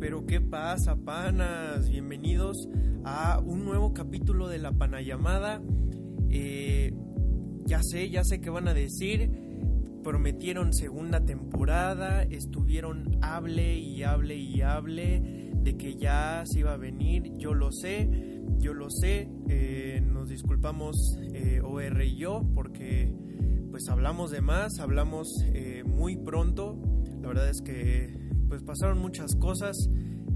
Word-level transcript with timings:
pero 0.00 0.26
¿qué 0.26 0.40
pasa, 0.40 0.96
panas? 0.96 1.88
Bienvenidos 1.88 2.68
a 3.04 3.40
un 3.40 3.64
nuevo 3.64 3.92
capítulo 3.92 4.48
de 4.48 4.58
La 4.58 4.72
Panayamada. 4.72 5.60
Eh, 6.30 6.92
ya 7.64 7.82
sé, 7.82 8.08
ya 8.08 8.22
sé 8.22 8.40
qué 8.40 8.50
van 8.50 8.68
a 8.68 8.74
decir. 8.74 9.30
Prometieron 10.04 10.72
segunda 10.72 11.24
temporada, 11.24 12.22
estuvieron 12.22 13.18
hable 13.22 13.78
y 13.78 14.04
hable 14.04 14.36
y 14.36 14.60
hable 14.60 15.52
de 15.62 15.76
que 15.76 15.96
ya 15.96 16.44
se 16.46 16.60
iba 16.60 16.74
a 16.74 16.76
venir. 16.76 17.32
Yo 17.36 17.54
lo 17.54 17.72
sé, 17.72 18.08
yo 18.58 18.74
lo 18.74 18.90
sé. 18.90 19.28
Eh, 19.48 20.00
nos 20.04 20.28
disculpamos 20.28 21.18
eh, 21.32 21.60
OR 21.62 22.02
y 22.04 22.16
yo 22.16 22.46
porque 22.54 23.12
pues 23.70 23.88
hablamos 23.88 24.30
de 24.30 24.42
más, 24.42 24.78
hablamos 24.78 25.44
eh, 25.52 25.82
muy 25.84 26.16
pronto. 26.16 26.78
La 27.20 27.28
verdad 27.28 27.50
es 27.50 27.60
que 27.62 28.17
pues 28.48 28.62
pasaron 28.62 28.98
muchas 28.98 29.36
cosas, 29.36 29.76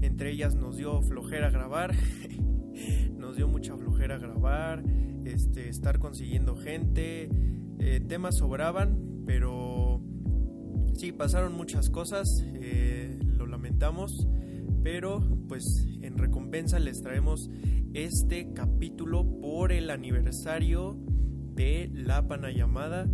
entre 0.01 0.31
ellas 0.31 0.55
nos 0.55 0.77
dio 0.77 1.01
flojera 1.01 1.49
grabar, 1.49 1.93
nos 3.17 3.35
dio 3.35 3.47
mucha 3.47 3.75
flojera 3.75 4.17
grabar, 4.17 4.83
este, 5.25 5.69
estar 5.69 5.99
consiguiendo 5.99 6.55
gente, 6.55 7.29
eh, 7.79 7.99
temas 8.07 8.37
sobraban, 8.37 9.23
pero 9.25 10.01
sí, 10.95 11.11
pasaron 11.11 11.53
muchas 11.53 11.89
cosas, 11.89 12.27
eh, 12.55 13.17
lo 13.37 13.47
lamentamos, 13.47 14.27
pero 14.83 15.21
pues 15.47 15.63
en 16.01 16.17
recompensa 16.17 16.79
les 16.79 17.01
traemos 17.01 17.49
este 17.93 18.53
capítulo 18.53 19.39
por 19.39 19.71
el 19.71 19.89
aniversario 19.89 20.97
de 21.55 21.89
La 21.93 22.27
Panayamada. 22.27 23.07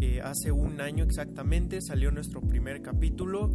Eh, 0.00 0.20
hace 0.20 0.52
un 0.52 0.80
año 0.80 1.04
exactamente 1.04 1.80
salió 1.80 2.10
nuestro 2.10 2.42
primer 2.42 2.82
capítulo. 2.82 3.50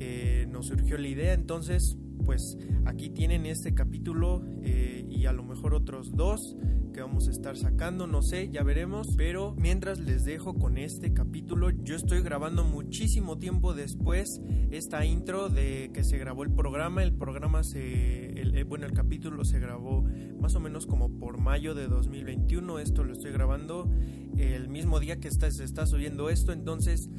Eh, 0.00 0.46
nos 0.50 0.66
surgió 0.66 0.96
la 0.96 1.08
idea, 1.08 1.34
entonces 1.34 1.98
pues 2.24 2.56
aquí 2.86 3.10
tienen 3.10 3.44
este 3.44 3.74
capítulo 3.74 4.42
eh, 4.62 5.06
y 5.10 5.26
a 5.26 5.32
lo 5.32 5.42
mejor 5.42 5.74
otros 5.74 6.12
dos 6.12 6.56
que 6.94 7.02
vamos 7.02 7.28
a 7.28 7.30
estar 7.30 7.56
sacando, 7.56 8.06
no 8.06 8.22
sé, 8.22 8.50
ya 8.50 8.62
veremos, 8.62 9.14
pero 9.16 9.54
mientras 9.56 9.98
les 9.98 10.24
dejo 10.24 10.54
con 10.54 10.78
este 10.78 11.12
capítulo, 11.12 11.70
yo 11.70 11.96
estoy 11.96 12.22
grabando 12.22 12.64
muchísimo 12.64 13.38
tiempo 13.38 13.74
después 13.74 14.40
esta 14.70 15.04
intro 15.04 15.50
de 15.50 15.90
que 15.92 16.02
se 16.02 16.18
grabó 16.18 16.44
el 16.44 16.50
programa, 16.50 17.02
el 17.02 17.12
programa 17.12 17.62
se, 17.62 18.40
eh, 18.40 18.64
bueno, 18.64 18.86
el 18.86 18.92
capítulo 18.92 19.44
se 19.44 19.60
grabó 19.60 20.04
más 20.40 20.54
o 20.54 20.60
menos 20.60 20.86
como 20.86 21.18
por 21.18 21.38
mayo 21.38 21.74
de 21.74 21.88
2021, 21.88 22.78
esto 22.78 23.04
lo 23.04 23.12
estoy 23.12 23.32
grabando 23.32 23.90
el 24.38 24.68
mismo 24.68 24.98
día 24.98 25.20
que 25.20 25.28
está, 25.28 25.50
se 25.50 25.64
está 25.64 25.84
subiendo 25.84 26.30
esto, 26.30 26.52
entonces 26.52 27.10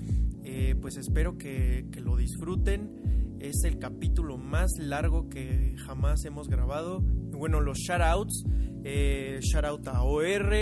eh, 0.43 0.75
pues 0.79 0.97
espero 0.97 1.37
que, 1.37 1.85
que 1.91 2.01
lo 2.01 2.15
disfruten. 2.17 3.37
Es 3.39 3.63
el 3.63 3.79
capítulo 3.79 4.37
más 4.37 4.71
largo 4.77 5.29
que 5.29 5.75
jamás 5.85 6.25
hemos 6.25 6.47
grabado. 6.47 6.99
Bueno, 7.01 7.59
los 7.59 7.77
shoutouts. 7.79 8.43
Eh, 8.83 9.39
shoutout 9.41 9.87
a 9.89 10.03
OR, 10.03 10.53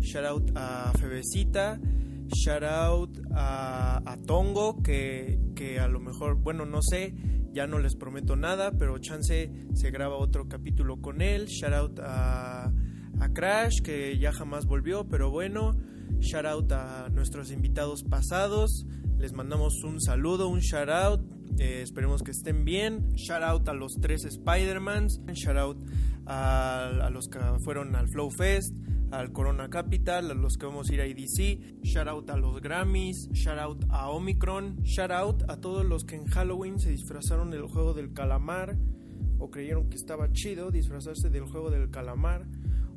shoutout 0.00 0.50
a 0.56 0.92
Febecita, 0.98 1.78
shoutout 2.26 3.20
a, 3.34 4.00
a 4.04 4.16
Tongo, 4.16 4.82
que, 4.82 5.38
que 5.54 5.78
a 5.78 5.86
lo 5.86 6.00
mejor, 6.00 6.36
bueno, 6.36 6.64
no 6.64 6.80
sé, 6.80 7.14
ya 7.52 7.66
no 7.66 7.78
les 7.78 7.94
prometo 7.94 8.34
nada, 8.34 8.72
pero 8.78 8.98
chance 8.98 9.50
se 9.74 9.90
graba 9.90 10.16
otro 10.16 10.48
capítulo 10.48 11.00
con 11.00 11.20
él. 11.20 11.46
Shoutout 11.46 12.00
a, 12.02 12.72
a 13.20 13.28
Crash, 13.32 13.80
que 13.82 14.18
ya 14.18 14.32
jamás 14.32 14.66
volvió, 14.66 15.08
pero 15.08 15.30
bueno. 15.30 15.76
Shoutout 16.18 16.72
a 16.72 17.08
nuestros 17.10 17.50
invitados 17.50 18.04
pasados. 18.04 18.86
Les 19.18 19.32
mandamos 19.32 19.82
un 19.82 19.98
saludo, 19.98 20.48
un 20.48 20.60
shout 20.60 20.90
out. 20.90 21.20
Eh, 21.58 21.80
esperemos 21.82 22.22
que 22.22 22.32
estén 22.32 22.66
bien. 22.66 23.14
Shout 23.14 23.42
out 23.42 23.66
a 23.68 23.72
los 23.72 23.94
tres 23.98 24.26
Spider-Mans. 24.26 25.22
Shout 25.32 25.56
out 25.56 25.78
a, 26.26 27.06
a, 27.06 27.10
los 27.10 27.28
que 27.28 27.38
fueron 27.64 27.96
al 27.96 28.08
Flow 28.08 28.30
Fest, 28.30 28.74
al 29.10 29.32
Corona 29.32 29.70
Capital, 29.70 30.30
a 30.30 30.34
los 30.34 30.58
que 30.58 30.66
vamos 30.66 30.90
a 30.90 30.94
ir 30.94 31.00
a 31.00 31.06
EDC. 31.06 31.82
Shout 31.82 32.08
out 32.08 32.28
a 32.28 32.36
los 32.36 32.60
Grammys. 32.60 33.30
Shout 33.32 33.58
out 33.58 33.84
a 33.88 34.10
Omicron. 34.10 34.82
Shout 34.82 35.10
out 35.10 35.42
a 35.48 35.62
todos 35.62 35.86
los 35.86 36.04
que 36.04 36.16
en 36.16 36.26
Halloween 36.26 36.78
se 36.78 36.90
disfrazaron 36.90 37.50
del 37.50 37.62
juego 37.62 37.94
del 37.94 38.12
calamar 38.12 38.76
o 39.38 39.50
creyeron 39.50 39.88
que 39.88 39.96
estaba 39.96 40.30
chido 40.32 40.70
disfrazarse 40.70 41.30
del 41.30 41.44
juego 41.44 41.70
del 41.70 41.90
calamar 41.90 42.46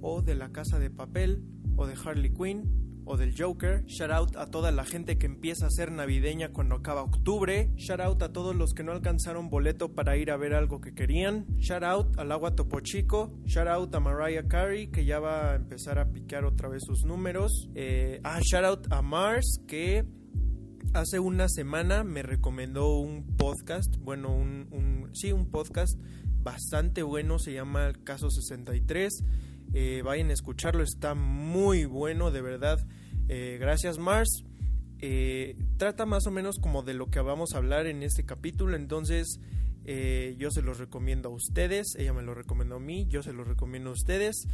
o 0.01 0.21
de 0.21 0.35
la 0.35 0.51
casa 0.51 0.79
de 0.79 0.89
papel 0.89 1.45
o 1.77 1.87
de 1.87 1.93
Harley 1.93 2.33
Quinn 2.33 2.88
o 3.09 3.17
del 3.17 3.33
Joker. 3.35 3.83
Shout 3.87 4.11
out 4.11 4.35
a 4.37 4.45
toda 4.45 4.71
la 4.71 4.85
gente 4.85 5.17
que 5.17 5.25
empieza 5.25 5.65
a 5.65 5.69
ser 5.71 5.91
navideña 5.91 6.49
cuando 6.49 6.75
acaba 6.75 7.01
octubre. 7.01 7.71
Shout 7.75 7.99
out 7.99 8.21
a 8.21 8.31
todos 8.31 8.55
los 8.55 8.73
que 8.73 8.83
no 8.83 8.91
alcanzaron 8.91 9.49
boleto 9.49 9.95
para 9.95 10.15
ir 10.15 10.29
a 10.29 10.37
ver 10.37 10.53
algo 10.53 10.79
que 10.79 10.93
querían. 10.93 11.47
Shout 11.57 11.83
out 11.83 12.19
al 12.19 12.31
agua 12.31 12.55
Topo 12.55 12.79
Chico. 12.81 13.33
Shout 13.45 13.67
out 13.67 13.95
a 13.95 13.99
Mariah 13.99 14.47
Carey 14.47 14.91
que 14.91 15.05
ya 15.05 15.19
va 15.19 15.53
a 15.53 15.55
empezar 15.55 15.97
a 15.97 16.11
picar 16.11 16.45
otra 16.45 16.69
vez 16.69 16.83
sus 16.85 17.03
números. 17.03 17.67
Eh, 17.73 18.21
ah, 18.23 18.39
shout 18.41 18.63
out 18.63 18.87
a 18.91 19.01
Mars 19.01 19.59
que 19.67 20.05
hace 20.93 21.19
una 21.19 21.49
semana 21.49 22.03
me 22.03 22.21
recomendó 22.21 22.99
un 22.99 23.25
podcast. 23.37 23.97
Bueno, 23.97 24.35
un, 24.35 24.67
un 24.71 25.09
sí, 25.15 25.31
un 25.31 25.49
podcast 25.49 25.99
bastante 26.43 27.01
bueno. 27.01 27.39
Se 27.39 27.53
llama 27.53 27.91
Caso 28.03 28.29
63. 28.29 29.23
Eh, 29.73 30.01
vayan 30.03 30.29
a 30.29 30.33
escucharlo, 30.33 30.83
está 30.83 31.13
muy 31.15 31.85
bueno, 31.85 32.31
de 32.31 32.41
verdad. 32.41 32.85
Eh, 33.27 33.57
gracias 33.59 33.97
Mars. 33.97 34.43
Eh, 34.99 35.57
trata 35.77 36.05
más 36.05 36.27
o 36.27 36.31
menos 36.31 36.59
como 36.59 36.83
de 36.83 36.93
lo 36.93 37.09
que 37.09 37.19
vamos 37.19 37.53
a 37.53 37.57
hablar 37.57 37.85
en 37.87 38.03
este 38.03 38.25
capítulo, 38.25 38.75
entonces 38.75 39.39
yo 40.37 40.51
se 40.51 40.61
los 40.61 40.77
recomiendo 40.77 41.29
a 41.29 41.31
ustedes, 41.31 41.95
ella 41.97 42.13
me 42.13 42.21
lo 42.21 42.35
recomendó 42.35 42.75
a 42.75 42.79
mí, 42.79 43.07
yo 43.07 43.23
se 43.23 43.33
los 43.33 43.47
recomiendo 43.47 43.89
a 43.89 43.93
ustedes. 43.93 44.47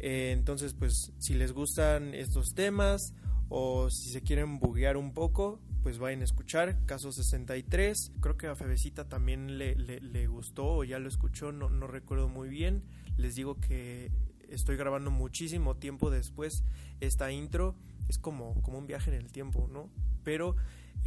Entonces 0.00 0.74
pues 0.74 1.12
si 1.18 1.32
les 1.32 1.52
gustan 1.52 2.14
estos 2.14 2.48
temas 2.54 3.14
o 3.48 3.88
si 3.88 4.10
se 4.10 4.20
quieren 4.20 4.58
buguear 4.58 4.98
un 4.98 5.14
poco, 5.14 5.62
pues 5.82 5.98
vayan 5.98 6.20
a 6.20 6.24
escuchar 6.24 6.84
Caso 6.84 7.10
63. 7.10 8.12
Creo 8.20 8.36
que 8.36 8.48
a 8.48 8.54
Febecita 8.54 9.08
también 9.08 9.56
le, 9.56 9.76
le, 9.76 10.00
le 10.00 10.26
gustó 10.26 10.66
o 10.66 10.84
ya 10.84 10.98
lo 10.98 11.08
escuchó, 11.08 11.52
no, 11.52 11.70
no 11.70 11.86
recuerdo 11.86 12.28
muy 12.28 12.50
bien. 12.50 12.82
Les 13.16 13.34
digo 13.34 13.58
que 13.58 14.10
estoy 14.50 14.76
grabando 14.76 15.10
muchísimo 15.10 15.76
tiempo 15.76 16.10
después 16.10 16.64
esta 17.00 17.30
intro. 17.32 17.74
Es 18.08 18.18
como, 18.18 18.60
como 18.62 18.78
un 18.78 18.86
viaje 18.86 19.10
en 19.10 19.20
el 19.20 19.32
tiempo, 19.32 19.68
¿no? 19.70 19.90
Pero 20.22 20.56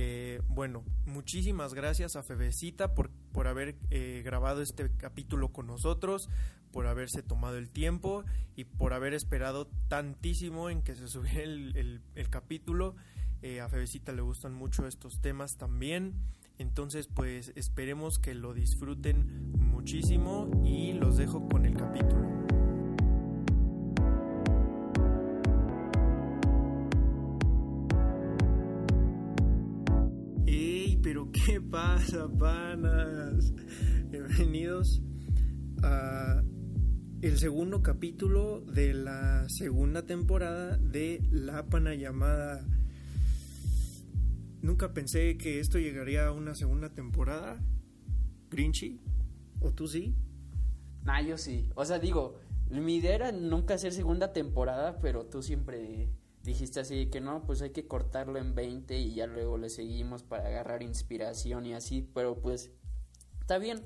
eh, 0.02 0.42
bueno, 0.48 0.86
muchísimas 1.06 1.74
gracias 1.74 2.16
a 2.16 2.24
Febecita 2.24 2.96
por, 2.96 3.10
por 3.34 3.48
haber 3.48 3.76
eh, 3.90 4.22
grabado 4.24 4.62
este 4.62 4.90
capítulo 4.96 5.50
con 5.50 5.68
nosotros, 5.68 6.30
por 6.72 6.88
haberse 6.88 7.22
tomado 7.22 7.58
el 7.58 7.70
tiempo 7.70 8.24
y 8.56 8.64
por 8.64 8.94
haber 8.94 9.14
esperado 9.14 9.68
tantísimo 9.90 10.70
en 10.70 10.84
que 10.84 10.96
se 10.96 11.10
subiera 11.10 11.44
el, 11.44 12.02
el, 12.16 12.30
capítulo. 12.30 12.96
Eh, 13.42 13.60
a 13.60 13.68
Febecita 13.68 14.14
le 14.14 14.22
gustan 14.22 14.54
mucho 14.54 14.88
estos 14.88 15.20
temas 15.20 15.58
también. 15.58 16.14
Entonces, 16.58 17.08
pues 17.08 17.52
esperemos 17.56 18.20
que 18.20 18.36
lo 18.36 18.54
disfruten 18.54 19.52
muchísimo 19.58 20.50
y 20.64 20.94
los 20.94 21.18
dejo 21.18 21.48
con 21.50 21.66
el 21.66 21.76
capítulo. 21.76 22.59
¿Qué 31.50 31.60
pasa, 31.60 32.28
panas? 32.38 33.52
Bienvenidos 34.12 35.02
a 35.82 36.44
el 37.24 37.40
segundo 37.40 37.82
capítulo 37.82 38.62
de 38.62 38.94
la 38.94 39.50
segunda 39.50 40.06
temporada 40.06 40.78
de 40.78 41.28
La 41.32 41.66
Pana 41.66 41.96
llamada. 41.96 42.64
Nunca 44.62 44.94
pensé 44.94 45.40
que 45.40 45.60
esto 45.60 45.80
llegaría 45.80 46.28
a 46.28 46.34
una 46.34 46.54
segunda 46.54 46.94
temporada. 46.94 47.60
Grinchy, 48.52 49.02
¿o 49.60 49.72
tú 49.72 49.88
sí? 49.88 50.14
Nah, 51.04 51.22
yo 51.22 51.40
sí. 51.40 51.68
O 51.74 51.84
sea, 51.84 51.98
digo, 51.98 52.36
mi 52.70 52.98
idea 52.98 53.16
era 53.16 53.32
nunca 53.32 53.74
hacer 53.74 53.92
segunda 53.92 54.34
temporada, 54.34 55.00
pero 55.00 55.26
tú 55.26 55.42
siempre 55.42 56.12
dijiste 56.44 56.80
así 56.80 57.08
que 57.10 57.22
no, 57.22 57.44
pues 57.46 57.62
hay 57.62 57.72
que 57.72 57.88
cortarlo 57.88 58.40
en 58.40 58.56
20 58.56 58.98
y 58.98 59.14
ya 59.16 59.28
luego 59.28 59.58
le 59.58 59.70
seguimos 59.70 60.24
para 60.24 60.48
agarrar 60.48 60.82
inspiración 60.84 61.66
y 61.66 61.74
así, 61.74 62.02
pero 62.14 62.40
pues 62.40 62.72
está 63.42 63.58
bien. 63.58 63.84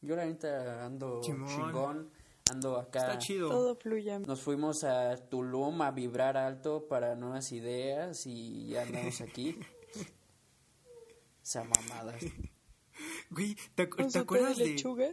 Yo 0.00 0.14
la 0.16 0.24
neta 0.26 0.84
ando 0.86 1.20
Chimón. 1.22 1.48
chingón, 1.48 2.10
ando 2.52 2.76
acá. 2.78 3.00
Está 3.00 3.18
chido. 3.18 3.48
Todo 3.48 3.74
fluye. 3.76 4.18
Nos 4.20 4.40
fuimos 4.40 4.84
a 4.84 5.16
Tulum 5.28 5.82
a 5.82 5.90
vibrar 5.90 6.36
alto 6.36 6.86
para 6.88 7.16
nuevas 7.16 7.50
ideas 7.52 8.26
y 8.26 8.68
ya 8.68 8.82
andamos 8.82 9.20
aquí. 9.20 9.58
Esa 11.42 11.64
mamada. 11.64 12.14
Güey, 13.30 13.56
¿te, 13.74 13.88
acu- 13.88 14.04
¿Un 14.04 14.12
¿te 14.12 14.18
acuerdas 14.18 14.56
de 14.56 14.64
de...? 14.64 14.70
lechuga? 14.70 15.08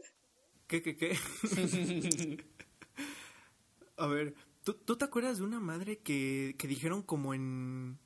¿Qué, 0.68 0.82
qué, 0.82 0.96
qué? 0.98 1.18
A 3.98 4.08
ver, 4.08 4.36
¿tú, 4.66 4.74
¿tú 4.74 4.98
te 4.98 5.06
acuerdas 5.06 5.38
de 5.38 5.46
una 5.46 5.62
madre 5.62 6.00
que, 6.00 6.56
que 6.58 6.68
dijeron 6.68 7.02
como 7.02 7.34
en... 7.34 7.98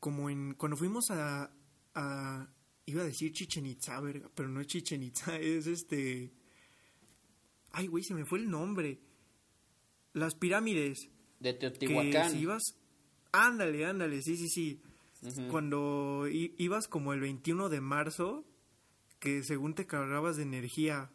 Como 0.00 0.30
en... 0.30 0.54
Cuando 0.54 0.78
fuimos 0.78 1.10
a... 1.10 1.52
a 1.94 2.48
Iba 2.86 3.02
a 3.02 3.04
decir 3.04 3.32
Chichen 3.32 3.66
Itza, 3.66 4.00
verga, 4.00 4.30
pero 4.34 4.48
no 4.48 4.62
es 4.62 4.66
Chichen 4.66 5.02
Itza, 5.02 5.36
es 5.38 5.66
este... 5.66 6.32
Ay, 7.72 7.86
güey, 7.86 8.02
se 8.02 8.14
me 8.14 8.24
fue 8.24 8.38
el 8.38 8.48
nombre. 8.48 8.98
Las 10.14 10.34
pirámides. 10.34 11.10
De 11.38 11.52
Que 11.52 11.70
Teotihuacán. 11.70 12.30
si 12.30 12.38
ibas... 12.38 12.62
Ándale, 13.32 13.84
ándale, 13.84 14.22
sí, 14.22 14.38
sí, 14.38 14.48
sí. 14.48 14.80
Cuando 15.50 16.26
ibas 16.28 16.88
como 16.88 17.12
el 17.12 17.20
21 17.20 17.68
de 17.68 17.80
marzo, 17.82 18.46
que 19.18 19.42
según 19.42 19.74
te 19.74 19.86
cargabas 19.86 20.36
de 20.36 20.44
energía. 20.44 21.10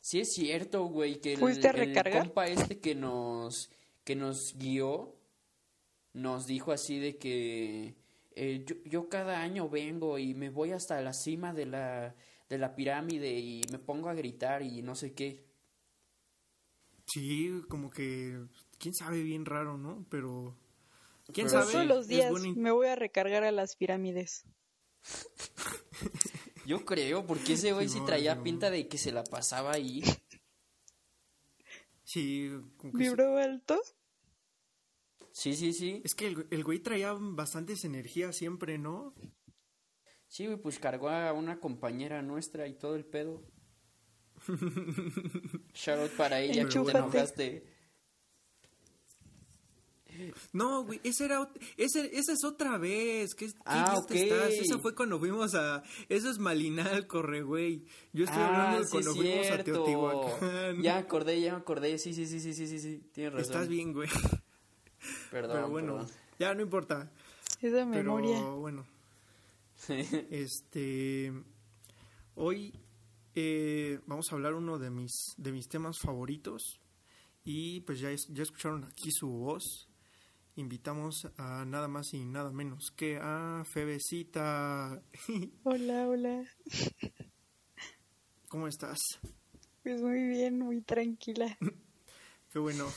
Sí 0.00 0.20
es 0.20 0.32
cierto, 0.32 0.84
güey, 0.84 1.20
que 1.20 1.34
el, 1.34 1.38
¿Fuiste 1.38 1.68
a 1.68 1.70
el 1.72 1.76
recargar? 1.76 2.24
compa 2.24 2.46
este 2.46 2.80
que 2.80 2.94
nos 2.94 3.70
que 4.04 4.16
nos 4.16 4.56
guió 4.56 5.14
nos 6.12 6.46
dijo 6.46 6.72
así 6.72 6.98
de 6.98 7.18
que 7.18 7.96
eh, 8.32 8.64
yo, 8.66 8.76
yo 8.84 9.08
cada 9.08 9.40
año 9.42 9.68
vengo 9.68 10.18
y 10.18 10.34
me 10.34 10.50
voy 10.50 10.72
hasta 10.72 11.00
la 11.00 11.12
cima 11.12 11.52
de 11.52 11.66
la 11.66 12.16
de 12.50 12.58
la 12.58 12.74
pirámide 12.74 13.38
y 13.38 13.62
me 13.70 13.78
pongo 13.78 14.08
a 14.08 14.14
gritar 14.14 14.62
y 14.62 14.82
no 14.82 14.96
sé 14.96 15.14
qué. 15.14 15.46
Sí, 17.06 17.62
como 17.68 17.90
que... 17.90 18.40
¿Quién 18.78 18.94
sabe? 18.94 19.22
Bien 19.22 19.44
raro, 19.44 19.78
¿no? 19.78 20.04
Pero... 20.10 20.56
¿Quién 21.32 21.46
Pero 21.46 21.60
sabe? 21.60 21.72
Todos 21.72 21.86
los 21.86 22.08
días 22.08 22.30
buena 22.30 22.52
me 22.56 22.72
voy 22.72 22.88
a 22.88 22.96
recargar 22.96 23.44
a 23.44 23.52
las 23.52 23.76
pirámides. 23.76 24.44
Yo 26.70 26.84
creo, 26.84 27.26
porque 27.26 27.54
ese 27.54 27.72
güey 27.72 27.88
sí 27.88 27.98
traía 28.06 28.44
pinta 28.44 28.70
de 28.70 28.86
que 28.86 28.96
se 28.96 29.10
la 29.10 29.24
pasaba 29.24 29.72
ahí. 29.72 30.04
Sí, 32.04 32.48
como 32.76 32.92
que 32.92 32.98
sí. 32.98 33.04
¿Vibró 33.08 33.38
alto? 33.38 33.80
Sí, 35.32 35.54
sí, 35.54 35.72
sí. 35.72 36.00
Es 36.04 36.14
que 36.14 36.28
el, 36.28 36.46
el 36.52 36.62
güey 36.62 36.78
traía 36.78 37.12
bastantes 37.18 37.84
energías 37.84 38.36
siempre, 38.36 38.78
¿no? 38.78 39.16
Sí, 40.28 40.46
güey, 40.46 40.58
pues 40.58 40.78
cargó 40.78 41.08
a 41.08 41.32
una 41.32 41.58
compañera 41.58 42.22
nuestra 42.22 42.68
y 42.68 42.74
todo 42.74 42.94
el 42.94 43.04
pedo. 43.04 43.42
Shout 45.74 45.98
out 45.98 46.12
para 46.12 46.40
ella, 46.40 46.68
que 46.68 46.78
te 46.78 46.90
enojaste. 46.92 47.69
No, 50.52 50.84
güey, 50.84 51.00
esa 51.04 51.24
era 51.24 51.50
ese, 51.76 52.10
esa 52.16 52.32
es 52.32 52.44
otra 52.44 52.78
vez. 52.78 53.34
¿Qué, 53.34 53.46
qué 53.48 53.52
Ah, 53.64 53.92
idiota 53.92 54.14
estás? 54.14 54.46
ok. 54.46 54.60
Esa 54.64 54.78
fue 54.78 54.94
cuando 54.94 55.18
fuimos 55.18 55.54
a. 55.54 55.82
Eso 56.08 56.30
es 56.30 56.38
Malinal, 56.38 57.06
corre, 57.06 57.42
güey. 57.42 57.84
Yo 58.12 58.24
estoy 58.24 58.40
Ah, 58.42 58.48
hablando 58.48 58.78
de 58.78 58.84
sí 58.84 58.90
cuando 58.90 59.10
es 59.10 59.16
fuimos 59.16 59.46
a. 59.50 59.64
Teotihuacán. 59.64 60.82
Ya 60.82 60.98
acordé, 60.98 61.40
ya 61.40 61.52
me 61.52 61.58
acordé. 61.58 61.98
Sí, 61.98 62.14
sí, 62.14 62.26
sí, 62.26 62.40
sí, 62.40 62.54
sí, 62.54 62.66
sí, 62.66 62.78
sí. 62.78 63.02
Tienes 63.12 63.32
razón. 63.34 63.50
Estás 63.52 63.68
bien, 63.68 63.92
güey. 63.92 64.08
Perdón, 65.30 65.56
Pero 65.56 65.68
bueno, 65.70 65.92
perdón. 65.96 66.10
ya 66.38 66.54
no 66.54 66.62
importa. 66.62 67.10
Esa 67.62 67.84
memoria. 67.86 68.36
Pero 68.38 68.56
bueno, 68.58 68.86
este. 69.88 71.32
Hoy 72.34 72.72
eh, 73.34 74.00
vamos 74.06 74.30
a 74.30 74.34
hablar 74.34 74.54
uno 74.54 74.78
de 74.78 74.90
mis, 74.90 75.12
de 75.36 75.52
mis 75.52 75.68
temas 75.68 75.98
favoritos. 75.98 76.80
Y 77.44 77.80
pues 77.80 78.00
ya, 78.00 78.10
es- 78.10 78.28
ya 78.30 78.42
escucharon 78.42 78.84
aquí 78.84 79.10
su 79.10 79.28
voz. 79.28 79.88
Invitamos 80.56 81.28
a 81.36 81.64
nada 81.64 81.88
más 81.88 82.12
y 82.12 82.24
nada 82.24 82.50
menos 82.52 82.90
que 82.90 83.18
a 83.20 83.62
Febecita. 83.64 85.02
Hola, 85.64 86.08
hola. 86.08 86.44
¿Cómo 88.48 88.66
estás? 88.66 88.98
Pues 89.82 90.02
muy 90.02 90.26
bien, 90.26 90.58
muy 90.58 90.82
tranquila. 90.82 91.56
Qué 92.52 92.58
bueno. 92.58 92.88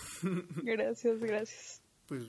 Gracias, 0.64 1.20
gracias. 1.20 1.82
Pues 2.08 2.26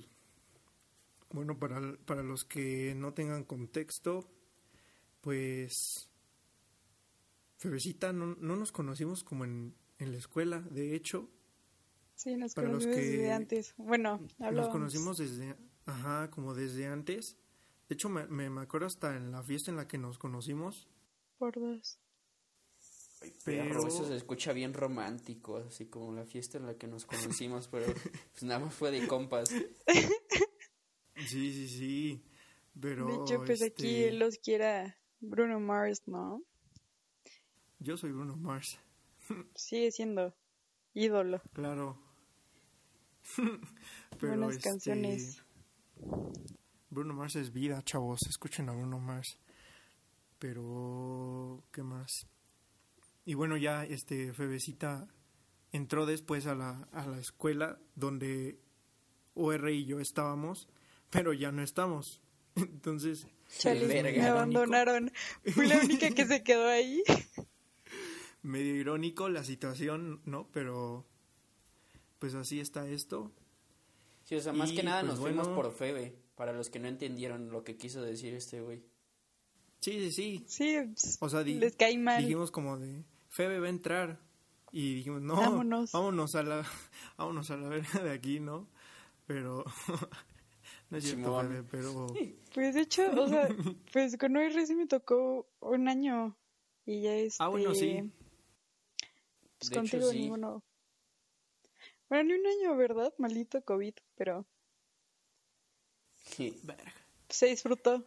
bueno, 1.31 1.59
para, 1.59 1.81
para 2.05 2.23
los 2.23 2.45
que 2.45 2.95
no 2.95 3.15
tengan 3.15 3.45
contexto, 3.45 4.29
pues 5.23 6.09
Febecita 7.57 8.13
no, 8.13 8.37
no 8.37 8.57
nos 8.57 8.73
conocimos 8.73 9.25
como 9.25 9.45
en, 9.45 9.75
en 9.99 10.13
la 10.13 10.19
escuela, 10.19 10.61
de 10.61 10.95
hecho, 10.95 11.31
Sí, 12.15 12.37
nos 12.37 12.55
Para 12.55 12.69
los 12.69 12.85
conocimos 12.85 12.97
que- 12.97 13.11
desde 13.11 13.33
antes. 13.33 13.75
Bueno, 13.77 14.19
nos 14.19 14.41
hablábamos. 14.41 14.73
conocimos 14.73 15.19
desde, 15.19 15.57
ajá, 15.87 16.31
como 16.31 16.55
desde 16.55 16.87
antes. 16.87 17.37
De 17.89 17.95
hecho, 17.95 18.09
me, 18.09 18.27
me, 18.29 18.49
me 18.51 18.63
acuerdo 18.63 18.87
hasta 18.87 19.17
en 19.17 19.31
la 19.33 19.43
fiesta 19.43 19.71
en 19.71 19.77
la 19.77 19.87
que 19.89 19.99
nos 19.99 20.19
conocimos. 20.19 20.89
por 21.39 21.55
dos. 21.61 21.99
Pero 23.45 23.65
Pero- 23.65 23.87
eso 23.89 24.07
se 24.07 24.17
escucha 24.17 24.53
bien 24.53 24.73
romántico, 24.75 25.57
así 25.59 25.87
como 25.87 26.13
la 26.13 26.25
fiesta 26.27 26.59
en 26.59 26.67
la 26.67 26.75
que 26.77 26.87
nos 26.87 27.07
conocimos, 27.07 27.69
pero 27.69 27.87
pues 28.33 28.43
nada 28.43 28.61
más 28.61 28.75
fue 28.75 28.91
de 28.91 29.07
compas. 29.07 29.49
Sí, 31.17 31.53
sí, 31.53 31.69
sí. 31.69 32.25
Pero 32.81 33.07
de 33.07 33.15
hecho, 33.15 33.45
pues 33.45 33.63
aquí 33.63 33.87
este, 33.87 34.09
él 34.09 34.19
los 34.19 34.39
quiera 34.39 34.97
Bruno 35.21 35.61
Mars, 35.61 36.03
¿no? 36.07 36.43
yo 37.79 37.97
soy 37.97 38.11
Bruno 38.13 38.37
Mars, 38.37 38.79
Sigue 39.55 39.93
siendo 39.93 40.35
ídolo. 40.93 41.41
claro. 41.53 41.99
Pero, 44.21 44.37
Buenas 44.37 44.57
este, 44.57 44.69
canciones. 44.69 45.43
Bruno 46.91 47.15
Mars 47.15 47.37
es 47.37 47.53
vida, 47.53 47.83
chavos. 47.83 48.21
Escuchen 48.29 48.69
a 48.69 48.73
Bruno 48.73 48.99
Mars. 49.01 49.39
Pero, 50.39 51.65
¿qué 51.73 51.83
más? 51.83 52.27
Y 53.25 53.35
bueno, 53.35 53.57
ya 53.57 53.85
este 53.85 54.33
Febecita 54.33 55.09
entró 55.73 56.07
después 56.07 56.47
a 56.47 56.55
la, 56.55 56.89
a 56.93 57.07
la 57.07 57.19
escuela 57.19 57.79
donde 57.95 58.61
OR 59.35 59.71
y 59.71 59.87
yo 59.87 59.99
estábamos, 60.01 60.69
pero 61.11 61.33
ya 61.33 61.51
no 61.51 61.63
estamos. 61.63 62.21
Entonces, 62.57 63.27
Chale, 63.59 63.87
verga. 63.87 64.03
me 64.03 64.09
Irónico. 64.11 64.33
abandonaron. 64.33 65.13
Fui 65.53 65.67
la 65.67 65.79
única 65.79 66.11
que 66.11 66.27
se 66.27 66.43
quedó 66.43 66.69
ahí. 66.69 67.03
medio 68.43 68.77
irónico 68.77 69.29
la 69.29 69.43
situación, 69.43 70.21
¿no? 70.27 70.49
Pero, 70.53 71.07
pues 72.25 72.35
así 72.35 72.59
está 72.59 72.89
esto. 72.89 73.31
Sí, 74.23 74.35
o 74.37 74.41
sea, 74.41 74.55
más 74.55 74.73
Y, 74.73 74.77
que 74.77 74.83
nada 74.83 75.01
pues, 75.03 75.13
nos 75.13 75.21
fuimos 75.21 75.47
bueno. 75.49 75.63
por 75.63 75.75
Febe, 75.75 76.17
para 76.37 76.55
los 76.55 76.71
que 76.71 76.79
no 76.79 76.89
entendieron 76.89 77.51
lo 77.51 77.63
que 77.65 77.77
quiso 77.77 78.01
decir 78.01 78.33
este 78.33 78.63
güey. 78.63 78.83
Sí, 79.81 80.11
sí, 80.11 80.11
sí. 80.11 80.45
Sí, 80.47 80.77
pues, 80.95 81.19
O 81.21 81.29
sea, 81.29 81.43
di- 81.45 81.57
les 81.57 81.77
cae 81.77 81.99
mal. 81.99 82.23
dijimos 82.23 82.51
como 82.51 82.79
de, 82.79 83.05
Febe 83.29 83.61
va 83.61 83.67
a 83.67 83.69
entrar. 83.69 84.19
Y 84.73 84.95
dijimos, 84.95 85.21
no, 85.21 85.37
Vámonos. 85.37 85.93
vámonos, 85.93 86.35
a 86.35 86.43
la, 86.43 86.67
vámonos 87.19 87.51
a 87.51 87.59
la 87.59 87.69
verga 87.69 88.03
de 88.03 88.11
aquí, 88.13 88.41
¿no? 88.41 88.67
Pero, 89.27 89.63
no 90.89 90.97
es 90.97 91.05
cierto. 91.05 91.39
Febe, 91.43 91.63
pero, 91.65 92.07
Pues 92.55 92.75
de 92.75 92.81
hecho, 92.81 93.03
o 93.21 93.29
sea, 93.29 93.47
pues 93.93 94.17
con 94.17 94.35
OR 94.35 94.67
sí 94.67 94.75
me 94.75 94.87
tocó 94.87 95.47
un 95.61 95.89
año. 95.89 96.39
Y 96.87 97.03
ya 97.03 97.15
este... 97.17 97.45
Ah, 97.45 97.49
bueno, 97.49 97.75
sí. 97.75 98.11
Pues 99.59 99.69
De 99.71 99.77
hecho, 99.77 99.81
contigo 99.81 100.11
sí. 100.11 100.19
ninguno. 100.21 100.63
Bueno, 102.09 102.25
ni 102.25 102.35
un 102.35 102.47
año, 102.47 102.77
¿verdad? 102.77 103.13
Maldito 103.19 103.63
COVID, 103.65 103.95
pero 104.17 104.47
se 107.29 107.47
disfrutó. 107.47 108.05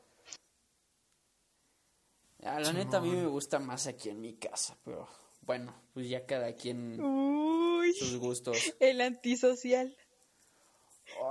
Ah, 2.43 2.59
la 2.59 2.71
neta 2.71 2.97
a 2.97 3.01
mí 3.01 3.09
me 3.11 3.25
gusta 3.27 3.59
más 3.59 3.87
aquí 3.87 4.09
en 4.09 4.21
mi 4.21 4.33
casa, 4.35 4.77
pero 4.83 5.07
bueno, 5.41 5.73
pues 5.93 6.07
ya 6.07 6.25
cada 6.25 6.53
quien 6.55 6.99
Uy, 7.01 7.93
sus 7.93 8.15
gustos. 8.17 8.75
el 8.79 9.01
antisocial, 9.01 9.97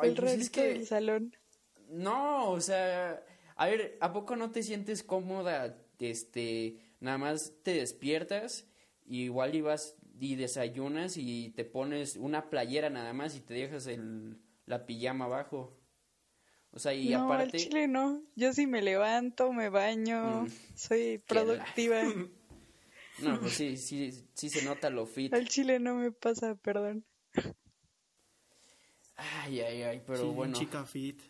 Ay, 0.00 0.11
el 0.11 0.16
pues 0.16 0.32
es 0.32 0.50
que 0.50 0.64
del 0.66 0.87
salón. 0.87 1.37
no, 1.88 2.50
o 2.50 2.61
sea, 2.61 3.25
a 3.56 3.66
ver, 3.66 3.96
¿a 4.00 4.12
poco 4.12 4.37
no 4.37 4.50
te 4.50 4.62
sientes 4.62 5.02
cómoda? 5.04 5.78
Este, 5.99 6.78
nada 7.00 7.18
más 7.18 7.52
te 7.62 7.73
despiertas 7.75 8.66
y 9.06 9.23
igual 9.23 9.54
ibas 9.54 9.96
y 10.18 10.37
desayunas 10.37 11.16
y 11.16 11.50
te 11.50 11.64
pones 11.64 12.16
una 12.16 12.49
playera 12.50 12.90
nada 12.90 13.12
más 13.12 13.37
y 13.37 13.40
te 13.40 13.54
dejas 13.54 13.87
el 13.87 14.38
la 14.66 14.85
pijama 14.87 15.26
abajo. 15.26 15.73
O 16.73 16.78
sea, 16.78 16.92
y 16.92 17.12
no, 17.12 17.32
al 17.32 17.46
aparte 17.46 17.58
chile 17.58 17.88
no. 17.88 18.23
Yo 18.35 18.52
sí 18.52 18.66
me 18.66 18.82
levanto, 18.82 19.52
me 19.52 19.68
baño, 19.68 20.44
Mm, 20.44 20.49
soy 20.75 21.18
productiva. 21.18 22.02
no, 23.23 23.40
pues 23.40 23.54
sí, 23.54 23.76
sí 23.76 24.12
sí 24.35 24.50
se 24.50 24.62
nota 24.62 24.90
lo 24.90 25.06
fit. 25.06 25.32
al 25.32 25.49
chile 25.49 25.78
no 25.78 25.94
me 25.94 26.12
pasa, 26.12 26.54
perdón. 26.56 27.04
Ay, 29.16 29.61
ay, 29.61 29.82
ay, 29.82 30.02
pero 30.06 30.18
sí, 30.18 30.35
bueno. 30.35 30.58
chica 30.58 30.85
fit. 30.85 31.20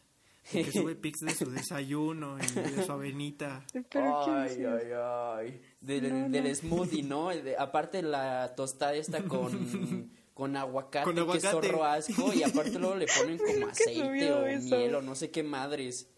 Que 0.51 0.71
sube 0.71 0.95
pics 1.01 1.21
de 1.21 1.35
su 1.35 1.51
desayuno 1.51 2.39
y 2.39 2.61
de 2.61 2.85
su 2.85 2.93
avenita. 2.93 3.65
Pero 3.73 3.85
¿qué 3.89 3.99
ay, 3.99 4.65
ay, 4.65 4.93
ay. 4.95 5.61
Del, 5.81 6.09
No, 6.23 6.29
del 6.29 6.55
smoothie, 6.57 7.03
¿no? 7.03 7.29
De- 7.29 7.57
aparte 7.59 8.03
la 8.03 8.55
tostada 8.55 8.95
esta 8.95 9.25
con, 9.25 10.11
con 10.35 10.57
aguacate, 10.57 11.05
Con 11.05 11.15
que 11.15 11.21
es 11.39 11.45
aguacate. 11.45 11.69
zorro 11.69 11.85
asco, 11.85 12.33
y 12.33 12.43
aparte 12.43 12.79
luego 12.79 12.95
le 12.97 13.07
ponen 13.07 13.39
como 13.39 13.67
aceite 13.71 14.33
o 14.33 14.47
eso. 14.47 14.77
miel 14.77 14.95
o 14.95 15.03
no 15.03 15.15
sé 15.15 15.31
qué 15.31 15.43
madres. 15.43 16.11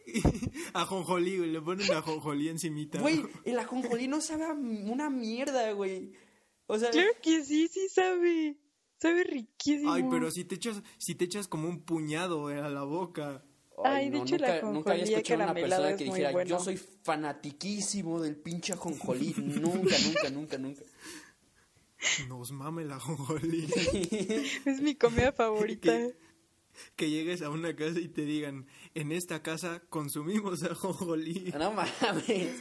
Ajonjolí, 0.74 1.38
güey, 1.38 1.50
le 1.50 1.60
ponen 1.60 1.90
ajonjolí 1.92 2.48
encimita. 2.48 3.00
Güey, 3.00 3.22
el 3.44 3.58
ajonjolí 3.58 4.08
no 4.08 4.20
sabe 4.20 4.44
a 4.44 4.52
una 4.52 5.10
mierda, 5.10 5.72
güey. 5.72 6.12
O 6.66 6.78
sea, 6.78 6.90
Claro 6.90 7.10
que 7.22 7.44
sí, 7.44 7.68
sí 7.68 7.88
sabe. 7.88 8.58
Sabe 9.00 9.22
riquísimo. 9.24 9.92
Ay, 9.92 10.04
pero 10.10 10.30
si 10.30 10.44
te 10.44 10.56
echas, 10.56 10.82
si 10.98 11.14
te 11.14 11.24
echas 11.24 11.46
como 11.48 11.68
un 11.68 11.82
puñado 11.84 12.50
eh, 12.50 12.58
a 12.60 12.68
la 12.68 12.82
boca. 12.82 13.44
Ay, 13.84 14.10
de 14.10 14.18
hecho, 14.18 14.36
la 14.38 14.60
nunca 14.62 14.92
había 14.92 15.04
ajonjolí 15.04 15.14
escuchado 15.14 15.42
a 15.42 15.44
una 15.44 15.54
persona 15.54 15.96
que 15.96 16.04
dijera, 16.04 16.30
bueno". 16.32 16.50
yo 16.50 16.58
soy 16.60 16.76
fanatiquísimo 16.76 18.20
del 18.20 18.36
pinche 18.36 18.72
ajonjolí. 18.72 19.34
nunca, 19.38 19.96
nunca, 19.98 20.30
nunca, 20.30 20.58
nunca. 20.58 20.82
Nos 22.28 22.52
mame 22.52 22.84
la 22.84 22.98
jonjolí. 23.00 23.66
Es 24.64 24.80
mi 24.80 24.94
comida 24.94 25.32
favorita. 25.32 25.90
Que- 25.92 26.14
que 26.94 27.10
llegues 27.10 27.42
a 27.42 27.50
una 27.50 27.74
casa 27.74 27.98
y 27.98 28.06
te 28.06 28.22
digan, 28.24 28.68
en 28.94 29.10
esta 29.10 29.42
casa 29.42 29.82
consumimos 29.88 30.62
ajonjolí. 30.62 31.52
No 31.58 31.72
mames. 31.72 32.54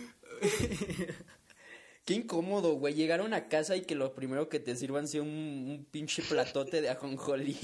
Qué 2.04 2.14
incómodo, 2.14 2.74
güey. 2.76 2.96
Llegar 2.96 3.20
a 3.20 3.24
una 3.24 3.48
casa 3.48 3.76
y 3.76 3.82
que 3.82 3.94
lo 3.94 4.16
primero 4.16 4.50
que 4.50 4.60
te 4.60 4.76
sirvan 4.76 5.08
sea 5.08 5.22
un, 5.22 5.30
un 5.30 5.86
pinche 5.92 6.24
platote 6.24 6.82
de 6.82 6.90
ajonjolí. 6.90 7.58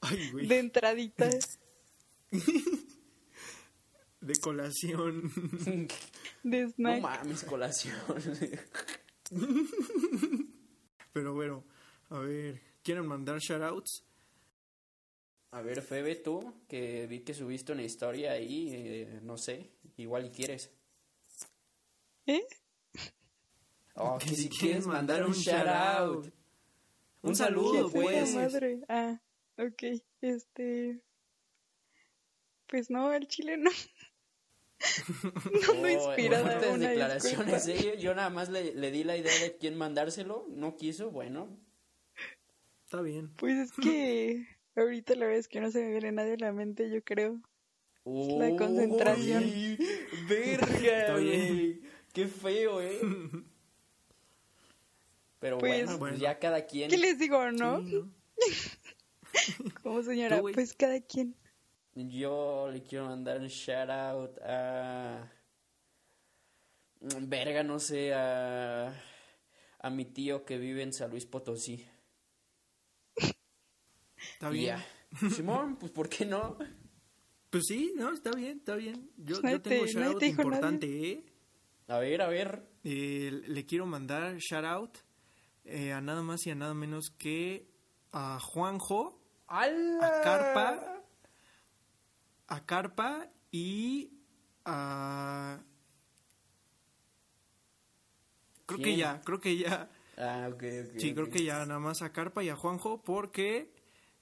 Ay, 0.00 0.30
güey. 0.32 0.46
De 0.46 0.58
entradita. 0.58 1.28
De 4.20 4.34
colación. 4.40 5.30
De 6.42 6.64
No 6.64 6.68
snack. 6.96 7.02
mames, 7.02 7.44
colación. 7.44 7.96
Pero 11.12 11.34
bueno, 11.34 11.64
a 12.10 12.18
ver, 12.20 12.60
¿quieren 12.82 13.06
mandar 13.06 13.38
shoutouts? 13.38 14.04
A 15.52 15.62
ver, 15.62 15.80
Febe, 15.82 16.16
tú, 16.16 16.52
que 16.68 17.06
vi 17.06 17.20
que 17.20 17.32
subiste 17.34 17.72
una 17.72 17.82
historia 17.82 18.32
ahí, 18.32 18.68
eh, 18.72 19.20
no 19.22 19.38
sé, 19.38 19.70
igual 19.96 20.26
y 20.26 20.30
quieres. 20.30 20.70
¿Eh? 22.26 22.44
Oh, 23.94 24.18
Que 24.18 24.28
si 24.34 24.48
quieres 24.50 24.86
mandar 24.86 25.22
un 25.22 25.28
un 25.28 25.34
shout 25.34 25.66
out. 25.68 26.24
shoutout. 26.24 26.34
Un 27.22 27.34
saludo, 27.34 27.88
saludo, 27.88 27.92
¿Qué 27.92 28.00
pues. 28.00 28.34
madre? 28.34 28.80
Ah, 28.88 29.20
ok. 29.56 29.82
Este. 30.20 31.00
Pues 32.68 32.90
no, 32.90 33.12
el 33.12 33.26
chile 33.28 33.56
no. 33.56 33.70
no 35.22 35.72
ando 35.72 35.82
Oh, 35.82 35.88
inspirada. 35.88 36.44
fuertes 36.44 36.74
una 36.74 36.88
declaraciones. 36.90 37.68
¿eh? 37.68 37.96
Yo 37.98 38.14
nada 38.14 38.30
más 38.30 38.48
le, 38.48 38.74
le 38.74 38.90
di 38.90 39.04
la 39.04 39.16
idea 39.16 39.32
de 39.40 39.56
quién 39.56 39.76
mandárselo, 39.76 40.46
no 40.50 40.76
quiso, 40.76 41.10
bueno. 41.10 41.48
Está 42.84 43.00
bien. 43.02 43.30
Pues 43.36 43.56
es 43.56 43.72
que 43.72 44.46
ahorita 44.76 45.14
la 45.14 45.26
verdad 45.26 45.40
es 45.40 45.48
que 45.48 45.60
no 45.60 45.70
se 45.70 45.80
me 45.82 45.90
viene 45.92 46.12
nadie 46.12 46.34
a 46.34 46.38
la 46.38 46.52
mente, 46.52 46.90
yo 46.90 47.02
creo. 47.02 47.40
La 48.04 48.10
Uy, 48.48 48.56
concentración. 48.56 49.44
Verga, 50.28 51.12
güey. 51.14 51.80
Qué 52.12 52.26
feo, 52.28 52.80
¿eh? 52.80 53.00
Pero 55.40 55.58
Pues- 55.58 55.72
bueno, 55.72 55.86
pues 55.86 55.98
Bueno. 55.98 56.16
ya 56.18 56.38
cada 56.38 56.64
quien. 56.66 56.88
¿Qué 56.90 56.96
les 56.96 57.18
digo, 57.18 57.50
no? 57.52 57.80
Sí, 57.82 57.94
¿no? 57.94 58.12
Como 59.82 60.02
señora, 60.02 60.40
Tú, 60.40 60.50
pues 60.52 60.72
cada 60.74 61.00
quien. 61.00 61.34
Yo 61.96 62.68
le 62.70 62.82
quiero 62.82 63.06
mandar 63.06 63.40
un 63.40 63.48
shout 63.48 63.88
out 63.90 64.38
a. 64.42 65.32
Verga, 67.00 67.62
no 67.62 67.78
sé, 67.78 68.12
a. 68.14 68.92
A 69.78 69.90
mi 69.90 70.04
tío 70.06 70.44
que 70.44 70.58
vive 70.58 70.82
en 70.82 70.92
San 70.92 71.10
Luis 71.10 71.26
Potosí. 71.26 71.86
Está 74.16 74.48
bien. 74.50 74.76
Simón, 75.34 75.76
pues 75.76 75.92
¿por 75.92 76.08
qué 76.08 76.26
no? 76.26 76.58
Pues 77.50 77.64
sí, 77.68 77.92
no, 77.96 78.12
está 78.12 78.32
bien, 78.32 78.58
está 78.58 78.74
bien. 78.74 79.10
Yo, 79.16 79.40
nadie 79.40 79.56
yo 79.56 79.62
tengo 79.62 79.84
te- 79.86 79.94
nadie 79.94 80.02
shoutout 80.04 80.18
te 80.18 80.26
dijo 80.26 80.42
importante, 80.42 81.10
¿eh? 81.12 81.24
A 81.88 81.98
ver, 81.98 82.20
a 82.22 82.28
ver. 82.28 82.68
Eh, 82.84 83.30
Le 83.46 83.64
quiero 83.64 83.86
mandar 83.86 84.36
shoutout 84.38 84.98
eh, 85.64 85.92
a 85.92 86.00
nada 86.00 86.22
más 86.22 86.44
y 86.46 86.50
a 86.50 86.54
nada 86.54 86.74
menos 86.74 87.10
que 87.16 87.70
a 88.12 88.38
Juanjo, 88.40 89.22
¡Hala! 89.46 90.06
a 90.06 90.20
Carpa, 90.22 90.95
a 92.48 92.64
Carpa 92.66 93.30
y 93.50 94.10
a... 94.64 95.60
Creo 98.66 98.80
que 98.80 98.96
ya, 98.96 99.20
creo 99.20 99.40
que 99.40 99.56
ya. 99.56 99.88
Ah, 100.16 100.48
ok, 100.50 100.62
ok. 100.62 100.98
Sí, 100.98 101.14
creo 101.14 101.30
que 101.30 101.44
ya 101.44 101.64
nada 101.66 101.78
más 101.78 102.02
a 102.02 102.12
Carpa 102.12 102.42
y 102.42 102.48
a 102.48 102.56
Juanjo 102.56 103.02
porque 103.04 103.70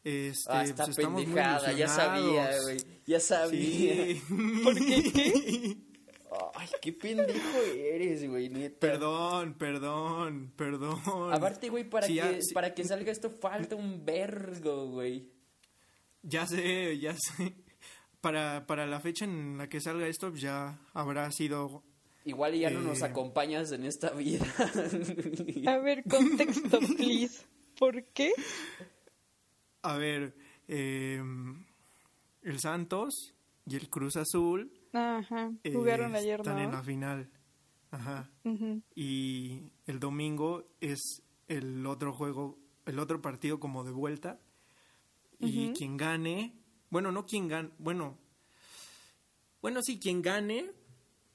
este, 0.04 0.52
Ah, 0.52 0.64
está 0.64 0.84
pues, 0.84 0.98
estamos 0.98 1.26
muy 1.26 1.34
ya 1.34 1.88
sabía, 1.88 2.50
güey. 2.62 2.78
Ya 3.06 3.20
sabía. 3.20 3.94
Sí. 3.94 4.22
¿Por 4.64 4.74
qué? 4.74 5.12
¿Qué? 5.12 5.76
Ay, 6.54 6.68
qué 6.82 6.92
pendejo 6.92 7.58
eres, 7.76 8.28
güey, 8.28 8.48
neta. 8.48 8.80
Perdón, 8.80 9.54
perdón, 9.54 10.52
perdón. 10.56 11.32
Aparte, 11.32 11.68
güey, 11.68 11.88
para, 11.88 12.06
Sí, 12.06 12.14
que, 12.18 12.42
sí. 12.42 12.52
para 12.52 12.74
que 12.74 12.84
salga 12.84 13.12
esto 13.12 13.30
falta 13.30 13.76
un 13.76 14.04
vergo, 14.04 14.88
güey. 14.88 15.30
Ya 16.22 16.46
sé, 16.46 16.98
ya 16.98 17.14
sé. 17.16 17.54
Para, 18.24 18.66
para 18.66 18.86
la 18.86 19.00
fecha 19.00 19.26
en 19.26 19.58
la 19.58 19.68
que 19.68 19.80
salga 19.82 20.06
esto, 20.06 20.34
ya 20.34 20.80
habrá 20.94 21.30
sido... 21.30 21.82
Igual 22.24 22.54
y 22.54 22.60
ya 22.60 22.70
no 22.70 22.80
nos 22.80 23.02
Eh. 23.02 23.04
acompañas 23.04 23.70
en 23.72 23.84
esta 23.84 24.08
vida. 24.12 24.46
A 25.66 25.76
ver, 25.76 26.02
contexto, 26.08 26.78
please. 26.96 27.44
¿Por 27.78 28.02
qué? 28.14 28.32
A 29.82 29.98
ver, 29.98 30.34
eh, 30.68 31.22
el 32.42 32.60
Santos 32.60 33.34
y 33.66 33.76
el 33.76 33.90
Cruz 33.90 34.16
Azul 34.16 34.72
Ajá, 34.94 35.50
eh, 35.62 35.74
jugaron 35.74 36.14
ayer, 36.16 36.40
están 36.40 36.60
en 36.60 36.72
la 36.72 36.82
final. 36.82 37.28
Ajá. 37.90 38.30
Y 38.94 39.70
el 39.86 40.00
domingo 40.00 40.64
es 40.80 41.22
el 41.48 41.84
otro 41.86 42.14
juego, 42.14 42.58
el 42.86 42.98
otro 43.00 43.20
partido 43.20 43.60
como 43.60 43.84
de 43.84 43.90
vuelta. 43.92 44.40
Y 45.40 45.72
quien 45.74 45.98
gane, 45.98 46.54
bueno, 46.94 47.10
no 47.10 47.26
quien 47.26 47.48
gane, 47.48 47.70
bueno, 47.78 48.16
bueno, 49.60 49.82
sí, 49.82 49.98
quien 49.98 50.22
gane, 50.22 50.70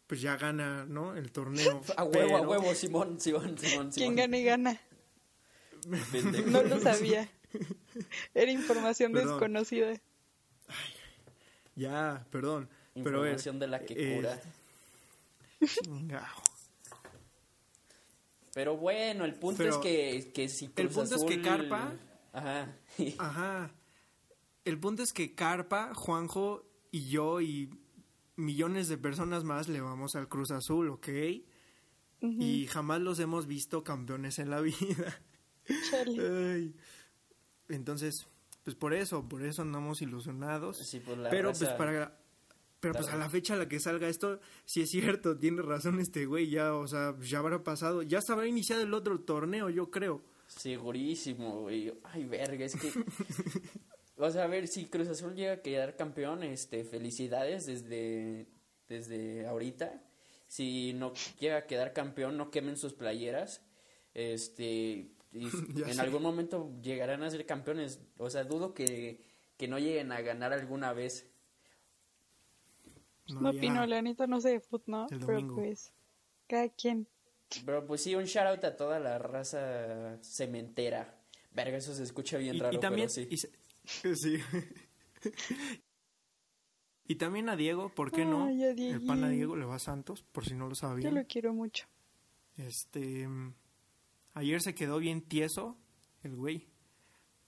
pues 0.08 0.22
ya 0.22 0.38
gana, 0.38 0.86
¿no? 0.86 1.18
El 1.18 1.34
torneo. 1.34 1.82
a 1.98 2.06
huevo, 2.06 2.38
a 2.38 2.42
huevo, 2.42 2.74
Simón, 2.74 3.20
Simón, 3.20 3.58
Simón, 3.58 3.60
Simón. 3.60 3.92
Quien 3.92 4.16
gane, 4.16 4.42
gana. 4.42 4.80
No 6.46 6.64
lo 6.64 6.80
sabía. 6.80 7.28
Era 8.34 8.50
información 8.52 9.12
Perdón. 9.12 9.32
desconocida. 9.32 10.00
Ya, 11.76 12.26
perdón. 12.32 12.70
Pero 12.94 13.18
Información 13.18 13.60
de 13.60 13.68
la 13.68 13.80
que 13.82 13.94
eh, 13.98 14.16
cura. 14.16 14.42
chingao. 15.84 16.42
Pero 18.54 18.78
bueno, 18.78 19.26
el 19.26 19.34
punto 19.36 19.58
Pero 19.58 19.72
es 19.76 19.78
que, 19.82 20.32
que 20.34 20.48
si 20.48 20.66
el 20.68 20.72
Cruz 20.72 20.94
punto 20.94 21.16
es 21.16 21.24
que 21.26 21.42
Carpa- 21.42 21.98
Ajá. 22.32 22.74
Ajá. 23.18 23.72
El 24.70 24.80
punto 24.80 25.02
es 25.02 25.14
que 25.14 25.34
Carpa, 25.34 25.94
Juanjo 25.96 26.64
y 26.92 27.10
yo 27.10 27.42
y 27.42 27.70
millones 28.36 28.88
de 28.88 28.98
personas 29.00 29.44
más 29.44 29.68
le 29.68 29.82
vamos 29.82 30.16
al 30.16 30.28
Cruz 30.30 30.52
Azul, 30.52 30.90
¿ok? 30.90 31.08
Y 32.22 32.68
jamás 32.68 33.02
los 33.02 33.20
hemos 33.20 33.48
visto 33.48 33.84
campeones 33.84 34.38
en 34.40 34.50
la 34.50 34.62
vida. 34.62 35.22
Ay. 36.20 36.76
Entonces, 37.68 38.28
pues 38.64 38.76
por 38.76 38.94
eso, 38.94 39.28
por 39.28 39.44
eso 39.44 39.62
andamos 39.64 40.02
ilusionados. 40.02 40.78
Sí, 40.78 41.00
pues 41.00 41.18
la 41.18 41.30
pero 41.30 41.50
raza- 41.50 41.60
pues 41.66 41.72
para 41.78 42.20
pero 42.80 42.94
pues 42.94 43.08
la- 43.08 43.14
a 43.14 43.18
la 43.18 43.30
fecha 43.30 43.56
a 43.56 43.58
la 43.58 43.68
que 43.68 43.80
salga 43.80 44.08
esto, 44.08 44.40
sí 44.66 44.82
es 44.82 44.90
cierto, 44.90 45.38
tiene 45.38 45.62
razón 45.64 46.00
este 46.00 46.26
güey, 46.26 46.50
ya, 46.50 46.74
o 46.76 46.88
sea, 46.88 47.16
ya 47.22 47.40
habrá 47.40 47.64
pasado, 47.64 48.04
ya 48.04 48.22
se 48.22 48.32
habrá 48.32 48.48
iniciado 48.48 48.84
el 48.84 48.94
otro 48.94 49.20
torneo, 49.22 49.70
yo 49.70 49.90
creo. 49.92 50.22
Segurísimo, 50.48 51.62
güey. 51.62 51.94
Ay, 52.04 52.26
verga, 52.26 52.66
es 52.66 52.76
que... 52.76 52.92
o 54.20 54.30
sea, 54.32 54.44
a 54.44 54.48
ver, 54.48 54.68
si 54.68 54.86
Cruz 54.88 55.08
Azul 55.08 55.36
llega 55.36 55.54
a 55.54 55.62
quedar 55.62 55.96
campeón, 55.96 56.44
este, 56.44 56.84
felicidades 56.84 57.66
desde, 57.66 58.48
desde 58.88 59.48
ahorita. 59.48 60.02
Si 60.48 60.94
no 60.94 61.14
llega 61.40 61.58
a 61.58 61.68
quedar 61.68 61.94
campeón, 61.94 62.38
no 62.38 62.52
quemen 62.52 62.78
sus 62.78 62.94
playeras. 62.94 63.62
Este, 64.14 65.12
y 65.32 65.44
en 65.86 65.94
sé. 65.94 66.02
algún 66.02 66.22
momento 66.24 66.72
llegarán 66.82 67.24
a 67.24 67.30
ser 67.30 67.46
campeones. 67.46 68.00
O 68.18 68.30
sea, 68.30 68.44
dudo 68.44 68.74
que, 68.74 69.22
que 69.58 69.68
no 69.68 69.80
lleguen 69.80 70.12
a 70.12 70.22
ganar 70.22 70.54
alguna 70.54 70.94
vez. 70.94 71.28
No 73.28 73.52
ya. 73.54 73.58
opino, 73.60 73.86
la 73.86 74.02
neta 74.02 74.26
no 74.28 74.42
sé 74.42 74.50
de 74.50 74.60
fut, 74.60 74.84
¿no? 74.88 75.08
Pero 75.08 75.48
pues, 75.54 75.94
cada 76.48 76.68
quien. 76.70 77.08
Pero 77.66 77.86
pues 77.86 78.02
sí, 78.02 78.16
un 78.16 78.26
shout 78.26 78.48
out 78.48 78.64
a 78.64 78.76
toda 78.76 79.00
la 79.00 79.18
raza 79.20 80.18
cementera. 80.24 81.16
Verga, 81.52 81.78
eso 81.78 81.94
se 81.94 82.04
escucha 82.04 82.38
bien 82.38 82.56
Y, 82.56 82.60
raro, 82.60 82.76
y 82.76 82.80
también, 82.80 83.08
pero 83.14 83.28
sí. 83.28 83.28
y 83.30 83.38
se- 83.38 83.52
sí. 84.16 84.40
y 87.06 87.16
también 87.16 87.50
a 87.50 87.56
Diego, 87.56 87.90
¿por 87.94 88.12
qué 88.12 88.26
no? 88.26 88.46
Ay, 88.46 88.64
a 88.64 88.72
El 88.72 89.06
pan 89.06 89.24
a. 89.24 89.30
Diego 89.30 89.56
le 89.56 89.66
va 89.66 89.76
a 89.76 89.80
Santos, 89.80 90.24
por 90.32 90.46
si 90.46 90.56
no 90.56 90.66
lo 90.66 90.72
Yo 90.72 90.76
sabían. 90.76 91.16
lo 91.16 91.26
quiero 91.26 91.54
mucho. 91.54 91.88
Este, 92.58 93.28
ayer 94.34 94.62
se 94.62 94.76
quedó 94.76 95.00
bien 95.00 95.22
tieso 95.22 95.78
el 96.24 96.36
güey. 96.36 96.68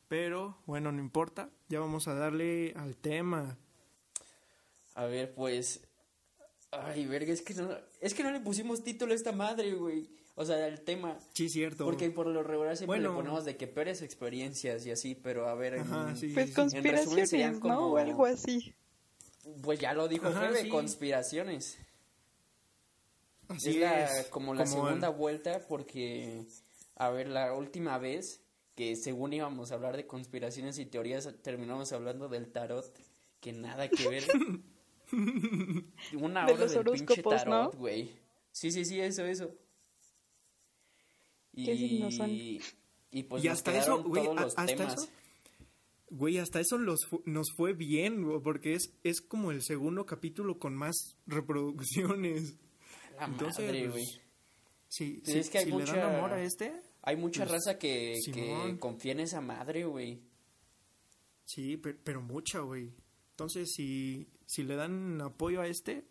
Pero 0.07 0.57
bueno, 0.65 0.91
no 0.91 0.99
importa, 0.99 1.49
ya 1.69 1.79
vamos 1.79 2.07
a 2.07 2.13
darle 2.13 2.73
al 2.75 2.97
tema. 2.97 3.57
A 4.95 5.05
ver, 5.05 5.33
pues. 5.33 5.87
Ay, 6.71 7.05
verga, 7.05 7.33
es 7.33 7.41
que 7.41 7.53
no, 7.53 7.69
es 7.99 8.13
que 8.13 8.23
no 8.23 8.31
le 8.31 8.39
pusimos 8.39 8.83
título 8.83 9.13
a 9.13 9.15
esta 9.15 9.31
madre, 9.31 9.73
güey. 9.73 10.09
O 10.35 10.45
sea, 10.45 10.65
el 10.67 10.81
tema. 10.81 11.19
Sí, 11.33 11.49
cierto. 11.49 11.83
Porque 11.85 12.09
por 12.09 12.27
lo 12.27 12.41
regular 12.41 12.77
siempre 12.77 12.97
Bueno. 12.99 13.09
le 13.11 13.15
ponemos 13.15 13.45
de 13.45 13.57
que 13.57 13.67
peores 13.67 14.01
experiencias 14.01 14.85
y 14.85 14.91
así, 14.91 15.13
pero 15.15 15.47
a 15.47 15.55
ver. 15.55 15.79
Ajá, 15.79 16.09
en- 16.09 16.17
sí. 16.17 16.29
Pues 16.33 16.55
resumen 16.55 16.69
serían 16.71 16.95
conspiraciones, 17.05 17.53
¿no? 17.55 17.59
como- 17.61 17.87
O 17.93 17.97
algo 17.97 18.25
así. 18.25 18.73
Pues 19.61 19.79
ya 19.79 19.93
lo 19.93 20.07
dijo 20.07 20.27
Ajá, 20.27 20.41
Febe, 20.47 20.61
sí. 20.63 20.69
conspiraciones. 20.69 21.77
Así 23.49 23.71
es 23.71 23.75
la- 23.77 24.19
es, 24.19 24.27
como 24.27 24.53
la 24.53 24.63
como 24.63 24.85
segunda 24.85 25.07
el- 25.09 25.15
vuelta 25.15 25.67
porque, 25.67 26.45
a 26.95 27.09
ver, 27.09 27.27
la 27.27 27.53
última 27.53 27.97
vez 27.97 28.41
que 28.75 28.95
según 28.95 29.33
íbamos 29.33 29.71
a 29.71 29.75
hablar 29.75 29.97
de 29.97 30.07
conspiraciones 30.07 30.79
y 30.79 30.85
teorías, 30.85 31.27
terminamos 31.41 31.91
hablando 31.91 32.29
del 32.29 32.49
tarot, 32.51 32.85
que 33.41 33.51
nada 33.51 33.89
que 33.89 34.07
ver. 34.07 34.23
Una 36.13 36.45
De 36.45 36.53
hora 36.53 36.61
los 36.63 36.73
del 36.73 36.83
pinche 36.85 37.21
¿no? 37.21 37.29
tarot, 37.29 37.75
güey. 37.75 38.11
Sí, 38.51 38.71
sí, 38.71 38.85
sí, 38.85 39.01
eso, 39.01 39.25
eso. 39.25 39.51
¿Qué 41.55 41.77
signos 41.77 42.15
son? 42.15 42.29
Y, 42.31 42.59
y 43.11 43.23
pues 43.23 43.43
Y 43.43 43.47
hasta 43.47 43.77
eso, 43.77 44.03
güey, 44.03 44.23
todos 44.23 44.37
a- 44.37 44.41
los 44.43 44.57
hasta 44.57 44.65
temas. 44.75 44.93
eso. 44.93 45.09
Güey, 46.09 46.37
hasta 46.39 46.59
eso 46.59 46.77
los 46.77 47.05
fu- 47.09 47.23
nos 47.25 47.47
fue 47.55 47.73
bien, 47.73 48.23
güey, 48.23 48.41
porque 48.41 48.73
es, 48.73 48.93
es 49.03 49.21
como 49.21 49.51
el 49.51 49.61
segundo 49.63 50.05
capítulo 50.05 50.59
con 50.59 50.75
más 50.75 51.15
reproducciones. 51.25 52.55
La 53.19 53.25
Entonces, 53.25 53.65
madre, 53.65 53.81
pues, 53.89 53.91
güey. 53.91 54.05
Si, 54.89 55.15
Sí, 55.17 55.21
si- 55.25 55.39
es 55.39 55.49
que 55.49 55.57
hay 55.59 55.65
si 55.65 55.71
mucha- 55.71 55.93
le 55.93 55.99
dan 55.99 56.15
amor 56.15 56.33
a 56.33 56.43
este, 56.43 56.73
Hay 57.03 57.15
mucha 57.15 57.41
Pues, 57.45 57.51
raza 57.53 57.79
que, 57.79 58.15
que 58.25 58.31
Simón. 58.33 58.77
confía 58.77 59.13
en 59.13 59.21
esa 59.21 59.41
madre, 59.41 59.85
güey. 59.85 60.21
sí, 61.45 61.77
pe- 61.77 61.93
pero, 61.95 62.21
mucha, 62.21 62.59
güey. 62.59 62.93
Entonces, 63.31 63.71
si, 63.73 64.27
si 64.45 64.63
le 64.63 64.75
dan 64.75 65.19
apoyo 65.21 65.61
a 65.61 65.67
este, 65.67 66.05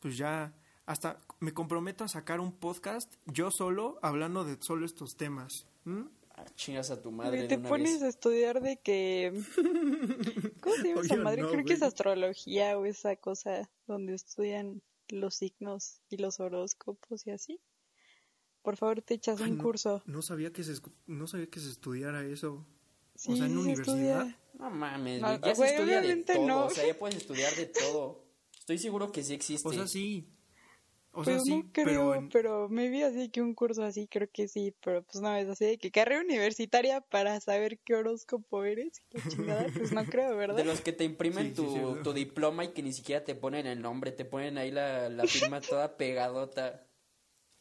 pues 0.00 0.16
ya, 0.16 0.54
hasta 0.86 1.20
me 1.40 1.52
comprometo 1.52 2.04
a 2.04 2.08
sacar 2.08 2.40
un 2.40 2.52
podcast 2.52 3.12
yo 3.26 3.50
solo, 3.50 3.98
hablando 4.02 4.44
de 4.44 4.56
solo 4.60 4.86
estos 4.86 5.16
temas. 5.16 5.66
¿m? 5.84 6.04
Ah, 6.38 6.44
chingas 6.54 6.90
a 6.90 7.00
tu 7.00 7.10
madre 7.10 7.42
de 7.42 7.48
te 7.48 7.56
una 7.56 7.68
pones 7.68 7.94
vez. 7.94 8.02
a 8.02 8.08
estudiar 8.08 8.60
de 8.60 8.78
que... 8.78 9.32
¿Cómo 10.60 10.76
se 10.76 10.88
llama 10.88 11.00
esa 11.02 11.16
madre? 11.16 11.42
no, 11.42 11.48
Creo 11.48 11.58
que 11.60 11.74
güey. 11.74 11.74
es 11.76 11.82
astrología 11.82 12.78
o 12.78 12.84
esa 12.86 13.16
cosa 13.16 13.70
donde 13.86 14.14
estudian 14.14 14.82
los 15.08 15.34
signos 15.36 16.00
y 16.10 16.16
los 16.18 16.40
horóscopos 16.40 17.26
y 17.26 17.30
así. 17.30 17.60
Por 18.62 18.76
favor, 18.76 19.00
te 19.02 19.14
echas 19.14 19.40
Ay, 19.40 19.52
un 19.52 19.58
no, 19.58 19.62
curso. 19.64 20.02
No 20.06 20.22
sabía 20.22 20.52
que 20.52 20.64
se, 20.64 20.74
no 21.06 21.26
sabía 21.26 21.46
que 21.48 21.60
se 21.60 21.70
estudiara 21.70 22.24
eso. 22.26 22.66
Sí, 23.14 23.32
o 23.32 23.36
sea, 23.36 23.46
en 23.46 23.52
se 23.52 23.58
universidad. 23.58 24.26
estudia. 24.26 24.40
No 24.58 24.70
mames, 24.70 25.20
No, 25.22 25.28
güey, 25.28 25.40
ya 25.40 25.54
se 25.54 25.60
güey, 25.60 25.70
estudia 25.74 26.00
de 26.02 26.16
todo, 26.16 26.46
no. 26.46 26.66
o 26.66 26.70
sea, 26.70 26.86
ya 26.86 26.98
puedes 26.98 27.16
estudiar 27.22 27.54
de 27.54 27.66
todo. 27.66 28.24
Estoy 28.58 28.78
seguro 28.78 29.12
que 29.12 29.22
sí 29.22 29.32
existe. 29.34 29.68
O 29.68 29.72
sea, 29.72 29.86
sí. 29.86 30.28
O 31.18 31.24
sea, 31.24 31.34
Pues 31.36 31.44
sí, 31.44 31.64
no 31.64 31.70
creo, 31.72 32.28
pero 32.30 32.68
me 32.68 32.88
vi 32.90 33.02
así 33.02 33.30
que 33.30 33.40
un 33.40 33.54
curso 33.54 33.82
así, 33.82 34.06
creo 34.06 34.28
que 34.30 34.48
sí, 34.48 34.74
pero 34.82 35.02
pues 35.02 35.22
no, 35.22 35.34
es 35.34 35.48
así 35.48 35.64
de 35.64 35.78
que 35.78 35.90
carrera 35.90 36.20
universitaria 36.20 37.00
para 37.00 37.40
saber 37.40 37.78
qué 37.80 37.94
horóscopo 37.94 38.64
eres 38.64 39.02
y 39.10 39.16
la 39.16 39.22
chingada, 39.26 39.70
pues 39.78 39.92
no 39.92 40.04
creo, 40.04 40.36
¿verdad? 40.36 40.56
De 40.56 40.64
los 40.64 40.82
que 40.82 40.92
te 40.92 41.04
imprimen 41.04 41.48
Sí, 41.48 41.54
tu, 41.54 41.72
sí, 41.72 41.80
sí. 41.80 42.02
tu 42.02 42.12
diploma 42.12 42.64
y 42.64 42.72
que 42.74 42.82
ni 42.82 42.92
siquiera 42.92 43.24
te 43.24 43.34
ponen 43.34 43.66
el 43.66 43.80
nombre, 43.80 44.12
te 44.12 44.26
ponen 44.26 44.58
ahí 44.58 44.70
la, 44.70 45.08
la 45.08 45.26
firma 45.26 45.60
toda 45.60 45.96
pegadota. 45.96 46.86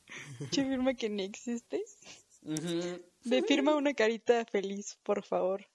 Che, 0.51 0.63
firma 0.63 0.93
que 0.93 1.09
ni 1.09 1.24
existes. 1.24 1.97
De 3.24 3.41
firma 3.41 3.75
una 3.75 3.93
carita 3.93 4.45
feliz, 4.45 4.97
por 5.03 5.24
favor. 5.24 5.65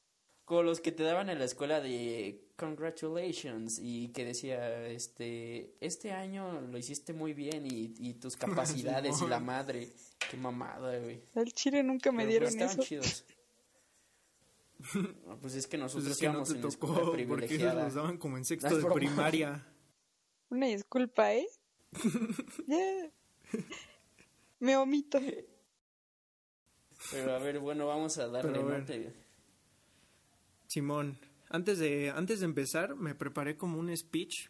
Como 0.44 0.62
los 0.62 0.80
que 0.80 0.92
te 0.92 1.02
daban 1.02 1.30
en 1.30 1.38
la 1.38 1.44
escuela 1.44 1.80
de 1.80 2.49
congratulations 2.60 3.80
y 3.82 4.08
que 4.08 4.26
decía, 4.26 4.86
este, 4.88 5.74
este 5.80 6.12
año 6.12 6.60
lo 6.60 6.76
hiciste 6.76 7.14
muy 7.14 7.32
bien 7.32 7.66
y, 7.66 7.94
y 7.98 8.14
tus 8.14 8.36
capacidades 8.36 9.22
y 9.22 9.26
la 9.26 9.40
madre. 9.40 9.88
Qué 10.30 10.36
mamada, 10.36 10.98
güey. 10.98 11.22
Al 11.34 11.52
chile 11.54 11.82
nunca 11.82 12.12
me 12.12 12.26
Pero, 12.26 12.30
dieron 12.30 12.54
pues, 12.58 12.72
eso. 12.72 12.82
chidos. 12.82 13.24
No, 15.26 15.38
pues 15.40 15.54
es 15.54 15.66
que 15.66 15.78
pues 15.78 15.94
nosotros 15.94 16.12
es 16.12 16.18
que 16.18 16.28
no 16.28 16.42
te 16.44 16.52
en 16.52 16.60
tocó, 16.60 16.68
escuela 16.68 16.94
porque 17.06 17.22
esos 17.22 17.36
privilegiada. 17.36 17.84
los 17.84 17.94
daban 17.94 18.18
como 18.18 18.36
en 18.36 18.44
sexto 18.44 18.76
de 18.76 18.90
primaria. 18.90 19.66
Una 20.50 20.66
disculpa, 20.66 21.32
¿eh? 21.34 21.46
Ya. 22.66 23.10
Me 24.58 24.76
omito. 24.76 25.18
Pero 27.10 27.34
a 27.34 27.38
ver, 27.38 27.58
bueno, 27.58 27.86
vamos 27.86 28.18
a 28.18 28.28
darle, 28.28 29.12
Simón, 30.66 31.18
antes 31.50 31.78
de, 31.78 32.10
antes 32.10 32.40
de 32.40 32.46
empezar, 32.46 32.96
me 32.96 33.14
preparé 33.14 33.56
como 33.56 33.78
un 33.78 33.94
speech. 33.96 34.48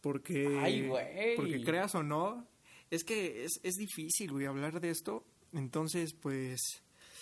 Porque. 0.00 0.58
Ay, 0.60 0.86
güey. 0.86 1.36
Porque 1.36 1.62
creas 1.62 1.94
o 1.94 2.02
no, 2.02 2.46
es 2.90 3.04
que 3.04 3.44
es, 3.44 3.60
es 3.62 3.74
difícil, 3.74 4.32
güey, 4.32 4.46
hablar 4.46 4.80
de 4.80 4.90
esto. 4.90 5.24
Entonces, 5.52 6.14
pues. 6.14 6.60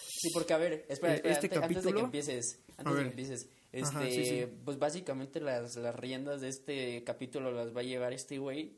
Sí, 0.08 0.30
porque 0.32 0.52
a 0.52 0.58
ver, 0.58 0.86
espera, 0.88 1.14
Eh, 1.14 1.16
espera, 1.16 1.34
este 1.34 1.46
antes, 1.46 1.62
antes 1.62 1.68
de 1.68 1.90
que 1.90 1.94
capítulo- 1.94 2.04
empieces, 2.04 2.60
antes 2.76 2.94
de 2.94 3.00
que 3.02 3.08
empieces, 3.08 3.48
este, 3.72 3.88
Ajá, 3.88 4.06
sí, 4.08 4.24
sí. 4.24 4.44
pues 4.64 4.78
básicamente 4.78 5.40
las, 5.40 5.76
las 5.76 5.96
riendas 5.96 6.40
de 6.40 6.48
este 6.48 7.02
capítulo 7.04 7.50
las 7.50 7.74
va 7.74 7.80
a 7.80 7.84
llevar 7.84 8.12
este 8.12 8.38
güey, 8.38 8.76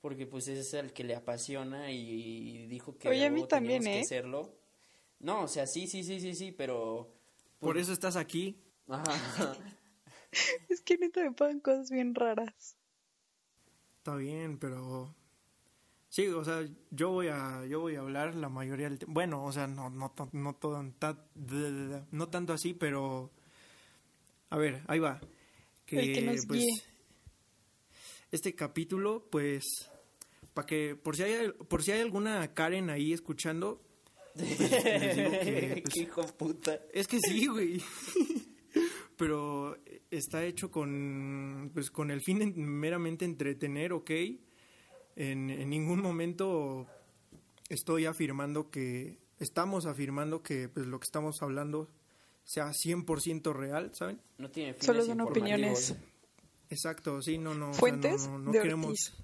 porque 0.00 0.26
pues 0.26 0.48
es 0.48 0.72
el 0.74 0.92
que 0.92 1.04
le 1.04 1.14
apasiona 1.14 1.90
y, 1.92 2.66
dijo 2.68 2.96
que 2.96 3.08
Oye, 3.08 3.26
a 3.26 3.30
mí 3.30 3.46
también, 3.46 3.86
¿eh? 3.86 3.94
que 3.94 4.00
hacerlo. 4.00 4.54
No, 5.18 5.42
o 5.42 5.48
sea, 5.48 5.66
sí, 5.66 5.86
sí, 5.86 6.04
sí, 6.04 6.20
sí, 6.20 6.34
sí, 6.34 6.52
pero... 6.52 7.12
Por 7.58 7.78
eso 7.78 7.92
estás 7.92 8.16
aquí. 8.16 8.56
Ajá. 8.88 9.56
Es 10.68 10.82
que 10.82 10.98
neta 10.98 11.22
me 11.22 11.32
pagan 11.32 11.60
cosas 11.60 11.90
bien 11.90 12.14
raras. 12.14 12.76
Está 13.98 14.16
bien, 14.16 14.58
pero. 14.58 15.14
Sí, 16.10 16.26
o 16.26 16.44
sea, 16.44 16.66
yo 16.90 17.10
voy 17.10 17.28
a, 17.28 17.64
yo 17.66 17.80
voy 17.80 17.94
a 17.96 18.00
hablar 18.00 18.34
la 18.34 18.48
mayoría 18.50 18.88
del 18.88 18.98
tiempo. 18.98 19.14
Bueno, 19.14 19.44
o 19.44 19.52
sea, 19.52 19.66
no, 19.66 19.88
no, 19.88 20.12
no, 20.32 20.54
todo, 20.56 20.84
ta- 20.98 21.24
no 22.10 22.28
tanto 22.28 22.52
así, 22.52 22.74
pero. 22.74 23.30
A 24.50 24.58
ver, 24.58 24.82
ahí 24.88 24.98
va. 24.98 25.20
Que, 25.86 26.00
El 26.00 26.12
que 26.14 26.22
nos 26.22 26.46
pues, 26.46 26.60
guíe. 26.60 26.82
este 28.30 28.54
capítulo, 28.54 29.26
pues, 29.30 29.64
para 30.52 30.66
que, 30.66 30.96
por 30.96 31.16
si 31.16 31.22
hay, 31.22 31.48
por 31.52 31.82
si 31.82 31.92
hay 31.92 32.00
alguna 32.02 32.52
Karen 32.52 32.90
ahí 32.90 33.12
escuchando, 33.14 33.80
pues, 34.34 34.60
les 34.60 35.16
digo 35.16 35.30
que, 35.30 35.80
pues, 35.82 35.94
Qué 35.94 36.00
hijo 36.02 36.22
de 36.22 36.32
puta. 36.32 36.80
es 36.92 37.06
que 37.08 37.20
sí, 37.20 37.46
güey. 37.46 37.80
Pero 39.16 39.76
está 40.10 40.44
hecho 40.44 40.70
con, 40.70 41.70
pues, 41.72 41.90
con 41.90 42.10
el 42.10 42.20
fin 42.20 42.38
de 42.38 42.46
meramente 42.46 43.24
entretener, 43.24 43.92
¿ok? 43.92 44.10
En, 45.16 45.50
en 45.50 45.70
ningún 45.70 46.02
momento 46.02 46.86
estoy 47.68 48.06
afirmando 48.06 48.70
que, 48.70 49.18
estamos 49.38 49.86
afirmando 49.86 50.42
que 50.42 50.68
pues, 50.68 50.86
lo 50.86 50.98
que 50.98 51.04
estamos 51.04 51.42
hablando 51.42 51.90
sea 52.44 52.66
100% 52.66 53.52
real, 53.54 53.94
¿saben? 53.94 54.20
No 54.38 54.50
tiene 54.50 54.74
fines 54.74 54.86
Solo 54.86 55.04
son 55.04 55.20
opiniones. 55.20 55.96
Exacto, 56.70 57.22
sí, 57.22 57.38
no, 57.38 57.54
no. 57.54 57.70
o 57.70 57.72
sea, 57.72 57.80
Fuentes 57.80 58.26
no, 58.26 58.38
no, 58.38 58.44
no 58.46 58.52
de 58.52 58.60
queremos... 58.60 58.86
Ortiz. 58.86 59.14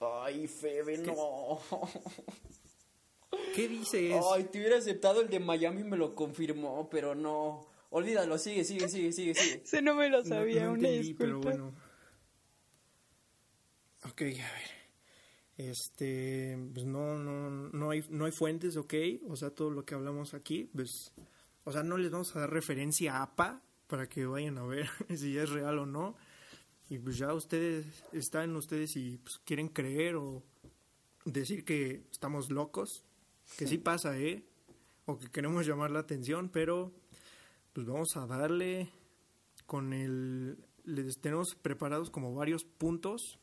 Ay, 0.00 0.46
Febe, 0.46 0.98
no. 0.98 1.60
¿Qué 3.54 3.68
dices? 3.68 4.20
Ay, 4.32 4.44
te 4.44 4.58
hubiera 4.58 4.78
aceptado 4.78 5.20
el 5.20 5.28
de 5.28 5.40
Miami, 5.40 5.82
me 5.82 5.96
lo 5.96 6.14
confirmó, 6.14 6.88
pero 6.88 7.16
no. 7.16 7.66
Olvídalo, 7.90 8.36
sigue, 8.38 8.64
sigue, 8.64 8.88
sigue, 8.88 9.12
sigue, 9.12 9.34
sigue. 9.34 9.62
Ese 9.64 9.82
no 9.82 9.94
me 9.94 10.08
lo 10.10 10.18
No- 10.18 10.24
sabía, 10.28 10.64
no 10.66 10.72
una 10.72 10.88
entendí, 10.88 11.14
pero 11.14 11.36
disculpa. 11.36 11.50
bueno. 11.56 11.74
Ok, 14.04 14.22
a 14.22 14.24
ver. 14.26 14.78
Este, 15.56 16.56
pues 16.72 16.86
no, 16.86 17.18
no, 17.18 17.50
no 17.50 17.90
hay, 17.90 18.04
no 18.10 18.26
hay 18.26 18.32
fuentes, 18.32 18.76
ok. 18.76 18.94
O 19.28 19.36
sea, 19.36 19.50
todo 19.50 19.70
lo 19.70 19.84
que 19.84 19.94
hablamos 19.94 20.34
aquí, 20.34 20.70
pues, 20.74 21.12
o 21.64 21.72
sea, 21.72 21.82
no 21.82 21.96
les 21.98 22.10
vamos 22.10 22.34
a 22.36 22.40
dar 22.40 22.50
referencia 22.52 23.16
a 23.16 23.22
APA 23.24 23.62
para 23.88 24.08
que 24.08 24.24
vayan 24.26 24.58
a 24.58 24.64
ver 24.64 24.88
si 25.16 25.36
es 25.36 25.50
real 25.50 25.78
o 25.80 25.86
no. 25.86 26.16
Y 26.90 26.98
pues 26.98 27.18
ya 27.18 27.34
ustedes, 27.34 27.86
están 28.12 28.54
ustedes 28.56 28.92
si 28.92 29.18
pues, 29.18 29.40
quieren 29.44 29.68
creer 29.68 30.16
o 30.16 30.42
decir 31.24 31.64
que 31.64 32.02
estamos 32.10 32.50
locos, 32.50 33.04
que 33.58 33.66
sí 33.66 33.76
pasa, 33.78 34.16
¿eh? 34.18 34.44
O 35.04 35.18
que 35.18 35.28
queremos 35.30 35.66
llamar 35.66 35.90
la 35.90 35.98
atención, 36.00 36.48
pero 36.50 36.92
pues 37.78 37.86
vamos 37.86 38.16
a 38.16 38.26
darle 38.26 38.88
con 39.66 39.92
el... 39.92 40.58
Les 40.82 41.20
tenemos 41.20 41.54
preparados 41.62 42.10
como 42.10 42.34
varios 42.34 42.64
puntos 42.64 43.38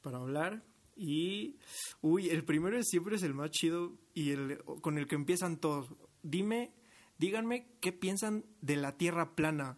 para 0.00 0.18
hablar. 0.18 0.62
Y, 0.94 1.56
uy, 2.02 2.28
el 2.30 2.44
primero 2.44 2.78
es- 2.78 2.86
siempre 2.88 3.16
es 3.16 3.24
el 3.24 3.34
más 3.34 3.50
chido 3.50 3.98
y 4.14 4.30
el 4.30 4.62
con 4.80 4.96
el 4.96 5.08
que 5.08 5.16
empiezan 5.16 5.56
todos. 5.58 5.88
Dime, 6.22 6.72
díganme 7.18 7.66
qué 7.80 7.90
piensan 7.92 8.44
de 8.60 8.76
la 8.76 8.96
Tierra 8.96 9.34
plana. 9.34 9.76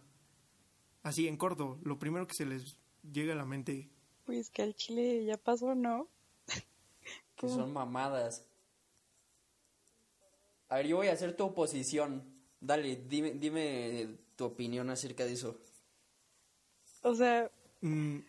Así, 1.01 1.27
en 1.27 1.35
corto, 1.37 1.79
lo 1.83 1.97
primero 1.97 2.27
que 2.27 2.35
se 2.35 2.45
les 2.45 2.77
llega 3.11 3.33
a 3.33 3.37
la 3.37 3.45
mente. 3.45 3.89
Pues 4.25 4.51
que 4.51 4.61
al 4.61 4.75
chile 4.75 5.25
ya 5.25 5.37
pasó, 5.37 5.73
¿no? 5.73 6.07
Que 7.35 7.49
son 7.49 7.73
mamadas. 7.73 8.47
A 10.69 10.75
ver, 10.75 10.85
yo 10.85 10.97
voy 10.97 11.07
a 11.07 11.13
hacer 11.13 11.35
tu 11.35 11.45
oposición. 11.45 12.34
Dale, 12.65 12.95
dime, 13.07 13.31
dime 13.33 14.17
tu 14.35 14.45
opinión 14.45 14.89
acerca 14.89 15.23
de 15.25 15.33
eso. 15.33 15.57
O 17.03 17.13
sea, 17.13 17.51
Mm, 17.81 18.19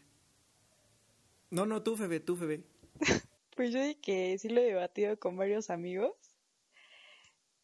No, 1.51 1.64
no, 1.64 1.83
tú, 1.83 1.96
Febe, 1.96 2.20
tú, 2.20 2.37
Febe. 2.37 2.62
pues 3.57 3.72
yo 3.72 3.81
dije 3.81 3.99
que 4.01 4.38
sí 4.38 4.49
lo 4.51 4.61
he 4.61 4.64
debatido 4.64 5.18
con 5.18 5.37
varios 5.37 5.70
amigos. 5.70 6.12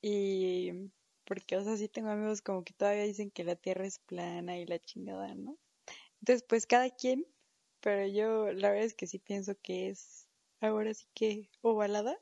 Y 0.01 0.91
porque, 1.25 1.57
o 1.57 1.65
sea, 1.65 1.77
sí 1.77 1.89
tengo 1.89 2.11
amigos 2.11 2.43
como 2.43 2.65
que 2.65 2.73
todavía 2.73 3.05
dicen 3.05 3.31
que 3.31 3.45
la 3.45 3.57
Tierra 3.57 3.87
es 3.87 3.99
plana 3.99 4.59
y 4.59 4.67
la 4.67 4.79
chingada, 4.79 5.35
¿no? 5.35 5.59
Entonces, 6.21 6.45
pues 6.49 6.67
cada 6.67 6.91
quien, 6.91 7.27
pero 7.81 8.07
yo 8.07 8.53
la 8.53 8.71
verdad 8.71 8.85
es 8.87 8.95
que 8.95 9.07
sí 9.07 9.19
pienso 9.19 9.55
que 9.63 9.91
es 9.91 10.29
ahora 10.61 10.95
sí 10.95 11.07
que 11.15 11.51
ovalada. 11.61 12.19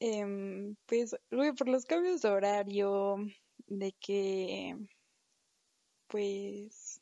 Em, 0.00 0.76
pues, 0.86 1.14
güey, 1.30 1.52
por 1.52 1.68
los 1.68 1.84
cambios 1.84 2.22
de 2.22 2.30
horario, 2.30 3.16
de 3.66 3.92
que, 4.00 4.76
pues, 6.08 7.00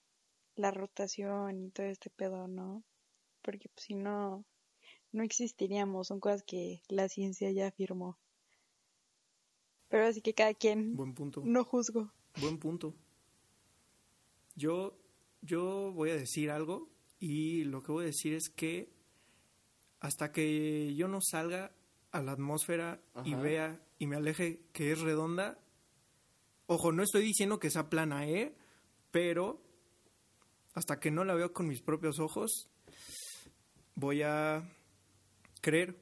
la 0.57 0.73
rotación 0.73 1.67
y 1.67 1.71
todo 1.71 1.87
este 1.87 2.11
pedo, 2.11 2.49
¿no? 2.49 2.83
Porque 3.43 3.69
pues, 3.69 3.87
si 3.87 3.95
no, 3.95 4.45
no 5.13 5.23
existiríamos, 5.23 6.09
son 6.09 6.19
cosas 6.19 6.43
que 6.43 6.83
la 6.89 7.09
ciencia 7.09 7.51
ya 7.53 7.69
afirmó. 7.69 8.19
Pero 9.89 10.07
así 10.07 10.21
que 10.21 10.35
cada 10.35 10.53
quien, 10.53 10.97
Buen 10.97 11.15
punto. 11.15 11.43
no 11.45 11.65
juzgo. 11.65 12.13
Buen 12.41 12.59
punto. 12.59 12.95
Yo, 14.57 14.99
yo 15.41 15.93
voy 15.93 16.11
a 16.11 16.17
decir 16.17 16.51
algo 16.51 16.91
y 17.21 17.63
lo 17.65 17.83
que 17.83 17.93
voy 17.93 18.03
a 18.03 18.07
decir 18.07 18.35
es 18.35 18.51
que 18.51 18.93
hasta 20.01 20.33
que 20.33 20.95
yo 20.97 21.07
no 21.09 21.21
salga 21.21 21.73
a 22.13 22.23
la 22.23 22.33
atmósfera 22.33 23.01
y 23.25 23.35
vea 23.35 23.81
y 23.99 24.07
me 24.07 24.17
aleje 24.17 24.61
que 24.73 24.93
es 24.93 25.01
redonda, 25.01 25.59
ojo, 26.67 26.93
no 26.93 27.03
estoy 27.03 27.23
diciendo 27.23 27.59
que 27.59 27.71
sea 27.71 27.91
plana, 27.91 28.27
¿eh? 28.27 28.55
Pero 29.11 29.61
hasta 30.75 31.01
que 31.01 31.11
no 31.11 31.25
la 31.25 31.35
veo 31.35 31.53
con 31.53 31.67
mis 31.67 31.83
propios 31.83 32.19
ojos, 32.21 32.69
voy 33.95 34.23
a 34.23 34.63
creer. 35.61 35.97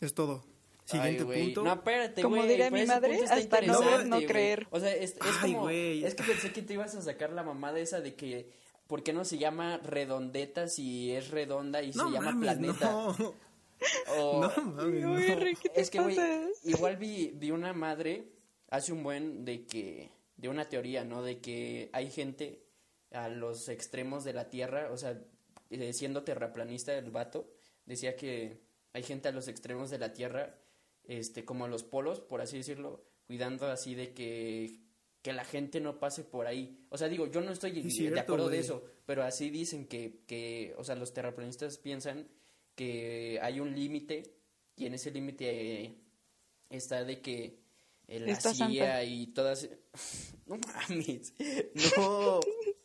Es 0.00 0.14
todo. 0.14 0.44
Siguiente 0.84 1.26
Ay, 1.28 1.44
punto. 1.44 1.64
No, 1.64 1.72
espérate, 1.74 2.22
Como 2.22 2.42
diría 2.44 2.70
mi 2.70 2.86
madre, 2.86 3.20
hasta 3.28 3.60
no 3.60 3.80
ver, 3.80 4.06
no 4.06 4.20
creer. 4.20 4.66
O 4.70 4.80
sea, 4.80 4.94
es, 4.94 5.12
es 5.12 5.20
Ay, 5.42 5.52
como. 5.52 5.64
güey. 5.64 6.04
Es 6.04 6.14
que 6.14 6.22
pensé 6.22 6.50
que 6.52 6.62
te 6.62 6.74
ibas 6.74 6.94
a 6.94 7.02
sacar 7.02 7.30
la 7.32 7.42
mamada 7.42 7.78
esa 7.78 8.00
de 8.00 8.14
que. 8.14 8.50
¿Por 8.86 9.02
qué 9.02 9.12
no 9.12 9.26
se 9.26 9.36
llama 9.36 9.76
redondeta 9.78 10.66
si 10.66 11.12
es 11.12 11.30
redonda 11.30 11.82
y 11.82 11.90
no 11.90 12.06
se 12.06 12.14
llama 12.14 12.40
planeta? 12.40 12.90
no. 12.90 13.34
O- 14.18 14.40
No 14.40 14.62
mames, 14.72 15.02
no. 15.02 15.12
Güey, 15.12 15.34
Rick, 15.36 15.58
¿qué 15.60 15.68
te 15.68 15.80
es 15.80 15.90
que, 15.90 16.00
güey, 16.00 16.16
igual 16.64 16.96
vi, 16.96 17.32
vi 17.34 17.50
una 17.50 17.72
madre 17.72 18.28
hace 18.70 18.92
un 18.92 19.02
buen 19.02 19.44
de 19.44 19.64
que, 19.66 20.10
de 20.36 20.48
una 20.48 20.68
teoría, 20.68 21.04
¿no? 21.04 21.22
De 21.22 21.40
que 21.40 21.90
hay 21.92 22.10
gente 22.10 22.64
a 23.12 23.28
los 23.28 23.68
extremos 23.68 24.24
de 24.24 24.32
la 24.34 24.48
Tierra, 24.50 24.90
o 24.92 24.96
sea, 24.96 25.18
eh, 25.70 25.92
siendo 25.92 26.22
terraplanista 26.24 26.96
el 26.96 27.10
vato, 27.10 27.50
decía 27.86 28.16
que 28.16 28.60
hay 28.92 29.02
gente 29.02 29.28
a 29.28 29.32
los 29.32 29.48
extremos 29.48 29.90
de 29.90 29.98
la 29.98 30.12
Tierra, 30.12 30.58
este, 31.04 31.44
como 31.44 31.64
a 31.64 31.68
los 31.68 31.84
polos, 31.84 32.20
por 32.20 32.40
así 32.40 32.58
decirlo, 32.58 33.04
cuidando 33.26 33.66
así 33.68 33.94
de 33.94 34.12
que, 34.12 34.80
que 35.22 35.32
la 35.32 35.44
gente 35.44 35.80
no 35.80 35.98
pase 35.98 36.22
por 36.24 36.46
ahí. 36.46 36.84
O 36.90 36.98
sea, 36.98 37.08
digo, 37.08 37.26
yo 37.26 37.40
no 37.40 37.52
estoy 37.52 37.70
de 37.82 37.90
cierto, 37.90 38.20
acuerdo 38.20 38.48
de 38.50 38.58
eso, 38.58 38.84
pero 39.06 39.22
así 39.22 39.48
dicen 39.50 39.86
que, 39.86 40.20
que, 40.26 40.74
o 40.76 40.84
sea, 40.84 40.94
los 40.96 41.14
terraplanistas 41.14 41.78
piensan 41.78 42.28
que 42.78 43.38
hay 43.42 43.58
un 43.58 43.74
límite 43.74 44.22
y 44.76 44.86
en 44.86 44.94
ese 44.94 45.10
límite 45.10 45.82
eh, 45.84 45.98
está 46.70 47.02
de 47.04 47.20
que 47.20 47.58
eh, 48.06 48.20
la 48.20 48.40
CIA 48.40 48.54
Santa. 48.54 49.04
y 49.04 49.26
todas 49.28 49.68
no 50.46 50.56
mames 50.58 51.34
no 51.74 52.38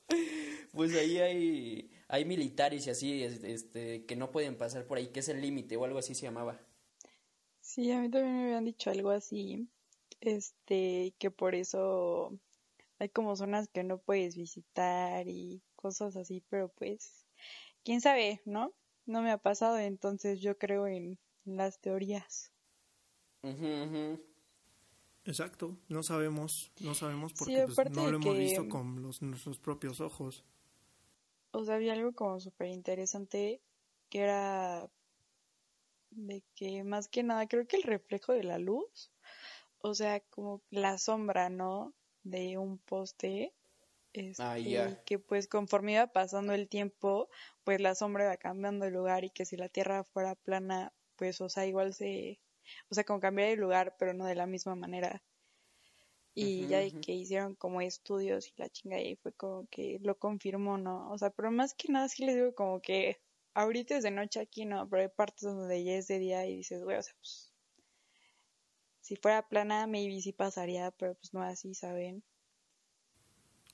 pues 0.74 0.96
ahí 0.96 1.18
hay 1.20 1.92
hay 2.08 2.26
militares 2.26 2.88
y 2.88 2.90
así 2.90 3.24
es- 3.24 3.44
este 3.44 4.06
que 4.08 4.16
no 4.16 4.32
pueden 4.32 4.58
pasar 4.58 4.88
por 4.88 4.98
ahí 4.98 5.10
que 5.10 5.20
es 5.20 5.30
el 5.30 5.42
límite 5.42 5.78
o 5.78 5.86
algo 5.86 6.00
así 6.00 6.16
se 6.16 6.24
llamaba 6.24 6.60
Sí, 7.62 7.92
a 7.92 8.00
mí 8.02 8.10
también 8.10 8.36
me 8.36 8.44
habían 8.48 8.66
dicho 8.66 8.90
algo 8.90 9.10
así, 9.12 9.70
este, 10.20 11.14
que 11.18 11.32
por 11.32 11.56
eso 11.56 12.38
hay 13.00 13.08
como 13.10 13.36
zonas 13.38 13.70
que 13.70 13.84
no 13.84 14.00
puedes 14.00 14.36
visitar 14.36 15.28
y 15.30 15.62
cosas 15.78 16.18
así, 16.18 16.44
pero 16.50 16.68
pues, 16.78 17.26
quién 17.86 18.02
sabe, 18.02 18.42
¿no? 18.46 18.74
No 19.06 19.22
me 19.22 19.32
ha 19.32 19.38
pasado, 19.38 19.78
entonces 19.78 20.40
yo 20.42 20.58
creo 20.58 20.88
en 20.88 21.20
las 21.46 21.80
teorías. 21.80 22.52
Exacto, 25.26 25.78
no 25.88 26.04
sabemos, 26.04 26.72
no 26.82 26.94
sabemos 26.94 27.32
Sí, 27.32 27.38
porque 27.40 27.66
pues, 27.66 27.90
no 27.92 28.10
lo 28.10 28.18
hemos 28.18 28.34
que- 28.34 28.40
visto 28.40 28.68
con 28.70 29.02
los, 29.02 29.22
nuestros 29.22 29.58
propios 29.60 30.02
ojos. 30.02 30.44
O 31.52 31.64
sea, 31.64 31.76
había 31.76 31.94
algo 31.94 32.14
como 32.14 32.40
súper 32.40 32.68
interesante 32.70 33.62
que 34.10 34.20
era 34.22 34.90
de 36.12 36.44
que 36.56 36.84
más 36.84 37.08
que 37.08 37.24
nada 37.24 37.48
creo 37.48 37.68
que 37.68 37.78
el 37.78 37.84
reflejo 37.84 38.34
de 38.34 38.44
la 38.44 38.60
luz, 38.60 39.12
o 39.80 39.94
sea, 39.94 40.20
como 40.30 40.62
la 40.70 40.98
sombra, 40.98 41.50
¿no? 41.50 41.94
De 42.24 42.58
un 42.58 42.78
poste, 42.80 43.54
Ah, 44.40 44.58
este, 44.58 44.98
que 45.06 45.20
pues 45.20 45.48
conforme 45.48 45.94
iba 45.94 46.08
pasando 46.08 46.54
el 46.54 46.70
tiempo, 46.70 47.30
pues 47.64 47.82
la 47.82 47.96
sombra 47.96 48.26
iba 48.26 48.38
cambiando 48.38 48.86
de 48.86 48.92
lugar 48.92 49.24
y 49.24 49.30
que 49.32 49.46
si 49.46 49.58
la 49.58 49.70
tierra 49.70 50.04
fuera 50.04 50.36
plana, 50.36 50.94
pues, 51.16 51.42
o 51.42 51.50
sea, 51.50 51.66
igual 51.66 51.94
se, 51.94 52.40
o 52.90 52.96
sea, 52.96 53.04
como 53.04 53.20
cambiar 53.20 53.50
de 53.50 53.58
lugar, 53.58 53.96
pero 54.00 54.14
no 54.14 54.26
de 54.26 54.36
la 54.36 54.48
misma 54.48 54.76
manera. 54.76 55.24
Y 56.36 56.68
ya 56.68 56.78
de 56.78 56.92
que 57.02 57.14
hicieron 57.14 57.56
como 57.56 57.82
estudios 57.82 58.48
y 58.48 58.54
la 58.58 58.70
chinga 58.70 59.00
y 59.02 59.16
fue 59.16 59.34
como 59.34 59.68
que 59.68 59.98
lo 60.02 60.20
confirmó, 60.20 60.78
¿no? 60.78 61.10
O 61.12 61.18
sea, 61.18 61.32
pero 61.32 61.50
más 61.52 61.74
que 61.74 61.92
nada 61.92 62.08
sí 62.08 62.24
les 62.24 62.36
digo 62.36 62.54
como 62.54 62.82
que 62.82 63.18
ahorita 63.56 63.98
es 63.98 64.04
de 64.04 64.12
noche 64.12 64.40
aquí, 64.40 64.66
¿no? 64.66 64.88
Pero 64.90 65.02
hay 65.02 65.10
partes 65.10 65.42
donde 65.44 65.84
ya 65.84 65.94
es 65.96 66.08
de 66.08 66.20
día 66.20 66.46
y 66.46 66.58
dices, 66.58 66.84
güey, 66.84 66.98
o 66.98 67.02
sea, 67.04 67.16
pues 67.18 67.54
si 69.02 69.16
fuera 69.18 69.48
plana, 69.48 69.86
maybe 69.86 70.20
sí 70.20 70.34
pasaría, 70.34 70.90
pero 70.90 71.14
pues 71.14 71.32
no 71.32 71.44
así, 71.44 71.76
¿saben? 71.76 72.24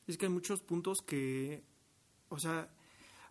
Es 0.10 0.17
que 0.17 0.26
hay 0.26 0.32
muchos 0.32 0.63
puntos 0.63 1.04
que, 1.04 1.62
o 2.30 2.39
sea, 2.39 2.67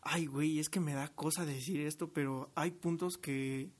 ay, 0.00 0.26
güey, 0.26 0.60
es 0.60 0.68
que 0.68 0.78
me 0.78 0.94
da 0.94 1.08
cosa 1.08 1.44
decir 1.44 1.80
esto, 1.80 2.12
pero 2.12 2.52
hay 2.54 2.70
puntos 2.70 3.18
que 3.18 3.72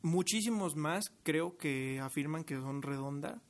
muchísimos 0.00 0.76
más 0.76 1.10
creo 1.24 1.56
que 1.56 1.98
afirman 1.98 2.44
que 2.44 2.54
son 2.54 2.82
redonda, 2.82 3.42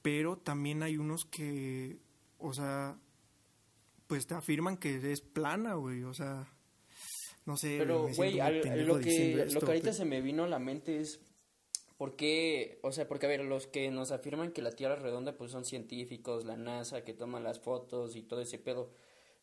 pero 0.00 0.38
también 0.38 0.84
hay 0.84 0.96
unos 0.96 1.24
que, 1.24 1.98
o 2.38 2.52
sea, 2.52 2.96
pues 4.06 4.28
te 4.28 4.34
afirman 4.34 4.76
que 4.76 5.10
es 5.10 5.20
plana, 5.20 5.74
güey, 5.74 6.04
o 6.04 6.14
sea, 6.14 6.46
no 7.46 7.56
sé. 7.56 7.78
Pero, 7.78 8.06
güey, 8.14 8.36
lo 8.36 9.00
que, 9.00 9.34
lo 9.50 9.60
que 9.60 9.66
ahorita 9.66 9.82
pero- 9.82 9.92
se 9.92 10.04
me 10.04 10.20
vino 10.20 10.44
a 10.44 10.48
la 10.48 10.60
mente 10.60 11.00
es 11.00 11.20
por 11.98 12.14
qué, 12.14 12.78
o 12.82 12.92
sea, 12.92 13.08
porque 13.08 13.26
a 13.26 13.28
ver, 13.28 13.44
los 13.44 13.66
que 13.66 13.90
nos 13.90 14.12
afirman 14.12 14.52
que 14.52 14.62
la 14.62 14.70
Tierra 14.70 14.94
es 14.94 15.02
redonda, 15.02 15.36
pues 15.36 15.50
son 15.50 15.64
científicos, 15.64 16.44
la 16.44 16.56
NASA, 16.56 17.04
que 17.04 17.12
toma 17.12 17.40
las 17.40 17.58
fotos 17.58 18.14
y 18.14 18.22
todo 18.22 18.40
ese 18.40 18.58
pedo. 18.58 18.94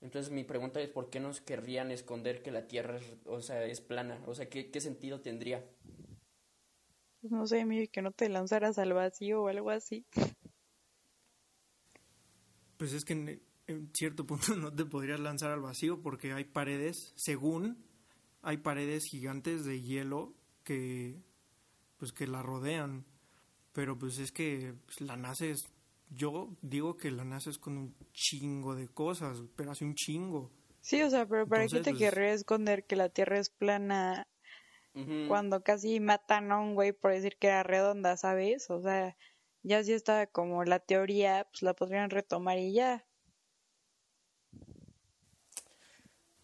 Entonces 0.02 0.32
mi 0.32 0.46
pregunta 0.46 0.80
es, 0.80 0.89
¿por 0.89 1.10
qué 1.10 1.20
nos 1.20 1.41
querrían 1.41 1.91
esconder 1.91 2.41
que 2.41 2.52
la 2.52 2.65
Tierra 2.65 2.98
es, 2.98 3.04
o 3.26 3.41
sea, 3.41 3.65
es 3.65 3.82
plana? 3.82 4.24
O 4.26 4.34
sea, 4.34 4.50
¿qué, 4.50 4.72
qué 4.72 4.80
sentido 4.80 5.20
tendría? 5.20 5.70
Pues 7.20 7.32
no 7.34 7.46
sé, 7.46 7.65
maybe 7.65 7.89
que 7.89 8.02
no 8.02 8.12
te 8.12 8.30
lanzaras 8.30 8.78
al 8.78 8.94
vacío 8.94 9.44
o 9.44 9.48
algo 9.50 9.70
así. 9.70 10.06
Pues 12.78 12.94
es 12.94 13.04
que 13.04 13.13
en, 13.13 13.41
en 13.68 13.91
cierto 13.94 14.26
punto 14.26 14.56
no 14.56 14.74
te 14.74 14.86
podrías 14.86 15.20
lanzar 15.20 15.52
al 15.52 15.62
vacío 15.62 16.02
porque 16.02 16.32
hay 16.32 16.46
paredes, 16.46 17.12
según 17.18 17.84
hay 18.41 18.58
paredes 18.58 19.04
gigantes 19.12 19.65
de 19.65 19.82
hielo 19.82 20.34
que 20.63 21.20
pues 21.97 22.12
que 22.12 22.27
la 22.27 22.41
rodean. 22.41 23.05
Pero 23.73 23.97
pues 23.97 24.17
es 24.19 24.31
que 24.31 24.73
pues, 24.86 25.01
la 25.01 25.17
naces, 25.17 25.65
yo 26.10 26.55
digo 26.62 26.95
que 26.97 27.12
la 27.12 27.25
naces 27.25 27.58
con 27.58 27.77
un 27.77 27.95
chingo 28.13 28.73
de 28.75 28.88
cosas, 28.88 29.41
pero 29.55 29.71
hace 29.71 29.84
un 29.86 29.95
chingo. 29.95 30.51
Sí, 30.81 31.01
o 31.01 31.10
sea, 31.10 31.25
pero 31.27 31.47
¿para 31.47 31.63
qué 31.63 31.77
Entonces, 31.77 31.84
te 31.84 31.91
pues- 31.91 31.99
querría 31.99 32.34
esconder 32.34 32.86
que 32.86 32.95
la 32.95 33.10
Tierra 33.10 33.39
es 33.39 33.49
plana 33.49 34.27
cuando 35.27 35.62
casi 35.62 35.99
matan 35.99 36.53
a 36.53 36.60
un 36.60 36.73
güey 36.73 36.93
por 36.93 37.12
decir 37.12 37.36
que 37.38 37.47
era 37.47 37.63
redonda, 37.63 38.15
¿sabes? 38.15 38.69
O 38.69 38.81
sea, 38.81 39.17
ya 39.62 39.84
si 39.84 39.91
está 39.91 40.25
como 40.27 40.63
la 40.63 40.79
teoría, 40.79 41.45
pues 41.51 41.63
la 41.63 41.73
podrían 41.73 42.10
retomar 42.10 42.58
y 42.60 42.71
ya. 42.71 43.05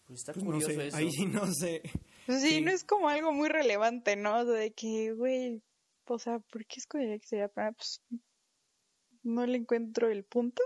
Pues 0.06 0.18
está 0.20 0.32
Pues 0.34 0.44
no 0.44 0.50
curioso 0.52 0.74
sé, 0.74 0.86
eso. 0.88 0.96
ahí 0.98 1.10
sí 1.10 1.24
no 1.26 1.46
sé. 1.46 1.82
Sí, 2.26 2.38
Sí. 2.40 2.60
no 2.60 2.70
es 2.70 2.84
como 2.84 3.08
algo 3.08 3.32
muy 3.32 3.48
relevante, 3.48 4.16
¿no? 4.16 4.40
O 4.40 4.44
sea, 4.44 4.54
de 4.54 4.72
que, 4.72 5.12
güey, 5.12 5.62
o 6.06 6.18
sea, 6.18 6.38
¿por 6.38 6.64
qué 6.66 6.80
escogería 6.80 7.18
que 7.18 7.26
sería 7.26 7.48
plana? 7.48 7.72
Pues 7.72 8.00
no 9.22 9.46
le 9.46 9.58
encuentro 9.58 10.08
el 10.10 10.24
punto. 10.24 10.62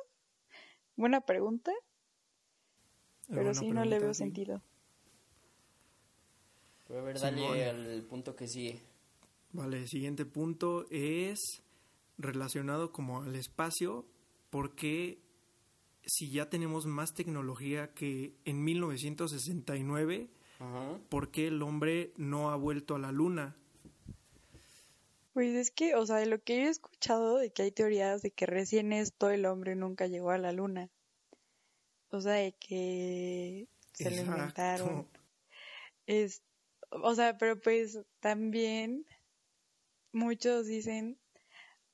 Buena 0.97 1.21
pregunta, 1.21 1.73
pero 3.29 3.43
Buena 3.43 3.55
sí 3.55 3.71
no 3.71 3.85
le 3.85 3.99
veo 3.99 4.15
sí. 4.15 4.19
sentido. 4.19 4.63
Pero 6.89 7.01
a 7.01 7.03
ver, 7.03 7.19
Simón. 7.19 7.35
dale 7.59 7.65
al 7.69 8.03
punto 8.05 8.37
que 8.37 8.47
sigue. 8.49 8.81
Vale, 9.53 9.79
el 9.79 9.89
siguiente 9.89 10.25
punto 10.25 10.87
es 10.91 11.63
relacionado 12.19 12.93
como 12.93 13.23
al 13.23 13.35
espacio, 13.37 14.07
porque 14.51 15.19
si 16.05 16.31
ya 16.31 16.49
tenemos 16.49 16.87
más 16.87 17.13
tecnología 17.15 17.93
que 17.93 18.35
en 18.45 18.63
1969, 18.63 20.31
Ajá. 20.59 20.99
¿por 21.09 21.31
qué 21.31 21.49
el 21.49 21.63
hombre 21.63 22.13
no 22.17 22.51
ha 22.51 22.57
vuelto 22.57 22.95
a 22.95 22.99
la 22.99 23.13
luna? 23.13 23.57
Pues 25.33 25.55
es 25.55 25.71
que, 25.71 25.95
o 25.95 26.07
sea, 26.07 26.17
de 26.17 26.27
lo 26.27 26.43
que 26.43 26.57
yo 26.57 26.63
he 26.63 26.71
escuchado 26.71 27.37
de 27.37 27.51
que 27.51 27.63
hay 27.63 27.71
teorías 27.71 28.23
de 28.23 28.31
que 28.31 28.47
recién 28.47 28.93
esto 28.93 29.29
el 29.29 29.45
hombre 29.45 29.75
nunca 29.77 30.07
llegó 30.07 30.31
a 30.31 30.39
la 30.39 30.53
luna. 30.53 30.89
o 32.09 32.21
sea, 32.21 32.33
de 32.33 32.53
que 32.53 33.69
se 33.93 34.11
lo 34.11 34.17
inventaron. 34.17 35.07
Es, 36.07 36.43
o 36.91 37.15
sea, 37.15 37.37
pero 37.37 37.61
pues 37.61 37.99
también 38.21 39.05
muchos 40.13 40.67
dicen 40.67 41.19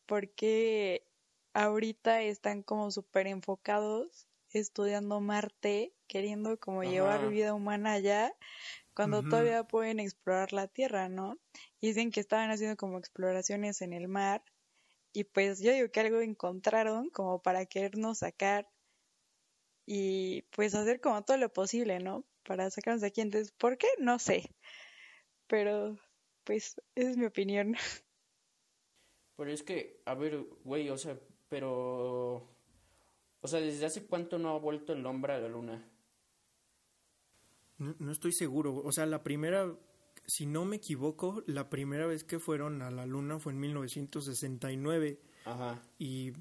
porque 0.07 1.05
ahorita 1.53 2.23
están 2.23 2.63
como 2.63 2.91
súper 2.91 3.27
enfocados 3.27 4.29
estudiando 4.51 5.21
Marte, 5.21 5.93
queriendo 6.13 6.59
como 6.59 6.85
llevar 6.85 7.31
vida 7.31 7.55
humana 7.55 7.95
allá, 7.95 8.35
cuando 8.93 9.23
todavía 9.23 9.65
pueden 9.65 9.99
explorar 9.99 10.53
la 10.53 10.69
Tierra, 10.69 11.09
¿no? 11.09 11.39
Y 11.81 11.87
dicen 11.89 12.11
que 12.11 12.21
estaban 12.21 12.51
haciendo 12.51 12.77
como 12.77 12.99
exploraciones 12.99 13.81
en 13.81 13.95
el 13.95 14.09
mar 14.09 14.45
y 15.15 15.25
pues 15.25 15.61
yo 15.61 15.73
digo 15.73 15.91
que 15.91 16.01
algo 16.01 16.21
encontraron 16.21 17.09
como 17.09 17.41
para 17.41 17.65
querernos 17.65 18.19
sacar 18.19 18.69
y 19.87 20.43
pues 20.51 20.75
hacer 20.75 21.01
como 21.01 21.25
todo 21.25 21.39
lo 21.39 21.51
posible, 21.51 21.99
¿no? 21.99 22.27
Para 22.45 22.71
sacarnos 22.71 23.01
de 23.01 23.07
aquí. 23.07 23.23
Entonces, 23.23 23.53
¿por 23.53 23.79
qué? 23.79 23.87
No 23.99 24.19
sé. 24.19 24.55
Pero, 25.47 25.97
pues, 26.45 26.81
esa 26.95 27.11
es 27.11 27.17
mi 27.17 27.25
opinión. 27.25 27.75
Pero 29.37 29.51
es 29.51 29.63
que, 29.63 30.03
a 30.05 30.15
ver, 30.15 30.45
güey, 30.63 30.91
o 30.91 30.99
sea, 30.99 31.19
pero... 31.49 32.49
O 33.41 33.49
sea, 33.49 33.61
¿desde 33.61 33.87
hace 33.87 34.07
cuánto 34.07 34.39
no 34.39 34.51
ha 34.51 34.59
vuelto 34.59 34.93
el 34.93 35.05
hombre 35.05 35.33
a 35.33 35.39
la 35.39 35.49
luna? 35.49 35.92
No, 37.83 37.95
no 37.99 38.13
estoy 38.13 38.33
seguro. 38.33 38.77
O 38.77 38.93
sea, 38.93 39.07
la 39.07 39.23
primera, 39.23 39.75
si 40.27 40.47
no 40.47 40.65
me 40.65 40.77
equivoco, 40.77 41.43
la 41.47 41.69
primera 41.69 42.07
vez 42.07 42.25
que 42.25 42.39
fueron 42.39 42.83
a 42.83 42.91
la 42.91 43.07
luna 43.07 43.39
fue 43.39 43.53
en 43.53 43.61
1969 43.61 45.21
Ajá, 45.45 45.83
y 45.99 46.33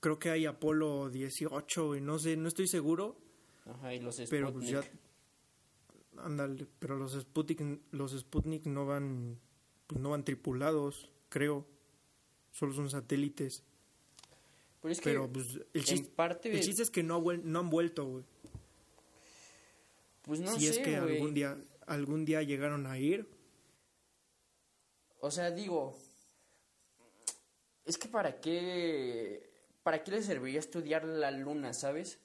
creo 0.00 0.18
que 0.18 0.30
hay 0.30 0.46
Apolo 0.46 1.08
18 1.08 1.96
y 1.96 2.00
no 2.00 2.18
sé, 2.18 2.36
no 2.36 2.48
estoy 2.48 2.66
seguro, 2.66 3.16
ajá, 3.64 3.94
y 3.94 4.00
los 4.00 4.20
pero 4.28 4.52
pues 4.52 4.68
Sputnik. 4.68 4.92
ya 4.92 6.22
ándale, 6.22 6.66
pero 6.78 6.96
los 6.96 7.12
Sputnik 7.12 7.60
los 7.92 8.12
Sputnik 8.12 8.66
no 8.66 8.86
van 8.86 9.38
pues 9.86 10.00
no 10.00 10.10
van 10.10 10.24
tripulados, 10.24 11.10
creo. 11.28 11.66
Solo 12.50 12.72
son 12.72 12.88
satélites, 12.88 13.64
Pero 14.80 14.92
es 14.92 15.00
que, 15.00 15.10
pero 15.10 15.32
pues 15.32 15.58
el 15.72 15.84
chiste, 15.84 16.08
parte, 16.14 16.52
el 16.52 16.60
chiste 16.60 16.82
es 16.82 16.90
que 16.90 17.02
no, 17.02 17.20
no 17.20 17.58
han 17.58 17.68
vuelto, 17.70 18.04
güey. 18.06 18.24
Pues 20.24 20.40
no 20.40 20.52
si 20.54 20.66
sé, 20.66 20.70
es 20.70 20.78
que 20.80 20.96
algún 20.96 21.32
día 21.34 21.56
algún 21.86 22.24
día 22.24 22.42
llegaron 22.42 22.86
a 22.86 22.98
ir, 22.98 23.28
O 25.20 25.30
sea, 25.30 25.50
digo, 25.50 25.96
es 27.84 27.96
que 27.98 28.08
para 28.08 28.40
qué, 28.40 29.50
para 29.82 30.02
qué 30.02 30.10
le 30.10 30.22
serviría 30.22 30.58
estudiar 30.60 31.04
la 31.04 31.30
luna, 31.30 31.72
¿sabes? 31.72 32.18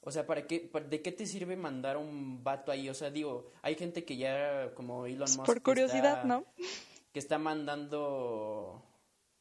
O 0.00 0.10
sea, 0.10 0.26
¿para 0.26 0.46
qué, 0.46 0.70
¿de 0.90 1.02
qué 1.02 1.12
te 1.12 1.26
sirve 1.26 1.56
mandar 1.56 1.96
un 1.96 2.44
vato 2.44 2.70
ahí? 2.70 2.88
O 2.88 2.94
sea, 2.94 3.10
digo, 3.10 3.50
hay 3.62 3.74
gente 3.74 4.04
que 4.04 4.16
ya, 4.16 4.74
como 4.74 5.06
Elon 5.06 5.20
Musk, 5.36 5.46
Por 5.46 5.62
curiosidad, 5.62 6.16
está- 6.16 6.24
¿no? 6.24 6.44
que 7.12 7.18
está 7.18 7.38
mandando, 7.38 8.82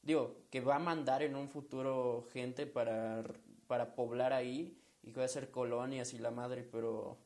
digo, 0.01 0.45
que 0.51 0.61
va 0.61 0.75
a 0.75 0.79
mandar 0.79 1.21
en 1.23 1.35
un 1.35 1.49
futuro 1.49 2.27
gente 2.31 2.65
para, 2.65 3.23
para 3.67 3.93
poblar 3.95 4.31
ahí 4.31 4.77
y 5.03 5.11
que 5.11 5.17
va 5.17 5.23
a 5.23 5.25
hacer 5.25 5.51
colonias 5.51 6.13
y 6.13 6.17
la 6.17 6.31
madre, 6.31 6.63
pero 6.63 7.19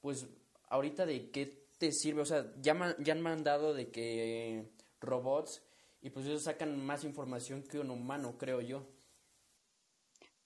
pues 0.00 0.28
ahorita 0.68 1.06
de 1.06 1.30
qué 1.30 1.66
te 1.78 1.92
sirve, 1.92 2.22
o 2.22 2.26
sea, 2.26 2.52
ya, 2.60 2.96
ya 2.98 3.12
han 3.12 3.22
mandado 3.22 3.74
de 3.74 3.90
que 3.90 4.70
robots 5.00 5.62
y 6.00 6.10
pues 6.10 6.26
ellos 6.26 6.44
sacan 6.44 6.78
más 6.84 7.04
información 7.04 7.62
que 7.62 7.78
un 7.78 7.90
humano, 7.90 8.36
creo 8.38 8.60
yo. 8.60 8.86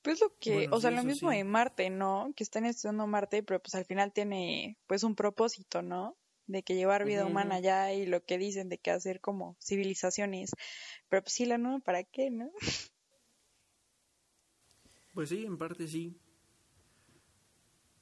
Pues 0.03 0.21
lo 0.21 0.35
que, 0.39 0.55
Bueno, 0.55 0.77
o 0.77 0.81
sea, 0.81 0.91
sí, 0.91 0.97
lo 0.97 1.05
mismo 1.05 1.31
sí. 1.31 1.37
de 1.37 1.45
Marte, 1.45 1.91
¿no? 1.91 2.33
Que 2.35 2.45
están 2.45 2.65
estudiando 2.65 3.07
Marte, 3.07 3.43
pero 3.43 3.61
pues 3.61 3.75
al 3.75 3.85
final 3.85 4.13
tiene 4.13 4.79
pues 4.87 5.03
un 5.03 5.15
propósito, 5.15 5.83
¿no? 5.83 6.17
De 6.47 6.63
que 6.63 6.75
llevar 6.75 7.05
vida 7.05 7.27
humana 7.27 7.57
allá 7.57 7.93
y 7.93 8.07
lo 8.07 8.25
que 8.25 8.39
dicen 8.39 8.69
de 8.69 8.79
que 8.79 8.91
hacer 8.91 9.21
como 9.21 9.57
civilizaciones. 9.61 10.51
Pero 11.09 11.23
pues 11.23 11.35
sí, 11.35 11.45
la 11.45 11.59
nueva, 11.59 11.81
¿para 11.81 12.05
qué, 12.05 12.31
no? 12.31 12.51
Pues 15.13 15.29
sí, 15.29 15.45
en 15.45 15.59
parte 15.59 15.87
sí. 15.87 16.17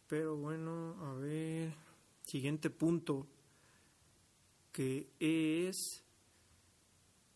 Pero 0.09 0.37
bueno, 0.37 0.97
a 1.03 1.15
ver. 1.15 1.73
Siguiente 2.25 2.71
punto. 2.71 3.27
Que 4.73 5.09
es. 5.21 6.05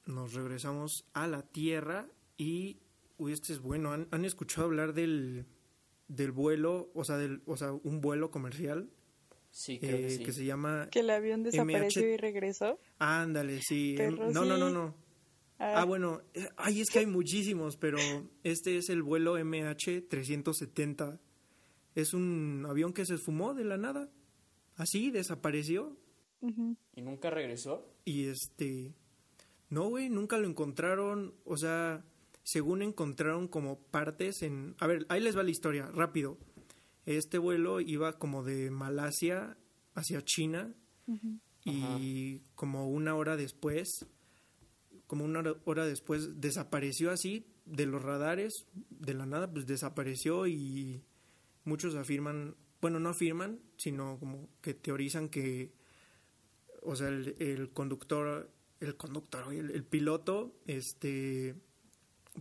Nos 0.07 0.33
regresamos 0.35 1.05
a 1.13 1.27
la 1.27 1.43
Tierra. 1.43 2.09
Y. 2.37 2.79
Uy, 3.19 3.33
este 3.33 3.53
es 3.53 3.61
bueno. 3.61 3.93
¿Han, 3.93 4.09
han 4.11 4.25
escuchado 4.25 4.67
hablar 4.67 4.95
del. 4.95 5.47
del 6.09 6.33
vuelo? 6.33 6.91
O 6.95 7.05
sea, 7.05 7.17
del, 7.19 7.43
o 7.47 7.57
sea, 7.57 7.73
un 7.73 8.01
vuelo 8.01 8.31
comercial. 8.31 8.89
Sí, 9.51 9.79
creo 9.79 9.99
que 9.99 10.07
eh, 10.07 10.11
sí. 10.11 10.25
que 10.25 10.33
se 10.33 10.45
llama. 10.47 10.89
Que 10.91 11.01
el 11.01 11.11
avión 11.11 11.43
desapareció 11.43 12.03
MH. 12.03 12.15
y 12.15 12.17
regresó. 12.17 12.81
Ándale, 12.99 13.61
sí. 13.61 13.97
em, 13.99 14.17
Perro, 14.17 14.31
no, 14.33 14.45
no, 14.47 14.57
no, 14.57 14.71
no. 14.71 14.95
Ah, 15.59 15.83
Ah, 15.83 15.85
bueno, 15.85 16.23
eh, 16.35 16.49
ay, 16.57 16.81
es 16.81 16.91
que 16.91 17.01
hay 17.01 17.07
muchísimos, 17.07 17.77
pero 17.77 17.99
este 18.43 18.79
es 18.79 18.89
el 18.89 19.03
vuelo 19.03 19.39
MH370. 19.39 21.21
Es 21.95 22.15
un 22.15 22.65
avión 22.69 22.93
que 22.93 23.05
se 23.05 23.15
esfumó 23.15 23.55
de 23.55 23.65
la 23.65 23.77
nada. 23.77 24.11
Así, 24.77 25.11
desapareció. 25.11 25.97
¿Y 26.41 27.03
nunca 27.03 27.31
regresó? 27.31 27.87
Y 28.05 28.27
este. 28.27 28.95
No, 29.69 29.89
güey, 29.89 30.09
nunca 30.09 30.39
lo 30.39 30.49
encontraron. 30.49 31.35
O 31.45 31.57
sea, 31.57 32.05
según 32.43 32.83
encontraron 32.83 33.49
como 33.49 33.79
partes 33.79 34.43
en. 34.43 34.75
A 34.79 34.87
ver, 34.87 35.07
ahí 35.09 35.21
les 35.21 35.37
va 35.37 35.43
la 35.43 35.51
historia, 35.51 35.91
rápido. 35.93 36.39
Este 37.07 37.39
vuelo 37.39 37.81
iba 37.81 38.19
como 38.19 38.43
de 38.43 38.71
Malasia 38.71 39.57
hacia 39.95 40.23
China. 40.25 40.75
Y 41.65 42.41
como 42.55 42.89
una 42.89 43.15
hora 43.15 43.37
después, 43.37 44.07
como 45.07 45.25
una 45.25 45.41
hora, 45.41 45.55
hora 45.65 45.87
después, 45.87 46.41
desapareció 46.41 47.11
así 47.11 47.47
de 47.67 47.87
los 47.87 48.03
radares, 48.03 48.67
de 48.91 49.15
la 49.15 49.27
nada, 49.27 49.51
pues 49.53 49.67
desapareció 49.67 50.47
y 50.47 51.03
muchos 51.65 51.95
afirman, 51.95 52.57
bueno, 52.81 52.99
no 53.01 53.11
afirman, 53.11 53.61
sino 53.77 54.19
como 54.19 54.49
que 54.61 54.75
teorizan 54.75 55.29
que, 55.29 55.73
o 56.83 56.97
sea, 56.97 57.09
el, 57.09 57.37
el 57.39 57.71
conductor, 57.73 58.51
el 58.81 58.97
conductor, 58.97 59.53
el, 59.53 59.71
el 59.71 59.85
piloto, 59.85 60.55
este, 60.67 61.55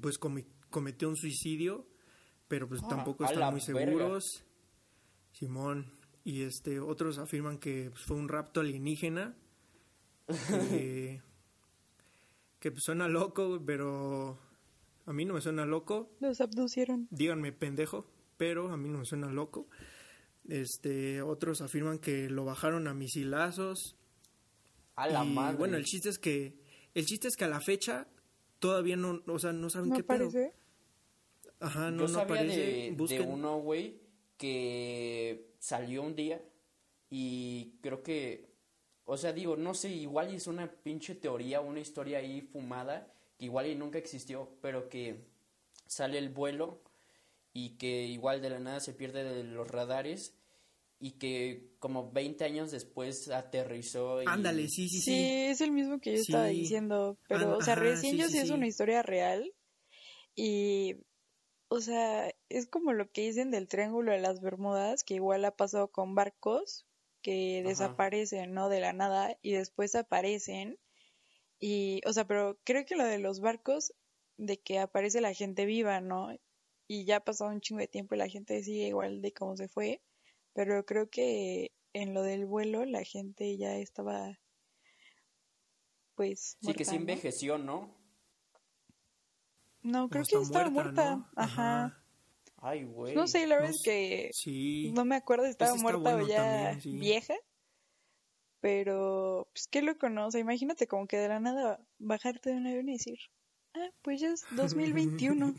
pues 0.01 0.19
comi- 0.19 0.47
cometió 0.69 1.09
un 1.09 1.15
suicidio, 1.15 1.85
pero 2.47 2.67
pues 2.67 2.81
Ah, 2.83 2.87
tampoco 2.89 3.25
están 3.25 3.51
muy 3.53 3.61
verga. 3.67 3.83
seguros. 3.91 4.43
Simón, 5.33 5.91
y 6.23 6.41
este, 6.41 6.79
otros 6.79 7.17
afirman 7.17 7.57
que 7.57 7.89
pues, 7.91 8.03
fue 8.03 8.17
un 8.17 8.27
rapto 8.27 8.59
alienígena, 8.59 9.35
que, 10.27 11.21
que 12.59 12.71
pues, 12.71 12.83
suena 12.83 13.07
loco, 13.07 13.61
pero 13.65 14.37
a 15.05 15.13
mí 15.13 15.25
no 15.25 15.33
me 15.35 15.41
suena 15.41 15.65
loco, 15.65 16.11
Los 16.19 16.41
abducieron. 16.41 17.07
díganme 17.11 17.51
pendejo, 17.53 18.10
pero 18.41 18.71
a 18.71 18.75
mí 18.75 18.89
no 18.89 18.97
me 18.97 19.05
suena 19.05 19.27
loco. 19.27 19.67
Este, 20.49 21.21
otros 21.21 21.61
afirman 21.61 21.99
que 21.99 22.27
lo 22.27 22.43
bajaron 22.43 22.87
a 22.87 22.93
misilazos. 22.95 23.95
A 24.95 25.07
la 25.07 25.23
y 25.23 25.29
madre. 25.29 25.57
bueno, 25.59 25.77
el 25.77 25.85
chiste 25.85 26.09
es 26.09 26.17
que 26.17 26.55
el 26.95 27.05
chiste 27.05 27.27
es 27.27 27.35
que 27.35 27.43
a 27.45 27.47
la 27.47 27.61
fecha 27.61 28.07
todavía 28.57 28.95
no, 28.95 29.21
o 29.27 29.37
sea, 29.37 29.53
no 29.53 29.69
saben 29.69 29.89
¿No 29.89 29.95
qué 29.95 30.01
pedo. 30.01 30.27
aparece? 30.29 30.55
Ajá, 31.59 31.91
no, 31.91 31.97
Yo 31.97 32.01
no 32.01 32.07
sabía 32.07 32.23
aparece. 32.23 32.95
de, 32.97 33.21
uno, 33.21 33.59
güey, 33.59 34.01
que 34.37 35.53
salió 35.59 36.01
un 36.01 36.15
día 36.15 36.41
y 37.11 37.75
creo 37.81 38.01
que, 38.01 38.55
o 39.05 39.17
sea, 39.17 39.33
digo, 39.33 39.55
no 39.55 39.75
sé, 39.75 39.89
igual 39.89 40.33
es 40.33 40.47
una 40.47 40.67
pinche 40.67 41.13
teoría, 41.13 41.61
una 41.61 41.79
historia 41.79 42.17
ahí 42.17 42.41
fumada, 42.41 43.13
que 43.37 43.45
igual 43.45 43.67
y 43.67 43.75
nunca 43.75 43.99
existió, 43.99 44.49
pero 44.63 44.89
que 44.89 45.27
sale 45.85 46.17
el 46.17 46.29
vuelo 46.29 46.81
y 47.53 47.77
que 47.77 48.05
igual 48.05 48.41
de 48.41 48.49
la 48.49 48.59
nada 48.59 48.79
se 48.79 48.93
pierde 48.93 49.23
de 49.23 49.43
los 49.43 49.67
radares 49.69 50.37
y 50.99 51.11
que 51.13 51.75
como 51.79 52.11
20 52.11 52.43
años 52.45 52.71
después 52.71 53.29
aterrizó 53.29 54.21
y... 54.23 54.27
Ándale, 54.27 54.67
sí, 54.69 54.87
sí, 54.87 55.01
Sí, 55.01 55.11
sí. 55.13 55.43
es 55.49 55.61
el 55.61 55.71
mismo 55.71 55.99
que 55.99 56.11
yo 56.13 56.21
estaba 56.21 56.45
diciendo, 56.47 57.17
pero, 57.27 57.51
Ah, 57.51 57.57
o 57.57 57.61
sea, 57.61 57.73
ajá, 57.73 57.81
recién 57.83 58.13
sí, 58.13 58.19
yo 58.19 58.27
sí, 58.27 58.33
sí 58.33 58.37
es 58.37 58.49
una 58.51 58.67
historia 58.67 59.01
real 59.01 59.51
y, 60.35 60.97
o 61.69 61.79
sea, 61.81 62.31
es 62.49 62.67
como 62.67 62.93
lo 62.93 63.09
que 63.11 63.21
dicen 63.21 63.51
del 63.51 63.67
Triángulo 63.67 64.11
de 64.11 64.19
las 64.19 64.41
Bermudas, 64.41 65.03
que 65.03 65.15
igual 65.15 65.45
ha 65.45 65.55
pasado 65.55 65.89
con 65.89 66.15
barcos 66.15 66.85
que 67.21 67.61
Ajá. 67.61 67.67
desaparecen, 67.69 68.53
¿no? 68.53 68.69
De 68.69 68.79
la 68.79 68.93
nada 68.93 69.37
y 69.41 69.53
después 69.53 69.95
aparecen 69.95 70.77
y, 71.59 72.01
o 72.05 72.13
sea, 72.13 72.25
pero 72.25 72.59
creo 72.63 72.85
que 72.85 72.95
lo 72.95 73.05
de 73.05 73.19
los 73.19 73.39
barcos, 73.39 73.93
de 74.37 74.59
que 74.59 74.79
aparece 74.79 75.21
la 75.21 75.33
gente 75.33 75.65
viva, 75.65 76.01
¿no? 76.01 76.35
Y 76.93 77.05
ya 77.05 77.15
ha 77.15 77.19
pasado 77.23 77.51
un 77.51 77.61
chingo 77.61 77.79
de 77.79 77.87
tiempo 77.87 78.15
y 78.15 78.17
la 78.17 78.27
gente 78.27 78.61
sigue 78.65 78.87
igual 78.89 79.21
de 79.21 79.31
cómo 79.31 79.55
se 79.55 79.69
fue, 79.69 80.01
pero 80.51 80.85
creo 80.85 81.09
que 81.09 81.71
en 81.93 82.13
lo 82.13 82.21
del 82.21 82.45
vuelo 82.45 82.83
la 82.83 83.05
gente 83.05 83.55
ya 83.55 83.77
estaba 83.77 84.37
pues 86.15 86.57
Sí, 86.61 86.73
que 86.73 86.83
¿no? 86.83 86.91
envejeció, 86.91 87.57
¿no? 87.57 87.95
No, 89.83 90.09
creo 90.09 90.25
que 90.25 90.35
estaba 90.35 90.69
muerta. 90.69 91.15
¿no? 91.15 91.29
Ajá. 91.37 92.03
Ay, 92.57 92.83
güey. 92.83 93.15
No 93.15 93.25
sé, 93.25 93.47
la 93.47 93.55
verdad 93.55 93.69
No 93.69 93.75
es 93.77 93.83
que 93.83 94.29
Sí. 94.33 94.91
no 94.93 95.05
me 95.05 95.15
acuerdo 95.15 95.45
si 95.45 95.51
estaba 95.51 95.71
Ese 95.71 95.77
está 95.77 95.97
muerta 95.97 96.17
o 96.17 96.27
ya 96.27 96.35
también, 96.35 96.81
sí. 96.81 96.99
vieja. 96.99 97.35
Pero, 98.59 99.47
pues, 99.53 99.69
¿qué 99.69 99.81
lo 99.81 99.97
conoce? 99.97 100.39
Imagínate 100.39 100.87
como 100.87 101.07
que 101.07 101.15
de 101.15 101.29
la 101.29 101.39
nada 101.39 101.79
bajarte 101.99 102.49
de 102.49 102.57
un 102.57 102.67
avión 102.67 102.89
y 102.89 102.97
decir, 102.97 103.17
ah, 103.75 103.91
pues 104.01 104.19
ya 104.19 104.31
es 104.33 104.45
2021. 105.31 105.55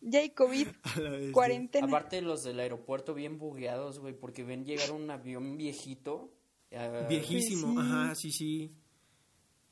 Ya 0.00 0.20
hay 0.20 0.30
COVID, 0.30 0.68
A 0.82 1.00
la 1.00 1.10
bestia. 1.10 1.32
cuarentena. 1.32 1.86
Aparte 1.86 2.20
los 2.22 2.42
del 2.44 2.60
aeropuerto 2.60 3.14
bien 3.14 3.38
bugueados, 3.38 3.98
güey, 3.98 4.14
porque 4.14 4.44
ven 4.44 4.64
llegar 4.64 4.92
un 4.92 5.10
avión 5.10 5.56
viejito. 5.56 6.32
ah, 6.76 7.06
Viejísimo, 7.08 7.72
sí. 7.72 7.78
ajá, 7.78 8.14
sí, 8.14 8.32
sí. 8.32 8.72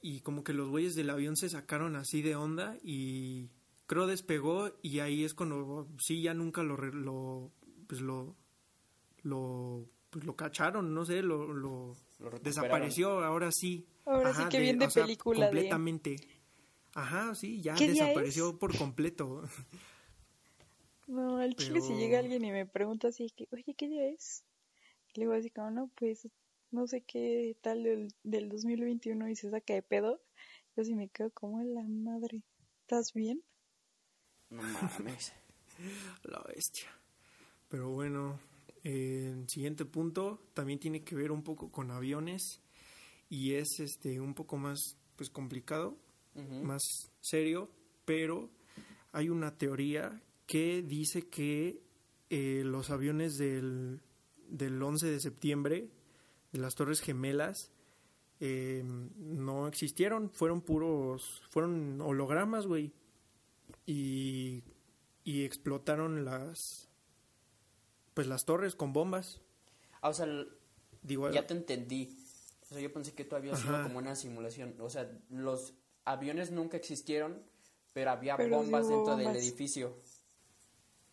Y 0.03 0.21
como 0.21 0.45
que 0.45 0.53
los 0.53 0.69
güeyes 0.69 0.95
del 0.95 1.11
avión 1.11 1.37
se 1.37 1.49
sacaron 1.49 1.97
así 1.97 2.23
de 2.23 2.37
onda 2.37 2.77
y 2.83 3.49
creo 3.87 4.07
despegó 4.07 4.71
y 4.83 5.01
ahí 5.01 5.25
es 5.25 5.35
cuando 5.35 5.89
sí 5.99 6.23
ya 6.23 6.35
nunca 6.35 6.63
lo 6.63 6.77
re- 6.77 6.93
lo 6.93 7.51
pues 7.89 8.01
lo 8.01 8.37
lo 9.23 9.89
pues 10.11 10.25
lo 10.25 10.37
cacharon, 10.37 10.95
no 10.95 11.05
sé, 11.05 11.23
lo, 11.23 11.47
lo 11.53 11.89
Lo 12.19 12.31
recuperaron. 12.31 12.43
desapareció, 12.43 13.25
ahora 13.25 13.51
sí. 13.53 13.87
Ahora 14.05 14.33
sí 14.35 14.43
que 14.49 14.61
bien 14.61 14.79
de 14.79 14.87
o 14.87 14.91
sea, 14.91 15.03
película 15.05 15.47
de- 15.47 15.51
completamente. 15.53 16.17
Ajá, 16.95 17.35
sí, 17.35 17.61
ya 17.61 17.75
¿Qué 17.75 17.89
día 17.91 18.05
desapareció 18.05 18.59
por 18.59 18.77
completo. 18.79 19.43
No, 21.07 21.39
al 21.39 21.55
chile 21.55 21.81
si 21.81 21.89
Pero- 21.89 22.01
llega 22.01 22.19
alguien 22.19 22.45
y 22.45 22.51
me 22.51 22.67
pregunta 22.67 23.09
así 23.09 23.31
que, 23.31 23.49
oye, 23.53 23.75
¿qué 23.75 23.89
día 23.89 24.09
es? 24.09 24.45
Le 25.15 25.23
digo 25.23 25.33
así 25.33 25.51
como, 25.51 25.71
no, 25.71 25.91
pues, 25.95 26.29
no 26.71 26.87
sé 26.87 27.03
qué 27.03 27.57
tal 27.63 27.83
del, 27.85 28.09
del 28.25 28.49
2021 28.49 29.29
y 29.29 29.37
se 29.37 29.51
saca 29.51 29.75
de 29.75 29.83
pedo. 29.83 30.21
Yo 30.77 30.85
sí 30.85 30.95
me 30.95 31.09
quedo 31.09 31.31
como 31.31 31.61
en 31.61 31.75
la 31.75 31.83
madre. 31.83 32.43
¿Estás 32.83 33.13
bien? 33.15 33.43
No 34.51 34.63
mames. 34.63 35.33
La 36.25 36.43
bestia. 36.43 36.89
Pero 37.69 37.91
bueno, 37.91 38.39
eh, 38.85 39.33
el 39.33 39.49
siguiente 39.49 39.85
punto 39.85 40.41
también 40.55 40.79
tiene 40.79 41.03
que 41.05 41.15
ver 41.15 41.31
un 41.31 41.43
poco 41.43 41.71
con 41.71 41.91
aviones 41.91 42.61
y 43.29 43.55
es 43.55 43.81
este 43.81 44.21
un 44.21 44.35
poco 44.35 44.57
más 44.57 44.97
pues 45.17 45.31
complicado, 45.31 45.97
más 46.63 46.83
serio, 47.21 47.71
pero 48.05 48.51
hay 49.13 49.29
una 49.31 49.57
teoría 49.57 50.23
que 50.47 50.83
dice 50.83 51.29
que 51.29 51.83
eh, 52.31 52.63
los 52.65 52.91
aviones 52.91 53.39
del, 53.39 54.01
del 54.49 54.83
11 54.83 55.07
de 55.07 55.21
septiembre 55.21 55.91
de 56.53 56.59
las 56.59 56.75
Torres 56.75 57.01
Gemelas 57.01 57.73
eh, 58.41 58.83
no 58.85 59.67
existieron, 59.67 60.31
fueron 60.31 60.61
puros, 60.61 61.43
fueron 61.51 62.01
hologramas, 62.01 62.67
güey. 62.67 62.93
Y, 63.85 64.65
y 65.25 65.45
explotaron 65.45 66.25
las, 66.25 66.89
pues 68.15 68.27
las 68.27 68.45
torres 68.45 68.75
con 68.75 68.93
bombas. 68.93 69.41
Ah, 70.01 70.11
o 70.11 70.15
sea, 70.15 70.27
Digo, 71.07 71.31
ya 71.31 71.47
te 71.47 71.55
entendí. 71.55 72.19
O 72.63 72.67
sea, 72.67 72.81
yo 72.81 72.93
pensé 72.93 73.15
que 73.15 73.25
tú 73.25 73.37
habías 73.37 73.61
sido 73.61 73.81
como 73.85 73.99
una 73.99 74.17
simulación. 74.17 74.75
O 74.81 74.91
sea, 74.91 75.09
los 75.31 75.75
aviones 76.05 76.51
nunca 76.51 76.77
existieron, 76.77 77.45
pero 77.93 78.11
había 78.11 78.37
Pero 78.37 78.57
bombas 78.57 78.89
dentro 78.89 79.17
del 79.17 79.37
edificio. 79.37 79.97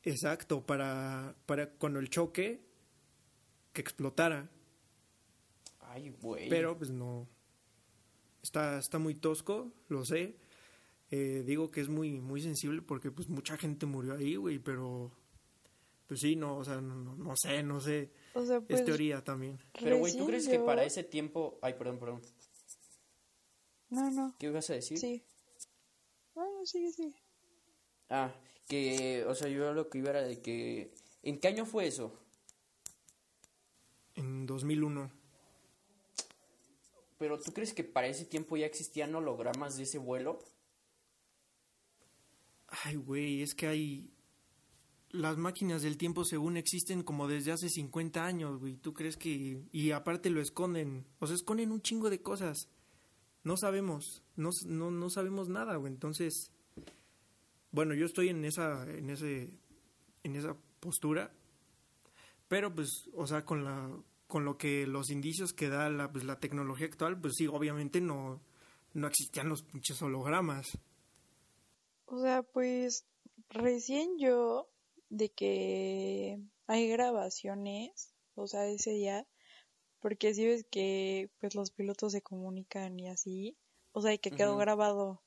Exacto, 0.03 0.65
para, 0.65 1.35
para 1.45 1.69
cuando 1.71 1.99
el 1.99 2.09
choque 2.09 2.61
que 3.71 3.81
explotara. 3.81 4.49
Ay, 5.79 6.09
güey. 6.21 6.49
Pero 6.49 6.77
pues 6.77 6.89
no. 6.91 7.27
Está, 8.41 8.77
está 8.79 8.99
muy 8.99 9.15
tosco, 9.15 9.71
lo 9.87 10.03
sé. 10.05 10.35
Eh, 11.11 11.43
digo 11.45 11.69
que 11.71 11.81
es 11.81 11.89
muy, 11.89 12.19
muy 12.19 12.41
sensible 12.41 12.81
porque 12.81 13.11
pues 13.11 13.29
mucha 13.29 13.57
gente 13.57 13.85
murió 13.85 14.15
ahí, 14.15 14.35
güey, 14.35 14.59
pero 14.59 15.11
pues 16.07 16.19
sí, 16.19 16.35
no, 16.35 16.57
o 16.57 16.63
sea, 16.65 16.81
no, 16.81 16.95
no- 16.95 17.15
no 17.15 17.35
sé, 17.37 17.63
no 17.63 17.79
sé. 17.79 18.11
O 18.33 18.45
sea, 18.45 18.59
pues, 18.61 18.79
es 18.79 18.85
teoría 18.85 19.23
también. 19.23 19.59
Pero, 19.79 19.99
güey, 19.99 20.15
¿tú 20.17 20.25
crees 20.25 20.47
que 20.47 20.59
para 20.59 20.83
ese 20.83 21.03
tiempo... 21.03 21.57
Ay, 21.61 21.75
perdón, 21.75 21.99
perdón. 21.99 22.21
No, 23.89 24.09
no, 24.11 24.35
¿Qué 24.39 24.47
ibas 24.47 24.69
a 24.69 24.73
decir? 24.73 24.97
sí. 24.97 25.23
No, 26.35 26.43
no, 26.59 26.65
sigue, 26.65 26.91
sigue. 26.91 27.15
Ah, 28.09 28.33
que, 28.67 29.25
o 29.27 29.35
sea, 29.35 29.49
yo 29.49 29.73
lo 29.73 29.89
que 29.89 29.99
iba 29.99 30.11
era 30.11 30.21
de 30.23 30.41
que... 30.41 30.93
¿En 31.21 31.39
qué 31.39 31.47
año 31.47 31.65
fue 31.65 31.87
eso? 31.87 32.19
En 34.15 34.45
2001. 34.45 35.11
Pero 37.17 37.39
¿tú 37.39 37.53
crees 37.53 37.73
que 37.73 37.83
para 37.83 38.07
ese 38.07 38.25
tiempo 38.25 38.57
ya 38.57 38.65
existían 38.65 39.15
hologramas 39.15 39.77
de 39.77 39.83
ese 39.83 39.97
vuelo? 39.97 40.39
Ay, 42.67 42.95
güey, 42.95 43.41
es 43.41 43.55
que 43.55 43.67
hay... 43.67 44.09
Las 45.09 45.37
máquinas 45.37 45.83
del 45.83 45.97
tiempo 45.97 46.25
según 46.25 46.57
existen 46.57 47.03
como 47.03 47.27
desde 47.27 47.51
hace 47.51 47.69
50 47.69 48.25
años, 48.25 48.59
güey. 48.59 48.77
¿Tú 48.77 48.93
crees 48.93 49.15
que...? 49.15 49.63
Y 49.71 49.91
aparte 49.91 50.29
lo 50.31 50.41
esconden. 50.41 51.05
O 51.19 51.27
sea, 51.27 51.35
esconden 51.35 51.71
un 51.71 51.81
chingo 51.81 52.09
de 52.09 52.21
cosas. 52.21 52.67
No 53.43 53.55
sabemos. 53.57 54.23
No, 54.35 54.49
no, 54.65 54.89
no 54.89 55.09
sabemos 55.09 55.49
nada, 55.49 55.75
güey. 55.75 55.93
Entonces... 55.93 56.52
Bueno, 57.73 57.93
yo 57.93 58.05
estoy 58.05 58.29
en 58.29 58.45
esa... 58.45 58.89
En 58.89 59.09
ese... 59.09 59.49
En 60.23 60.37
esa 60.37 60.55
postura. 60.79 61.33
Pero 62.47 62.73
pues, 62.73 63.09
o 63.13 63.27
sea, 63.27 63.43
con 63.43 63.65
la... 63.65 63.91
Con 64.27 64.45
lo 64.45 64.57
que 64.57 64.87
los 64.87 65.11
indicios 65.11 65.51
que 65.51 65.67
da 65.67 65.89
la, 65.89 66.09
pues, 66.11 66.23
la 66.23 66.39
tecnología 66.39 66.87
actual, 66.87 67.19
pues 67.19 67.33
sí, 67.35 67.47
obviamente 67.47 67.99
no... 67.99 68.41
No 68.93 69.07
existían 69.07 69.49
los 69.49 69.63
pinches 69.63 70.01
hologramas. 70.01 70.77
O 72.05 72.21
sea, 72.21 72.43
pues 72.43 73.07
recién 73.49 74.19
yo 74.19 74.69
de 75.09 75.31
que 75.31 76.39
hay 76.67 76.87
grabaciones, 76.89 78.13
o 78.35 78.45
sea, 78.45 78.67
ese 78.67 78.91
día, 78.91 79.25
porque 79.99 80.35
si 80.35 80.45
ves 80.45 80.65
que 80.69 81.31
pues 81.39 81.55
los 81.55 81.71
pilotos 81.71 82.11
se 82.11 82.21
comunican 82.21 82.99
y 82.99 83.09
así, 83.09 83.57
o 83.93 84.01
sea, 84.01 84.13
y 84.13 84.19
que 84.19 84.29
quedó 84.29 84.57
grabado 84.57 85.22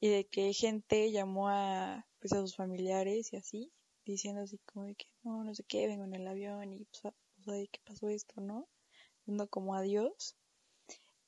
y 0.00 0.08
de 0.08 0.26
que 0.26 0.52
gente 0.52 1.10
llamó 1.10 1.48
a 1.48 2.06
pues 2.20 2.32
a 2.32 2.40
sus 2.40 2.56
familiares 2.56 3.32
y 3.32 3.36
así, 3.36 3.72
diciendo 4.04 4.42
así 4.42 4.58
como 4.66 4.86
de 4.86 4.94
que 4.94 5.06
no, 5.22 5.44
no 5.44 5.54
sé 5.54 5.64
qué, 5.64 5.86
vengo 5.86 6.04
en 6.04 6.14
el 6.14 6.26
avión 6.26 6.72
y 6.72 6.86
pues, 6.86 7.68
qué 7.70 7.80
pasó 7.84 8.08
esto, 8.08 8.40
¿no? 8.40 8.68
Dando 9.26 9.48
como 9.48 9.74
adiós. 9.74 10.36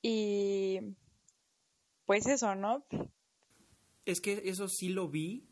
Y 0.01 0.79
pues 2.05 2.25
eso, 2.27 2.55
¿no? 2.55 2.85
Es 4.05 4.21
que 4.21 4.41
eso 4.45 4.67
sí 4.67 4.89
lo 4.89 5.09
vi, 5.09 5.47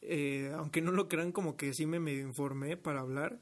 eh, 0.00 0.52
aunque 0.54 0.82
no 0.82 0.92
lo 0.92 1.08
crean 1.08 1.32
como 1.32 1.56
que 1.56 1.72
sí 1.72 1.86
me 1.86 2.00
medio 2.00 2.26
informé 2.26 2.76
para 2.76 3.00
hablar. 3.00 3.40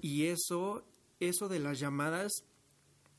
Y 0.00 0.26
eso, 0.26 0.84
eso 1.20 1.48
de 1.48 1.58
las 1.58 1.80
llamadas, 1.80 2.44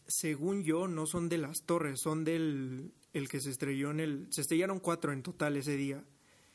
según 0.07 0.63
yo, 0.63 0.87
no 0.87 1.05
son 1.05 1.29
de 1.29 1.37
las 1.37 1.63
torres, 1.65 1.99
son 2.01 2.23
del 2.23 2.93
el 3.13 3.27
que 3.29 3.39
se 3.39 3.49
estrelló 3.49 3.91
en 3.91 3.99
el... 3.99 4.27
Se 4.31 4.41
estrellaron 4.41 4.79
cuatro 4.79 5.11
en 5.11 5.23
total 5.23 5.57
ese 5.57 5.75
día. 5.75 6.03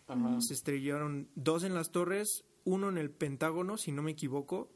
Ajá. 0.06 0.40
Se 0.40 0.54
estrellaron 0.54 1.28
dos 1.34 1.64
en 1.64 1.74
las 1.74 1.90
torres, 1.90 2.44
uno 2.64 2.88
en 2.88 2.98
el 2.98 3.10
Pentágono, 3.10 3.76
si 3.76 3.92
no 3.92 4.02
me 4.02 4.12
equivoco, 4.12 4.70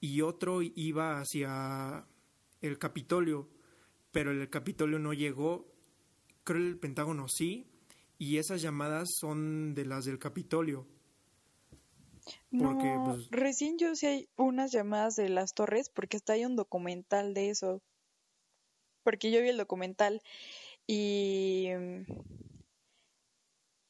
y 0.00 0.22
otro 0.22 0.60
iba 0.62 1.20
hacia 1.20 2.06
el 2.60 2.78
Capitolio, 2.78 3.48
pero 4.12 4.30
el 4.30 4.48
Capitolio 4.50 4.98
no 4.98 5.12
llegó, 5.12 5.72
creo 6.44 6.58
el 6.66 6.78
Pentágono 6.78 7.28
sí, 7.28 7.66
y 8.18 8.38
esas 8.38 8.60
llamadas 8.60 9.08
son 9.18 9.74
de 9.74 9.84
las 9.86 10.04
del 10.04 10.18
Capitolio. 10.18 10.86
Porque, 12.50 12.94
No, 12.94 13.04
pues- 13.06 13.28
recién 13.30 13.78
yo 13.78 13.94
sí 13.94 14.06
hay 14.06 14.28
unas 14.36 14.72
llamadas 14.72 15.16
de 15.16 15.28
las 15.28 15.54
torres 15.54 15.88
porque 15.88 16.16
está 16.16 16.34
ahí 16.34 16.44
un 16.44 16.56
documental 16.56 17.34
de 17.34 17.50
eso. 17.50 17.80
Porque 19.02 19.30
yo 19.30 19.40
vi 19.40 19.48
el 19.48 19.56
documental 19.56 20.20
y... 20.92 21.68
mm, 21.76 22.04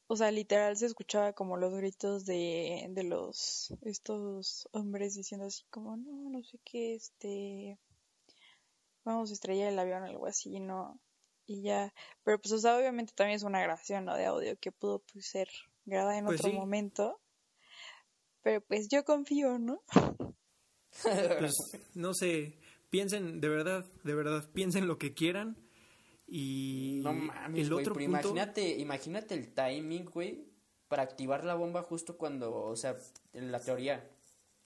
O 0.07 0.15
sea, 0.17 0.29
literal 0.29 0.75
se 0.75 0.87
escuchaba 0.87 1.31
como 1.31 1.55
los 1.55 1.73
gritos 1.73 2.25
de, 2.25 2.85
de 2.89 3.03
los... 3.03 3.73
Estos 3.81 4.67
hombres 4.73 5.15
diciendo 5.15 5.47
así 5.47 5.63
como, 5.69 5.95
no, 5.95 6.29
no 6.29 6.43
sé 6.43 6.59
qué, 6.65 6.95
este... 6.95 7.79
Vamos 9.05 9.29
a 9.31 9.33
estrellar 9.33 9.71
el 9.71 9.79
avión 9.79 10.03
o 10.03 10.07
algo 10.07 10.27
así, 10.27 10.59
¿no? 10.59 10.99
Y 11.47 11.63
ya... 11.63 11.93
Pero 12.23 12.39
pues, 12.39 12.51
o 12.51 12.59
sea, 12.59 12.77
obviamente 12.77 13.13
también 13.15 13.37
es 13.37 13.43
una 13.43 13.61
grabación, 13.61 14.03
¿no? 14.03 14.15
De 14.15 14.25
audio 14.25 14.57
que 14.59 14.71
pudo 14.73 14.99
pues, 14.99 15.25
ser 15.27 15.47
grabada 15.85 16.17
en 16.17 16.25
Pues 16.25 16.41
otro 16.41 16.51
sí. 16.51 16.57
momento. 16.57 17.21
Pero 18.43 18.59
pues 18.61 18.89
yo 18.89 19.05
confío, 19.05 19.59
¿no? 19.59 19.81
Pues, 21.39 21.53
no 21.93 22.13
sé, 22.13 22.59
piensen, 22.89 23.39
de 23.39 23.47
verdad, 23.47 23.85
de 24.03 24.13
verdad, 24.13 24.49
piensen 24.53 24.87
lo 24.87 24.97
que 24.97 25.13
quieran. 25.13 25.55
Y 26.33 27.01
No 27.03 27.11
mames, 27.13 27.67
el 27.67 27.73
otro 27.73 27.93
pero 27.93 28.05
punto, 28.05 28.29
imagínate, 28.29 28.77
imagínate 28.79 29.33
el 29.35 29.53
timing, 29.53 30.05
güey, 30.05 30.45
para 30.87 31.03
activar 31.03 31.43
la 31.43 31.55
bomba 31.55 31.83
justo 31.83 32.17
cuando, 32.17 32.53
o 32.55 32.75
sea, 32.77 32.95
en 33.33 33.51
la 33.51 33.59
teoría, 33.59 34.09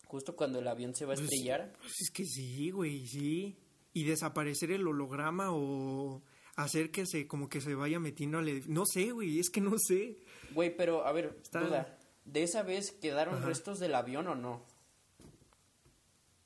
justo 0.05 0.35
cuando 0.35 0.59
el 0.59 0.67
avión 0.67 0.93
se 0.93 1.05
va 1.05 1.13
a 1.13 1.15
Pues, 1.15 1.25
estrellar. 1.25 1.73
Pues 1.79 1.93
es 2.01 2.11
que 2.11 2.23
sí, 2.23 2.69
güey, 2.69 3.07
sí. 3.07 3.57
Y 3.93 4.03
desaparecer 4.03 4.69
el 4.71 4.87
holograma 4.87 5.47
o 5.53 6.21
hacer 6.55 6.91
que 6.91 7.07
se, 7.07 7.25
como 7.27 7.49
que 7.49 7.61
se 7.61 7.73
vaya 7.73 7.99
metiendo 7.99 8.37
al 8.37 8.47
edif- 8.47 8.67
No 8.67 8.83
sé, 8.85 9.11
güey, 9.11 9.39
es 9.39 9.49
que 9.49 9.61
no 9.61 9.73
sé. 9.79 10.19
Güey, 10.53 10.75
pero 10.77 11.07
a 11.07 11.11
ver, 11.13 11.35
Está- 11.41 11.61
duda. 11.61 11.97
de 12.25 12.43
esa 12.43 12.61
vez 12.61 12.91
quedaron 12.91 13.37
Ajá. 13.37 13.47
restos 13.47 13.79
del 13.79 13.95
avión 13.95 14.27
o 14.27 14.35
no? 14.35 14.63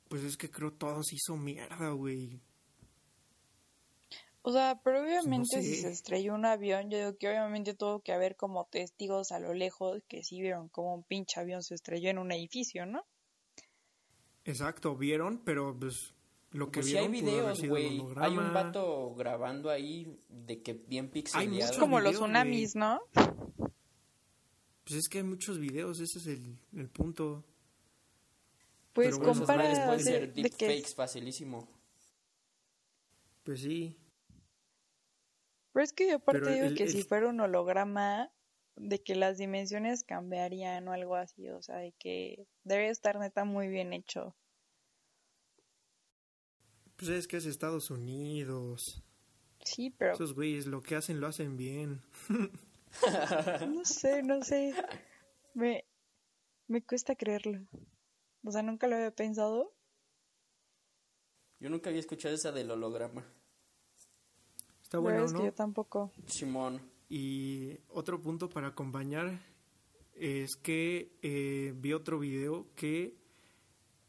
Pues 0.07 0.24
es 0.24 0.38
que 0.38 0.49
creo 0.49 0.72
todo 0.72 1.03
se 1.03 1.15
hizo 1.15 1.36
mierda, 1.36 1.89
güey. 1.89 2.39
O 4.42 4.54
sea, 4.54 4.80
pero 4.84 5.02
obviamente 5.02 5.62
si 5.62 5.76
sé. 5.76 5.82
se 5.82 5.92
estrelló 5.92 6.34
un 6.34 6.46
avión, 6.46 6.90
yo 6.90 6.98
digo 6.98 7.18
que 7.18 7.28
obviamente 7.28 7.74
tuvo 7.74 8.00
que 8.02 8.14
haber 8.14 8.36
como 8.36 8.66
testigos 8.66 9.32
a 9.32 9.40
lo 9.40 9.54
lejos 9.54 10.02
que 10.08 10.24
sí 10.24 10.42
vieron 10.42 10.70
como 10.70 10.96
un 10.96 11.04
pinche 11.04 11.40
avión 11.40 11.62
se 11.62 11.76
estrelló 11.76 12.10
en 12.10 12.20
un 12.20 12.32
edificio, 12.32 12.86
¿no? 12.86 13.06
Exacto, 14.46 14.96
vieron, 14.96 15.44
pero 15.44 15.78
pues 15.78 16.14
lo 16.52 16.72
que 16.72 16.80
Pues 16.80 16.96
hay 16.96 17.08
vieron 17.08 17.26
pudo 17.26 17.42
haber 17.42 17.58
videos, 17.58 17.70
güey. 17.70 18.02
Hay 18.16 18.38
un 18.38 18.54
vato 18.54 19.14
grabando 19.16 19.70
ahí 19.70 20.18
de 20.30 20.62
que 20.62 20.74
bien 20.74 21.10
pixeleado. 21.10 21.54
muchos 21.54 21.72
Es 21.72 21.78
como 21.78 22.00
los 22.00 22.16
tsunamis, 22.16 22.76
¿no? 22.76 23.02
Pues 24.84 25.02
es 25.02 25.10
que 25.10 25.20
hay 25.20 25.24
muchos 25.24 25.60
videos, 25.60 26.00
ese 26.00 26.18
es 26.18 26.28
el, 26.28 26.58
el 26.76 26.90
punto. 26.90 27.46
Pues 28.94 29.10
Pero 29.10 29.34
compara 29.34 29.64
pueden 29.86 29.98
de, 29.98 30.04
ser 30.04 30.34
de 30.34 30.50
que 30.50 30.66
deepfakes 30.68 30.96
facilísimo. 30.96 31.68
Pues 33.44 33.62
sí. 33.62 33.96
Pero 35.80 35.86
es 35.86 35.93
que 35.93 36.09
yo 36.09 36.15
aparte 36.17 36.41
Pero 36.41 36.51
digo 36.53 36.65
el- 36.65 36.75
que 36.75 36.84
el- 36.84 36.89
si 36.91 37.03
fuera 37.03 37.30
un 37.30 37.39
holograma, 37.39 38.30
de 38.75 39.01
que 39.01 39.15
las 39.15 39.38
dimensiones 39.38 40.03
cambiarían 40.03 40.86
o 40.89 40.91
algo 40.91 41.15
así, 41.15 41.47
o 41.47 41.61
sea, 41.61 41.77
de 41.77 41.93
que 41.93 42.45
debe 42.65 42.89
estar 42.89 43.17
neta 43.17 43.45
muy 43.45 43.69
bien 43.69 43.93
hecho. 43.93 44.36
Pues 46.97 47.07
es 47.11 47.27
que 47.30 47.38
es 47.38 47.45
Estados 47.45 47.91
Unidos. 47.91 49.01
Sí, 49.63 49.89
pero 49.89 50.15
Esos 50.15 50.34
güeyes 50.34 50.65
lo 50.65 50.82
que 50.82 50.97
hacen 50.97 51.21
lo 51.21 51.27
hacen 51.27 51.55
bien. 51.55 52.01
no 53.69 53.86
sé, 53.86 54.21
no 54.21 54.43
sé. 54.43 54.73
Me, 55.53 55.86
me 56.67 56.84
cuesta 56.84 57.15
creerlo. 57.15 57.65
O 58.43 58.51
sea, 58.51 58.63
nunca 58.63 58.88
lo 58.88 58.97
había 58.97 59.11
pensado. 59.11 59.73
Yo 61.61 61.69
nunca 61.69 61.89
había 61.89 62.01
escuchado 62.01 62.36
esa 62.36 62.51
del 62.51 62.69
holograma. 62.69 63.25
Está 64.90 64.98
bueno, 64.98 65.24
es 65.24 65.34
que 65.34 65.44
yo 65.46 65.54
tampoco. 65.54 66.12
Simón. 66.26 66.82
Y 67.10 67.78
otro 67.90 68.20
punto 68.20 68.50
para 68.50 68.70
acompañar 68.70 69.40
es 70.16 70.56
que 70.56 71.12
eh, 71.22 71.74
vi 71.78 71.94
otro 71.94 72.18
video 72.18 72.66
que 72.76 73.16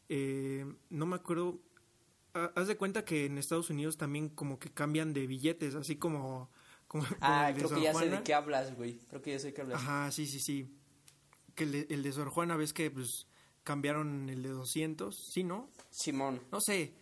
eh, 0.08 0.64
no 0.88 1.04
me 1.06 1.16
acuerdo. 1.16 1.60
ha- 2.32 2.50
Haz 2.56 2.66
de 2.68 2.76
cuenta 2.78 3.04
que 3.04 3.26
en 3.26 3.36
Estados 3.36 3.68
Unidos 3.68 3.98
también 3.98 4.30
como 4.30 4.58
que 4.58 4.70
cambian 4.70 5.12
de 5.12 5.26
billetes, 5.26 5.74
así 5.74 5.96
como, 5.96 6.50
Ah, 7.20 7.50
el 7.50 7.54
de 7.56 7.60
creo 7.62 7.74
que 7.78 7.82
ya 7.84 7.92
sé 7.94 8.08
de 8.08 8.22
qué 8.22 8.32
hablas, 8.34 8.74
güey. 8.74 8.98
Creo 9.08 9.20
que 9.22 9.32
ya 9.32 9.38
sé 9.38 9.48
de 9.48 9.54
qué 9.54 9.60
hablas. 9.60 9.80
Ajá, 9.82 10.10
sí, 10.10 10.26
sí, 10.26 10.40
sí. 10.40 10.66
Que 11.54 11.64
el 11.64 11.72
de, 11.72 11.86
el 11.90 12.02
de 12.02 12.12
Sor 12.12 12.30
Juana, 12.30 12.56
ves 12.56 12.72
que 12.72 12.90
pues 12.90 13.26
cambiaron 13.64 14.28
el 14.30 14.42
de 14.42 14.48
200, 14.48 15.14
¿sí, 15.30 15.44
no? 15.44 15.68
Simón. 15.90 16.40
No 16.50 16.58
sé, 16.60 16.94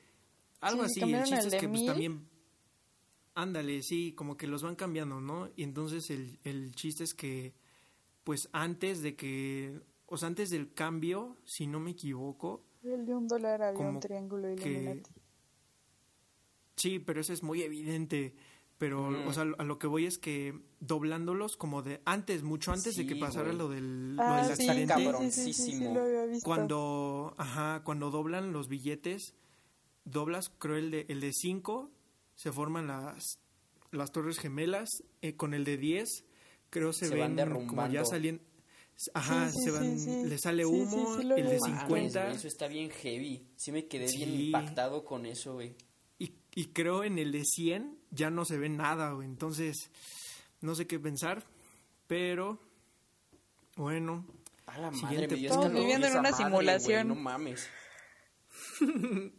algo 0.61 0.85
Sí, 0.89 1.01
así. 1.01 1.13
El 1.15 1.21
chiste 1.23 1.35
el 1.41 1.47
es 1.47 1.51
de 1.53 1.59
que 1.59 1.69
pues, 1.69 1.87
también, 1.87 2.28
ándale, 3.43 3.83
sí, 3.83 4.13
como 4.13 4.37
que 4.37 4.47
los 4.47 4.63
van 4.63 4.77
cambiando, 4.77 5.21
¿no? 5.21 5.49
Y 5.57 5.63
entonces 5.63 6.11
el, 6.11 6.39
el 6.45 6.75
chiste 6.75 7.05
es 7.05 7.15
que, 7.15 7.55
pues 8.25 8.49
antes 8.53 9.01
de 9.03 9.15
que, 9.17 9.81
o 10.07 10.17
sea, 10.17 10.29
antes 10.29 10.51
del 10.51 10.73
cambio, 10.73 11.37
si 11.45 11.67
no 11.67 11.81
me 11.81 11.93
equivoco, 11.93 12.65
El 12.83 13.07
de 13.07 13.15
un 13.15 13.27
dólar 13.29 13.63
había 13.63 13.89
un 13.89 14.01
triángulo 14.01 14.55
que- 14.57 15.03
sí, 16.77 16.99
pero 16.99 17.21
eso 17.21 17.33
es 17.33 17.43
muy 17.43 17.63
evidente. 17.63 18.35
Pero, 18.79 19.11
Mm. 19.11 19.27
o 19.27 19.33
sea, 19.33 19.43
a 19.59 19.65
lo 19.65 19.79
que 19.81 19.89
voy 19.89 20.07
es 20.07 20.19
que 20.19 20.57
doblándolos 20.79 21.57
como 21.57 21.83
de 21.83 22.01
antes, 22.05 22.45
mucho 22.45 22.71
antes 22.71 22.95
de 22.95 23.07
que 23.09 23.17
pasara 23.17 23.47
güey. 23.49 23.59
lo 23.59 23.69
del, 23.69 24.15
lo 24.15 24.23
Ah, 24.23 24.37
del 24.37 24.45
sí, 24.47 24.53
accidente. 24.53 24.95
sí, 24.97 25.05
cabrón. 25.05 25.23
sí, 25.25 25.31
sí, 25.33 25.43
sí, 25.43 25.53
sí, 25.53 25.71
cabroncísimo. 25.73 25.95
lo 25.95 26.01
había 26.03 26.25
visto. 26.27 26.45
Cuando, 26.45 27.35
ajá, 27.39 27.83
cuando 27.85 28.13
doblan 28.13 28.53
los 28.53 28.69
billetes, 28.69 29.35
doblas, 30.05 30.51
creo, 30.61 30.77
el 30.77 30.93
de, 30.93 31.07
el 31.09 31.21
de 31.21 31.33
5, 31.33 31.91
se 32.39 32.53
forman 32.53 32.87
las, 32.87 33.41
las 33.91 34.13
torres 34.13 34.39
gemelas, 34.39 34.89
eh, 35.23 35.35
con 35.35 35.55
el 35.55 35.65
de 35.65 35.77
10, 35.77 36.25
creo 36.71 36.93
se, 36.93 37.07
Se 37.09 37.15
ven 37.17 37.35
van 37.35 37.37
como 37.37 37.37
ya 37.37 37.45
derrumbando. 37.65 38.05
salen, 38.05 38.41
ajá, 39.15 39.51
Sí, 39.51 39.57
sí, 39.59 39.65
se 39.65 39.71
van, 39.73 39.99
sí, 39.99 40.05
sí. 40.05 40.25
le 40.29 40.39
sale 40.39 40.63
Sí, 40.65 40.69
sí, 40.71 40.75
humo, 40.77 41.21
el 41.21 41.29
de 41.29 41.43
vi. 41.43 41.59
Mames, 41.59 41.81
50, 41.81 42.23
güey, 42.25 42.37
eso 42.37 42.47
está 42.49 42.69
bien 42.69 42.91
heavy. 42.91 43.47
Sí 43.57 43.73
me 43.73 43.87
quedé 43.89 44.07
bien 44.13 44.31
impactado 44.41 45.05
con 45.05 45.27
eso, 45.27 45.55
güey. 45.55 45.75
y, 46.19 46.33
y 46.55 46.67
creo 46.67 47.03
en 47.05 47.19
el 47.19 47.33
de 47.33 47.45
100 47.45 47.99
ya 48.13 48.31
no 48.31 48.45
se 48.45 48.57
ve 48.59 48.69
nada, 48.69 49.13
güey, 49.13 49.27
entonces, 49.29 49.91
no 50.61 50.75
sé 50.77 50.87
qué 50.87 50.99
pensar, 51.01 51.45
pero, 52.07 52.61
bueno, 53.77 54.25
A 54.67 54.79
la 54.79 54.93
Siguiente 54.93 55.29
madre. 55.37 55.47
Estamos 55.47 55.73
viviendo 55.73 56.07
en 56.07 56.13
una 56.13 56.23
madre, 56.31 56.45
simulación. 56.45 57.07
güey, 57.09 57.17
no 57.17 57.23
mames. 57.23 57.69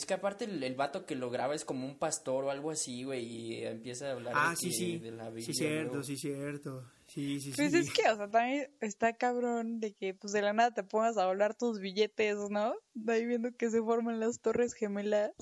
Es 0.00 0.06
que 0.06 0.14
aparte 0.14 0.46
el, 0.46 0.62
el 0.64 0.74
vato 0.76 1.04
que 1.04 1.14
lo 1.14 1.28
graba 1.28 1.54
es 1.54 1.66
como 1.66 1.84
un 1.86 1.98
pastor 1.98 2.44
o 2.44 2.50
algo 2.50 2.70
así, 2.70 3.04
güey, 3.04 3.22
y 3.22 3.64
empieza 3.66 4.08
a 4.08 4.12
hablar 4.12 4.32
ah, 4.34 4.48
de, 4.52 4.56
sí, 4.56 4.68
que- 4.70 4.74
sí, 4.74 4.98
de 4.98 5.10
la 5.10 5.28
Biblia. 5.28 5.44
sí, 5.44 5.52
cierto, 5.52 6.02
sí, 6.02 6.16
cierto, 6.16 6.90
sí, 7.06 7.38
sí, 7.38 7.52
Pues 7.54 7.72
sí. 7.72 7.78
es 7.80 7.90
que, 7.92 8.10
o 8.10 8.16
sea, 8.16 8.30
también 8.30 8.74
está 8.80 9.12
cabrón 9.12 9.78
de 9.78 9.92
que 9.92 10.14
pues 10.14 10.32
de 10.32 10.40
la 10.40 10.54
nada 10.54 10.72
te 10.72 10.84
pongas 10.84 11.18
a 11.18 11.24
hablar 11.24 11.54
tus 11.54 11.80
billetes, 11.80 12.38
¿no? 12.48 12.74
De 12.94 13.12
ahí 13.12 13.26
viendo 13.26 13.52
que 13.52 13.68
se 13.68 13.82
forman 13.82 14.20
las 14.20 14.40
torres 14.40 14.72
gemelas. 14.72 15.32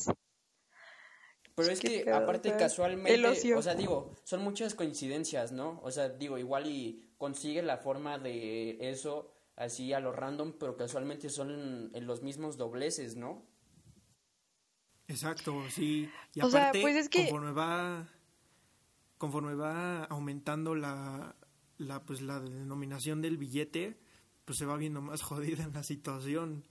Pero 1.55 1.71
es 1.71 1.79
que 1.79 2.11
aparte 2.11 2.49
o 2.49 2.51
sea, 2.51 2.59
casualmente, 2.59 3.15
el 3.15 3.27
ocio. 3.27 3.59
o 3.59 3.63
sea, 3.63 3.77
digo, 3.77 4.17
son 4.25 4.43
muchas 4.43 4.75
coincidencias, 4.75 5.53
¿no? 5.53 5.79
O 5.85 5.93
sea, 5.93 6.09
digo, 6.09 6.37
igual 6.37 6.67
y 6.67 7.13
consigue 7.17 7.63
la 7.63 7.77
forma 7.77 8.19
de 8.19 8.77
eso 8.91 9.31
así 9.55 9.93
a 9.93 10.01
lo 10.01 10.11
random, 10.11 10.55
pero 10.59 10.77
casualmente 10.77 11.29
son 11.29 11.93
en 11.95 12.07
los 12.09 12.23
mismos 12.25 12.57
dobleces, 12.57 13.15
¿no? 13.15 13.47
Exacto, 15.09 15.63
sí. 15.71 16.09
Y 16.35 16.41
O 16.43 16.51
sea, 16.51 16.71
pues 16.73 16.95
es 16.97 17.09
que- 17.09 17.23
conforme 17.23 17.53
va 17.53 18.07
conforme 19.17 19.55
va 19.55 20.05
aumentando 20.05 20.77
la, 20.77 21.35
la 21.79 22.05
pues 22.05 22.21
la 22.21 22.39
denominación 22.39 23.21
del 23.21 23.37
billete, 23.37 23.99
pues 24.45 24.59
se 24.59 24.65
va 24.67 24.77
viendo 24.77 25.01
más 25.01 25.23
jodida 25.65 25.67
la 25.73 25.83
situación. 25.83 26.63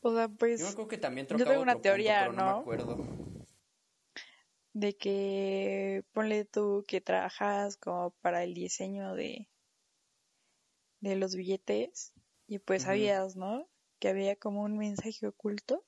O 0.00 0.14
sea, 0.14 0.28
pues 0.28 0.60
Yo 0.60 0.68
acuerdo 0.68 0.88
que 0.88 0.98
también 0.98 1.26
yo 1.26 1.30
trocaba 1.30 1.50
tengo 1.50 1.62
una 1.62 1.74
teoría, 1.80 2.26
punto, 2.26 2.40
no 2.42 2.46
¿no? 2.46 2.54
me 2.54 2.60
acuerdo. 2.60 2.98
de 4.74 4.96
que 4.96 6.04
ponle 6.12 6.44
tú 6.44 6.84
que 6.86 7.00
trabajas 7.00 7.76
como 7.76 8.10
para 8.20 8.44
el 8.44 8.54
diseño 8.54 9.14
de 9.14 9.48
de 11.00 11.16
los 11.16 11.34
billetes 11.34 12.12
y 12.46 12.58
pues 12.60 12.82
Ujú. 12.82 12.90
sabías, 12.90 13.34
¿no? 13.34 13.68
Que 13.98 14.08
había 14.08 14.36
como 14.36 14.62
un 14.62 14.78
mensaje 14.78 15.26
oculto 15.26 15.84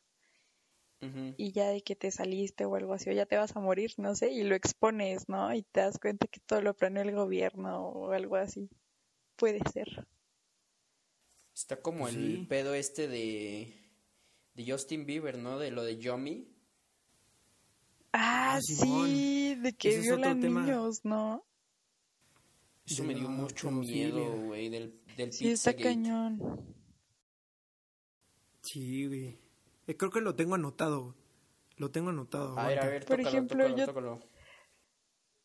Y 1.37 1.53
ya 1.53 1.69
de 1.69 1.83
que 1.83 1.97
te 1.97 2.11
saliste 2.11 2.67
o 2.67 2.75
algo 2.77 2.93
así, 2.93 3.09
o 3.09 3.13
ya 3.13 3.25
te 3.25 3.37
vas 3.37 3.57
a 3.57 3.61
morir, 3.61 3.93
no 3.97 4.15
sé, 4.15 4.31
y 4.31 4.43
lo 4.43 4.55
expones, 4.55 5.29
¿no? 5.29 5.55
Y 5.55 5.63
te 5.63 5.81
das 5.81 5.99
cuenta 5.99 6.27
que 6.27 6.41
todo 6.41 6.61
lo 6.61 6.75
planeó 6.75 7.03
el 7.03 7.13
gobierno 7.13 7.87
o 7.87 8.13
algo 8.13 8.37
así. 8.37 8.69
Puede 9.37 9.61
ser. 9.73 10.07
Está 11.55 11.81
como 11.81 12.01
Pues 12.01 12.15
el 12.17 12.47
pedo 12.47 12.75
este 12.75 13.09
de, 13.09 13.75
de 14.55 14.71
Justin 14.71 15.07
Bieber, 15.07 15.39
¿no? 15.39 15.59
De 15.59 15.71
lo 15.71 15.85
de 15.85 15.97
Yomi. 15.99 16.49
Ah, 18.13 18.41
Ah, 18.53 18.61
sí, 18.61 19.55
de 19.55 19.73
que 19.73 20.01
violan 20.01 20.41
niños, 20.41 21.05
¿no? 21.05 21.45
Eso 22.85 23.05
me 23.05 23.15
dio 23.15 23.29
mucho 23.29 23.71
miedo, 23.71 24.47
güey, 24.47 24.69
del, 24.69 25.01
del 25.17 25.33
Sí, 25.33 25.53
está 25.53 25.73
cañón. 25.75 26.41
Sí, 28.63 29.07
güey. 29.07 29.40
Eh, 29.91 29.97
creo 29.97 30.13
que 30.13 30.21
lo 30.21 30.37
tengo 30.37 30.55
anotado. 30.55 31.17
Lo 31.77 31.91
tengo 31.91 32.11
anotado. 32.11 32.57
A 32.57 32.69
ver, 32.69 32.79
a 32.79 32.87
ver, 32.87 33.05
Por 33.07 33.21
ejemplo, 33.21 33.57
tócalo, 33.65 33.77
yo- 33.77 33.87
tócalo. 33.87 34.21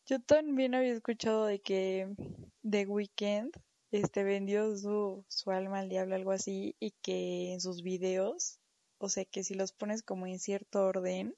Yo 0.06 0.20
también 0.20 0.76
había 0.76 0.92
escuchado 0.92 1.46
de 1.46 1.58
que 1.60 2.14
The 2.62 2.86
Weeknd 2.86 3.50
este 3.90 4.22
vendió 4.22 4.76
su, 4.76 5.24
su 5.26 5.50
alma 5.50 5.80
al 5.80 5.88
diablo, 5.88 6.14
algo 6.14 6.30
así, 6.30 6.76
y 6.78 6.92
que 7.02 7.54
en 7.54 7.60
sus 7.60 7.82
videos, 7.82 8.60
o 8.98 9.08
sea 9.08 9.24
que 9.24 9.42
si 9.42 9.54
los 9.54 9.72
pones 9.72 10.04
como 10.04 10.28
en 10.28 10.38
cierto 10.38 10.84
orden, 10.84 11.34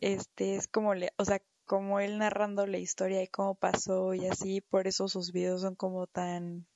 este 0.00 0.54
es 0.54 0.68
como 0.68 0.94
le, 0.94 1.12
o 1.16 1.24
sea, 1.24 1.42
como 1.64 1.98
él 1.98 2.18
narrando 2.18 2.68
la 2.68 2.78
historia 2.78 3.18
de 3.18 3.26
cómo 3.28 3.56
pasó 3.56 4.14
y 4.14 4.26
así, 4.26 4.60
por 4.60 4.86
eso 4.86 5.08
sus 5.08 5.32
videos 5.32 5.62
son 5.62 5.74
como 5.74 6.06
tan 6.06 6.68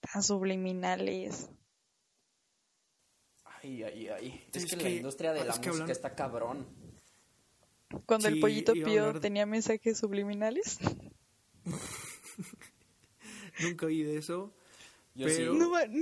tan 0.00 0.24
subliminales. 0.24 1.50
Ay, 3.62 3.82
ay, 3.82 4.08
ay. 4.08 4.44
Es, 4.52 4.64
Es 4.64 4.70
que, 4.76 4.82
la 4.82 4.90
industria 4.90 5.32
de 5.32 5.40
la 5.40 5.46
música 5.46 5.70
hablan- 5.70 5.90
está 5.90 6.14
cabrón. 6.14 6.66
Cuando 8.06 8.28
el 8.28 8.38
pollito 8.40 8.72
pío 8.74 9.12
de- 9.14 9.20
tenía 9.20 9.46
mensajes 9.46 9.98
subliminales. 9.98 10.78
Nunca 13.60 13.86
oí 13.86 14.02
de 14.02 14.18
eso. 14.18 14.52
Yo 15.14 15.26
Pero- 15.26 15.52
sí. 15.54 15.58
No, 15.58 15.70
que-. 15.72 15.96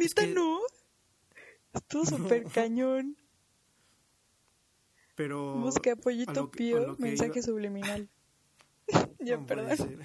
Estuvo 1.75 2.05
súper 2.07 2.45
cañón. 2.45 3.17
Pero 5.15 5.55
Busca 5.57 5.93
a 5.93 5.97
pollito 5.97 6.33
lo 6.35 6.51
que- 6.51 6.59
pío, 6.59 6.97
mensaje 6.99 7.33
iba- 7.39 7.43
subliminal. 7.43 8.09
ya, 9.21 9.37
no 9.39 9.47
perdón. 9.47 10.05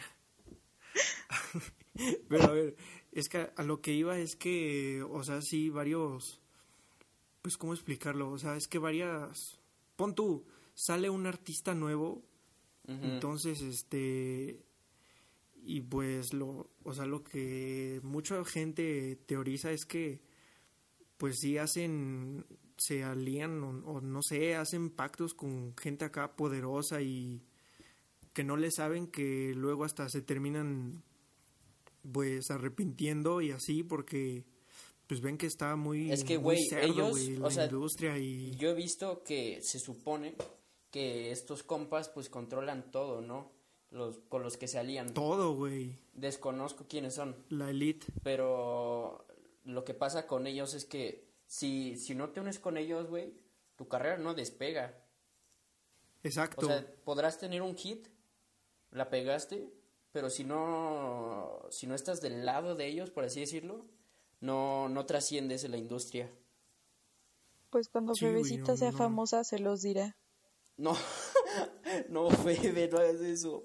Pero 2.30 2.43
a 2.43 2.52
ver, 2.52 2.76
es 3.12 3.28
que 3.28 3.49
a 3.56 3.64
lo 3.64 3.82
que 3.82 3.91
iba 3.91 4.18
es 4.18 4.36
que, 4.38 5.04
o 5.04 5.24
sea, 5.24 5.41
sí, 5.41 5.70
varios, 5.70 6.41
pues, 7.42 7.58
¿cómo 7.58 7.74
explicarlo? 7.74 8.32
O 8.32 8.38
sea, 8.38 8.56
es 8.56 8.68
que 8.68 8.80
varias, 8.80 9.60
pon 9.96 10.16
tú, 10.16 10.46
sale 10.74 11.10
un 11.10 11.26
artista 11.28 11.74
nuevo, 11.74 12.24
entonces, 12.88 13.62
este, 13.62 14.66
y 15.64 15.82
pues, 15.82 16.34
lo, 16.34 16.72
o 16.84 16.94
sea, 16.94 17.06
lo 17.06 17.24
que 17.24 18.02
mucha 18.04 18.44
gente 18.44 19.18
teoriza 19.28 19.72
es 19.72 19.86
que, 19.86 20.22
pues, 21.18 21.38
sí 21.39 21.58
hacen, 21.58 22.46
se 22.78 23.04
alían, 23.04 23.64
o, 23.64 23.70
o 23.86 24.02
no 24.02 24.22
sé, 24.22 24.56
hacen 24.56 24.89
pactos 24.89 25.34
con 25.34 25.74
gente 25.78 26.06
acá 26.06 26.36
poderosa 26.36 27.02
y 27.02 27.46
que 28.34 28.44
no 28.44 28.58
le 28.58 28.72
saben 28.72 29.08
que 29.08 29.54
luego 29.56 29.84
hasta 29.84 30.10
se 30.10 30.22
terminan 30.22 31.04
pues 32.12 32.50
arrepintiendo 32.50 33.42
y 33.42 33.52
así 33.52 33.84
porque 33.84 34.46
pues 35.12 35.20
ven 35.20 35.38
que 35.38 35.47
está 35.47 35.76
muy 35.76 36.09
es 36.09 36.24
que 36.24 36.38
güey 36.38 36.70
güey, 36.70 37.36
o 37.36 37.41
la 37.41 37.51
sea 37.51 37.66
industria 37.66 38.18
y 38.18 38.55
yo 38.55 38.70
he 38.70 38.74
visto 38.74 39.24
que 39.24 39.59
se 39.62 39.78
supone 39.78 40.36
que 40.89 41.32
estos 41.32 41.64
compas 41.64 42.07
pues 42.07 42.30
controlan 42.30 42.91
todo 42.91 43.20
no 43.20 43.51
los 43.89 44.20
con 44.30 44.41
los 44.41 44.55
que 44.55 44.70
se 44.70 44.80
alían. 44.80 45.14
Todo 45.14 45.53
güey. 45.53 45.99
Desconozco 46.14 46.86
quiénes 46.88 47.16
son. 47.16 47.36
La 47.49 47.72
elite. 47.72 48.07
Pero 48.24 49.28
lo 49.66 49.84
que 49.84 49.93
pasa 49.93 50.28
con 50.28 50.47
ellos 50.47 50.74
es 50.76 50.86
que 50.86 51.28
si 51.45 51.97
si 51.97 52.16
no 52.16 52.30
te 52.30 52.39
unes 52.39 52.57
con 52.57 52.78
ellos 52.78 53.09
güey 53.09 53.34
tu 53.76 53.89
carrera 53.89 54.16
no 54.16 54.34
despega. 54.34 54.97
Exacto. 56.24 56.68
O 56.68 56.70
sea 56.70 56.88
podrás 57.03 57.38
tener 57.38 57.62
un 57.62 57.76
hit 57.76 58.07
la 58.91 59.09
pegaste 59.09 59.74
pero 60.14 60.30
si 60.30 60.45
no 60.45 61.68
si 61.70 61.86
no 61.86 61.95
estás 61.95 62.22
del 62.22 62.45
lado 62.45 62.76
de 62.76 62.88
ellos 62.88 63.09
por 63.09 63.26
así 63.26 63.41
decirlo 63.41 63.86
no 64.42 64.89
no 64.89 65.06
trasciendes 65.06 65.64
en 65.64 65.72
la 65.72 65.78
industria 65.78 66.30
Pues 67.70 67.88
cuando 67.89 68.14
Sí, 68.16 68.26
güey, 68.26 68.36
no, 68.74 68.78
sea 68.78 68.92
no. 68.92 68.98
famosa 68.98 69.44
se 69.44 69.60
los 69.60 69.82
dirá. 69.82 70.18
no 70.78 70.94
no 72.10 72.30
Febe 72.30 72.88
no 72.89 72.98
hagas 72.98 73.22
eso 73.22 73.64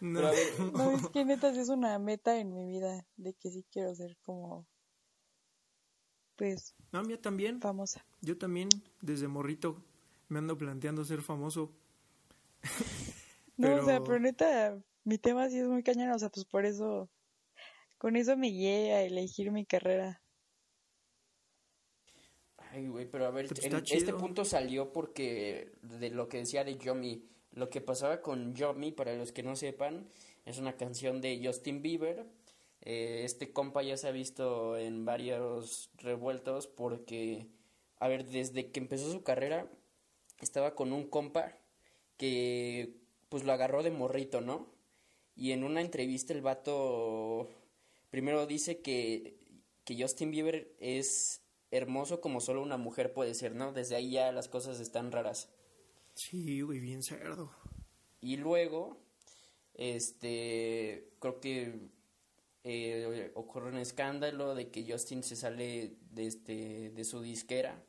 No. 0.00 0.20
Pero 0.20 0.70
No, 0.72 0.90
es 0.92 1.08
que 1.12 1.24
neta 1.24 1.52
sí 1.52 1.60
es 1.60 1.68
una 1.68 1.98
meta 1.98 2.38
en 2.38 2.52
mi 2.54 2.66
vida 2.66 3.06
de 3.16 3.34
que 3.34 3.50
sí 3.50 3.64
quiero 3.70 3.94
ser 3.94 4.16
como, 4.24 4.66
pues, 6.36 6.74
No, 6.92 7.02
mía 7.02 7.20
también 7.20 7.60
famosa. 7.60 8.04
yo 8.20 8.36
también 8.38 8.68
desde 9.00 9.28
morrito 9.28 9.82
me 10.28 10.38
ando 10.38 10.56
planteando 10.58 11.04
ser 11.04 11.22
famoso 11.22 11.72
No, 13.56 13.74
o 13.76 13.84
sea, 13.84 13.94
Pero- 14.00 14.04
pero 14.04 14.20
neta, 14.20 14.78
mi 15.04 15.18
tema 15.18 15.48
sí 15.48 15.58
es 15.58 15.66
muy 15.66 15.82
cañón, 15.82 16.10
o 16.10 16.18
sea, 16.18 16.28
pues 16.30 16.44
por 16.44 16.66
eso, 16.66 17.08
con 18.06 18.14
eso 18.14 18.36
me 18.36 18.50
guié 18.50 18.92
a 18.92 19.02
elegir 19.02 19.50
mi 19.50 19.66
carrera. 19.66 20.22
Ay, 22.70 22.86
güey, 22.86 23.10
pero 23.10 23.26
a 23.26 23.32
ver, 23.32 23.46
el- 23.64 23.82
este 23.90 24.12
punto 24.12 24.44
salió 24.44 24.92
porque 24.92 25.72
de 25.82 26.10
lo 26.10 26.28
que 26.28 26.38
decía 26.38 26.62
de 26.62 26.78
Yomi. 26.78 27.24
Lo 27.50 27.68
que 27.68 27.80
pasaba 27.80 28.22
con 28.22 28.54
Yomi, 28.54 28.92
para 28.92 29.16
los 29.16 29.32
que 29.32 29.42
no 29.42 29.56
sepan, 29.56 30.08
es 30.44 30.58
una 30.58 30.76
canción 30.76 31.20
de 31.20 31.40
Justin 31.44 31.82
Bieber. 31.82 32.26
Eh, 32.80 33.22
este 33.24 33.52
compa 33.52 33.82
ya 33.82 33.96
se 33.96 34.06
ha 34.06 34.12
visto 34.12 34.76
en 34.78 35.04
varios 35.04 35.90
revueltos 35.96 36.68
porque, 36.68 37.48
a 37.98 38.06
ver, 38.06 38.24
desde 38.24 38.70
que 38.70 38.78
empezó 38.78 39.10
su 39.10 39.24
carrera, 39.24 39.68
estaba 40.40 40.76
con 40.76 40.92
un 40.92 41.08
compa 41.10 41.58
que 42.18 43.00
pues 43.30 43.42
lo 43.42 43.52
agarró 43.52 43.82
de 43.82 43.90
morrito, 43.90 44.40
¿no? 44.40 44.72
Y 45.34 45.50
en 45.50 45.64
una 45.64 45.80
entrevista 45.80 46.32
el 46.32 46.40
vato 46.40 47.50
primero 48.16 48.46
dice 48.46 48.80
que, 48.80 49.36
que 49.84 50.00
Justin 50.00 50.30
Bieber 50.30 50.74
es 50.80 51.42
hermoso 51.70 52.22
como 52.22 52.40
solo 52.40 52.62
una 52.62 52.78
mujer 52.78 53.12
puede 53.12 53.34
ser, 53.34 53.54
¿no? 53.54 53.74
Desde 53.74 53.94
ahí 53.94 54.12
ya 54.12 54.32
las 54.32 54.48
cosas 54.48 54.80
están 54.80 55.12
raras. 55.12 55.50
sí 56.14 56.62
güey 56.62 56.80
bien 56.80 57.02
cerdo 57.02 57.52
Y 58.22 58.38
luego, 58.38 59.02
este, 59.74 61.10
creo 61.18 61.40
que 61.40 61.90
eh, 62.64 63.32
ocurre 63.34 63.68
un 63.68 63.76
escándalo 63.76 64.54
de 64.54 64.70
que 64.70 64.90
Justin 64.90 65.22
se 65.22 65.36
sale 65.36 65.98
de, 66.10 66.26
este, 66.26 66.92
de 66.92 67.04
su 67.04 67.20
disquera 67.20 67.84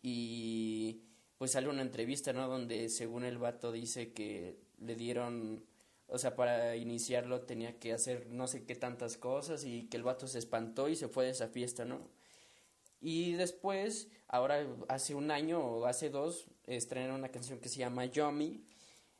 y 0.00 1.02
pues 1.36 1.50
sale 1.50 1.68
una 1.68 1.82
entrevista, 1.82 2.32
¿no? 2.32 2.48
Donde 2.48 2.88
según 2.88 3.24
el 3.24 3.36
vato 3.36 3.72
dice 3.72 4.14
que 4.14 4.56
le 4.78 4.94
dieron, 4.94 5.66
o 6.12 6.18
sea, 6.18 6.36
para 6.36 6.76
iniciarlo 6.76 7.40
tenía 7.40 7.78
que 7.78 7.94
hacer 7.94 8.26
no 8.28 8.46
sé 8.46 8.64
qué 8.64 8.74
tantas 8.74 9.16
cosas 9.16 9.64
y 9.64 9.84
que 9.88 9.96
el 9.96 10.02
vato 10.02 10.26
se 10.26 10.38
espantó 10.38 10.90
y 10.90 10.94
se 10.94 11.08
fue 11.08 11.24
de 11.24 11.30
esa 11.30 11.48
fiesta, 11.48 11.86
¿no? 11.86 12.10
Y 13.00 13.32
después, 13.32 14.08
ahora 14.28 14.66
hace 14.88 15.14
un 15.14 15.30
año 15.30 15.58
o 15.58 15.86
hace 15.86 16.10
dos, 16.10 16.48
estrenaron 16.66 17.16
una 17.16 17.30
canción 17.30 17.60
que 17.60 17.70
se 17.70 17.78
llama 17.78 18.04
Yomi, 18.04 18.62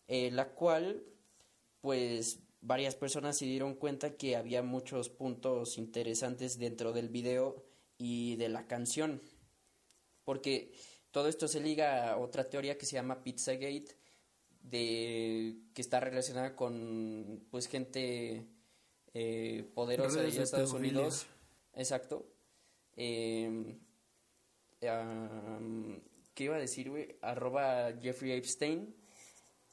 eh, 0.07 0.31
la 0.33 0.51
cual, 0.51 1.03
pues, 1.81 2.41
varias 2.61 2.95
personas 2.95 3.39
se 3.39 3.47
dieron 3.47 3.75
cuenta 3.75 4.19
que 4.19 4.37
había 4.37 4.63
muchos 4.63 5.09
puntos 5.09 5.79
interesantes 5.79 6.59
dentro 6.59 6.93
del 6.93 7.09
video 7.09 7.65
y 7.97 8.37
de 8.37 8.51
la 8.51 8.67
canción. 8.67 9.23
Porque 10.25 10.75
todo 11.11 11.29
esto 11.29 11.49
se 11.49 11.61
liga 11.61 12.13
a 12.13 12.19
otra 12.19 12.51
teoría 12.51 12.77
que 12.77 12.85
se 12.85 12.97
llama 12.97 13.25
Pizzagate, 13.25 13.97
de 14.63 15.57
que 15.75 15.83
está 15.83 16.01
relacionada 16.01 16.57
con 16.57 17.45
pues 17.51 17.69
gente 17.69 18.47
eh, 19.15 19.71
poderosa 19.75 20.21
de 20.21 20.29
Estados. 20.29 20.73
Unidos. 20.73 21.27
Exacto. 21.75 22.27
Eh, 22.97 23.79
am, 24.89 26.01
¿Qué 26.35 26.45
iba 26.45 26.57
a 26.57 26.61
decir, 26.61 26.91
güey? 26.91 27.17
Arroba 27.21 27.93
Jeffrey 28.01 28.33
Epstein. 28.33 28.95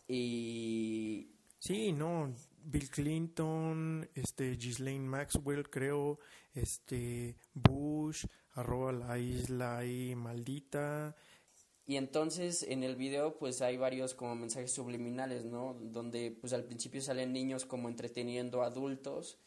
Y 0.07 1.31
sí 1.59 1.91
no 1.91 2.33
Bill 2.63 2.89
Clinton 2.89 4.09
este 4.15 4.55
Ghislaine 4.55 5.07
Maxwell 5.07 5.69
creo 5.69 6.19
este 6.53 7.37
Bush 7.53 8.25
arroba 8.53 8.91
la 8.91 9.19
isla 9.19 9.77
ahí 9.77 10.15
maldita 10.15 11.15
Y 11.89 11.97
entonces 11.97 12.61
en 12.61 12.83
el 12.83 12.95
video 12.95 13.39
pues 13.39 13.63
hay 13.63 13.75
varios 13.75 14.13
como 14.13 14.35
mensajes 14.35 14.71
subliminales, 14.71 15.45
¿no? 15.45 15.73
Donde 15.73 16.37
pues 16.39 16.53
al 16.53 16.63
principio 16.63 17.01
salen 17.01 17.33
niños 17.33 17.65
como 17.65 17.89
entreteniendo 17.89 18.61
a 18.61 18.67
adultos 18.67 19.39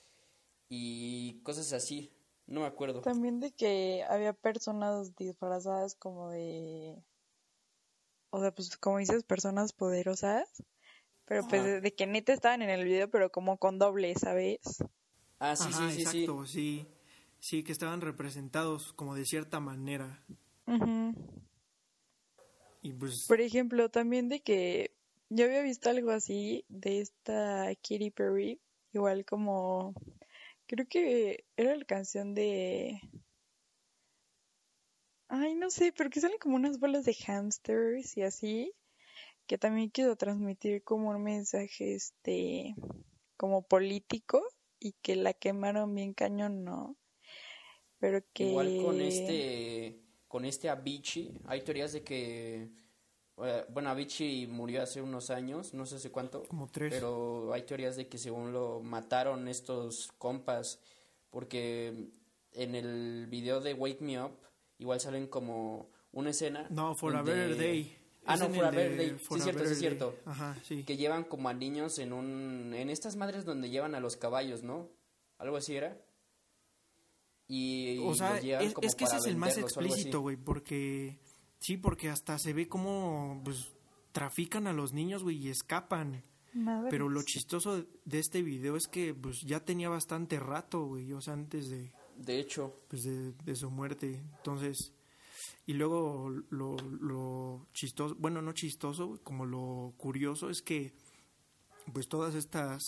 y 0.69 1.41
cosas 1.45 1.73
así. 1.73 2.11
No 2.49 2.63
me 2.63 2.67
acuerdo. 2.67 3.01
También 3.01 3.39
de 3.39 3.53
que 3.53 4.03
había 4.11 4.33
personas 4.33 5.15
disfrazadas 5.15 5.95
como 5.95 6.31
de, 6.31 6.97
o 8.31 8.41
sea, 8.41 8.53
pues 8.53 8.77
como 8.77 8.99
dices, 8.99 9.23
personas 9.23 9.73
poderosas, 9.73 10.65
pero 11.27 11.47
pues 11.47 11.63
Ajá. 11.63 11.75
de, 11.75 11.81
de 11.81 11.95
que 11.95 12.09
neta 12.09 12.33
estaban 12.33 12.63
en 12.63 12.71
el 12.71 12.83
video, 12.83 13.09
pero 13.09 13.31
como 13.31 13.57
con 13.59 13.79
doble, 13.79 14.17
¿sabes? 14.17 14.83
Ah, 15.39 15.55
sí, 15.55 15.73
Ajá, 15.73 15.91
sí, 15.91 16.01
sí, 16.01 16.07
sí. 16.07 16.25
exacto, 16.27 16.47
sí. 16.47 16.87
Sí, 17.39 17.63
que 17.63 17.71
estaban 17.71 18.01
representados 18.01 18.93
como 18.95 19.15
de 19.15 19.27
cierta 19.27 19.61
manera. 19.61 20.25
Ujú. 20.67 21.15
Y 22.83 22.93
pues, 22.93 23.27
Por 23.29 23.41
ejemplo, 23.41 23.89
también 23.91 24.29
de 24.29 24.41
que 24.41 24.93
yo 25.31 25.45
había 25.45 25.63
visto 25.63 25.89
algo 25.89 26.11
así 26.11 26.65
de 26.69 27.01
esta 27.01 27.69
Katy 27.77 28.11
Perry, 28.11 28.61
igual 28.93 29.25
como 29.25 29.95
creo 30.67 30.87
que 30.89 31.45
era 31.57 31.77
la 31.77 31.85
canción 31.85 32.35
de 32.35 33.01
Ay, 35.29 35.55
no 35.55 35.71
sé, 35.71 35.95
pero 35.97 36.11
que 36.11 36.21
salen 36.21 36.37
como 36.39 36.57
unas 36.57 36.79
bolas 36.79 37.07
de 37.07 37.15
hamsters 37.15 38.19
y 38.19 38.23
así, 38.23 38.75
que 39.47 39.57
también 39.57 39.91
quiso 39.91 40.15
transmitir 40.17 40.83
como 40.83 41.09
un 41.09 41.23
mensaje 41.23 41.95
este 41.95 42.75
como 43.39 43.63
político 43.63 44.43
y 44.79 44.93
que 45.01 45.17
la 45.17 45.33
quemaron 45.33 45.95
bien 45.95 46.13
cañón, 46.13 46.65
¿no? 46.65 46.97
Pero 47.99 48.23
que 48.35 48.45
Igual 48.45 48.77
con 48.85 49.01
este 49.01 50.03
con 50.33 50.47
este 50.47 50.71
Avicii, 50.71 51.31
hay 51.45 51.61
teorías 51.61 51.93
de 51.93 52.03
que 52.03 52.71
eh, 53.45 53.67
bueno, 53.69 53.91
Avicii 53.91 54.47
murió 54.47 54.83
hace 54.83 55.03
unos 55.03 55.29
años, 55.29 55.75
no 55.75 55.85
sé 55.85 55.97
hace 55.97 56.11
cuánto, 56.11 56.45
como 56.45 56.69
tres. 56.69 56.91
pero 56.95 57.53
hay 57.53 57.65
teorías 57.65 57.97
de 57.97 58.09
que 58.09 58.17
según 58.17 58.51
lo 58.51 58.81
mataron 58.81 59.47
estos 59.47 60.11
compas 60.17 60.79
porque 61.29 62.09
en 62.55 62.75
el 62.75 63.27
video 63.29 63.61
de 63.61 63.75
Wake 63.75 64.01
Me 64.01 64.23
Up 64.25 64.33
igual 64.79 65.01
salen 65.01 65.27
como 65.27 65.91
una 66.13 66.31
escena 66.31 66.67
no, 66.71 66.95
For 66.95 67.15
a 67.15 67.21
Better 67.21 67.55
Day. 67.59 67.99
Ah, 68.25 68.35
Es 68.35 68.41
no, 68.41 68.49
For 68.49 68.65
a 68.65 68.71
Better 68.71 68.97
Day. 68.97 69.11
For 69.19 69.37
Sí, 69.37 69.43
a 69.43 69.45
cierto, 69.45 69.59
sí, 69.61 69.65
Better 69.65 69.77
cierto. 69.77 70.15
Ajá, 70.25 70.57
sí. 70.65 70.83
que 70.85 70.97
llevan 70.97 71.25
como 71.25 71.51
a 71.51 71.53
niños 71.53 71.99
en 71.99 72.15
un 72.15 72.73
en 72.75 72.89
estas 72.89 73.17
madres 73.17 73.45
donde 73.45 73.69
llevan 73.69 73.95
a 73.95 74.01
los 74.01 74.17
caballos, 74.17 74.63
¿no? 74.63 74.89
Algo 75.37 75.59
así 75.59 75.77
era. 75.77 76.01
Y, 77.49 77.99
O 77.99 78.15
sea, 78.15 78.39
es, 78.39 78.73
como 78.73 78.87
es 78.87 78.95
que 78.95 79.05
ese 79.05 79.17
es 79.17 79.27
el 79.27 79.37
más 79.37 79.59
explícito, 79.59 80.21
güey, 80.21 80.37
porque 80.37 81.19
sí, 81.59 81.77
porque 81.77 82.09
hasta 82.09 82.39
se 82.39 82.53
ve 82.53 82.69
como 82.69 83.41
pues 83.45 83.73
trafican 84.13 84.67
a 84.67 84.73
los 84.73 84.93
niños, 84.93 85.23
güey, 85.23 85.37
y 85.37 85.49
escapan. 85.49 86.23
Madre. 86.55 86.89
Pero 86.91 87.09
lo 87.09 87.23
chistoso 87.23 87.87
de 88.05 88.19
este 88.19 88.43
video 88.43 88.77
es 88.77 88.87
que 88.87 89.15
pues 89.15 89.41
ya 89.41 89.61
tenía 89.61 89.89
bastante 89.89 90.39
rato, 90.39 90.85
güey, 90.85 91.13
o 91.13 91.21
sea, 91.21 91.33
antes 91.33 91.71
de, 91.71 91.93
De 92.17 92.39
hecho, 92.39 92.81
pues, 92.89 93.03
de, 93.03 93.33
de 93.33 93.57
su 93.57 93.71
muerte. 93.71 94.23
Entonces, 94.37 94.93
y 95.67 95.75
luego 95.75 96.29
lo, 96.51 96.77
lo 96.77 97.69
chistoso, 97.73 98.17
bueno, 98.19 98.43
no 98.43 98.53
chistoso, 98.53 99.09
güey, 99.09 99.21
como 99.21 99.47
lo 99.47 99.95
curioso 99.97 100.51
es 100.51 100.63
que 100.63 100.93
pues 101.93 102.09
todas 102.09 102.35
estas 102.35 102.83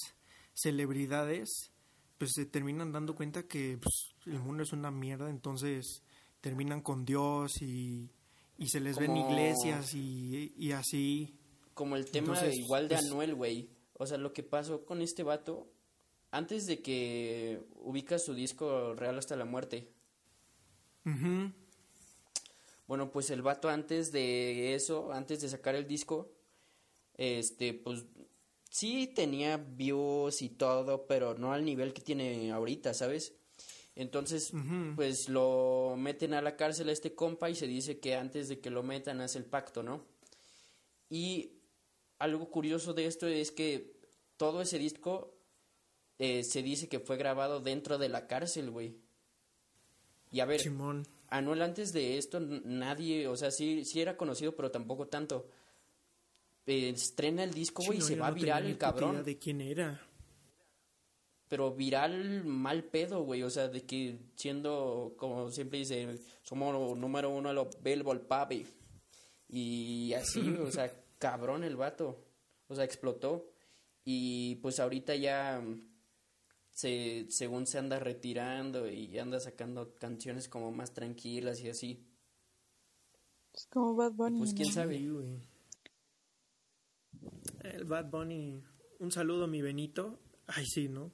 celebridades 0.54 1.72
pues 2.18 2.32
se 2.34 2.46
terminan 2.46 2.92
dando 2.92 3.14
cuenta 3.14 3.42
que 3.44 3.78
pues, 3.80 4.14
el 4.26 4.40
mundo 4.40 4.62
es 4.62 4.72
una 4.72 4.90
mierda, 4.90 5.28
entonces 5.30 6.02
terminan 6.40 6.80
con 6.82 7.04
Dios 7.04 7.60
y, 7.62 8.10
y 8.58 8.68
se 8.68 8.80
les 8.80 8.96
ven 8.98 9.16
iglesias 9.16 9.94
y, 9.94 10.52
y 10.56 10.72
así. 10.72 11.34
como 11.74 11.96
el 11.96 12.10
tema 12.10 12.34
Entonces, 12.34 12.56
igual 12.58 12.88
de 12.88 12.96
pues- 12.96 13.06
Anuel, 13.10 13.34
güey. 13.34 13.68
O 13.96 14.06
sea, 14.06 14.18
lo 14.18 14.32
que 14.32 14.42
pasó 14.42 14.84
con 14.84 15.00
este 15.02 15.22
vato, 15.22 15.68
antes 16.30 16.64
de 16.66 16.82
que 16.82 17.62
ubica 17.76 18.18
su 18.18 18.34
disco 18.34 18.94
Real 18.94 19.16
hasta 19.18 19.36
la 19.36 19.44
muerte. 19.44 19.88
Ujú. 21.06 21.52
Bueno, 22.86 23.10
pues 23.10 23.30
el 23.30 23.40
vato 23.42 23.68
antes 23.68 24.10
de 24.12 24.74
eso, 24.74 25.12
antes 25.12 25.40
de 25.40 25.48
sacar 25.48 25.74
el 25.74 25.86
disco, 25.86 26.30
este, 27.16 27.72
pues 27.72 28.04
sí 28.74 29.06
tenía 29.06 29.56
views 29.56 30.42
y 30.42 30.48
todo, 30.48 31.06
pero 31.06 31.36
no 31.36 31.52
al 31.52 31.64
nivel 31.64 31.92
que 31.92 32.02
tiene 32.02 32.50
ahorita, 32.50 32.92
¿sabes? 32.92 33.32
Entonces, 33.94 34.52
pues 34.96 35.28
lo 35.28 35.94
meten 35.96 36.34
a 36.34 36.42
la 36.42 36.56
cárcel 36.56 36.88
a 36.88 36.92
este 36.92 37.14
compa 37.14 37.48
y 37.48 37.54
se 37.54 37.68
dice 37.68 38.00
que 38.00 38.16
antes 38.16 38.48
de 38.48 38.58
que 38.58 38.70
lo 38.70 38.82
metan 38.82 39.20
hace 39.20 39.38
el 39.38 39.44
pacto, 39.44 39.84
¿no? 39.84 40.04
Y 41.08 41.52
algo 42.18 42.50
curioso 42.50 42.94
de 42.94 43.06
esto 43.06 43.28
es 43.28 43.52
que 43.52 43.94
todo 44.36 44.60
ese 44.60 44.80
disco 44.80 45.38
eh, 46.18 46.42
se 46.42 46.64
dice 46.64 46.88
que 46.88 46.98
fue 46.98 47.16
grabado 47.16 47.60
dentro 47.60 47.96
de 47.96 48.08
la 48.08 48.26
cárcel, 48.26 48.72
güey. 48.72 48.96
Y 50.32 50.40
a 50.40 50.46
ver. 50.46 50.60
Anuel 51.28 51.62
antes 51.62 51.92
de 51.92 52.18
esto 52.18 52.40
nadie, 52.40 53.28
o 53.28 53.36
sea, 53.36 53.52
sí, 53.52 53.84
sí 53.84 54.00
era 54.00 54.16
conocido, 54.16 54.56
pero 54.56 54.72
tampoco 54.72 55.06
tanto. 55.06 55.48
Eh, 56.66 56.88
estrena 56.90 57.44
el 57.44 57.52
disco, 57.52 57.82
Sí, 57.82 57.88
güey, 57.88 57.98
y 57.98 58.02
se 58.02 58.16
va 58.16 58.28
no 58.28 58.34
viral 58.34 58.66
el 58.66 58.78
cabrón. 58.78 59.22
de 59.22 59.38
quién 59.38 59.60
era. 59.60 60.00
Pero 61.48 61.74
viral 61.74 62.44
mal 62.44 62.84
pedo, 62.84 63.22
güey, 63.22 63.42
o 63.42 63.50
sea, 63.50 63.68
de 63.68 63.82
que 63.82 64.18
siendo, 64.34 65.14
como 65.18 65.50
siempre 65.50 65.80
dice, 65.80 66.18
somos 66.42 66.98
número 66.98 67.30
uno 67.30 67.50
de 67.50 67.54
los 67.54 67.68
Billboard 67.82 68.26
Papi. 68.26 68.66
Y 69.48 70.12
así, 70.14 70.40
o 70.60 70.70
sea, 70.70 70.90
cabrón 71.18 71.64
el 71.64 71.76
vato. 71.76 72.24
O 72.68 72.74
sea, 72.74 72.84
explotó. 72.84 73.50
Y 74.04 74.56
pues 74.56 74.80
ahorita 74.80 75.14
ya 75.16 75.60
mm, 75.60 75.80
se, 76.70 77.26
según 77.28 77.66
se 77.66 77.78
anda 77.78 77.98
retirando 77.98 78.88
y 78.88 79.18
anda 79.18 79.38
sacando 79.38 79.94
canciones 79.94 80.48
como 80.48 80.72
más 80.72 80.92
tranquilas 80.92 81.60
y 81.60 81.68
así. 81.68 82.06
Es 83.52 83.66
como 83.66 83.94
Bad 83.94 84.12
Bunny. 84.12 84.38
Pues 84.38 84.54
quién 84.54 84.72
sabe. 84.72 84.98
Sí, 84.98 85.08
güey. 85.08 85.53
El 87.62 87.84
Bad 87.84 88.10
Bunny. 88.10 88.62
Un 89.00 89.10
saludo 89.12 89.44
a 89.44 89.46
mi 89.48 89.62
Benito. 89.62 90.18
Ay, 90.46 90.66
sí, 90.66 90.88
¿no? 90.88 91.12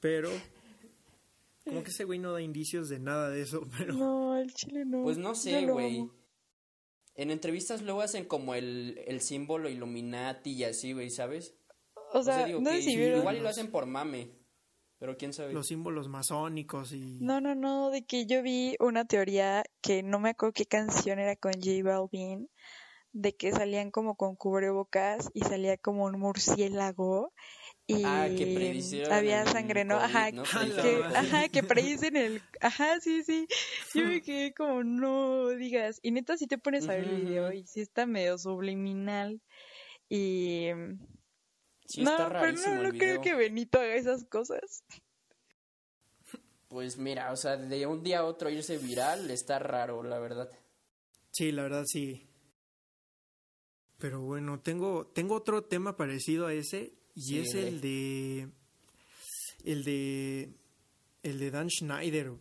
Pero. 0.00 0.30
Como 1.64 1.82
que 1.82 1.90
ese 1.90 2.04
güey 2.04 2.18
no 2.18 2.32
da 2.32 2.40
indicios 2.40 2.88
de 2.88 2.98
nada 2.98 3.28
de 3.30 3.42
eso, 3.42 3.66
pero. 3.78 3.94
No, 3.94 4.36
el 4.36 4.52
chile 4.54 4.84
no. 4.84 5.02
Pues 5.02 5.18
no 5.18 5.34
sé, 5.34 5.66
güey. 5.66 6.08
En 7.16 7.30
entrevistas 7.30 7.82
luego 7.82 8.00
hacen 8.00 8.24
como 8.24 8.54
el, 8.54 8.98
el 9.06 9.20
símbolo 9.20 9.68
Illuminati 9.68 10.52
y 10.52 10.64
así, 10.64 10.92
güey, 10.94 11.10
¿sabes? 11.10 11.54
O 12.14 12.22
sea, 12.22 12.46
digo 12.46 12.60
no 12.60 12.70
que 12.70 12.76
sé 12.76 12.82
si 12.82 12.96
vieron- 12.96 13.20
igual 13.20 13.36
y 13.36 13.40
lo 13.40 13.48
hacen 13.48 13.70
por 13.70 13.84
mame, 13.86 14.30
pero 14.98 15.16
quién 15.18 15.32
sabe. 15.34 15.52
Los 15.52 15.66
símbolos 15.66 16.08
masónicos 16.08 16.92
y. 16.92 17.18
No, 17.20 17.40
no, 17.40 17.54
no, 17.54 17.90
de 17.90 18.04
que 18.06 18.24
yo 18.26 18.42
vi 18.42 18.74
una 18.80 19.04
teoría 19.04 19.62
que 19.82 20.02
no 20.02 20.18
me 20.18 20.30
acuerdo 20.30 20.54
qué 20.54 20.66
canción 20.66 21.18
era 21.18 21.36
con 21.36 21.52
J 21.52 21.82
Balvin, 21.84 22.48
de 23.12 23.34
que 23.34 23.52
salían 23.52 23.90
como 23.90 24.14
con 24.14 24.36
cubrebocas 24.36 25.30
y 25.34 25.40
salía 25.40 25.76
como 25.76 26.04
un 26.04 26.18
murciélago 26.18 27.32
y 27.86 28.04
Ah, 28.04 28.28
que 28.36 29.06
había 29.10 29.44
sangre, 29.46 29.84
¿no? 29.84 29.96
COVID, 29.96 30.04
Ajá, 30.04 30.32
que, 30.82 31.02
ajá, 31.16 31.48
que 31.48 31.62
predicen 31.62 32.16
el, 32.16 32.42
ajá, 32.60 33.00
sí, 33.00 33.24
sí, 33.24 33.48
yo 33.94 34.04
me 34.04 34.22
quedé 34.22 34.54
como, 34.54 34.84
no 34.84 35.48
digas, 35.48 35.98
y 36.02 36.12
neta 36.12 36.36
si 36.36 36.46
te 36.46 36.58
pones 36.58 36.88
a 36.88 36.94
ver 36.94 37.04
el 37.04 37.24
video 37.24 37.52
y 37.52 37.66
sí 37.66 37.80
está 37.80 38.06
medio 38.06 38.38
subliminal 38.38 39.40
y... 40.08 40.68
Sí, 41.86 42.04
no, 42.04 42.16
pero 42.16 42.52
no, 42.52 42.82
no 42.84 42.90
creo 42.90 43.20
que 43.20 43.34
Benito 43.34 43.80
haga 43.80 43.96
esas 43.96 44.24
cosas. 44.24 44.84
Pues 46.68 46.98
mira, 46.98 47.32
o 47.32 47.36
sea, 47.36 47.56
de 47.56 47.84
un 47.86 48.04
día 48.04 48.20
a 48.20 48.24
otro 48.24 48.48
irse 48.48 48.78
viral 48.78 49.28
está 49.32 49.58
raro, 49.58 50.04
la 50.04 50.20
verdad. 50.20 50.48
Sí, 51.32 51.50
la 51.50 51.64
verdad 51.64 51.82
sí. 51.84 52.29
Pero 54.00 54.20
bueno, 54.22 54.58
tengo, 54.60 55.06
tengo 55.06 55.34
otro 55.36 55.62
tema 55.62 55.96
parecido 55.96 56.46
a 56.46 56.54
ese. 56.54 56.94
Y 57.14 57.20
Sí, 57.22 57.38
es 57.40 57.54
el 57.54 57.80
de. 57.80 58.48
El 59.64 59.84
de. 59.84 60.54
El 61.22 61.38
de 61.38 61.50
Dan 61.50 61.68
Schneider. 61.70 62.32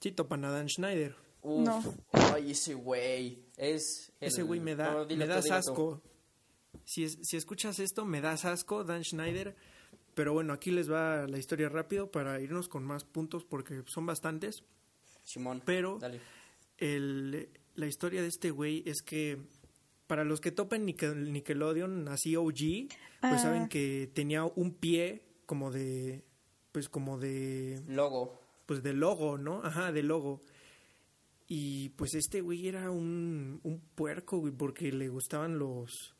Sí, 0.00 0.12
topan 0.12 0.44
a 0.44 0.50
Dan 0.50 0.68
Schneider. 0.68 1.14
Uf, 1.42 1.64
No. 1.64 1.82
Ay, 2.12 2.50
ese 2.50 2.74
güey. 2.74 3.44
Es. 3.56 4.12
Ese 4.20 4.42
güey 4.42 4.60
me 4.60 4.74
da, 4.74 4.92
no, 4.92 5.04
dilo 5.06 5.20
me 5.20 5.26
das 5.26 5.50
asco. 5.50 6.02
Si, 6.84 7.04
es- 7.04 7.18
si 7.22 7.36
escuchas 7.36 7.78
esto, 7.78 8.04
me 8.04 8.20
das 8.20 8.44
asco, 8.44 8.82
Dan 8.84 9.04
Schneider. 9.04 9.54
Pero 10.14 10.32
bueno, 10.32 10.52
aquí 10.52 10.70
les 10.70 10.90
va 10.90 11.26
la 11.28 11.38
historia 11.38 11.68
rápido 11.68 12.10
para 12.10 12.40
irnos 12.40 12.68
con 12.68 12.84
más 12.84 13.04
puntos 13.04 13.44
porque 13.44 13.82
son 13.86 14.06
bastantes. 14.06 14.64
Simón. 15.22 15.62
Pero- 15.64 15.98
Dale. 16.00 16.20
El, 16.78 17.48
la 17.76 17.86
historia 17.86 18.20
de 18.20 18.28
este 18.28 18.50
güey 18.50 18.82
es 18.84 19.00
que 19.02 19.38
para 20.06 20.24
los 20.24 20.40
que 20.40 20.50
topan 20.52 20.86
Nickel- 20.86 21.30
Nickelodeon, 21.30 22.08
así 22.08 22.36
OG, 22.36 22.88
pues 23.20 23.32
Ah. 23.34 23.38
saben 23.38 23.68
que 23.68 24.10
tenía 24.14 24.44
un 24.44 24.74
pie 24.74 25.22
como 25.46 25.70
de, 25.70 26.24
pues 26.72 26.88
como 26.88 27.18
de, 27.18 27.82
Logo. 27.88 28.40
pues 28.66 28.82
de 28.82 28.92
logo, 28.92 29.38
¿no? 29.38 29.62
Ajá, 29.64 29.92
de 29.92 30.02
logo. 30.02 30.42
Y 31.46 31.90
pues 31.90 32.14
este 32.14 32.40
güey 32.40 32.66
era 32.68 32.90
un, 32.90 33.60
un 33.62 33.80
puerco, 33.94 34.38
güey, 34.38 34.52
porque 34.52 34.90
le 34.92 35.08
gustaban 35.08 35.58
los, 35.58 36.14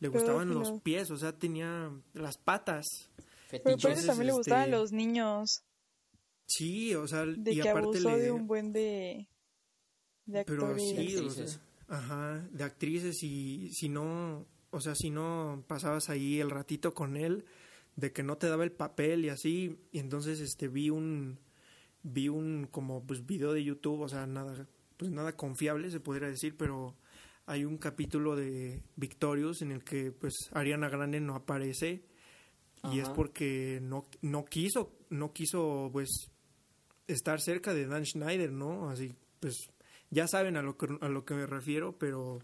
le 0.00 0.08
gustaban 0.08 0.50
los 0.52 0.80
pies, 0.82 1.10
o 1.10 1.16
sea, 1.16 1.32
tenía 1.32 1.90
las 2.12 2.36
patas. 2.38 2.84
Pero 3.50 3.62
por 3.62 3.72
Fetiches. 3.72 3.98
eso 3.98 4.06
también 4.08 4.26
le 4.26 4.30
este, 4.32 4.38
gustaban 4.38 4.70
los 4.70 4.92
niños, 4.92 5.62
Sí, 6.46 6.94
o 6.94 7.06
sea, 7.08 7.24
de 7.24 7.52
y 7.52 7.60
que 7.60 7.68
aparte 7.70 7.86
abusó 7.98 8.10
le, 8.10 8.18
de 8.24 8.30
un 8.32 8.46
buen 8.46 8.72
de, 8.72 9.28
de 10.26 10.44
Pero 10.44 10.66
actores. 10.66 10.82
sí, 10.90 11.16
o 11.16 11.30
sea, 11.30 11.46
ajá, 11.94 12.40
de 12.50 12.64
actrices 12.64 13.22
y 13.22 13.70
si 13.72 13.88
no, 13.88 14.46
o 14.70 14.80
sea, 14.80 14.94
si 14.94 15.10
no 15.10 15.64
pasabas 15.66 16.10
ahí 16.10 16.40
el 16.40 16.50
ratito 16.50 16.94
con 16.94 17.16
él, 17.16 17.44
de 17.96 18.12
que 18.12 18.22
no 18.22 18.36
te 18.36 18.48
daba 18.48 18.64
el 18.64 18.72
papel 18.72 19.24
y 19.24 19.28
así, 19.28 19.78
y 19.92 19.98
entonces 19.98 20.40
este 20.40 20.68
vi 20.68 20.90
un 20.90 21.38
vi 22.02 22.28
un 22.28 22.66
como 22.70 23.04
pues 23.06 23.24
video 23.24 23.52
de 23.52 23.64
YouTube, 23.64 24.00
o 24.00 24.08
sea, 24.08 24.26
nada 24.26 24.66
pues 24.96 25.10
nada 25.10 25.36
confiable 25.36 25.90
se 25.90 26.00
podría 26.00 26.28
decir, 26.28 26.56
pero 26.56 26.96
hay 27.46 27.64
un 27.64 27.78
capítulo 27.78 28.36
de 28.36 28.82
Victorious 28.96 29.62
en 29.62 29.70
el 29.70 29.84
que 29.84 30.12
pues 30.12 30.34
Ariana 30.52 30.88
Grande 30.88 31.20
no 31.20 31.34
aparece 31.34 32.04
y 32.92 32.98
es 32.98 33.08
porque 33.08 33.80
no 33.82 34.04
no 34.20 34.44
quiso 34.44 34.98
no 35.08 35.32
quiso 35.32 35.88
pues 35.92 36.30
estar 37.06 37.40
cerca 37.40 37.72
de 37.72 37.86
Dan 37.86 38.04
Schneider, 38.04 38.52
¿no? 38.52 38.90
Así, 38.90 39.14
pues 39.40 39.70
ya 40.14 40.26
saben 40.28 40.56
a 40.56 40.62
lo 40.62 40.78
que, 40.78 40.88
a 41.00 41.08
lo 41.08 41.24
que 41.24 41.34
me 41.34 41.46
refiero, 41.46 41.98
pero 41.98 42.40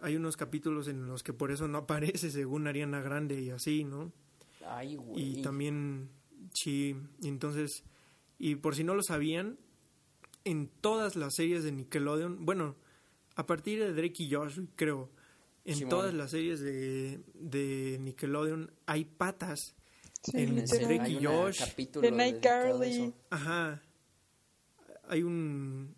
hay 0.00 0.16
unos 0.16 0.36
capítulos 0.36 0.88
en 0.88 1.06
los 1.06 1.22
que 1.22 1.32
por 1.32 1.52
eso 1.52 1.68
no 1.68 1.78
aparece 1.78 2.30
según 2.30 2.66
Ariana 2.66 3.00
Grande 3.00 3.40
y 3.40 3.50
así, 3.50 3.84
¿no? 3.84 4.12
Ay, 4.66 4.96
güey. 4.96 5.38
Y 5.38 5.42
también, 5.42 6.08
sí, 6.54 6.96
y 7.20 7.28
entonces, 7.28 7.84
y 8.38 8.56
por 8.56 8.74
si 8.74 8.84
no 8.84 8.94
lo 8.94 9.02
sabían, 9.02 9.58
en 10.44 10.68
todas 10.80 11.14
las 11.14 11.34
series 11.34 11.62
de 11.62 11.72
Nickelodeon, 11.72 12.44
bueno, 12.44 12.74
a 13.36 13.46
partir 13.46 13.78
de 13.78 13.92
Drake 13.92 14.24
y 14.24 14.30
Josh, 14.32 14.58
creo, 14.74 15.10
en 15.64 15.76
Simón. 15.76 15.90
todas 15.90 16.14
las 16.14 16.30
series 16.30 16.60
de, 16.60 17.20
de 17.34 17.98
Nickelodeon 18.00 18.72
hay 18.86 19.04
patas. 19.04 19.76
Sí, 20.24 20.32
en. 20.34 20.64
Drake 20.64 21.10
y 21.10 21.24
Josh. 21.24 21.58
capítulo 21.60 22.02
De 22.02 22.12
Night 22.12 22.34
dedicado 22.34 22.76
a 22.76 22.78
Carly. 22.78 22.90
eso. 22.90 23.14
Ajá. 23.30 23.82
Hay 25.08 25.22
un. 25.22 25.94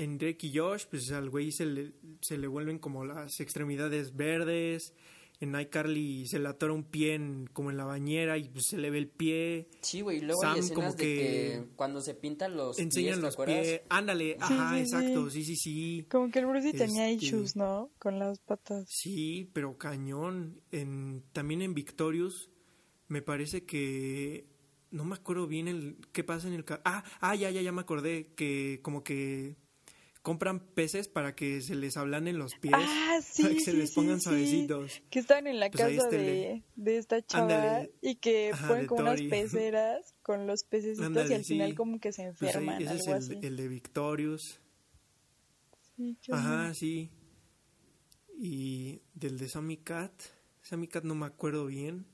En 0.00 0.18
Drake 0.18 0.46
y 0.46 0.56
Josh, 0.56 0.86
pues 0.90 1.10
al 1.12 1.28
güey 1.30 1.52
se 1.52 1.66
le, 1.66 1.92
se 2.20 2.38
le 2.38 2.46
vuelven 2.46 2.78
como 2.78 3.04
las 3.04 3.38
extremidades 3.40 4.16
verdes. 4.16 4.94
en 5.40 5.58
iCarly 5.58 6.26
se 6.26 6.38
le 6.38 6.48
atora 6.48 6.72
un 6.74 6.84
pie 6.84 7.14
en, 7.14 7.46
como 7.52 7.70
en 7.70 7.76
la 7.78 7.84
bañera 7.84 8.36
y 8.36 8.48
pues 8.50 8.66
se 8.68 8.76
le 8.78 8.90
ve 8.90 8.98
el 8.98 9.08
pie. 9.08 9.68
Sí, 9.80 10.02
güey, 10.02 10.18
y 10.18 10.20
luego 10.20 10.40
Sam 10.42 10.52
hay 10.54 10.60
escenas 10.60 10.74
como 10.76 10.90
de 10.92 10.96
que 10.96 11.14
que 11.16 11.64
cuando 11.76 12.00
se 12.02 12.14
pintan 12.14 12.56
los 12.56 12.78
Enseñan 12.78 13.06
pies, 13.12 13.16
¿te 13.16 13.22
los 13.22 13.34
acuerdas? 13.34 13.66
pies. 13.66 13.80
Ándale, 13.88 14.32
Sí, 14.34 14.38
ajá, 14.54 14.74
sí, 14.74 14.80
exacto, 14.80 15.30
sí. 15.30 15.44
sí, 15.44 15.56
sí, 15.56 15.56
sí. 15.56 16.06
Como 16.10 16.30
que 16.30 16.38
el 16.40 16.46
Brucey 16.46 16.72
tenía 16.72 17.10
Este- 17.10 17.24
issues, 17.26 17.56
¿no? 17.56 17.90
Con 17.98 18.18
las 18.18 18.38
patas. 18.40 18.84
Sí, 18.88 19.50
pero 19.54 19.76
cañón. 19.78 20.60
En, 20.72 21.24
también 21.32 21.62
en 21.62 21.72
Victorious 21.74 22.50
me 23.08 23.22
parece 23.22 23.64
que 23.64 24.46
no 24.90 25.04
me 25.04 25.14
acuerdo 25.14 25.46
bien 25.46 25.68
el 25.68 25.96
qué 26.12 26.22
pasa 26.24 26.48
en 26.48 26.54
el 26.54 26.64
ah 26.84 27.02
ah 27.20 27.34
ya 27.34 27.50
ya 27.50 27.62
ya 27.62 27.70
me 27.72 27.80
acordé 27.80 28.32
que 28.34 28.80
como 28.82 29.02
que 29.04 29.56
compran 30.22 30.60
peces 30.60 31.08
para 31.08 31.34
que 31.34 31.62
se 31.62 31.74
les 31.74 31.96
ablanen 31.96 32.38
los 32.38 32.52
pies 32.60 32.74
Ah, 32.76 33.20
sí, 33.24 33.42
para 33.42 33.54
que 33.54 33.60
se 33.60 33.70
sí, 33.72 33.76
les 33.78 33.94
pongan 33.94 34.18
sí. 34.20 34.24
suavecitos. 34.24 35.02
Que 35.10 35.18
estaban 35.18 35.46
en 35.46 35.58
la 35.60 35.70
Pues 35.70 35.82
casa 35.96 36.04
el 36.08 36.10
de, 36.10 36.18
de- 36.18 36.62
de 36.76 36.98
esta 36.98 37.24
chava 37.24 37.82
y 38.02 38.16
que 38.16 38.50
Ajá, 38.52 38.68
ponen 38.68 38.86
como 38.86 39.00
unas 39.02 39.20
peceras 39.30 40.14
con 40.22 40.46
los 40.46 40.64
pececitos 40.64 41.30
y 41.30 41.34
al 41.34 41.44
final 41.44 41.74
como 41.74 41.98
que 42.00 42.12
se 42.12 42.32
Pues 42.38 42.54
ahí- 42.56 42.64
enferman, 42.68 42.82
ese 42.82 42.94
es 42.96 43.06
algo 43.08 43.18
así. 43.18 43.32
el, 43.32 43.44
el 43.44 43.56
de 43.56 43.68
Victorious. 43.68 44.60
Ajá, 46.30 46.72
sí. 46.74 47.10
Y 48.38 49.00
del 49.14 49.38
de 49.38 49.48
Sammy 49.48 49.76
Cat, 49.76 50.12
Sammy 50.62 50.88
Cat 50.88 51.04
no 51.04 51.14
me 51.14 51.26
acuerdo 51.26 51.66
bien. 51.66 52.06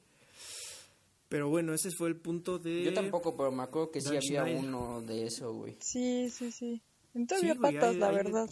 Pero 1.28 1.48
bueno, 1.48 1.74
ese 1.74 1.90
fue 1.90 2.08
el 2.08 2.16
punto 2.16 2.58
de 2.58 2.84
Yo 2.84 2.94
tampoco, 2.94 3.36
pero 3.36 3.50
me 3.50 3.62
acuerdo 3.64 3.90
que 3.90 4.00
sí 4.00 4.16
había 4.16 4.44
uno 4.44 5.02
de 5.02 5.26
eso, 5.26 5.52
güey. 5.52 5.76
Sí, 5.80 6.30
sí, 6.30 6.52
sí. 6.52 6.82
En 7.16 7.26
Sí, 7.28 7.54
patas, 7.54 7.94
hay- 7.94 7.98
la 7.98 8.06
hay 8.08 8.16
de- 8.16 8.24
verdad. 8.24 8.50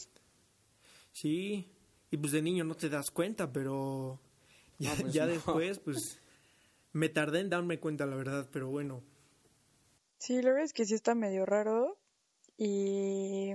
Sí, 1.13 1.71
y 2.11 2.17
pues 2.17 2.33
de 2.33 2.43
niño 2.43 2.65
no 2.65 2.75
te 2.75 2.89
das 2.89 3.11
cuenta, 3.11 3.53
pero 3.53 4.19
ya, 4.79 4.91
No, 4.97 5.03
pues 5.03 5.15
ya 5.15 5.27
no. 5.27 5.33
después, 5.33 5.79
pues 5.79 6.19
me 6.93 7.09
tardé 7.09 7.41
en 7.41 7.51
darme 7.51 7.79
cuenta, 7.79 8.07
la 8.07 8.17
verdad, 8.17 8.49
pero 8.53 8.69
bueno. 8.69 9.03
Sí, 10.19 10.41
la 10.41 10.51
verdad 10.51 10.65
es 10.65 10.73
que 10.73 10.87
sí 10.87 10.95
está 10.95 11.15
medio 11.15 11.45
raro. 11.47 11.99
Y 12.57 13.53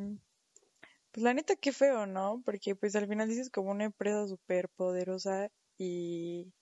pues 1.12 1.24
la 1.24 1.34
neta 1.34 1.56
qué 1.56 1.72
feo, 1.72 2.06
¿no? 2.06 2.42
Porque 2.46 2.76
pues 2.76 2.96
al 2.96 3.08
final 3.08 3.28
dices 3.28 3.50
como 3.50 3.72
una 3.72 3.86
empresa 3.86 4.28
súper 4.28 4.70
poderosa 4.70 5.50
y 5.78 6.54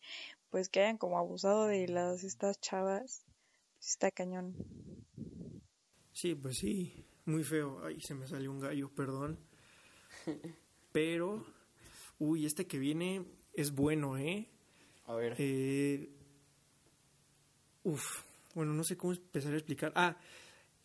pues 0.49 0.69
que 0.69 0.81
hayan 0.81 0.97
como 0.97 1.17
abusado 1.17 1.65
de 1.67 1.87
las 1.87 2.23
estas 2.23 2.59
chavas, 2.61 3.25
pues 3.77 3.89
está 3.89 4.11
cañón. 4.11 4.55
Sí, 6.13 6.35
pues 6.35 6.57
sí, 6.57 7.05
muy 7.27 7.43
feo. 7.43 7.81
Ay, 7.85 7.99
se 8.01 8.15
me 8.15 8.27
salió 8.27 8.51
un 8.51 8.59
gallo, 8.59 8.89
perdón. 8.89 9.37
Pero, 10.91 11.45
uy, 12.19 12.45
este 12.45 12.65
que 12.65 12.79
viene 12.79 13.25
es 13.53 13.71
bueno, 13.71 14.17
¿eh? 14.17 14.47
A 15.05 15.15
ver. 15.15 15.35
Eh, 15.37 16.09
uf, 17.83 18.23
bueno, 18.55 18.73
no 18.73 18.83
sé 18.83 18.97
cómo 18.97 19.13
empezar 19.13 19.53
a 19.53 19.57
explicar. 19.57 19.91
Ah, 19.95 20.17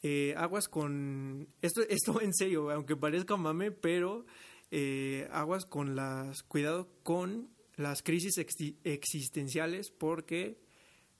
eh, 0.03 0.35
aguas 0.37 0.69
con... 0.69 1.49
Esto, 1.63 1.83
esto 1.89 2.21
en 2.21 2.35
serio, 2.35 2.71
aunque 2.71 2.97
parezca 2.97 3.37
mame, 3.37 3.71
pero 3.71 4.27
eh, 4.71 5.29
aguas 5.33 5.65
con 5.65 5.97
las... 5.97 6.43
Cuidado 6.43 6.89
con 7.03 7.49
las 7.77 8.03
crisis 8.03 8.37
exi- 8.39 8.77
existenciales 8.85 9.91
porque... 9.91 10.61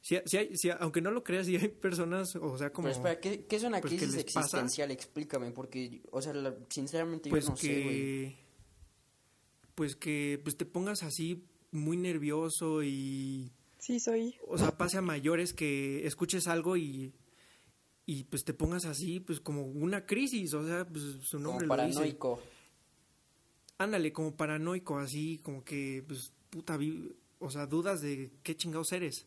Si, 0.05 0.17
si 0.27 0.37
hay, 0.37 0.57
si- 0.57 0.69
aunque 0.71 1.01
no 1.01 1.11
lo 1.13 1.23
creas, 1.23 1.47
si 1.47 1.57
hay 1.57 1.69
personas, 1.69 2.35
o 2.37 2.59
sea, 2.59 2.73
como... 2.73 2.89
Pero 2.89 2.97
espera, 2.97 3.21
¿qué, 3.21 3.47
qué 3.47 3.55
es 3.57 3.63
una 3.63 3.81
pues, 3.81 3.93
¿qué 3.93 3.99
crisis 4.01 4.25
pasa? 4.25 4.41
existencial? 4.41 4.91
Explícame, 4.91 5.53
porque, 5.53 6.03
o 6.11 6.21
sea, 6.21 6.35
la- 6.35 6.57
sinceramente 6.69 7.31
pues 7.31 7.45
yo 7.45 7.51
no 7.53 7.57
sé, 7.57 7.69
güey. 7.83 7.85
que... 7.97 8.37
Pues 9.77 9.97
que 9.97 10.41
pues 10.43 10.57
te 10.57 10.67
pongas 10.67 11.03
así 11.05 11.45
muy 11.71 11.97
nervioso 11.97 12.83
y... 12.83 13.53
Sí, 13.79 13.99
soy. 14.01 14.37
o 14.47 14.59
sea, 14.59 14.77
pase 14.77 14.99
a 14.99 15.03
mayores 15.03 15.55
que 15.55 16.07
escuches 16.07 16.47
algo 16.47 16.77
y, 16.77 17.13
y 18.07 18.25
pues 18.25 18.45
te 18.45 18.55
pongas 18.55 18.85
así, 18.85 19.19
pues 19.21 19.41
como 19.41 19.63
una 19.65 20.05
crisis, 20.05 20.53
o 20.55 20.67
sea, 20.67 20.85
pues 20.87 21.05
su 21.23 21.39
Como 21.39 21.49
nombre 21.51 21.67
lo 21.69 21.75
dice. 21.77 21.95
paranoico. 21.95 22.41
Ándale, 23.79 24.13
como 24.13 24.37
paranoico, 24.37 24.99
así, 24.99 25.41
como 25.43 25.65
que, 25.65 26.05
pues, 26.07 26.33
puta, 26.51 26.77
vi- 26.77 27.13
o 27.41 27.51
sea, 27.51 27.67
dudas 27.67 28.01
de 28.03 28.31
qué 28.45 28.57
chingados 28.57 28.93
eres. 28.93 29.27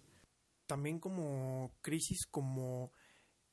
También 0.67 0.99
como 0.99 1.75
crisis, 1.81 2.25
como, 2.25 2.91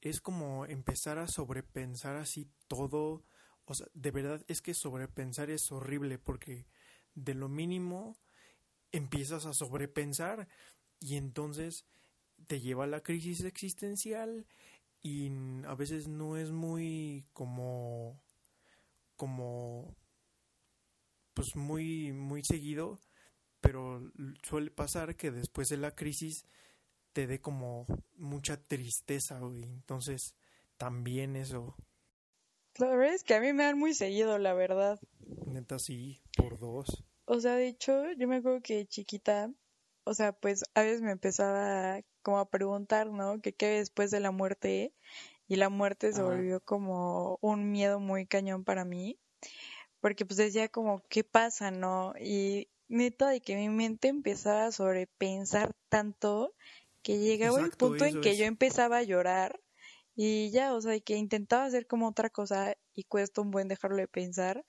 es 0.00 0.20
como 0.20 0.66
empezar 0.66 1.18
a 1.18 1.28
sobrepensar 1.28 2.16
así 2.16 2.48
todo, 2.68 3.24
o 3.64 3.74
sea, 3.74 3.86
de 3.94 4.10
verdad 4.10 4.44
es 4.48 4.62
que 4.62 4.74
sobrepensar 4.74 5.50
es 5.50 5.70
horrible 5.72 6.18
porque 6.18 6.66
de 7.14 7.34
lo 7.34 7.48
mínimo 7.48 8.16
empiezas 8.92 9.46
a 9.46 9.54
sobrepensar 9.54 10.48
y 11.00 11.16
entonces 11.16 11.86
te 12.46 12.60
lleva 12.60 12.84
a 12.84 12.88
la 12.88 13.02
crisis 13.02 13.44
existencial 13.44 14.46
y 15.02 15.30
a 15.66 15.74
veces 15.74 16.08
no 16.08 16.36
es 16.36 16.50
muy 16.50 17.26
como 17.32 18.20
como 19.16 19.96
pues 21.34 21.56
muy 21.56 22.12
muy 22.12 22.44
seguido 22.44 23.00
pero 23.60 24.12
suele 24.42 24.70
pasar 24.70 25.16
que 25.16 25.30
después 25.30 25.68
de 25.68 25.76
la 25.76 25.94
crisis 25.94 26.46
te 27.12 27.26
dé 27.26 27.40
como 27.40 27.86
mucha 28.16 28.56
tristeza 28.56 29.38
güey 29.38 29.64
entonces 29.64 30.34
también 30.76 31.36
eso 31.36 31.76
La 32.78 32.88
verdad 32.88 33.14
es 33.14 33.24
que 33.24 33.34
a 33.34 33.40
mí 33.40 33.52
me 33.52 33.64
dan 33.64 33.78
muy 33.78 33.94
seguido, 33.94 34.38
la 34.38 34.54
verdad. 34.54 34.98
neta 35.46 35.78
sí 35.78 36.22
por 36.36 36.58
dos 36.58 37.04
O 37.26 37.40
sea, 37.40 37.54
de 37.56 37.68
hecho, 37.68 38.10
yo 38.18 38.28
me 38.28 38.36
acuerdo 38.36 38.60
que 38.62 38.86
chiquita, 38.86 39.50
o 40.04 40.14
sea, 40.14 40.32
pues 40.32 40.64
a 40.74 40.82
veces 40.82 41.02
me 41.02 41.12
empezaba 41.12 42.00
como 42.22 42.38
a 42.38 42.48
preguntar, 42.50 43.08
¿no? 43.10 43.40
Que 43.40 43.52
qué 43.52 43.68
después 43.68 44.10
de 44.10 44.20
la 44.20 44.30
muerte 44.30 44.92
y 45.48 45.56
la 45.56 45.68
muerte 45.68 46.12
se 46.12 46.22
volvió 46.22 46.60
como 46.60 47.38
un 47.42 47.70
miedo 47.70 48.00
muy 48.00 48.26
cañón 48.26 48.64
para 48.64 48.84
mí, 48.84 49.18
porque 50.00 50.24
pues 50.24 50.38
decía 50.38 50.68
como, 50.68 51.02
¿qué 51.08 51.24
pasa, 51.24 51.70
no? 51.70 52.14
Y 52.18 52.68
neta 52.88 53.28
de 53.28 53.40
que 53.40 53.56
mi 53.56 53.68
mente 53.68 54.08
empezaba 54.08 54.66
a 54.66 54.72
sobrepensar 54.72 55.74
tanto 55.88 56.54
que 57.02 57.18
llegaba 57.18 57.58
el 57.58 57.66
Exacto, 57.66 57.88
punto 57.88 58.04
en 58.04 58.20
que 58.20 58.30
es. 58.30 58.38
yo 58.38 58.44
empezaba 58.44 58.98
a 58.98 59.02
llorar 59.02 59.60
y 60.14 60.50
ya, 60.50 60.74
o 60.74 60.80
sea, 60.80 60.98
que 61.00 61.16
intentaba 61.16 61.64
hacer 61.64 61.86
como 61.86 62.08
otra 62.08 62.30
cosa 62.30 62.76
y 62.94 63.04
cuesta 63.04 63.40
un 63.40 63.50
buen 63.50 63.68
dejarlo 63.68 63.96
de 63.96 64.08
pensar. 64.08 64.64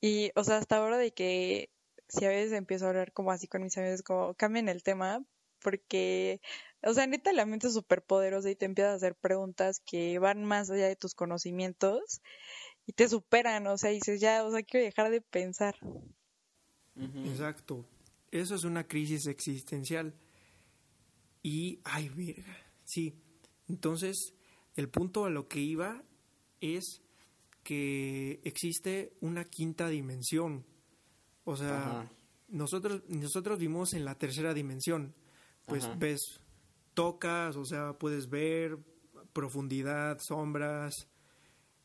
Y, 0.00 0.30
o 0.34 0.44
sea, 0.44 0.58
hasta 0.58 0.76
ahora 0.76 0.98
de 0.98 1.12
que 1.12 1.70
si 2.08 2.24
a 2.24 2.28
veces 2.28 2.52
empiezo 2.52 2.86
a 2.86 2.90
hablar 2.90 3.12
como 3.12 3.32
así 3.32 3.48
con 3.48 3.62
mis 3.62 3.76
amigos, 3.78 4.02
como 4.02 4.34
cambien 4.34 4.68
el 4.68 4.82
tema, 4.82 5.24
porque, 5.60 6.40
o 6.82 6.92
sea, 6.94 7.06
neta, 7.06 7.32
la 7.32 7.46
mente 7.46 7.68
es 7.68 7.74
súper 7.74 8.02
poderosa 8.02 8.50
y 8.50 8.56
te 8.56 8.66
empiezas 8.66 8.92
a 8.92 8.96
hacer 8.96 9.16
preguntas 9.16 9.80
que 9.80 10.18
van 10.18 10.44
más 10.44 10.70
allá 10.70 10.86
de 10.86 10.96
tus 10.96 11.14
conocimientos 11.14 12.20
y 12.86 12.92
te 12.92 13.08
superan, 13.08 13.66
o 13.66 13.78
sea, 13.78 13.90
dices, 13.90 14.20
ya, 14.20 14.44
o 14.44 14.50
sea, 14.50 14.62
quiero 14.62 14.84
dejar 14.84 15.10
de 15.10 15.22
pensar. 15.22 15.74
Exacto. 16.96 17.86
Eso 18.30 18.54
es 18.54 18.64
una 18.64 18.86
crisis 18.86 19.26
existencial. 19.26 20.14
Y, 21.44 21.78
ay, 21.84 22.08
verga. 22.08 22.56
Sí. 22.84 23.14
Entonces, 23.68 24.32
el 24.76 24.88
punto 24.88 25.26
a 25.26 25.30
lo 25.30 25.46
que 25.46 25.60
iba 25.60 26.02
es 26.62 27.02
que 27.62 28.40
existe 28.44 29.12
una 29.20 29.44
quinta 29.44 29.88
dimensión. 29.88 30.64
O 31.44 31.54
sea, 31.54 32.00
Ajá. 32.00 32.12
nosotros, 32.48 33.02
nosotros 33.08 33.58
vimos 33.58 33.92
en 33.92 34.06
la 34.06 34.14
tercera 34.16 34.54
dimensión. 34.54 35.14
Pues 35.66 35.84
Ajá. 35.84 35.96
ves, 35.96 36.40
tocas, 36.94 37.56
o 37.56 37.66
sea, 37.66 37.92
puedes 37.98 38.30
ver 38.30 38.78
profundidad, 39.34 40.18
sombras, 40.20 40.94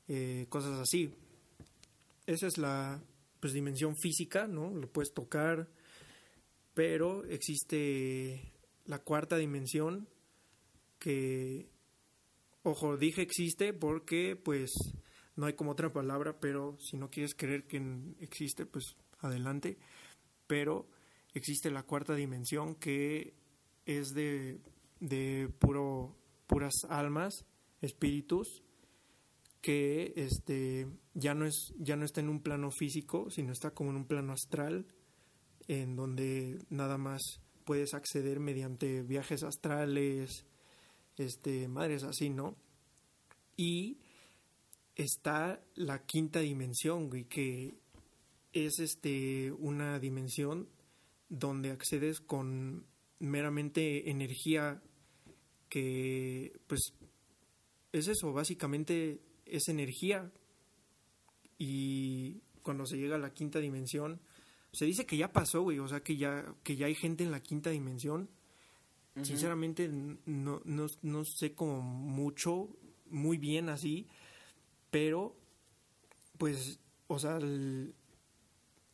eh, 0.07 0.45
cosas 0.47 0.80
así. 0.80 1.14
Esa 2.28 2.47
es 2.47 2.57
la 2.57 3.03
pues, 3.41 3.51
dimensión 3.51 3.97
física, 3.97 4.47
¿no? 4.47 4.70
Lo 4.70 4.89
puedes 4.89 5.14
tocar, 5.14 5.68
pero 6.74 7.26
existe 7.26 8.53
la 8.89 8.97
cuarta 8.97 9.37
dimensión 9.37 10.09
que, 10.97 11.69
ojo, 12.63 12.97
dije 12.97 13.21
existe 13.21 13.71
porque 13.71 14.35
pues 14.35 14.71
no 15.35 15.45
hay 15.45 15.53
como 15.53 15.71
otra 15.71 15.93
palabra, 15.93 16.39
pero 16.39 16.75
si 16.79 16.97
no 16.97 17.11
quieres 17.11 17.35
creer 17.35 17.67
que 17.67 17.79
existe, 18.19 18.65
pues 18.65 18.97
adelante. 19.19 19.77
Pero 20.47 20.89
existe 21.35 21.69
la 21.69 21.83
cuarta 21.83 22.15
dimensión 22.15 22.73
que 22.73 23.35
es 23.85 24.09
de, 24.15 24.59
de 24.99 25.53
puro, 25.59 26.17
puras 26.47 26.73
almas, 26.89 27.45
espíritus, 27.81 28.63
que 29.61 30.13
este 30.15 30.87
ya 31.13 31.35
no 31.35 31.45
es 31.45 31.75
ya 31.77 31.95
no 31.95 32.05
está 32.05 32.21
en 32.21 32.29
un 32.29 32.41
plano 32.41 32.71
físico 32.71 33.29
sino 33.29 33.51
está 33.51 33.71
como 33.71 33.89
en 33.89 33.97
un 33.97 34.05
plano 34.05 34.31
astral 34.31 34.87
en 35.67 35.97
donde 35.97 36.57
nada 36.69 36.97
más 36.97 37.41
puedes 37.70 37.93
acceder 37.93 38.39
mediante 38.39 39.03
viajes 39.03 39.43
astrales 39.43 40.43
este 41.17 41.67
madres 41.67 42.03
así 42.03 42.32
no 42.32 42.55
y 43.55 43.99
está 44.95 45.61
la 45.76 46.03
quinta 46.07 46.39
dimensión 46.39 47.09
güey 47.09 47.26
que 47.26 47.76
es 48.53 48.80
este 48.80 49.51
una 49.51 49.99
dimensión 49.99 50.67
donde 51.30 51.70
accedes 51.70 52.22
con 52.22 52.88
meramente 53.20 54.09
energía 54.09 54.82
que 55.70 56.59
pues 56.65 56.93
es 57.91 58.07
eso, 58.07 58.34
básicamente 58.34 59.22
es 59.45 59.67
energía. 59.67 60.32
Y 61.57 62.41
cuando 62.61 62.86
se 62.86 62.97
llega 62.97 63.15
a 63.15 63.20
la 63.20 63.34
quinta 63.34 63.59
dimensión 63.59 64.22
se 64.72 64.86
dice 64.86 65.05
que 65.05 65.17
ya 65.17 65.32
pasó, 65.32 65.61
güey, 65.61 65.80
o 65.80 65.88
sea 65.88 66.01
que 66.01 66.17
ya 66.17 66.45
que 66.63 66.76
ya 66.76 66.86
hay 66.86 66.95
gente 66.95 67.24
en 67.24 67.32
la 67.32 67.41
quinta 67.41 67.70
dimensión. 67.70 68.30
Sinceramente 69.22 69.89
no, 69.89 70.61
no, 70.63 70.88
no 71.01 71.26
sé 71.26 71.53
como 71.53 71.82
mucho, 71.82 72.70
muy 73.09 73.38
bien 73.38 73.67
así, 73.67 74.07
pero 74.91 75.36
pues 76.38 76.80
o 77.07 77.20
sea, 77.20 77.38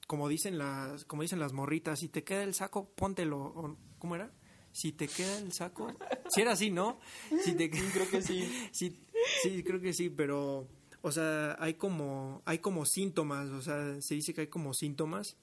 como 0.07 0.27
dicen 0.27 0.57
las 0.57 1.05
como 1.05 1.21
dicen 1.21 1.39
las 1.39 1.53
morritas, 1.53 1.99
si 1.99 2.09
te 2.09 2.23
queda 2.23 2.43
el 2.43 2.55
saco, 2.55 2.89
póntelo, 2.95 3.77
¿cómo 3.99 4.15
era? 4.15 4.31
Si 4.71 4.93
te 4.93 5.07
queda 5.07 5.37
el 5.37 5.51
saco, 5.51 5.95
si 6.29 6.41
era 6.41 6.53
así, 6.53 6.71
¿no? 6.71 6.99
Si 7.43 7.53
te 7.53 7.69
creo 7.69 8.09
que 8.09 8.21
sí. 8.21 8.51
sí. 8.71 8.99
Sí, 9.41 9.63
creo 9.63 9.79
que 9.81 9.93
sí, 9.93 10.09
pero 10.09 10.67
o 11.01 11.11
sea, 11.11 11.55
hay 11.59 11.75
como 11.75 12.41
hay 12.45 12.59
como 12.59 12.85
síntomas, 12.85 13.49
o 13.49 13.61
sea, 13.61 14.01
se 14.01 14.15
dice 14.15 14.33
que 14.33 14.41
hay 14.41 14.47
como 14.47 14.73
síntomas. 14.73 15.37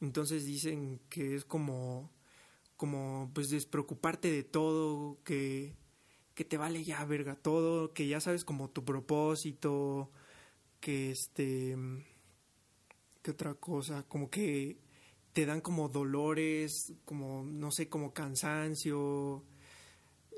Entonces 0.00 0.44
dicen 0.44 1.00
que 1.08 1.34
es 1.34 1.44
como 1.44 2.12
como 2.76 3.30
pues 3.34 3.50
despreocuparte 3.50 4.30
de 4.30 4.44
todo, 4.44 5.18
que 5.24 5.74
que 6.34 6.44
te 6.44 6.58
vale 6.58 6.84
ya 6.84 7.04
verga 7.04 7.34
todo, 7.34 7.94
que 7.94 8.06
ya 8.06 8.20
sabes 8.20 8.44
como 8.44 8.70
tu 8.70 8.84
propósito, 8.84 10.10
que 10.80 11.10
este 11.10 11.76
¿Qué 13.26 13.32
otra 13.32 13.54
cosa? 13.54 14.04
Como 14.04 14.30
que 14.30 14.78
te 15.32 15.46
dan 15.46 15.60
como 15.60 15.88
dolores, 15.88 16.92
como, 17.04 17.42
no 17.42 17.72
sé, 17.72 17.88
como 17.88 18.14
cansancio. 18.14 19.44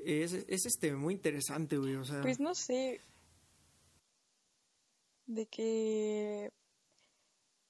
Es, 0.05 0.33
es 0.33 0.65
este 0.65 0.95
muy 0.95 1.13
interesante, 1.13 1.77
güey, 1.77 1.97
o 1.97 2.05
sea. 2.07 2.23
Pues 2.23 2.41
no 2.41 2.55
sé. 2.55 3.03
De 5.27 5.45
que 5.45 6.51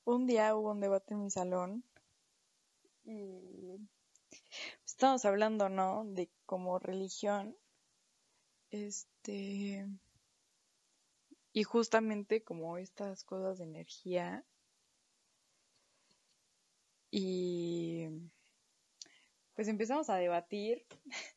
un 0.08 0.26
día 0.26 0.56
hubo 0.56 0.70
un 0.70 0.80
debate 0.80 1.12
en 1.12 1.22
mi 1.22 1.30
salón 1.30 1.84
y 3.04 3.78
estamos 4.86 5.26
hablando, 5.26 5.68
¿no? 5.68 6.04
De 6.06 6.30
como 6.46 6.78
religión. 6.78 7.54
Este. 8.70 9.86
Y 11.52 11.62
justamente 11.62 12.42
como 12.42 12.78
estas 12.78 13.22
cosas 13.24 13.58
de 13.58 13.64
energía 13.64 14.44
y 17.10 18.06
pues 19.54 19.68
empezamos 19.68 20.08
a 20.08 20.16
debatir. 20.16 20.86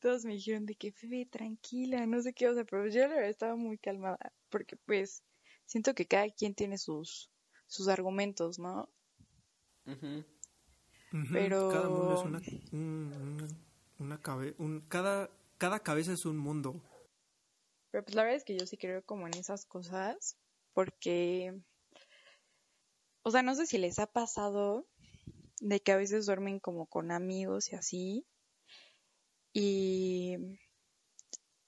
Todos 0.00 0.26
me 0.26 0.34
dijeron 0.34 0.66
de 0.66 0.74
que 0.74 0.92
Febe, 0.92 1.24
tranquila, 1.24 2.04
no 2.06 2.20
sé 2.20 2.34
qué, 2.34 2.48
o 2.48 2.54
sea, 2.54 2.64
pero 2.64 2.86
yo 2.88 3.00
la 3.02 3.14
verdad 3.14 3.30
estaba 3.30 3.56
muy 3.56 3.78
calmada, 3.78 4.32
porque 4.50 4.76
pues 4.76 5.22
siento 5.64 5.94
que 5.94 6.06
cada 6.06 6.28
quien 6.30 6.54
tiene 6.54 6.76
sus, 6.76 7.31
sus 7.72 7.88
argumentos, 7.88 8.58
¿no? 8.58 8.88
Pero... 11.32 11.68
Cada 11.70 11.88
mundo 11.88 12.14
es 12.14 12.24
una, 12.24 12.40
una, 13.98 14.20
un, 14.58 14.80
cada, 14.88 15.30
cada 15.58 15.80
cabeza 15.80 16.12
es 16.12 16.24
un 16.24 16.36
mundo. 16.36 16.80
Pero 17.90 18.04
pues 18.04 18.14
la 18.14 18.22
verdad 18.22 18.36
es 18.36 18.44
que 18.44 18.58
yo 18.58 18.66
sí 18.66 18.76
creo 18.76 19.04
como 19.04 19.26
en 19.26 19.34
esas 19.34 19.66
cosas, 19.66 20.36
porque 20.72 21.62
o 23.22 23.30
sea, 23.30 23.42
no 23.42 23.54
sé 23.54 23.66
si 23.66 23.78
les 23.78 23.98
ha 23.98 24.06
pasado 24.06 24.86
de 25.60 25.80
que 25.80 25.92
a 25.92 25.96
veces 25.96 26.26
duermen 26.26 26.58
como 26.58 26.86
con 26.86 27.12
amigos 27.12 27.72
y 27.72 27.76
así. 27.76 28.26
Y, 29.52 30.36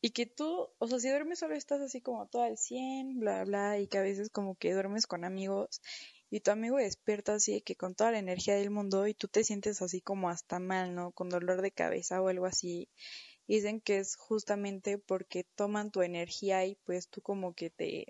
y 0.05 0.11
que 0.11 0.27
tú, 0.27 0.69
o 0.77 0.87
sea, 0.87 1.01
si 1.01 1.09
duermes 1.09 1.39
solo 1.39 1.55
estás 1.55 1.81
así 1.81 2.03
como 2.03 2.27
todo 2.27 2.43
al 2.43 2.59
100, 2.59 3.21
bla, 3.21 3.43
bla, 3.47 3.79
y 3.79 3.87
que 3.87 3.97
a 3.97 4.03
veces 4.03 4.29
como 4.29 4.55
que 4.55 4.75
duermes 4.75 5.07
con 5.07 5.25
amigos 5.25 5.81
y 6.29 6.41
tu 6.41 6.51
amigo 6.51 6.77
despierta 6.77 7.33
así 7.33 7.63
que 7.63 7.75
con 7.75 7.95
toda 7.95 8.13
la 8.13 8.19
energía 8.19 8.55
del 8.55 8.69
mundo 8.69 9.07
y 9.07 9.15
tú 9.15 9.29
te 9.29 9.45
sientes 9.45 9.81
así 9.81 10.03
como 10.03 10.29
hasta 10.29 10.59
mal, 10.59 10.95
¿no? 10.95 11.13
Con 11.13 11.31
dolor 11.31 11.63
de 11.63 11.71
cabeza 11.71 12.21
o 12.21 12.29
algo 12.29 12.45
así. 12.45 12.91
dicen 13.49 13.81
que 13.81 13.97
es 13.97 14.17
justamente 14.17 14.99
porque 14.99 15.45
toman 15.55 15.91
tu 15.91 16.03
energía 16.03 16.67
y 16.67 16.75
pues 16.85 17.09
tú 17.09 17.23
como 17.23 17.55
que 17.55 17.71
te 17.71 18.05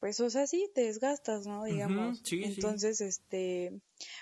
pues, 0.00 0.20
o 0.20 0.30
sea, 0.30 0.46
sí 0.46 0.70
te 0.74 0.84
desgastas, 0.84 1.46
¿no? 1.46 1.64
Digamos. 1.64 2.22
Entonces, 2.32 3.02
este, 3.02 3.78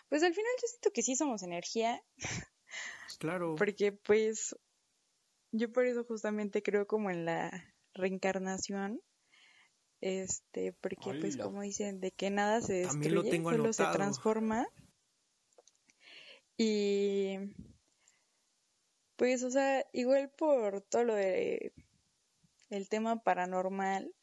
pues 0.09 0.25
al 0.25 0.35
final 0.35 0.51
yo 0.61 0.67
siento 0.67 0.91
que 0.91 1.03
sí 1.03 1.15
somos 1.15 1.45
energía. 1.45 2.03
Claro. 3.19 3.55
Porque, 3.57 3.93
pues, 3.93 4.55
yo 5.53 5.73
por 5.73 5.87
eso 5.87 6.05
justamente 6.05 6.63
creo 6.63 6.87
como 6.87 7.11
en 7.11 7.25
la 7.25 7.75
reencarnación. 7.95 9.01
Este, 10.01 10.73
porque, 10.81 11.13
pues, 11.21 11.37
como 11.37 11.61
dicen, 11.61 12.01
de 12.01 12.11
que 12.11 12.31
nada 12.31 12.63
se 12.63 12.73
destruye, 12.75 13.43
solo 13.43 13.73
se 13.73 13.85
transforma. 13.93 14.67
Y, 16.57 17.37
pues, 19.17 19.43
o 19.43 19.51
sea, 19.51 19.85
igual 19.93 20.31
por 20.31 20.81
todo 20.81 21.05
lo 21.05 21.15
de 21.15 21.75
el 22.71 22.89
tema 22.89 23.23
paranormal, 23.23 24.15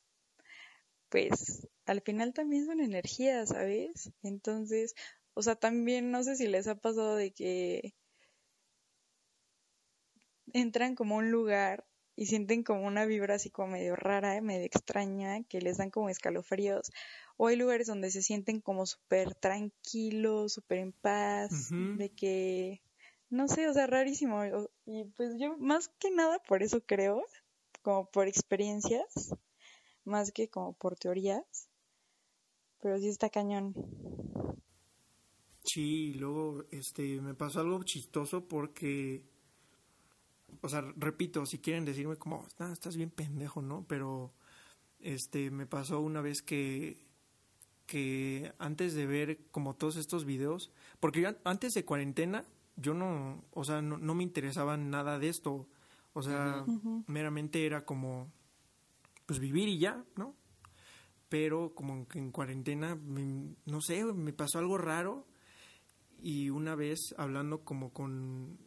pues 1.09 1.67
al 1.85 2.01
final 2.01 2.33
también 2.33 2.65
son 2.65 2.79
energías, 2.79 3.49
¿sabes? 3.49 4.11
Entonces, 4.23 4.95
o 5.33 5.41
sea, 5.43 5.55
también 5.55 6.11
no 6.11 6.23
sé 6.23 6.35
si 6.35 6.47
les 6.47 6.67
ha 6.67 6.75
pasado 6.75 7.15
de 7.15 7.31
que 7.31 7.93
entran 10.53 10.95
como 10.95 11.15
a 11.15 11.17
un 11.19 11.31
lugar 11.31 11.85
y 12.15 12.25
sienten 12.25 12.63
como 12.63 12.85
una 12.87 13.05
vibra 13.05 13.35
así 13.35 13.51
como 13.51 13.73
medio 13.73 13.95
rara, 13.95 14.41
medio 14.41 14.65
extraña, 14.65 15.43
que 15.43 15.61
les 15.61 15.77
dan 15.77 15.91
como 15.91 16.09
escalofríos. 16.09 16.91
O 17.37 17.47
hay 17.47 17.55
lugares 17.55 17.85
donde 17.85 18.09
se 18.09 18.23
sienten 18.23 18.59
como 18.59 18.87
súper 18.87 19.35
tranquilos, 19.35 20.53
súper 20.53 20.79
en 20.79 20.91
paz, 20.93 21.69
de 21.69 22.09
que, 22.09 22.81
no 23.29 23.47
sé, 23.47 23.67
o 23.69 23.73
sea, 23.73 23.85
rarísimo. 23.85 24.41
Y 24.87 25.03
pues 25.15 25.35
yo 25.37 25.57
más 25.59 25.89
que 25.99 26.09
nada 26.09 26.39
por 26.39 26.63
eso 26.63 26.81
creo, 26.81 27.23
como 27.83 28.09
por 28.09 28.27
experiencias, 28.27 29.35
más 30.03 30.31
que 30.31 30.49
como 30.49 30.73
por 30.73 30.97
teorías, 30.97 31.69
pero 32.81 32.97
sí 32.97 33.09
está 33.09 33.29
cañón. 33.29 33.75
Sí, 35.63 36.13
luego 36.13 36.63
este 36.71 37.21
me 37.21 37.35
pasó 37.35 37.59
algo 37.59 37.83
chistoso 37.83 38.47
porque 38.47 39.23
o 40.61 40.69
sea, 40.69 40.81
repito, 40.95 41.45
si 41.45 41.59
quieren 41.59 41.85
decirme 41.85 42.15
como, 42.15 42.45
estás 42.71 42.95
bien 42.95 43.09
pendejo, 43.09 43.61
¿no? 43.61 43.85
Pero 43.87 44.33
este 44.99 45.51
me 45.51 45.65
pasó 45.65 45.99
una 45.99 46.21
vez 46.21 46.41
que 46.41 47.05
que 47.85 48.53
antes 48.59 48.93
de 48.93 49.05
ver 49.05 49.39
como 49.51 49.75
todos 49.75 49.95
estos 49.95 50.25
videos, 50.25 50.71
porque 50.99 51.21
yo 51.21 51.29
antes 51.45 51.73
de 51.73 51.85
cuarentena 51.85 52.43
yo 52.77 52.93
no, 52.93 53.43
o 53.51 53.63
sea, 53.63 53.81
no, 53.81 54.15
me 54.15 54.23
interesaba 54.23 54.77
nada 54.77 55.19
de 55.19 55.29
esto. 55.29 55.67
O 56.13 56.21
sea, 56.21 56.65
meramente 57.07 57.65
era 57.65 57.85
como 57.85 58.31
pues 59.25 59.39
vivir 59.39 59.67
y 59.67 59.79
ya, 59.79 60.03
¿no? 60.15 60.35
Pero 61.29 61.73
como 61.75 62.07
que 62.07 62.19
en 62.19 62.31
cuarentena, 62.31 62.95
no 62.95 63.81
sé, 63.81 64.03
me 64.05 64.33
pasó 64.33 64.59
algo 64.59 64.77
raro 64.77 65.27
y 66.19 66.49
una 66.49 66.75
vez 66.75 67.13
hablando 67.17 67.63
como 67.63 67.91
con 67.91 68.57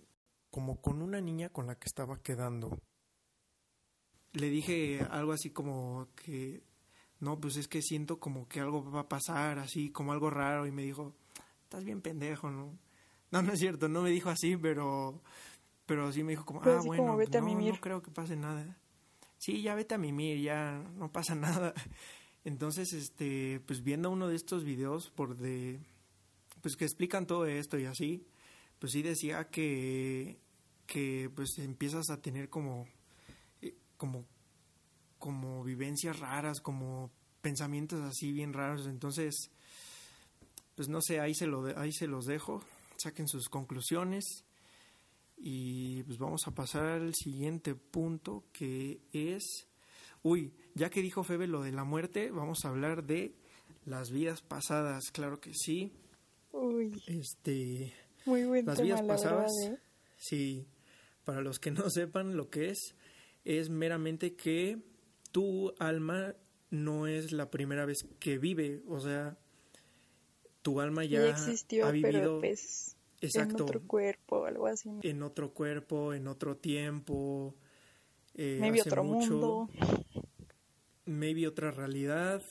como 0.51 0.81
con 0.81 1.03
una 1.03 1.21
niña 1.21 1.49
con 1.51 1.67
la 1.67 1.77
que 1.77 1.87
estaba 1.87 2.21
quedando. 2.23 2.81
Le 4.33 4.49
dije 4.49 5.01
algo 5.11 5.33
así 5.33 5.51
como 5.51 6.09
que 6.15 6.63
no, 7.19 7.39
pues 7.39 7.57
es 7.57 7.69
que 7.69 7.83
siento 7.83 8.19
como 8.19 8.49
que 8.49 8.61
algo 8.61 8.89
va 8.91 9.01
a 9.01 9.09
pasar, 9.09 9.59
así 9.59 9.91
como 9.91 10.13
algo 10.13 10.31
raro 10.31 10.67
y 10.67 10.73
me 10.73 10.83
dijo, 10.83 11.15
"Estás 11.65 11.85
bien 11.85 12.01
pendejo, 12.01 12.51
¿no?" 12.51 12.79
No, 13.31 13.43
no 13.43 13.53
es 13.53 13.61
cierto, 13.61 13.89
no 13.89 14.03
me 14.03 14.11
dijo 14.11 14.31
así, 14.31 14.57
pero 14.57 15.21
pero 15.87 16.13
sí 16.13 16.23
me 16.23 16.33
dijo 16.33 16.45
como, 16.45 16.61
"Ah, 16.63 16.81
bueno, 16.85 17.17
pues 17.17 17.31
no, 17.31 17.55
no 17.73 17.81
creo 17.81 18.03
que 18.03 18.11
pase 18.11 18.37
nada." 18.37 18.77
sí, 19.41 19.63
ya 19.63 19.75
vete 19.75 19.95
a 19.95 19.99
mimir, 19.99 20.41
ya 20.41 20.79
no 20.97 21.11
pasa 21.11 21.35
nada. 21.35 21.75
Entonces, 22.45 22.93
este, 22.93 23.61
pues 23.67 23.83
viendo 23.83 24.11
uno 24.11 24.29
de 24.29 24.37
estos 24.37 24.65
videos 24.65 25.11
por 25.11 25.37
de, 25.37 25.81
pues 26.63 26.77
que 26.77 26.85
explican 26.85 27.27
todo 27.27 27.47
esto 27.47 27.79
y 27.79 27.87
así, 27.87 28.25
pues 28.81 28.93
sí 28.93 29.03
decía 29.03 29.49
que, 29.51 30.41
que 30.87 31.31
pues 31.37 31.59
empiezas 31.59 32.11
a 32.11 32.21
tener 32.21 32.49
como, 32.49 32.89
eh, 33.63 33.77
como, 33.97 34.27
como 35.19 35.63
vivencias 35.63 36.19
raras, 36.19 36.61
como 36.61 37.13
pensamientos 37.43 38.01
así 38.01 38.33
bien 38.33 38.53
raros. 38.53 38.87
Entonces, 38.87 39.51
pues 40.75 40.89
no 40.89 41.01
sé, 41.03 41.21
ahí 41.21 41.35
se, 41.35 41.47
lo 41.47 41.79
ahí 41.79 41.93
se 41.93 42.09
los 42.09 42.25
dejo, 42.25 42.65
saquen 42.97 43.29
sus 43.29 43.49
conclusiones 43.49 44.45
y 45.37 46.03
pues 46.05 46.19
vamos 46.19 46.47
a 46.47 46.55
pasar 46.55 46.85
al 46.87 47.15
siguiente 47.15 47.75
punto 47.75 48.45
que 48.53 49.01
es, 49.13 49.67
uy, 50.23 50.53
ya 50.75 50.91
que 50.91 51.03
dijo 51.03 51.23
Febe 51.23 51.47
lo 51.47 51.63
de 51.63 51.73
la 51.73 51.85
muerte, 51.85 52.31
vamos 52.31 52.65
a 52.65 52.69
hablar 52.69 53.05
de 53.05 53.35
las 53.85 54.11
vidas 54.11 54.43
pasadas, 54.43 55.11
claro 55.13 55.41
que 55.41 55.53
sí. 55.55 55.93
Uy, 56.53 57.03
Este, 57.07 57.93
muy 58.27 58.45
buen 58.45 58.67
las 58.67 58.77
tema, 58.77 58.85
vidas 58.87 59.01
la 59.01 59.07
verdad, 59.07 59.23
pasadas, 59.23 59.53
¿eh? 59.65 59.79
sí, 60.17 60.67
para 61.25 61.41
los 61.41 61.59
que 61.59 61.71
no 61.71 61.85
sepan 61.91 62.37
lo 62.37 62.51
que 62.51 62.71
es, 62.71 62.95
es 63.45 63.71
meramente 63.71 64.35
que 64.37 64.79
tu 65.33 65.73
alma 65.79 66.35
no 66.71 67.07
es 67.07 67.33
la 67.33 67.51
primera 67.51 67.85
vez 67.87 67.99
que 68.19 68.39
vive, 68.39 68.83
o 68.89 69.01
sea, 69.01 69.37
tu 70.63 70.81
alma 70.81 71.05
ya, 71.05 71.21
Ya 71.23 71.31
existió, 71.31 71.87
ha 71.87 71.91
vivido 71.91 72.13
pero 72.13 72.41
pues 72.41 72.97
exacto 73.21 73.57
en 73.57 73.63
otro 73.63 73.81
cuerpo 73.87 74.45
algo 74.47 74.67
así. 74.67 74.91
en 75.03 75.23
otro 75.23 75.53
cuerpo, 75.53 76.15
en 76.15 76.27
otro 76.29 76.57
tiempo, 76.57 77.55
eh, 78.35 78.59
Maybe 78.61 78.81
hace 78.81 78.91
otro 78.91 79.05
mucho, 79.05 79.31
mundo, 79.33 79.69
maybe 81.07 81.47
otra 81.47 81.71
realidad, 81.71 82.43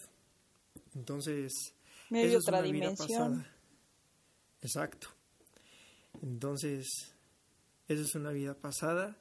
entonces 0.95 1.51
maybe 2.09 2.29
Eso 2.29 2.37
es 2.39 2.43
otra 2.43 2.59
una 2.59 2.67
vida 2.71 2.73
dimensión. 2.89 3.07
pasada. 3.37 3.55
Exacto. 4.61 5.07
Entonces, 6.21 7.13
esa 7.87 8.01
es 8.01 8.15
una 8.15 8.31
vida 8.31 8.53
pasada. 8.55 9.17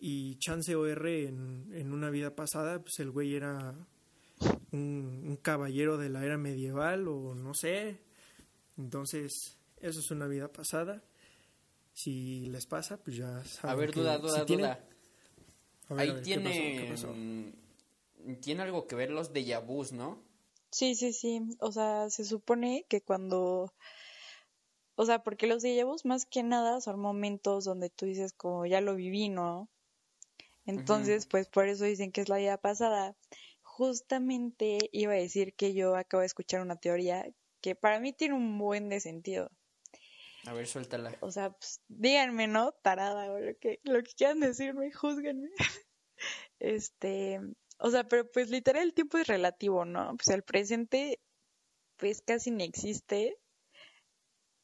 Y 0.00 0.36
Chance 0.38 0.76
OR 0.76 1.06
en, 1.08 1.70
en 1.74 1.92
una 1.92 2.10
vida 2.10 2.34
pasada, 2.36 2.80
pues 2.80 2.98
el 3.00 3.10
güey 3.10 3.34
era 3.34 3.74
un, 4.72 5.24
un 5.26 5.36
caballero 5.42 5.98
de 5.98 6.08
la 6.08 6.24
era 6.24 6.38
medieval 6.38 7.08
o 7.08 7.34
no 7.34 7.52
sé. 7.54 7.98
Entonces, 8.76 9.56
eso 9.80 9.98
es 10.00 10.10
una 10.10 10.26
vida 10.28 10.52
pasada. 10.52 11.02
Si 11.92 12.46
les 12.46 12.66
pasa, 12.66 12.96
pues 13.02 13.16
ya 13.16 13.44
saben. 13.44 13.70
A 13.70 13.74
ver, 13.74 13.90
que- 13.90 14.00
duda, 14.00 14.16
si 14.16 14.22
duda, 14.22 14.46
tienen- 14.46 14.66
duda. 14.66 14.84
A 15.88 15.94
ver, 15.94 15.98
a 15.98 16.02
Ahí 16.02 16.12
ver, 16.14 16.22
¿qué 16.22 16.34
pasó? 16.38 16.50
tiene. 16.50 16.76
¿Qué 16.84 16.90
pasó? 16.90 17.14
Tiene 18.42 18.62
algo 18.62 18.86
que 18.86 18.94
ver 18.94 19.10
los 19.10 19.32
déjà 19.32 19.64
vus, 19.64 19.90
¿no? 19.92 20.22
Sí, 20.70 20.94
sí, 20.94 21.12
sí. 21.12 21.40
O 21.60 21.72
sea, 21.72 22.10
se 22.10 22.24
supone 22.24 22.84
que 22.88 23.00
cuando, 23.00 23.72
o 25.00 25.06
sea, 25.06 25.22
porque 25.22 25.46
los 25.46 25.62
vus 25.62 26.04
más 26.04 26.26
que 26.26 26.42
nada 26.42 26.80
son 26.80 26.98
momentos 26.98 27.64
donde 27.64 27.88
tú 27.88 28.04
dices 28.04 28.32
como 28.32 28.66
ya 28.66 28.80
lo 28.80 28.96
viví, 28.96 29.28
¿no? 29.28 29.70
Entonces, 30.66 31.26
pues 31.26 31.46
por 31.46 31.68
eso 31.68 31.84
dicen 31.84 32.10
que 32.10 32.20
es 32.20 32.28
la 32.28 32.38
vida 32.38 32.56
pasada. 32.56 33.16
Justamente 33.62 34.78
iba 34.90 35.12
a 35.12 35.16
decir 35.16 35.54
que 35.54 35.72
yo 35.72 35.94
acabo 35.94 36.22
de 36.22 36.26
escuchar 36.26 36.62
una 36.62 36.74
teoría 36.74 37.24
que 37.60 37.76
para 37.76 38.00
mí 38.00 38.12
tiene 38.12 38.34
un 38.34 38.58
buen 38.58 38.88
de 38.88 38.98
sentido. 38.98 39.52
A 40.46 40.52
ver, 40.52 40.66
suéltala. 40.66 41.16
O 41.20 41.30
sea, 41.30 41.50
pues, 41.50 41.80
díganme, 41.86 42.48
¿no? 42.48 42.72
Tarada 42.72 43.30
o 43.30 43.38
lo 43.38 43.56
que, 43.56 43.78
lo 43.84 44.02
que 44.02 44.10
quieran 44.16 44.40
decirme, 44.40 44.92
júzguenme. 44.92 45.50
Este, 46.58 47.38
o 47.78 47.88
sea, 47.92 48.08
pero 48.08 48.28
pues 48.28 48.50
literal 48.50 48.82
el 48.82 48.92
tiempo 48.92 49.16
es 49.18 49.28
relativo, 49.28 49.84
¿no? 49.84 50.16
Pues 50.16 50.26
el 50.26 50.42
presente, 50.42 51.20
pues 51.96 52.20
casi 52.20 52.50
ni 52.50 52.64
existe. 52.64 53.38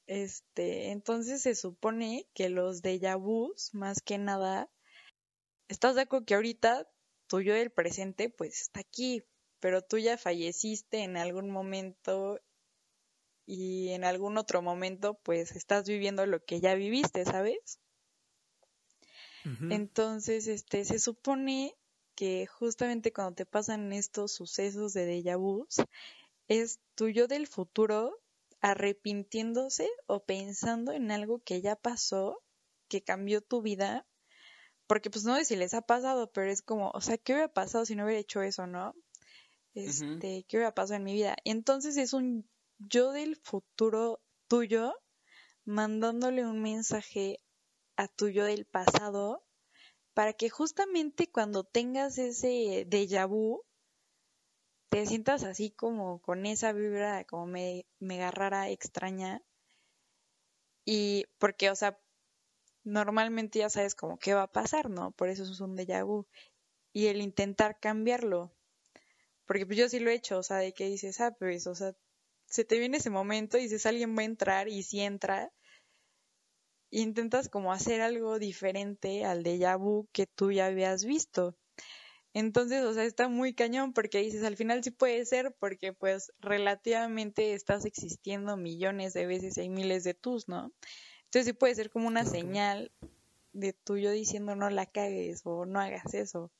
Este, 0.06 0.90
entonces 0.90 1.42
se 1.42 1.54
supone 1.54 2.26
que 2.34 2.48
los 2.48 2.82
déjà 2.82 3.16
vus, 3.16 3.74
más 3.74 4.02
que 4.02 4.18
nada, 4.18 4.70
¿estás 5.68 5.94
de 5.94 6.02
acuerdo 6.02 6.26
que 6.26 6.34
ahorita 6.34 6.86
tu 7.26 7.40
yo 7.40 7.54
del 7.54 7.70
presente, 7.70 8.28
pues 8.28 8.60
está 8.60 8.80
aquí, 8.80 9.22
pero 9.60 9.82
tú 9.82 9.98
ya 9.98 10.18
falleciste 10.18 10.98
en 10.98 11.16
algún 11.16 11.50
momento 11.50 12.38
y 13.46 13.90
en 13.90 14.04
algún 14.04 14.38
otro 14.38 14.62
momento, 14.62 15.14
pues 15.22 15.52
estás 15.52 15.86
viviendo 15.86 16.26
lo 16.26 16.44
que 16.44 16.60
ya 16.60 16.74
viviste, 16.74 17.24
¿sabes? 17.24 17.80
Entonces, 19.70 20.46
este, 20.46 20.84
se 20.86 20.98
supone 20.98 21.76
que 22.14 22.46
justamente 22.46 23.12
cuando 23.12 23.34
te 23.34 23.44
pasan 23.44 23.92
estos 23.92 24.32
sucesos 24.32 24.94
de 24.94 25.06
déjà 25.06 25.36
vus, 25.36 25.76
es 26.48 26.80
tu 26.94 27.08
yo 27.08 27.26
del 27.26 27.46
futuro 27.46 28.18
arrepintiéndose 28.64 29.90
o 30.06 30.24
pensando 30.24 30.92
en 30.92 31.10
algo 31.10 31.42
que 31.44 31.60
ya 31.60 31.76
pasó, 31.76 32.42
que 32.88 33.02
cambió 33.02 33.42
tu 33.42 33.60
vida, 33.60 34.06
porque 34.86 35.10
pues 35.10 35.26
no 35.26 35.36
sé 35.36 35.44
si 35.44 35.54
les 35.54 35.74
ha 35.74 35.82
pasado, 35.82 36.32
pero 36.32 36.50
es 36.50 36.62
como, 36.62 36.90
o 36.94 37.00
sea, 37.02 37.18
¿qué 37.18 37.34
hubiera 37.34 37.52
pasado 37.52 37.84
si 37.84 37.94
no 37.94 38.06
hubiera 38.06 38.20
hecho 38.20 38.40
eso, 38.40 38.66
no? 38.66 38.94
Este, 39.74 40.46
¿qué 40.48 40.56
hubiera 40.56 40.72
pasado 40.72 40.96
en 40.96 41.04
mi 41.04 41.12
vida? 41.12 41.36
Entonces 41.44 41.98
es 41.98 42.14
un 42.14 42.48
yo 42.78 43.12
del 43.12 43.36
futuro 43.36 44.22
tuyo 44.48 44.94
mandándole 45.66 46.46
un 46.46 46.62
mensaje 46.62 47.40
a 47.96 48.08
tu 48.08 48.28
yo 48.28 48.46
del 48.46 48.64
pasado 48.64 49.44
para 50.14 50.32
que 50.32 50.48
justamente 50.48 51.30
cuando 51.30 51.64
tengas 51.64 52.16
ese 52.16 52.86
déjà 52.88 53.28
vu 53.28 53.62
te 54.94 55.06
sientas 55.06 55.42
así 55.42 55.72
como 55.72 56.20
con 56.20 56.46
esa 56.46 56.72
vibra 56.72 57.24
como 57.24 57.46
me, 57.46 57.84
mega 57.98 58.30
rara, 58.30 58.70
extraña 58.70 59.42
y 60.84 61.24
porque, 61.38 61.68
o 61.70 61.74
sea, 61.74 61.98
normalmente 62.84 63.58
ya 63.58 63.70
sabes 63.70 63.96
como 63.96 64.18
qué 64.18 64.34
va 64.34 64.42
a 64.44 64.52
pasar, 64.52 64.90
¿no? 64.90 65.10
Por 65.10 65.28
eso 65.30 65.42
es 65.42 65.60
un 65.60 65.76
déjà 65.76 66.04
vu 66.04 66.28
y 66.92 67.08
el 67.08 67.22
intentar 67.22 67.80
cambiarlo 67.80 68.54
porque 69.46 69.66
pues 69.66 69.78
yo 69.78 69.88
sí 69.88 69.98
lo 69.98 70.10
he 70.10 70.14
hecho, 70.14 70.38
o 70.38 70.44
sea, 70.44 70.58
de 70.58 70.72
que 70.72 70.86
dices, 70.86 71.20
ah, 71.20 71.34
pues, 71.36 71.66
o 71.66 71.74
sea, 71.74 71.92
se 72.46 72.64
te 72.64 72.78
viene 72.78 72.98
ese 72.98 73.10
momento 73.10 73.58
y 73.58 73.62
dices, 73.62 73.86
alguien 73.86 74.16
va 74.16 74.22
a 74.22 74.26
entrar 74.26 74.68
y 74.68 74.84
si 74.84 75.00
entra, 75.00 75.52
y 76.88 77.02
intentas 77.02 77.48
como 77.48 77.72
hacer 77.72 78.00
algo 78.00 78.38
diferente 78.38 79.24
al 79.24 79.42
déjà 79.42 79.76
vu 79.76 80.08
que 80.12 80.28
tú 80.28 80.52
ya 80.52 80.66
habías 80.66 81.04
visto. 81.04 81.56
Entonces, 82.34 82.82
o 82.82 82.92
sea, 82.92 83.04
está 83.04 83.28
muy 83.28 83.54
cañón 83.54 83.92
porque 83.92 84.18
dices, 84.18 84.42
al 84.42 84.56
final 84.56 84.82
sí 84.82 84.90
puede 84.90 85.24
ser 85.24 85.54
porque 85.60 85.92
pues 85.92 86.32
relativamente 86.40 87.54
estás 87.54 87.84
existiendo 87.84 88.56
millones 88.56 89.14
de 89.14 89.24
veces 89.24 89.56
y 89.56 89.62
hay 89.62 89.68
miles 89.68 90.02
de 90.02 90.14
tus, 90.14 90.48
¿no? 90.48 90.72
Entonces 91.26 91.46
sí 91.46 91.52
puede 91.52 91.76
ser 91.76 91.90
como 91.90 92.08
una 92.08 92.24
señal 92.24 92.90
de 93.52 93.72
tuyo 93.72 94.10
diciendo 94.10 94.56
no 94.56 94.68
la 94.68 94.84
cagues 94.86 95.42
o 95.44 95.64
no 95.64 95.80
hagas 95.80 96.12
eso. 96.12 96.50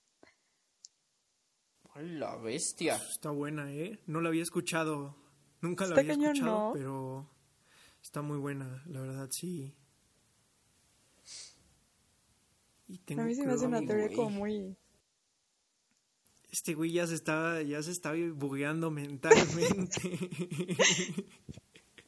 ¡A 1.92 2.00
la 2.02 2.36
bestia! 2.36 2.94
Está 2.94 3.30
buena, 3.30 3.72
¿eh? 3.72 3.98
No 4.06 4.20
la 4.20 4.28
había 4.28 4.42
escuchado. 4.42 5.16
Nunca 5.60 5.86
la 5.86 5.90
Está 5.90 6.00
había 6.02 6.14
cañón, 6.14 6.36
escuchado, 6.36 6.68
¿no? 6.68 6.72
pero 6.72 7.30
está 8.00 8.22
muy 8.22 8.38
buena, 8.38 8.84
la 8.86 9.00
verdad, 9.00 9.28
sí. 9.30 9.74
Y 12.86 12.98
tengo 12.98 13.22
A 13.22 13.24
mí 13.24 13.34
se 13.34 13.44
me 13.44 13.54
hace 13.54 13.66
una 13.66 13.84
teoría 13.84 14.14
como 14.14 14.30
muy... 14.30 14.76
Este 16.54 16.74
güey 16.74 16.92
ya 16.92 17.04
se 17.04 17.16
está, 17.16 17.62
ya 17.62 17.82
se 17.82 17.90
está 17.90 18.12
bugueando 18.32 18.88
mentalmente. 18.88 20.00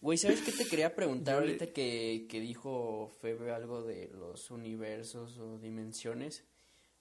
Güey, 0.01 0.19
¿sabes 0.19 0.41
qué 0.43 0.53
te 0.53 0.65
quería 0.67 0.95
preguntar 0.95 1.35
ahorita 1.35 1.67
que, 1.73 2.29
que 2.31 2.39
dijo 2.39 3.11
Febe 3.21 3.51
algo 3.51 3.83
de 3.83 4.09
los 4.15 4.53
universos 4.53 5.37
o 5.39 5.59
dimensiones? 5.59 6.45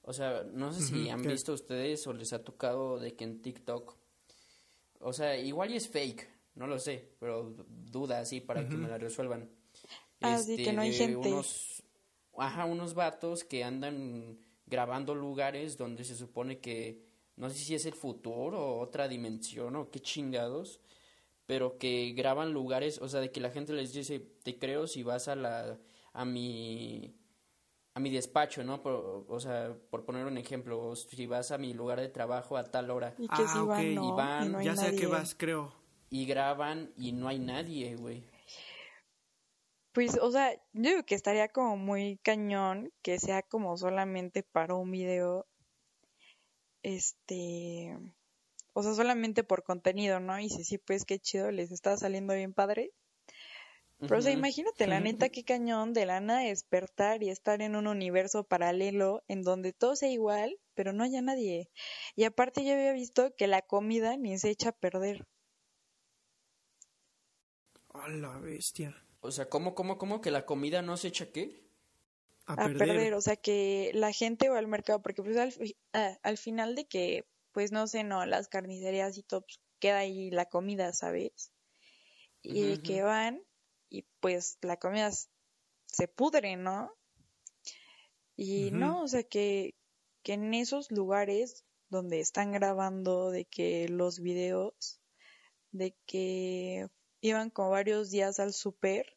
O 0.02 0.12
sea, 0.12 0.44
no 0.52 0.74
sé 0.74 0.82
si 0.82 1.10
han 1.10 1.22
¿qué? 1.22 1.28
visto 1.28 1.54
ustedes 1.54 2.08
o 2.08 2.14
les 2.14 2.34
ha 2.34 2.44
tocado 2.44 2.98
de 2.98 3.14
que 3.14 3.26
en 3.26 3.44
TikTok, 3.44 3.96
o 5.02 5.14
sea, 5.14 5.38
igual 5.38 5.70
y 5.70 5.76
es 5.76 5.88
fake, 5.88 6.28
no 6.56 6.66
lo 6.66 6.80
sé, 6.80 7.12
pero 7.20 7.54
duda 7.70 8.22
así 8.22 8.42
para 8.42 8.68
que 8.68 8.76
me 8.76 8.88
la 8.88 8.98
resuelvan. 8.98 9.52
Ah, 10.22 10.40
sí, 10.40 10.58
que 10.58 10.74
no 10.74 10.82
hay 10.82 10.90
de 10.90 10.98
gente. 10.98 11.28
Unos, 11.28 11.84
ajá, 12.40 12.66
unos 12.66 12.96
vatos 12.96 13.44
que 13.44 13.64
andan 13.64 14.40
grabando 14.66 15.14
lugares 15.14 15.78
donde 15.78 16.04
se 16.06 16.16
supone 16.16 16.58
que, 16.58 17.05
no 17.38 17.50
sé 17.50 17.56
si 17.58 17.76
es 17.76 17.86
el 17.86 17.94
futuro 17.94 18.60
o 18.60 18.80
otra 18.80 19.08
dimensión 19.08 19.76
o 19.76 19.90
qué 19.92 20.00
chingados, 20.00 20.82
pero 21.46 21.78
que 21.78 22.14
graban 22.16 22.54
lugares, 22.54 23.00
o 23.02 23.08
sea, 23.10 23.20
de 23.22 23.32
que 23.32 23.40
la 23.42 23.52
gente 23.52 23.74
les 23.74 23.94
dice, 23.94 24.20
te 24.20 24.58
creo 24.58 24.88
si 24.88 25.04
vas 25.04 25.28
a 25.28 25.36
la, 25.36 25.78
a 26.14 26.26
mi, 26.26 27.16
a 27.94 28.00
mi 28.00 28.10
despacho, 28.10 28.64
¿no? 28.64 28.82
Por- 28.82 29.26
o 29.28 29.40
sea, 29.40 29.76
por 29.90 30.06
poner 30.06 30.26
un 30.26 30.38
ejemplo, 30.38 30.96
si 30.96 31.26
vas 31.28 31.52
a 31.52 31.58
mi 31.58 31.74
lugar 31.74 32.00
de 32.00 32.10
trabajo 32.10 32.58
a 32.58 32.64
tal 32.66 32.90
hora 32.92 33.16
Y 33.18 33.28
que 33.28 33.48
si 33.48 33.60
Ah, 33.60 33.64
van, 33.64 33.82
ok, 33.82 33.86
y 33.92 33.96
no, 33.96 34.16
van, 34.16 34.46
y 34.48 34.50
no 34.50 34.58
hay 34.60 34.66
ya 34.66 34.76
sé 34.76 34.88
a 34.88 34.92
qué 34.92 35.06
nadie. 35.06 35.08
vas, 35.08 35.36
creo. 35.36 35.74
y 36.10 36.26
graban 36.26 36.92
y 36.98 37.12
no 37.12 37.28
hay 37.28 37.40
nadie, 37.40 37.96
güey. 37.96 38.24
Pues, 39.94 40.18
o 40.22 40.30
sea, 40.32 40.54
yo 40.74 40.90
digo 40.90 41.04
que 41.06 41.16
estaría 41.16 41.48
como 41.48 41.78
muy 41.78 42.18
cañón 42.22 42.92
que 43.02 43.18
sea 43.18 43.44
como 43.44 43.78
solamente 43.78 44.44
para 44.44 44.76
un 44.76 44.92
video, 44.92 45.48
este, 46.86 47.98
o 48.74 48.84
sea, 48.84 48.94
solamente 48.94 49.44
por 49.44 49.64
contenido, 49.64 50.20
¿no? 50.20 50.40
Y 50.40 50.50
si 50.50 50.64
sí, 50.64 50.78
pues 50.78 51.04
qué 51.04 51.18
chido, 51.18 51.50
les 51.50 51.72
está 51.72 51.98
saliendo 51.98 52.36
bien 52.36 52.54
padre. 52.54 52.92
Pero, 53.98 54.20
o 54.20 54.22
sea, 54.22 54.32
imagínate, 54.32 54.86
la 54.86 55.00
neta, 55.00 55.30
qué 55.30 55.44
cañón 55.44 55.94
de 55.94 56.06
la 56.06 56.20
nada 56.20 56.42
despertar 56.42 57.24
y 57.24 57.30
estar 57.30 57.62
en 57.64 57.76
un 57.76 57.88
universo 57.88 58.44
paralelo 58.44 59.24
en 59.28 59.42
donde 59.42 59.74
todo 59.74 59.96
sea 59.96 60.12
igual, 60.12 60.60
pero 60.76 60.94
no 60.94 61.04
haya 61.04 61.22
nadie. 61.22 61.72
Y 62.16 62.26
aparte 62.26 62.64
yo 62.64 62.74
había 62.74 62.92
visto 62.92 63.34
que 63.36 63.48
la 63.48 63.64
comida 63.64 64.16
ni 64.18 64.38
se 64.38 64.50
echa 64.50 64.70
a 64.70 64.74
perder. 64.74 65.26
A 67.90 68.10
la 68.10 68.38
bestia. 68.38 68.96
O 69.22 69.32
sea, 69.32 69.50
¿cómo, 69.50 69.74
cómo, 69.74 69.98
cómo 69.98 70.22
que 70.22 70.30
la 70.30 70.46
comida 70.46 70.84
no 70.84 70.98
se 70.98 71.08
echa 71.08 71.32
qué? 71.32 71.65
A, 72.48 72.56
a 72.56 72.70
perder. 72.70 72.78
perder. 72.78 73.14
o 73.14 73.22
sea 73.22 73.36
que 73.36 73.92
la 73.94 74.12
gente 74.12 74.50
va 74.50 74.60
al 74.60 74.68
mercado, 74.68 75.02
porque 75.02 75.24
pues 75.24 75.38
al, 75.38 75.54
ah, 75.94 76.18
al 76.24 76.38
final 76.38 76.76
de 76.76 76.86
que, 76.88 77.26
pues 77.52 77.72
no 77.72 77.88
sé, 77.88 78.04
no, 78.04 78.26
las 78.26 78.48
carnicerías 78.48 79.18
y 79.18 79.24
todo, 79.24 79.42
pues, 79.42 79.60
queda 79.80 80.00
ahí 80.00 80.32
la 80.32 80.46
comida, 80.46 80.94
¿sabes? 80.94 81.52
Y 82.44 82.78
Ujú, 82.78 82.80
que 82.80 83.04
van, 83.04 83.42
y 83.90 84.04
pues 84.22 84.58
la 84.62 84.78
comida 84.78 85.12
se 85.88 86.08
pudre, 86.08 86.56
¿no? 86.58 86.92
Y 88.38 88.72
no, 88.72 89.02
o 89.04 89.08
sea 89.08 89.24
que, 89.24 89.76
que 90.24 90.34
en 90.34 90.54
esos 90.54 90.92
lugares 90.92 91.66
donde 91.90 92.20
están 92.22 92.52
grabando 92.54 93.30
de 93.30 93.46
que 93.46 93.90
los 93.90 94.20
videos, 94.20 95.02
de 95.72 95.96
que 96.08 96.88
iban 97.22 97.50
como 97.52 97.72
varios 97.72 98.12
días 98.12 98.40
al 98.40 98.54
súper 98.54 99.15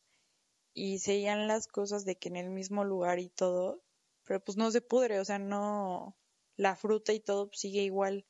y 0.75 0.99
seguían 0.99 1.49
las 1.49 1.67
cosas 1.67 2.05
de 2.05 2.17
que 2.17 2.29
en 2.29 2.37
el 2.37 2.51
mismo 2.51 2.85
lugar 2.85 3.19
y 3.19 3.29
todo, 3.29 3.83
pero 4.25 4.41
pues 4.45 4.57
no 4.57 4.71
se 4.71 4.81
pudre, 4.81 5.21
o 5.21 5.25
sea, 5.25 5.39
no, 5.39 6.17
la 6.57 6.77
fruta 6.77 7.13
y 7.13 7.21
todo 7.21 7.51
sigue 7.53 7.83
igual. 7.83 8.27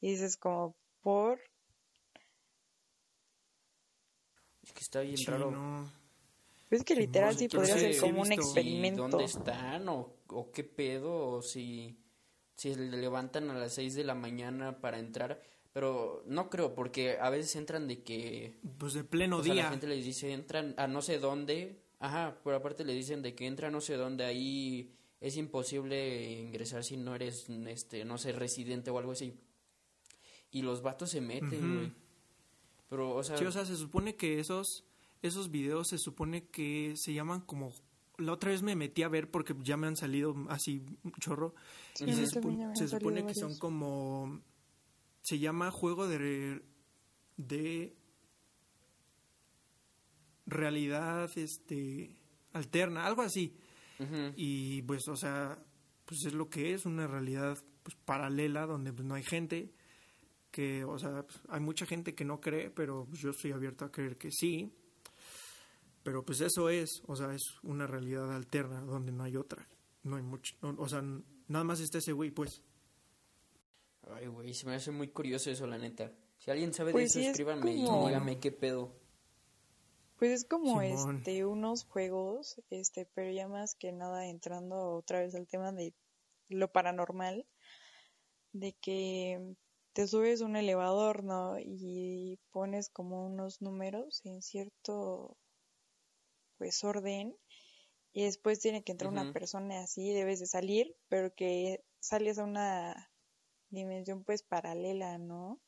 Y 0.00 0.12
dices 0.12 0.36
como, 0.36 0.76
por... 1.00 1.40
Es 4.62 4.72
que 4.72 4.80
está 4.80 5.00
bien 5.00 5.16
raro. 5.26 5.50
No. 5.50 5.90
Es 6.70 6.84
que 6.84 6.94
literal 6.94 7.36
sí 7.36 7.48
podría 7.48 7.76
ser 7.76 7.98
como 7.98 8.22
un 8.22 8.32
experimento. 8.32 9.08
¿Dónde 9.08 9.24
están 9.24 9.88
o, 9.88 10.14
o 10.28 10.52
qué 10.52 10.62
pedo? 10.62 11.28
O 11.28 11.42
si, 11.42 11.98
si 12.54 12.74
le 12.74 12.96
levantan 12.96 13.50
a 13.50 13.54
las 13.54 13.74
6 13.74 13.94
de 13.94 14.04
la 14.04 14.14
mañana 14.14 14.80
para 14.80 14.98
entrar. 14.98 15.42
Pero 15.72 16.24
no 16.26 16.50
creo, 16.50 16.74
porque 16.74 17.18
a 17.20 17.30
veces 17.30 17.54
entran 17.56 17.86
de 17.86 18.02
que... 18.02 18.58
Pues 18.78 18.92
de 18.94 19.04
pleno 19.04 19.38
o 19.38 19.42
día. 19.42 19.54
Sea, 19.54 19.64
la 19.64 19.70
gente 19.70 19.86
les 19.86 20.04
dice, 20.04 20.32
entran 20.32 20.74
a 20.76 20.86
no 20.88 21.00
sé 21.00 21.18
dónde. 21.18 21.80
Ajá, 22.00 22.38
pero 22.42 22.56
aparte 22.56 22.84
le 22.84 22.92
dicen 22.92 23.22
de 23.22 23.34
que 23.34 23.46
entra 23.46 23.68
a 23.68 23.70
no 23.70 23.80
sé 23.80 23.94
dónde. 23.94 24.24
Ahí 24.24 24.92
es 25.20 25.36
imposible 25.36 26.40
ingresar 26.40 26.82
si 26.82 26.96
no 26.96 27.14
eres, 27.14 27.48
este, 27.48 28.04
no 28.04 28.18
sé, 28.18 28.32
residente 28.32 28.90
o 28.90 28.98
algo 28.98 29.12
así. 29.12 29.38
Y 30.50 30.62
los 30.62 30.82
vatos 30.82 31.10
se 31.10 31.20
meten, 31.20 31.76
güey. 31.76 31.92
Pero, 32.88 33.14
o 33.14 33.22
sea... 33.22 33.36
Sí, 33.36 33.44
o 33.44 33.52
sea, 33.52 33.64
se 33.64 33.76
supone 33.76 34.16
que 34.16 34.40
esos 34.40 34.84
esos 35.22 35.50
videos 35.50 35.88
se 35.88 35.98
supone 35.98 36.46
que 36.48 36.94
se 36.96 37.12
llaman 37.12 37.40
como 37.40 37.72
la 38.16 38.32
otra 38.32 38.50
vez 38.50 38.62
me 38.62 38.76
metí 38.76 39.02
a 39.02 39.08
ver 39.08 39.30
porque 39.30 39.54
ya 39.62 39.76
me 39.76 39.86
han 39.86 39.96
salido 39.96 40.34
así 40.48 40.84
un 41.04 41.12
chorro 41.12 41.54
y 42.00 42.12
se, 42.12 42.26
se 42.26 42.88
supone 42.88 43.26
que 43.26 43.34
son 43.34 43.56
como 43.58 44.40
se 45.22 45.38
llama 45.38 45.70
juego 45.70 46.06
de 46.06 46.62
de 47.36 47.96
realidad 50.46 51.30
este 51.36 52.16
alterna 52.52 53.06
algo 53.06 53.22
así 53.22 53.56
y 54.36 54.82
pues 54.82 55.06
o 55.08 55.16
sea 55.16 55.58
pues 56.04 56.24
es 56.26 56.32
lo 56.32 56.48
que 56.48 56.74
es 56.74 56.86
una 56.86 57.06
realidad 57.06 57.58
pues 57.82 57.96
paralela 58.04 58.66
donde 58.66 58.92
pues 58.92 59.06
no 59.06 59.14
hay 59.14 59.22
gente 59.22 59.72
que 60.50 60.84
o 60.84 60.98
sea 60.98 61.22
pues, 61.22 61.40
hay 61.48 61.60
mucha 61.60 61.86
gente 61.86 62.14
que 62.14 62.24
no 62.24 62.40
cree 62.40 62.70
pero 62.70 63.06
yo 63.12 63.30
estoy 63.30 63.52
abierto 63.52 63.84
a 63.84 63.92
creer 63.92 64.16
que 64.16 64.30
sí 64.30 64.72
pero 66.02 66.24
pues 66.24 66.40
eso 66.40 66.70
es, 66.70 67.02
o 67.06 67.16
sea, 67.16 67.34
es 67.34 67.42
una 67.62 67.86
realidad 67.86 68.32
alterna 68.32 68.80
donde 68.80 69.12
no 69.12 69.24
hay 69.24 69.36
otra. 69.36 69.66
No 70.02 70.16
hay 70.16 70.22
mucho, 70.22 70.56
o 70.62 70.88
sea, 70.88 71.02
nada 71.48 71.64
más 71.64 71.80
está 71.80 71.98
ese 71.98 72.12
güey, 72.12 72.30
pues. 72.30 72.62
Ay, 74.14 74.26
güey, 74.26 74.54
se 74.54 74.66
me 74.66 74.74
hace 74.74 74.90
muy 74.90 75.08
curioso 75.08 75.50
eso, 75.50 75.66
la 75.66 75.78
neta. 75.78 76.12
Si 76.38 76.50
alguien 76.50 76.72
sabe 76.72 76.88
de 76.88 76.92
pues 76.92 77.16
eso, 77.16 77.30
escríbanme 77.30 77.72
y 77.72 77.82
dígame 77.82 78.40
qué 78.40 78.50
pedo. 78.52 78.94
Pues 80.16 80.32
es 80.32 80.44
como 80.44 80.82
este 80.82 81.46
unos 81.46 81.84
juegos, 81.84 82.60
este, 82.68 83.06
pero 83.14 83.30
ya 83.30 83.48
más 83.48 83.74
que 83.74 83.90
nada 83.90 84.26
entrando 84.26 84.92
otra 84.92 85.20
vez 85.20 85.34
al 85.34 85.46
tema 85.46 85.72
de 85.72 85.94
lo 86.48 86.70
paranormal, 86.70 87.46
de 88.52 88.74
que 88.74 89.56
te 89.92 90.06
subes 90.06 90.40
un 90.40 90.56
elevador, 90.56 91.24
¿no? 91.24 91.58
Y 91.58 92.38
pones 92.50 92.90
como 92.90 93.26
unos 93.26 93.62
números 93.62 94.20
en 94.24 94.42
cierto 94.42 95.36
pues 96.58 96.84
orden 96.84 97.34
y 98.12 98.24
después 98.24 98.60
tiene 98.60 98.82
que 98.82 98.92
entrar 98.92 99.10
una 99.10 99.32
persona 99.32 99.82
así, 99.82 100.12
debes 100.12 100.40
de 100.40 100.46
salir, 100.46 100.94
pero 101.08 101.34
que 101.34 101.82
sales 102.00 102.38
a 102.38 102.44
una 102.44 103.09
dimensión 103.70 104.24
pues 104.24 104.42
paralela, 104.42 105.18
¿no? 105.18 105.60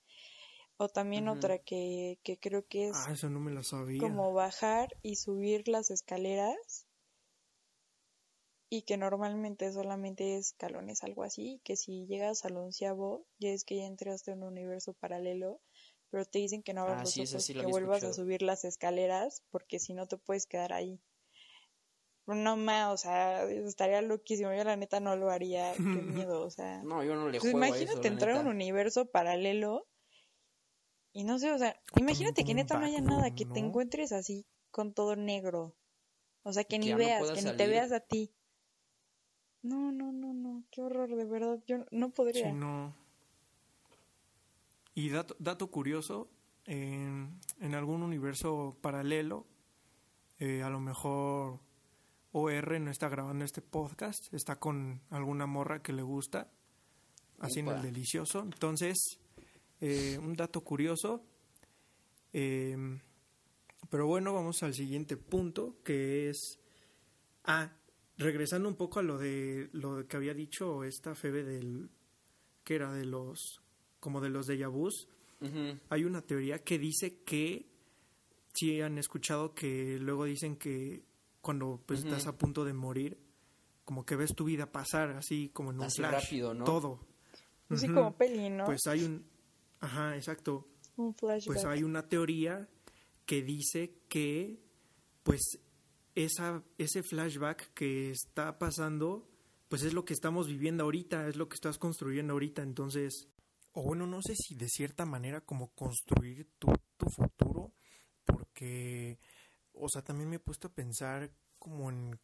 O 0.77 0.89
también 0.89 1.29
otra 1.29 1.59
que, 1.59 2.19
que 2.25 2.39
creo 2.39 2.67
que 2.67 2.89
es 2.89 2.97
ah, 3.07 3.13
eso 3.13 3.31
no 3.31 3.39
me 3.39 3.53
lo 3.53 3.63
sabía. 3.63 4.01
como 4.01 4.33
bajar 4.33 4.89
y 5.03 5.17
subir 5.17 5.69
las 5.69 5.91
escaleras 5.91 6.87
y 8.69 8.83
que 8.83 8.97
normalmente 8.97 9.71
solamente 9.71 10.37
es 10.37 10.49
escalones, 10.49 11.05
algo 11.05 11.23
así, 11.23 11.61
que 11.63 11.77
si 11.77 12.07
llegas 12.07 12.45
al 12.45 12.57
onceavo 12.57 13.27
ya 13.39 13.51
es 13.51 13.65
que 13.65 13.77
ya 13.77 13.85
entraste 13.85 14.33
en 14.33 14.43
un 14.43 14.49
universo 14.49 14.95
paralelo 14.95 15.61
pero 16.13 16.27
te 16.27 16.41
dicen 16.41 16.63
que 16.63 16.75
no 16.75 16.83
abras 16.83 17.17
ah, 17.17 17.21
los 17.21 17.33
ojos, 17.33 17.47
que 17.47 17.67
vuelvas 17.67 18.05
a 18.05 18.13
subir 18.13 18.43
las 18.43 18.67
escaleras, 18.67 19.43
porque 19.51 19.79
si 19.79 19.95
no 19.95 20.07
te 20.07 20.19
puedes 20.19 20.47
quedar 20.47 20.75
ahí. 20.75 21.01
No 22.27 22.57
más, 22.57 22.93
o 22.93 22.97
sea, 22.97 23.45
estaría 23.45 24.01
loquísimo. 24.01 24.55
Yo 24.55 24.65
la 24.65 24.77
neta 24.77 25.01
no 25.01 25.17
lo 25.17 25.31
haría. 25.31 25.73
Qué 25.75 25.81
miedo, 26.29 26.43
o 26.43 26.51
sea. 26.51 26.83
No, 26.83 27.03
yo 27.03 27.15
no 27.17 27.29
le 27.29 27.41
pues 27.41 27.53
Imagínate 27.53 28.09
entrar 28.09 28.37
a 28.37 28.41
un 28.41 28.47
universo 28.49 29.07
paralelo 29.07 29.87
y 31.13 31.25
no 31.25 31.39
sé, 31.39 31.53
o 31.53 31.59
sea, 31.59 31.77
imagínate 31.97 32.45
que 32.45 32.55
neta 32.55 32.79
no 32.79 32.87
haya 32.87 33.03
nada, 33.03 33.35
que 33.35 33.45
te 33.45 33.61
encuentres 33.61 34.13
así 34.13 34.47
con 34.71 34.95
todo 34.95 35.15
negro. 35.15 35.77
O 36.43 36.53
sea, 36.53 36.65
que, 36.65 36.79
ni 36.79 36.93
veas, 36.95 37.31
que 37.33 37.43
ni 37.43 37.57
te 37.57 37.67
veas 37.69 37.93
a 37.93 38.01
ti. 38.01 38.33
No, 39.63 39.93
no, 39.93 40.11
no, 40.11 40.33
no, 40.33 40.65
qué 40.71 40.81
horror, 40.81 41.15
de 41.15 41.25
verdad, 41.25 41.63
yo 41.67 41.85
no 41.91 42.11
podría. 42.11 42.49
Sí, 42.49 42.53
no. 42.53 42.95
Y 44.95 45.11
dato, 45.11 45.37
dato 45.39 45.71
curioso, 45.71 46.29
en, 46.65 47.39
en, 47.61 47.75
algún 47.75 48.03
universo 48.03 48.77
paralelo, 48.81 49.47
eh, 50.39 50.63
a 50.63 50.71
lo 50.71 50.81
mejor 50.81 51.61
OR 52.33 52.81
no 52.81 52.91
está 52.91 53.09
grabando 53.09 53.45
este 53.45 53.63
podcast, 53.63 54.33
está 54.33 54.57
con 54.57 55.03
alguna 55.11 55.47
morra 55.47 55.83
que 55.83 55.93
le 55.93 56.03
gusta, 56.03 56.51
haciendo 57.41 57.75
el 57.75 57.83
delicioso. 57.83 58.41
Entonces, 58.41 59.19
eh, 59.81 60.19
un 60.19 60.35
dato 60.35 60.63
curioso. 60.63 61.23
Eh, 62.33 62.77
pero 63.91 64.07
bueno, 64.07 64.33
vamos 64.33 64.63
al 64.63 64.75
siguiente 64.75 65.17
punto, 65.17 65.77
que 65.85 66.31
es... 66.31 66.59
Ah, 67.45 67.71
regresando 68.17 68.69
un 68.69 68.77
poco 68.77 69.01
a 69.01 69.03
lo 69.03 69.19
de 69.19 69.69
lo 69.73 70.07
que 70.07 70.17
había 70.17 70.33
dicho 70.33 70.85
esta 70.85 71.15
Febe 71.15 71.43
del... 71.43 71.91
que 72.65 72.77
era 72.77 72.93
de 72.93 73.05
los 73.05 73.61
como 74.01 74.21
de 74.21 74.31
los 74.31 74.47
de 74.47 74.67
vus, 74.67 75.07
hay 75.89 76.05
una 76.05 76.23
teoría 76.23 76.59
que 76.59 76.77
dice 76.77 77.23
que 77.25 77.67
si 78.53 78.81
han 78.81 78.99
escuchado 78.99 79.55
que 79.55 79.97
luego 80.01 80.25
dicen 80.25 80.57
que 80.57 81.05
cuando 81.43 81.83
pues 81.85 82.05
estás 82.05 82.27
a 82.27 82.39
punto 82.39 82.65
de 82.65 82.73
morir, 82.73 83.19
como 83.85 84.07
que 84.07 84.17
ves 84.17 84.35
tu 84.35 84.45
vida 84.45 84.73
pasar 84.73 85.11
así 85.11 85.51
como 85.53 85.71
en 85.71 85.81
un 85.81 85.91
flash, 85.91 86.13
rápido, 86.13 86.55
¿no? 86.55 86.65
Todo. 86.65 87.01
Así 87.69 87.89
como 87.89 88.17
peli, 88.17 88.49
¿no? 88.49 88.65
Pues 88.65 88.87
hay 88.87 89.05
un 89.05 89.27
ajá, 89.81 90.17
exacto. 90.17 90.69
Un 90.97 91.15
flashback. 91.15 91.47
Pues 91.47 91.65
hay 91.67 91.83
una 91.83 92.09
teoría 92.09 92.69
que 93.27 93.43
dice 93.43 93.99
que 94.09 94.63
pues 95.23 95.59
esa 96.15 96.63
ese 96.79 97.03
flashback 97.03 97.75
que 97.75 98.11
está 98.11 98.59
pasando 98.59 99.29
pues 99.69 99.83
es 99.83 99.95
lo 99.95 100.05
que 100.05 100.15
estamos 100.15 100.47
viviendo 100.47 100.85
ahorita, 100.85 101.29
es 101.29 101.37
lo 101.37 101.49
que 101.49 101.55
estás 101.55 101.79
construyendo 101.79 102.35
ahorita, 102.35 102.63
entonces 102.63 103.29
o 103.73 103.83
bueno, 103.83 104.07
no 104.07 104.21
sé 104.23 104.35
si 104.37 104.55
de 104.55 104.69
cierta 104.69 105.07
manera 105.07 105.41
como 105.41 105.69
construir 105.69 106.47
tu, 106.59 106.73
tu 106.97 107.07
futuro, 107.09 107.73
porque, 108.25 109.19
o 109.73 109.89
sea, 109.89 110.03
también 110.03 110.31
me 110.31 110.37
he 110.37 110.41
puesto 110.41 110.69
a 110.69 110.75
pensar 110.75 111.31
como 111.59 111.91
en 111.91 112.19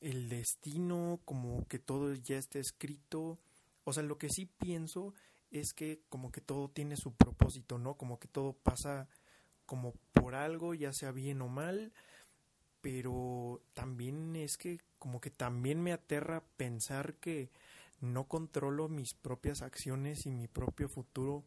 el 0.00 0.28
destino, 0.28 1.20
como 1.24 1.66
que 1.68 1.78
todo 1.78 2.14
ya 2.14 2.36
está 2.36 2.58
escrito, 2.58 3.38
o 3.84 3.92
sea, 3.92 4.02
lo 4.02 4.18
que 4.18 4.28
sí 4.28 4.46
pienso 4.46 5.14
es 5.50 5.74
que 5.74 6.02
como 6.08 6.32
que 6.32 6.40
todo 6.40 6.70
tiene 6.70 6.96
su 6.96 7.12
propósito, 7.14 7.78
¿no? 7.78 7.94
Como 7.96 8.18
que 8.18 8.28
todo 8.28 8.54
pasa 8.54 9.08
como 9.66 9.94
por 10.12 10.34
algo, 10.34 10.74
ya 10.74 10.92
sea 10.92 11.12
bien 11.12 11.42
o 11.42 11.48
mal, 11.48 11.92
pero 12.80 13.62
también 13.74 14.34
es 14.36 14.56
que 14.56 14.80
como 14.98 15.20
que 15.20 15.30
también 15.30 15.82
me 15.82 15.92
aterra 15.92 16.42
pensar 16.56 17.14
que 17.14 17.50
no 18.00 18.24
controlo 18.24 18.88
mis 18.88 19.14
propias 19.14 19.62
acciones 19.62 20.26
y 20.26 20.32
mi 20.32 20.48
propio 20.48 20.88
futuro, 20.88 21.44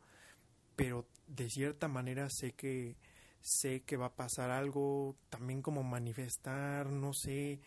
pero 0.75 1.05
de 1.27 1.49
cierta 1.49 1.87
manera 1.87 2.29
sé 2.29 2.53
que 2.53 2.95
sé 3.45 3.83
que 3.83 3.95
va 3.95 4.07
a 4.07 4.15
pasar 4.15 4.49
algo, 4.49 5.15
también 5.29 5.61
como 5.61 5.83
manifestar, 5.83 6.87
no 6.89 7.13
sé, 7.13 7.59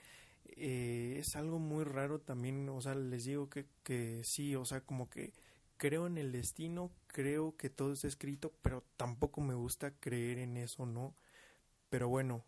eh, 0.47 1.17
es 1.21 1.37
algo 1.37 1.61
muy 1.61 1.85
raro 1.85 2.19
también, 2.19 2.69
o 2.69 2.81
sea, 2.81 2.97
les 2.97 3.27
digo 3.27 3.49
que, 3.49 3.65
que 3.85 4.25
sí, 4.25 4.57
o 4.57 4.65
sea, 4.65 4.81
como 4.81 5.09
que 5.09 5.33
creo 5.77 6.09
en 6.09 6.19
el 6.19 6.33
destino, 6.33 6.91
creo 7.07 7.57
que 7.57 7.71
todo 7.71 7.93
está 7.93 8.09
escrito, 8.09 8.53
pero 8.61 8.83
tampoco 8.97 9.41
me 9.41 9.55
gusta 9.55 9.93
creer 10.01 10.39
en 10.39 10.57
eso, 10.57 10.85
¿no? 10.85 11.15
Pero 11.91 12.09
bueno, 12.09 12.45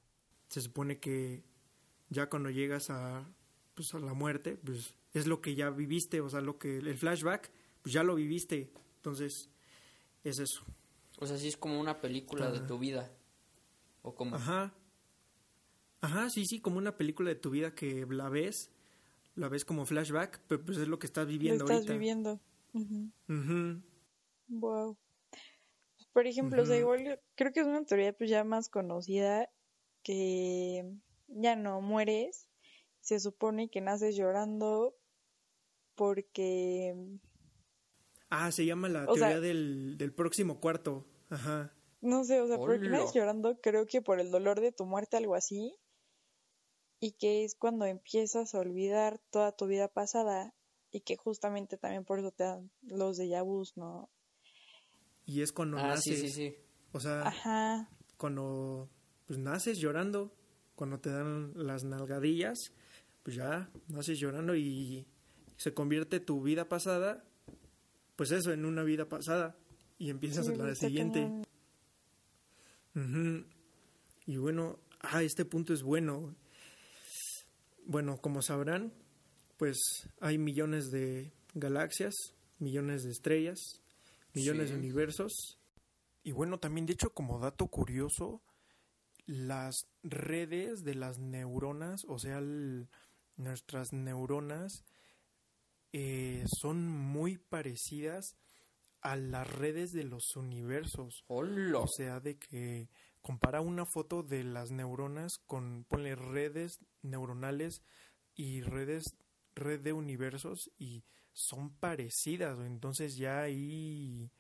se 0.48 0.60
supone 0.60 0.98
que 0.98 1.44
ya 2.08 2.28
cuando 2.28 2.50
llegas 2.50 2.90
a, 2.90 3.24
pues, 3.74 3.94
a 3.94 4.00
la 4.00 4.12
muerte, 4.12 4.56
pues 4.56 4.96
es 5.14 5.28
lo 5.28 5.40
que 5.40 5.54
ya 5.54 5.70
viviste, 5.70 6.20
o 6.20 6.28
sea, 6.28 6.40
lo 6.40 6.58
que 6.58 6.78
el 6.78 6.98
flashback, 6.98 7.52
pues 7.82 7.92
ya 7.92 8.02
lo 8.02 8.16
viviste, 8.16 8.72
entonces 8.96 9.50
es 10.24 10.40
eso. 10.40 10.64
O 11.20 11.26
sea, 11.26 11.38
sí 11.38 11.46
es 11.46 11.56
como 11.56 11.78
una 11.78 12.00
película 12.00 12.50
de 12.50 12.58
tu 12.58 12.76
vida. 12.76 13.08
O 14.02 14.14
como 14.14 14.36
Ajá. 14.36 14.74
Ajá, 16.00 16.30
sí, 16.30 16.46
sí, 16.46 16.60
como 16.60 16.78
una 16.78 16.96
película 16.96 17.28
de 17.28 17.36
tu 17.36 17.50
vida 17.50 17.74
que 17.74 18.06
la 18.08 18.28
ves, 18.30 18.70
la 19.34 19.48
ves 19.48 19.64
como 19.66 19.84
flashback, 19.84 20.40
pero 20.48 20.64
pues 20.64 20.78
es 20.78 20.88
lo 20.88 20.98
que 20.98 21.06
estás 21.06 21.26
viviendo 21.26 21.64
lo 21.64 21.70
estás 21.70 21.76
ahorita. 21.78 21.92
viviendo. 21.92 22.40
Ujú. 23.28 23.82
Wow. 24.48 24.96
Por 26.12 26.26
ejemplo, 26.26 26.62
o 26.62 26.66
sea, 26.66 26.76
Ujú. 26.76 26.80
igual 26.82 27.20
creo 27.34 27.52
que 27.52 27.60
es 27.60 27.66
una 27.66 27.84
teoría 27.84 28.12
pues 28.14 28.30
ya 28.30 28.42
más 28.44 28.68
conocida 28.68 29.48
que 30.02 30.90
ya 31.28 31.54
no 31.56 31.80
mueres, 31.82 32.48
se 33.00 33.20
supone 33.20 33.68
que 33.68 33.80
naces 33.82 34.16
llorando 34.16 34.96
porque 35.94 36.94
Ah, 38.30 38.50
se 38.52 38.64
llama 38.64 38.88
la 38.88 39.04
O 39.10 39.16
sea- 39.16 39.28
teoría 39.28 39.40
del, 39.40 39.98
del 39.98 40.12
próximo 40.12 40.60
cuarto. 40.60 41.06
Ajá. 41.28 41.72
No 42.00 42.24
sé, 42.24 42.40
o 42.40 42.46
sea, 42.46 42.58
porque 42.58 42.88
Hola. 42.88 42.98
naces 42.98 43.14
llorando, 43.14 43.60
creo 43.60 43.86
que 43.86 44.02
por 44.02 44.20
el 44.20 44.30
dolor 44.30 44.60
de 44.60 44.72
tu 44.72 44.84
muerte, 44.86 45.16
algo 45.16 45.34
así, 45.34 45.76
y 47.00 47.12
que 47.12 47.44
es 47.44 47.54
cuando 47.54 47.86
empiezas 47.86 48.54
a 48.54 48.58
olvidar 48.58 49.20
toda 49.30 49.52
tu 49.52 49.66
vida 49.66 49.88
pasada 49.88 50.54
y 50.90 51.00
que 51.00 51.16
justamente 51.16 51.76
también 51.78 52.04
por 52.04 52.18
eso 52.18 52.30
te 52.30 52.44
dan 52.44 52.70
los 52.82 53.18
déjà 53.18 53.42
vus, 53.42 53.76
¿no? 53.76 54.10
Y 55.24 55.42
es 55.42 55.52
cuando 55.52 55.78
Ah, 55.78 55.96
sí, 55.96 56.10
naces. 56.10 56.20
sí, 56.20 56.28
sí. 56.50 56.56
O 56.92 57.00
sea, 57.00 57.22
Ajá. 57.26 57.88
cuando 58.16 58.90
pues 59.26 59.38
naces 59.38 59.78
llorando, 59.78 60.32
cuando 60.74 60.98
te 60.98 61.10
dan 61.10 61.52
las 61.54 61.84
nalgadillas, 61.84 62.58
pues 63.22 63.36
ya 63.36 63.70
naces 63.88 64.18
llorando 64.18 64.56
y 64.56 65.06
se 65.56 65.72
convierte 65.72 66.20
tu 66.20 66.42
vida 66.42 66.68
pasada, 66.68 67.24
pues 68.16 68.32
eso, 68.32 68.52
en 68.52 68.64
una 68.64 68.82
vida 68.82 69.08
pasada. 69.08 69.56
Y 69.98 70.10
empiezas 70.10 70.48
Sí, 70.48 70.52
a 70.52 70.56
la 70.56 70.74
siguiente. 70.74 71.20
cañón. 71.20 71.49
Y 74.26 74.36
bueno, 74.36 74.78
ah, 75.00 75.22
este 75.22 75.44
punto 75.44 75.72
es 75.72 75.82
bueno. 75.82 76.34
Bueno, 77.86 78.18
como 78.18 78.42
sabrán, 78.42 78.92
pues 79.56 80.08
hay 80.20 80.38
millones 80.38 80.90
de 80.90 81.32
galaxias, 81.54 82.14
millones 82.58 83.02
de 83.04 83.10
estrellas, 83.10 83.80
millones 84.34 84.68
Sí. 84.68 84.74
de 84.74 84.78
universos. 84.78 85.58
Y 86.22 86.32
bueno, 86.32 86.58
también 86.58 86.86
de 86.86 86.92
hecho 86.92 87.10
como 87.14 87.38
dato 87.40 87.66
curioso, 87.68 88.42
las 89.26 89.86
redes 90.02 90.82
de 90.84 90.94
las 90.94 91.18
neuronas, 91.18 92.04
o 92.08 92.18
sea, 92.18 92.38
el- 92.38 92.88
nuestras 93.36 93.92
neuronas, 93.92 94.84
eh, 95.92 96.44
son 96.60 96.86
muy 96.86 97.38
parecidas 97.38 98.36
a 99.02 99.16
las 99.16 99.50
redes 99.50 99.92
de 99.92 100.04
los 100.04 100.36
universos. 100.36 101.24
O 101.28 101.86
sea, 101.86 102.20
de 102.20 102.38
que 102.38 102.88
compara 103.20 103.60
una 103.60 103.84
foto 103.86 104.22
de 104.22 104.44
las 104.44 104.70
neuronas 104.70 105.38
con, 105.46 105.84
ponle 105.84 106.14
redes 106.14 106.80
neuronales 107.02 107.82
y 108.34 108.62
redes, 108.62 109.04
red 109.54 109.80
de 109.80 109.92
universos 109.92 110.70
y 110.78 111.04
son 111.32 111.70
parecidas. 111.70 112.58
Entonces 112.60 113.16
ya 113.16 113.42
ahí 113.42 114.30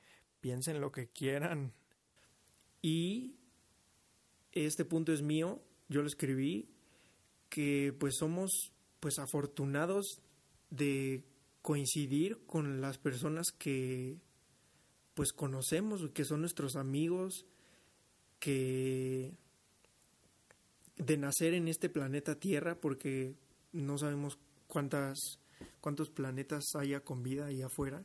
piensen 0.40 0.80
lo 0.80 0.92
que 0.92 1.08
quieran. 1.08 1.74
Y 2.82 3.36
este 4.52 4.84
punto 4.84 5.12
es 5.12 5.22
mío, 5.22 5.62
yo 5.88 6.00
lo 6.00 6.06
escribí, 6.06 6.74
que 7.48 7.94
pues 7.98 8.16
somos 8.16 8.72
pues 9.00 9.18
afortunados 9.18 10.22
de 10.70 11.24
coincidir 11.62 12.44
con 12.46 12.80
las 12.80 12.98
personas 12.98 13.50
que 13.50 14.20
pues 15.20 15.34
conocemos, 15.34 16.00
que 16.14 16.24
son 16.24 16.40
nuestros 16.40 16.76
amigos, 16.76 17.44
que 18.38 19.36
de 20.96 21.18
nacer 21.18 21.52
en 21.52 21.68
este 21.68 21.90
planeta 21.90 22.40
Tierra, 22.40 22.80
porque 22.80 23.36
no 23.70 23.98
sabemos 23.98 24.38
cuántas 24.66 25.38
cuántos 25.82 26.08
planetas 26.08 26.64
haya 26.74 27.00
con 27.00 27.22
vida 27.22 27.44
ahí 27.44 27.60
afuera, 27.60 28.02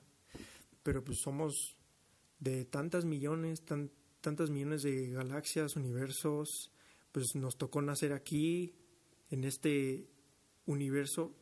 pero 0.83 1.05
pues 1.05 1.19
somos 1.23 1.77
de 2.39 2.65
tantas 2.65 3.05
millones, 3.05 3.63
tan, 3.63 3.91
tantas 4.19 4.49
millones 4.49 4.81
de 4.81 5.11
galaxias, 5.11 5.77
universos, 5.77 6.69
pues 7.13 7.27
nos 7.35 7.55
tocó 7.55 7.81
nacer 7.81 8.11
aquí, 8.11 8.75
en 9.29 9.45
este 9.45 10.09
universo, 10.65 11.33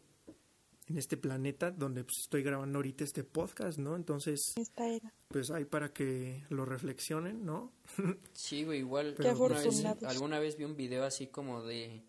en 0.87 0.97
este 0.97 1.17
planeta 1.17 1.71
donde 1.71 2.03
pues, 2.03 2.19
estoy 2.19 2.43
grabando 2.43 2.79
ahorita 2.79 3.03
este 3.03 3.23
podcast, 3.23 3.77
¿no? 3.77 3.95
Entonces, 3.95 4.53
Esta 4.57 4.87
era. 4.87 5.13
pues 5.29 5.51
hay 5.51 5.65
para 5.65 5.93
que 5.93 6.43
lo 6.49 6.65
reflexionen, 6.65 7.45
¿no? 7.45 7.71
Sí, 8.33 8.63
güey, 8.63 8.79
igual 8.79 9.15
Qué 9.19 9.29
alguna 9.29 9.59
vez, 9.59 9.85
alguna 9.85 10.39
vez 10.39 10.57
vi 10.57 10.65
un 10.65 10.75
video 10.75 11.03
así 11.03 11.27
como 11.27 11.63
de 11.63 12.03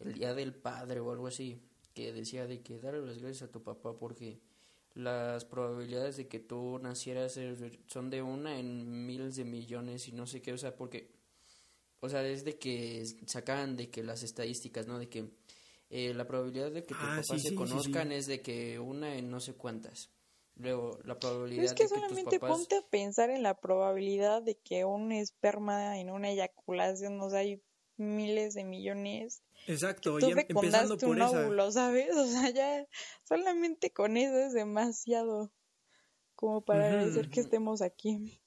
el 0.00 0.14
Día 0.14 0.34
del 0.34 0.54
Padre 0.54 1.00
o 1.00 1.10
algo 1.10 1.26
así, 1.26 1.60
que 1.94 2.12
decía 2.12 2.46
de 2.46 2.62
que 2.62 2.78
darle 2.78 3.04
las 3.04 3.18
gracias 3.18 3.48
a 3.48 3.52
tu 3.52 3.62
papá 3.62 3.96
porque 3.98 4.40
las 4.94 5.44
probabilidades 5.44 6.16
de 6.16 6.28
que 6.28 6.40
tú 6.40 6.78
nacieras 6.82 7.36
eh, 7.36 7.78
son 7.86 8.10
de 8.10 8.22
una 8.22 8.58
en 8.58 9.06
miles 9.06 9.36
de 9.36 9.44
millones 9.44 10.08
y 10.08 10.12
no 10.12 10.26
sé 10.26 10.42
qué, 10.42 10.52
o 10.52 10.58
sea, 10.58 10.76
porque, 10.76 11.10
o 12.00 12.08
sea, 12.08 12.26
es 12.26 12.44
de 12.44 12.58
que 12.58 13.04
sacan 13.26 13.76
de 13.76 13.90
que 13.90 14.02
las 14.02 14.22
estadísticas, 14.22 14.86
¿no? 14.86 14.98
De 14.98 15.08
que 15.08 15.30
eh, 15.90 16.14
la 16.14 16.26
probabilidad 16.26 16.70
de 16.72 16.82
que 16.84 16.94
tus 16.94 16.98
Ah, 16.98 17.16
papás 17.16 17.26
sí, 17.26 17.38
se 17.40 17.48
sí, 17.50 17.56
conozcan 17.56 18.08
sí. 18.08 18.14
es 18.14 18.26
de 18.26 18.42
que 18.42 18.78
una 18.78 19.16
en 19.16 19.30
no 19.30 19.40
sé 19.40 19.54
cuántas. 19.54 20.10
Luego, 20.56 20.98
la 21.04 21.14
Pero 21.14 21.20
probabilidad 21.20 21.64
es 21.64 21.72
que 21.74 21.84
de 21.84 21.88
que 21.88 21.94
tus 22.08 22.18
solamente 22.18 22.40
papás... 22.40 22.58
ponte 22.58 22.76
a 22.76 22.82
pensar 22.90 23.30
en 23.30 23.42
la 23.42 23.54
probabilidad 23.54 24.42
de 24.42 24.56
que 24.58 24.84
un 24.84 25.12
esperma 25.12 25.98
en 25.98 26.10
una 26.10 26.30
eyaculación, 26.30 27.20
o 27.20 27.30
sea, 27.30 27.40
hay 27.40 27.62
miles 27.96 28.54
de 28.54 28.64
millones. 28.64 29.42
Exacto, 29.66 30.18
Tú 30.18 30.26
y 30.26 30.30
em- 30.30 30.38
empezando 30.48 30.96
por 30.98 31.16
un 31.16 31.22
esa. 31.22 31.44
óvulo, 31.44 31.70
¿sabes? 31.70 32.14
O 32.16 32.26
sea, 32.26 32.50
ya 32.50 32.86
solamente 33.24 33.92
con 33.92 34.16
eso 34.16 34.36
es 34.38 34.52
demasiado 34.52 35.52
como 36.36 36.62
para 36.62 36.86
agradecer 36.86 37.28
que 37.30 37.40
estemos 37.40 37.82
aquí. 37.82 38.40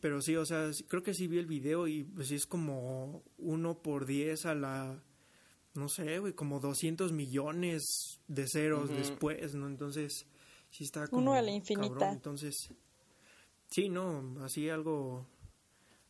Pero 0.00 0.20
sí, 0.20 0.36
o 0.36 0.44
sea, 0.44 0.70
creo 0.88 1.02
que 1.02 1.14
sí 1.14 1.28
vi 1.28 1.38
el 1.38 1.46
video 1.46 1.86
y 1.86 2.02
pues 2.04 2.28
sí 2.28 2.34
es 2.34 2.46
como 2.46 3.22
uno 3.38 3.82
por 3.82 4.04
10 4.06 4.46
a 4.46 4.54
la, 4.54 5.02
no 5.74 5.88
sé, 5.88 6.18
güey, 6.18 6.34
como 6.34 6.60
200 6.60 7.12
millones 7.12 8.20
de 8.28 8.46
ceros 8.46 8.90
después, 8.90 9.54
¿no? 9.54 9.66
Entonces, 9.66 10.26
sí 10.70 10.84
está 10.84 11.06
como 11.06 11.22
Uno 11.22 11.32
a 11.34 11.42
la 11.42 11.50
infinita. 11.50 11.94
cabrón. 11.94 12.14
Entonces, 12.14 12.74
sí, 13.70 13.88
no, 13.88 14.36
así 14.42 14.68
algo, 14.68 15.26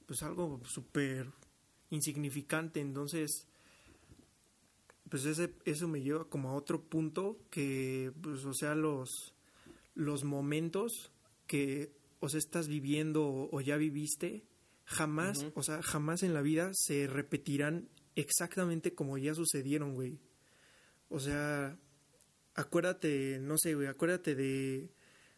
pues 0.06 0.22
algo 0.22 0.60
súper 0.64 1.30
insignificante. 1.90 2.80
Entonces, 2.80 3.46
pues 5.08 5.24
ese, 5.26 5.54
eso 5.64 5.88
me 5.88 6.00
lleva 6.02 6.24
como 6.24 6.50
a 6.50 6.54
otro 6.54 6.82
punto 6.82 7.38
que, 7.50 8.12
pues, 8.20 8.44
o 8.44 8.54
sea, 8.54 8.74
los, 8.74 9.34
los 9.94 10.24
momentos 10.24 11.12
que, 11.46 11.92
o 12.18 12.28
sea, 12.28 12.38
estás 12.38 12.66
viviendo 12.66 13.24
o, 13.24 13.56
o 13.56 13.60
ya 13.60 13.76
viviste, 13.76 14.44
jamás, 14.84 15.46
o 15.54 15.62
sea, 15.62 15.82
jamás 15.82 16.22
en 16.22 16.34
la 16.34 16.42
vida 16.42 16.72
se 16.74 17.06
repetirán 17.06 17.88
exactamente 18.16 18.94
como 18.94 19.18
ya 19.18 19.34
sucedieron, 19.34 19.94
güey. 19.94 20.18
O 21.08 21.20
sea, 21.20 21.78
acuérdate, 22.54 23.38
no 23.40 23.58
sé, 23.58 23.74
güey, 23.74 23.86
acuérdate 23.86 24.34
de 24.34 24.90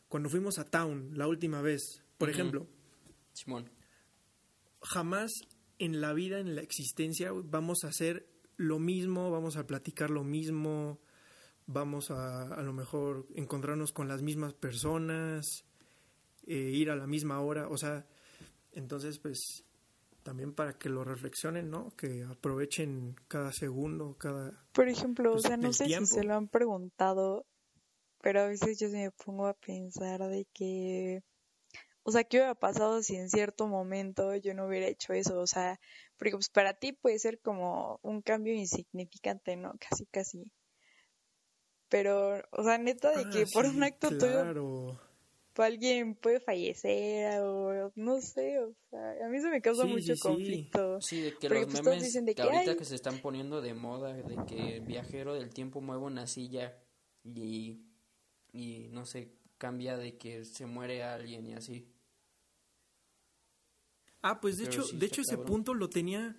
cuando 0.08 0.28
fuimos 0.28 0.58
a 0.58 0.64
Town 0.64 1.10
la 1.14 1.26
última 1.26 1.60
vez, 1.60 2.02
por 2.18 2.30
ejemplo 2.30 2.68
Simón. 3.32 3.70
jamás 4.80 5.32
en 5.78 6.00
la 6.00 6.12
vida, 6.12 6.38
en 6.38 6.54
la 6.54 6.62
existencia, 6.62 7.30
güey, 7.30 7.44
vamos 7.48 7.84
a 7.84 7.88
hacer 7.88 8.28
lo 8.56 8.78
mismo, 8.78 9.30
vamos 9.30 9.56
a 9.56 9.66
platicar 9.66 10.10
lo 10.10 10.22
mismo, 10.22 11.00
vamos 11.66 12.10
a 12.10 12.54
a 12.54 12.62
lo 12.62 12.72
mejor 12.72 13.26
encontrarnos 13.34 13.92
con 13.92 14.06
las 14.06 14.22
mismas 14.22 14.54
personas, 14.54 15.64
eh, 16.46 16.54
ir 16.54 16.90
a 16.90 16.96
la 16.96 17.06
misma 17.06 17.40
hora, 17.40 17.68
o 17.68 17.76
sea, 17.76 18.06
entonces 18.72 19.18
pues 19.18 19.63
también 20.24 20.52
para 20.54 20.76
que 20.76 20.88
lo 20.88 21.04
reflexionen, 21.04 21.70
¿no? 21.70 21.94
Que 21.96 22.24
aprovechen 22.24 23.14
cada 23.28 23.52
segundo, 23.52 24.16
cada... 24.18 24.66
Por 24.72 24.88
ejemplo, 24.88 25.32
Pues, 25.32 25.44
o 25.44 25.48
sea, 25.48 25.56
no 25.56 25.72
sé 25.72 25.84
tiempo. 25.84 26.06
si 26.06 26.14
se 26.14 26.24
lo 26.24 26.34
han 26.34 26.48
preguntado, 26.48 27.46
pero 28.20 28.40
a 28.40 28.46
veces 28.48 28.78
yo 28.80 28.88
sí 28.88 28.96
me 28.96 29.10
pongo 29.12 29.46
a 29.46 29.54
pensar 29.54 30.20
de 30.22 30.46
que, 30.52 31.22
o 32.02 32.10
sea, 32.10 32.24
¿qué 32.24 32.38
hubiera 32.38 32.54
pasado 32.54 33.02
si 33.02 33.16
en 33.16 33.28
cierto 33.30 33.68
momento 33.68 34.34
yo 34.36 34.54
no 34.54 34.66
hubiera 34.66 34.86
hecho 34.88 35.12
eso? 35.12 35.38
O 35.38 35.46
sea, 35.46 35.78
porque 36.16 36.32
pues 36.32 36.48
para 36.48 36.74
ti 36.74 36.92
puede 36.92 37.18
ser 37.18 37.38
como 37.40 38.00
un 38.02 38.22
cambio 38.22 38.54
insignificante, 38.54 39.56
¿no? 39.56 39.74
Casi, 39.78 40.06
casi. 40.06 40.50
Pero, 41.88 42.42
o 42.50 42.64
sea, 42.64 42.78
neta 42.78 43.10
de 43.10 43.24
Ah, 43.26 43.30
que 43.30 43.46
por 43.46 43.66
un 43.66 43.82
acto 43.82 44.08
tuyo 44.08 44.20
claro. 44.42 45.00
Alguien 45.62 46.14
puede 46.16 46.40
fallecer 46.40 47.40
o 47.42 47.92
no 47.94 48.20
sé, 48.20 48.58
o 48.58 48.74
sea, 48.90 49.26
a 49.26 49.28
mí 49.28 49.38
se 49.40 49.48
me 49.50 49.60
causa 49.60 49.84
Sí, 49.84 49.92
mucho 49.92 50.04
sí, 50.06 50.16
sí. 50.16 50.20
conflicto. 50.20 51.00
Sí, 51.00 51.20
de 51.20 51.32
que 51.32 51.48
Porque, 51.48 51.64
los 51.66 51.72
pues, 51.72 51.84
memes 51.84 52.02
dicen 52.02 52.24
de 52.24 52.34
que 52.34 52.42
que, 52.42 52.48
ahorita 52.48 52.70
"Ay". 52.72 52.76
que 52.78 52.84
se 52.84 52.94
están 52.94 53.20
poniendo 53.20 53.60
de 53.60 53.74
moda, 53.74 54.12
de 54.14 54.36
que 54.46 54.76
el 54.76 54.86
viajero 54.86 55.34
del 55.34 55.50
tiempo 55.50 55.80
mueve 55.80 56.02
una 56.04 56.26
silla 56.26 56.76
y, 57.24 57.80
y 58.52 58.88
no 58.90 59.04
sé, 59.06 59.32
cambia 59.58 59.96
de 59.96 60.16
que 60.16 60.44
se 60.44 60.66
muere 60.66 61.02
alguien 61.02 61.46
y 61.46 61.54
así. 61.54 61.86
Ah, 64.22 64.40
pues 64.40 64.56
de 64.56 64.64
Pero 64.64 64.72
hecho, 64.82 64.88
sí 64.88 64.98
de 64.98 65.06
hecho 65.06 65.20
ese 65.20 65.36
cabrón. 65.36 65.52
punto 65.52 65.74
lo 65.74 65.88
tenía 65.90 66.36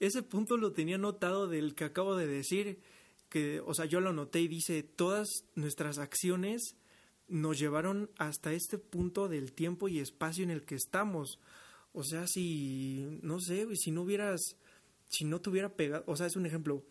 ese 0.00 0.22
punto 0.22 0.56
lo 0.56 0.72
tenía 0.72 0.98
notado 0.98 1.48
del 1.48 1.74
que 1.74 1.84
acabo 1.84 2.14
de 2.16 2.26
decir, 2.28 2.80
que, 3.28 3.60
o 3.60 3.74
sea, 3.74 3.84
yo 3.84 4.00
lo 4.00 4.12
noté 4.12 4.40
y 4.40 4.48
dice, 4.48 4.82
todas 4.84 5.28
nuestras 5.56 5.98
acciones 5.98 6.76
nos 7.28 7.58
llevaron 7.58 8.10
hasta 8.18 8.52
este 8.52 8.78
punto 8.78 9.28
del 9.28 9.52
tiempo 9.52 9.88
y 9.88 10.00
espacio 10.00 10.44
en 10.44 10.50
el 10.50 10.64
que 10.64 10.74
estamos. 10.74 11.38
O 11.92 12.02
sea, 12.02 12.26
si, 12.26 13.20
no 13.22 13.40
sé, 13.40 13.66
si 13.76 13.90
no 13.90 14.02
hubieras, 14.02 14.56
si 15.08 15.24
no 15.24 15.40
te 15.40 15.50
hubiera 15.50 15.74
pegado, 15.74 16.04
o 16.06 16.16
sea, 16.16 16.26
es 16.26 16.36
un 16.36 16.46
ejemplo, 16.46 16.84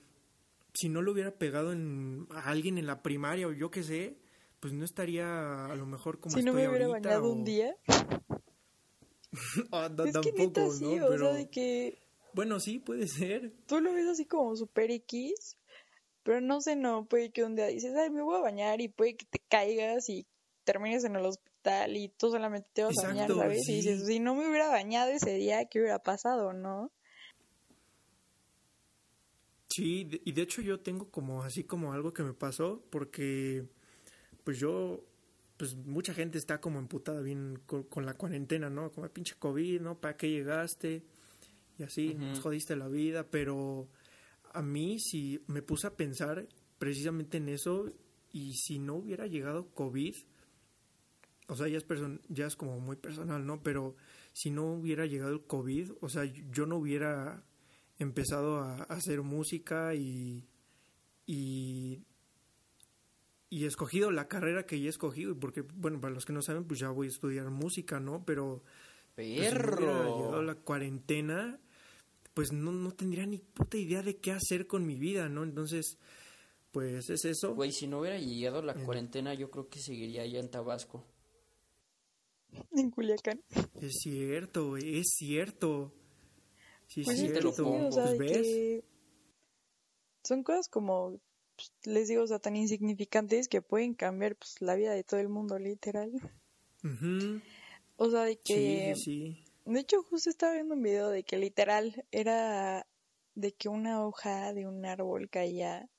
si 0.73 0.89
no 0.89 1.01
lo 1.01 1.11
hubiera 1.11 1.31
pegado 1.31 1.71
en, 1.71 2.27
a 2.31 2.49
alguien 2.49 2.77
en 2.77 2.85
la 2.85 3.01
primaria 3.01 3.47
o 3.47 3.53
yo 3.53 3.71
qué 3.71 3.83
sé, 3.83 4.17
pues 4.59 4.73
no 4.73 4.85
estaría 4.85 5.65
a 5.65 5.75
lo 5.75 5.85
mejor 5.85 6.19
como 6.19 6.35
si 6.35 6.43
no 6.43 6.53
me 6.53 6.67
hubiera 6.67 6.87
bañado 6.87 7.31
un 7.31 7.43
día. 7.43 7.75
Ah, 9.71 9.91
es 10.03 10.17
que 10.17 10.31
neta 10.31 10.67
sí, 10.71 10.99
o 10.99 11.15
sea, 11.15 11.33
de 11.33 11.49
que... 11.49 11.99
Bueno, 12.33 12.59
sí, 12.59 12.79
puede 12.79 13.07
ser. 13.07 13.51
Tú 13.67 13.79
lo 13.81 13.93
ves 13.93 14.07
así 14.07 14.25
como 14.25 14.55
super 14.55 14.89
X, 14.89 15.57
pero 16.23 16.41
no 16.41 16.59
sé, 16.59 16.75
no, 16.75 17.05
puede 17.05 17.29
que 17.29 17.43
un 17.43 17.55
día 17.55 17.67
dices, 17.67 17.93
ay, 17.95 18.09
me 18.09 18.23
voy 18.23 18.37
a 18.37 18.41
bañar 18.41 18.81
y 18.81 18.87
puede 18.87 19.15
que 19.15 19.25
te 19.25 19.36
caigas 19.49 20.09
y 20.09 20.25
termines 20.63 21.03
en 21.03 21.15
el 21.15 21.25
hospital 21.25 21.95
y 21.95 22.09
tú 22.09 22.29
solamente 22.29 22.69
te 22.73 22.83
vas 22.83 22.97
a 23.03 23.07
bañar, 23.07 23.29
¿sabes? 23.29 23.67
Y 23.69 23.75
dices, 23.75 24.05
si 24.05 24.19
no 24.19 24.35
me 24.35 24.47
hubiera 24.49 24.67
bañado 24.67 25.11
ese 25.11 25.33
día, 25.33 25.65
¿qué 25.65 25.79
hubiera 25.79 25.99
pasado, 25.99 26.53
no? 26.53 26.91
Sí, 29.69 30.09
y 30.25 30.31
de 30.31 30.41
hecho 30.41 30.61
yo 30.61 30.79
tengo 30.79 31.09
como 31.11 31.43
así 31.43 31.63
como 31.63 31.93
algo 31.93 32.13
que 32.13 32.23
me 32.23 32.33
pasó 32.33 32.81
porque 32.89 33.65
pues 34.43 34.59
yo 34.59 35.03
pues 35.57 35.75
mucha 35.75 36.13
gente 36.13 36.37
está 36.37 36.61
como 36.61 36.79
emputada 36.79 37.19
bien 37.21 37.59
con, 37.65 38.05
la 38.05 38.13
cuarentena, 38.13 38.69
¿no? 38.69 38.91
Como 38.91 39.09
pinche 39.09 39.35
COVID, 39.37 39.81
¿no? 39.81 39.99
¿Para 39.99 40.15
qué 40.15 40.29
llegaste? 40.29 41.03
Y 41.79 41.83
así, 41.83 42.13
nos 42.13 42.39
jodiste 42.39 42.75
la 42.75 42.87
vida, 42.87 43.27
pero 43.29 43.87
a 44.53 44.61
mí 44.61 44.99
si 44.99 45.43
me 45.47 45.61
puse 45.61 45.87
a 45.87 45.95
pensar 45.95 46.47
precisamente 46.77 47.37
en 47.37 47.49
eso 47.49 47.91
y 48.37 48.53
si 48.53 48.77
no 48.77 48.93
hubiera 48.97 49.25
llegado 49.25 49.73
COVID, 49.73 50.15
o 51.47 51.55
sea, 51.55 51.67
ya 51.67 51.79
es, 51.79 51.85
ya 52.29 52.45
es 52.45 52.55
como 52.55 52.79
muy 52.79 52.95
personal, 52.95 53.43
¿no? 53.43 53.63
Pero 53.63 53.95
si 54.31 54.51
no 54.51 54.73
hubiera 54.73 55.07
llegado 55.07 55.31
el 55.31 55.41
COVID, 55.41 55.93
o 56.01 56.07
sea, 56.07 56.25
yo 56.25 56.67
no 56.67 56.77
hubiera 56.77 57.43
empezado 57.97 58.59
a, 58.59 58.83
hacer 58.83 59.23
música 59.23 59.95
y, 59.95 60.45
y, 61.25 62.03
y 63.49 63.65
escogido 63.65 64.11
la 64.11 64.27
carrera 64.27 64.67
que 64.67 64.79
ya 64.79 64.85
he 64.85 64.89
escogido, 64.89 65.39
porque, 65.39 65.61
bueno, 65.61 65.99
para 65.99 66.13
los 66.13 66.25
que 66.25 66.33
no 66.33 66.43
saben, 66.43 66.65
pues 66.65 66.79
ya 66.79 66.91
voy 66.91 67.07
a 67.07 67.09
estudiar 67.09 67.49
música, 67.49 67.99
¿no? 67.99 68.23
Pero... 68.23 68.61
Pues, 69.15 69.25
si 69.25 69.55
no 69.55 69.75
hubiera 69.75 70.03
llegado 70.03 70.43
la 70.43 70.53
cuarentena, 70.53 71.59
pues 72.35 72.51
no, 72.51 72.71
no 72.71 72.91
tendría 72.91 73.25
ni 73.25 73.39
puta 73.39 73.77
idea 73.77 74.03
de 74.03 74.17
qué 74.17 74.31
hacer 74.31 74.67
con 74.67 74.85
mi 74.85 74.95
vida, 74.95 75.27
¿no? 75.27 75.43
Entonces, 75.43 75.97
pues 76.77 77.09
es 77.09 77.25
eso. 77.25 77.55
Güey, 77.55 77.71
si 77.71 77.87
no 77.87 78.01
hubiera 78.01 78.19
llegado 78.19 78.61
la 78.61 78.75
cuarentena, 78.75 79.33
yo 79.33 79.49
creo 79.49 79.67
que 79.67 79.79
seguiría 79.79 80.21
allá 80.21 80.39
en 80.39 80.51
Tabasco. 80.51 81.03
En 82.71 82.91
Culiacán. 82.91 83.41
Es 83.81 83.93
cierto, 84.03 84.77
es 84.77 85.07
cierto. 85.17 85.91
Sí, 86.85 87.01
pues 87.03 87.17
sí, 87.17 87.29
te 87.29 87.41
lo 87.41 87.51
pongo. 87.55 87.89
Pues, 87.89 88.19
¿ves? 88.19 88.83
Son 90.23 90.43
cosas 90.43 90.69
como, 90.69 91.19
pues, 91.55 91.73
les 91.85 92.09
digo, 92.09 92.21
o 92.21 92.27
sea, 92.27 92.37
tan 92.37 92.55
insignificantes 92.55 93.47
que 93.47 93.63
pueden 93.63 93.95
cambiar 93.95 94.35
pues, 94.35 94.61
la 94.61 94.75
vida 94.75 94.91
de 94.91 95.03
todo 95.03 95.19
el 95.19 95.29
mundo, 95.29 95.57
literal. 95.57 96.11
O 97.95 98.11
sea, 98.11 98.21
de 98.21 98.37
que... 98.37 98.93
Sí, 98.97 99.01
sí. 99.03 99.45
De 99.65 99.79
hecho, 99.79 100.03
justo 100.03 100.29
estaba 100.29 100.53
viendo 100.53 100.75
un 100.75 100.83
video 100.83 101.09
de 101.09 101.23
que 101.23 101.39
literal 101.39 102.05
era 102.11 102.85
de 103.33 103.51
que 103.51 103.67
una 103.67 104.05
hoja 104.05 104.53
de 104.53 104.67
un 104.67 104.85
árbol 104.85 105.27
caía. 105.27 105.89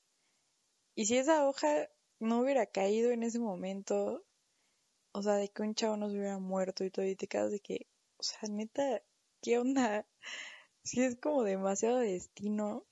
Y 0.99 1.05
si 1.05 1.15
esa 1.15 1.47
hoja 1.47 1.87
no 2.19 2.41
hubiera 2.41 2.65
caído 2.65 3.11
en 3.11 3.23
ese 3.23 3.39
momento, 3.39 4.25
o 5.13 5.23
sea, 5.23 5.35
de 5.35 5.47
que 5.47 5.61
un 5.61 5.73
chavo 5.73 5.95
no 5.95 6.09
se 6.09 6.17
hubiera 6.17 6.39
muerto 6.39 6.83
y 6.83 6.91
todo, 6.91 7.05
y 7.05 7.15
te 7.15 7.27
quedas 7.27 7.51
de 7.51 7.61
que, 7.61 7.87
o 8.17 8.23
sea, 8.23 8.49
neta, 8.49 9.01
¿qué 9.41 9.59
onda? 9.59 10.05
Si 10.83 11.01
es 11.01 11.15
como 11.15 11.43
demasiado 11.43 11.99
destino. 11.99 12.85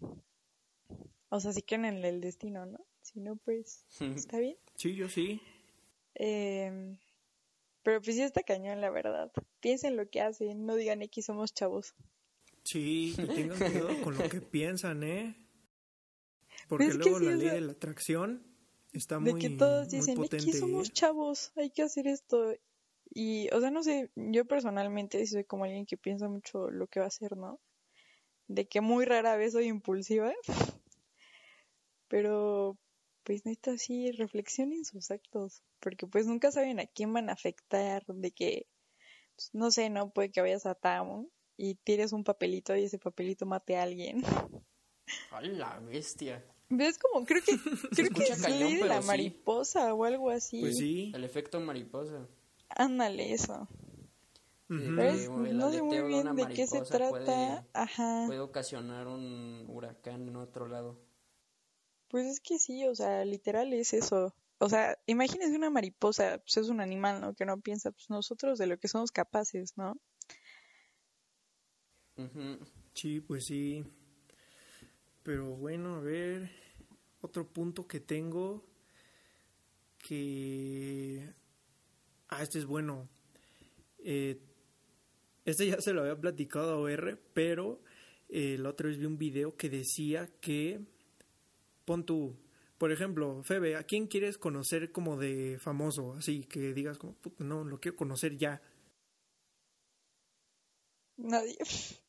O 1.27 1.39
sea, 1.41 1.51
sí 1.51 1.61
creen 1.63 1.83
en 1.83 2.05
el 2.05 2.21
destino, 2.21 2.65
¿no? 2.65 2.79
Si 3.01 3.19
no, 3.19 3.35
pues, 3.35 3.83
¿está 4.15 4.37
bien? 4.37 4.55
Sí, 4.75 4.95
yo 4.95 5.09
sí. 5.09 5.41
Eh, 6.15 6.97
pero 7.83 8.01
pues 8.01 8.15
sí 8.15 8.21
está 8.21 8.41
cañón, 8.41 8.79
la 8.79 8.89
verdad. 8.89 9.33
Piensen 9.59 9.97
lo 9.97 10.09
que 10.09 10.21
hacen, 10.21 10.65
no 10.65 10.75
digan 10.75 11.01
X 11.01 11.25
somos 11.25 11.53
chavos. 11.53 11.93
Sí, 12.63 13.15
y 13.17 13.27
tengan 13.27 13.57
cuidado 13.57 14.01
con 14.01 14.17
lo 14.17 14.29
que 14.29 14.39
piensan, 14.41 15.03
¿eh? 15.03 15.46
Porque 16.67 16.93
luego 16.93 17.19
la 17.19 17.35
ley 17.35 17.49
de 17.49 17.61
la 17.61 17.71
atracción 17.71 18.45
está 18.93 19.19
muy, 19.19 19.33
de 19.33 19.39
que 19.39 19.49
todos 19.51 19.89
dicen, 19.89 20.21
X 20.23 20.59
somos 20.59 20.89
¿eh? 20.89 20.91
chavos, 20.93 21.51
hay 21.55 21.69
que 21.69 21.83
hacer 21.83 22.07
esto. 22.07 22.53
Y, 23.09 23.49
o 23.53 23.59
sea, 23.61 23.71
no 23.71 23.83
sé, 23.83 24.11
yo 24.15 24.45
personalmente 24.45 25.25
soy 25.25 25.45
como 25.45 25.63
alguien 25.63 25.85
que 25.85 25.97
piensa 25.97 26.27
mucho 26.27 26.69
lo 26.69 26.87
que 26.87 26.99
va 26.99 27.05
a 27.05 27.07
hacer, 27.07 27.37
¿no? 27.37 27.59
De 28.47 28.67
que 28.67 28.81
muy 28.81 29.05
rara 29.05 29.37
vez 29.37 29.53
soy 29.53 29.67
impulsiva. 29.67 30.33
Pero, 32.09 32.77
pues 33.23 33.45
neta, 33.45 33.77
sí, 33.77 34.11
reflexionen 34.11 34.85
sus 34.85 35.11
actos 35.11 35.63
porque 35.79 36.07
pues 36.07 36.27
nunca 36.27 36.51
saben 36.51 36.79
a 36.79 36.85
quién 36.85 37.13
van 37.13 37.29
a 37.29 37.33
afectar, 37.33 38.03
de 38.07 38.31
que, 38.31 38.67
pues, 39.35 39.49
no 39.53 39.71
sé, 39.71 39.89
no 39.89 40.09
puede 40.11 40.31
que 40.31 40.41
vayas 40.41 40.65
a 40.65 40.75
Town 40.75 41.29
y 41.55 41.75
tires 41.75 42.13
un 42.13 42.23
papelito 42.23 42.75
y 42.75 42.83
ese 42.83 42.99
papelito 42.99 43.45
mate 43.45 43.77
a 43.77 43.83
alguien. 43.83 44.21
A 45.31 45.41
la 45.41 45.79
bestia. 45.79 46.43
¿Ves 46.69 46.97
como 46.97 47.25
creo 47.25 47.41
que 47.41 47.51
creo 47.95 48.09
que 48.11 48.23
es 48.23 48.85
la 48.85 49.01
mariposa 49.01 49.93
o 49.93 50.03
algo 50.03 50.29
así? 50.29 50.59
Pues 50.61 50.77
sí. 50.77 51.11
El 51.15 51.23
efecto 51.23 51.59
mariposa. 51.59 52.27
Ándale, 52.69 53.33
eso. 53.33 53.67
¿Ves? 54.69 55.29
No 55.29 55.71
sé 55.71 55.81
muy 55.81 56.01
bien 56.01 56.35
de 56.35 56.47
qué 56.47 56.67
se 56.67 56.81
trata. 56.81 57.09
Puede, 57.09 57.63
Ajá. 57.73 58.25
Puede 58.27 58.41
ocasionar 58.41 59.07
un 59.07 59.65
huracán 59.69 60.27
en 60.27 60.35
otro 60.35 60.67
lado. 60.67 60.99
Pues 62.09 62.25
es 62.25 62.39
que 62.41 62.59
sí, 62.59 62.85
o 62.85 62.93
sea, 62.95 63.23
literal 63.23 63.71
es 63.73 63.93
eso 63.93 64.33
o 64.59 64.69
sea, 64.69 64.97
imagínense 65.05 65.55
una 65.55 65.69
mariposa, 65.69 66.39
pues 66.39 66.57
es 66.57 66.69
un 66.69 66.81
animal, 66.81 67.21
¿no? 67.21 67.35
Que 67.35 67.45
no 67.45 67.59
piensa, 67.59 67.91
pues 67.91 68.09
nosotros 68.09 68.57
de 68.57 68.67
lo 68.67 68.77
que 68.79 68.87
somos 68.87 69.11
capaces, 69.11 69.77
¿no? 69.77 69.99
Sí, 72.93 73.21
pues 73.21 73.45
sí. 73.45 73.85
Pero 75.27 75.57
bueno, 75.57 75.95
a 75.95 75.99
ver, 75.99 76.49
otro 77.19 77.45
punto 77.45 77.85
que 77.85 77.99
tengo 77.99 78.63
que... 79.97 81.33
Ah, 82.29 82.43
este 82.43 82.59
es 82.59 82.65
bueno. 82.65 83.09
Eh, 83.99 84.39
este 85.43 85.67
ya 85.67 85.81
se 85.81 85.91
lo 85.91 85.99
había 85.99 86.15
platicado 86.15 86.71
a 86.71 86.77
OR, 86.77 87.19
pero 87.33 87.81
eh, 88.29 88.55
la 88.57 88.69
otra 88.69 88.87
vez 88.87 88.97
vi 88.99 89.05
un 89.05 89.17
video 89.17 89.57
que 89.57 89.69
decía 89.69 90.29
que... 90.39 90.79
Pon 91.83 92.05
tu 92.05 92.37
por 92.77 92.93
ejemplo, 92.93 93.43
Febe, 93.43 93.75
¿a 93.75 93.83
quién 93.83 94.07
quieres 94.07 94.37
conocer 94.37 94.93
como 94.93 95.17
de 95.17 95.57
famoso? 95.59 96.13
Así 96.13 96.45
que 96.45 96.73
digas 96.73 96.97
como, 96.97 97.17
no, 97.39 97.65
lo 97.65 97.81
quiero 97.81 97.97
conocer 97.97 98.37
ya. 98.37 98.61
Nadie. 101.17 101.57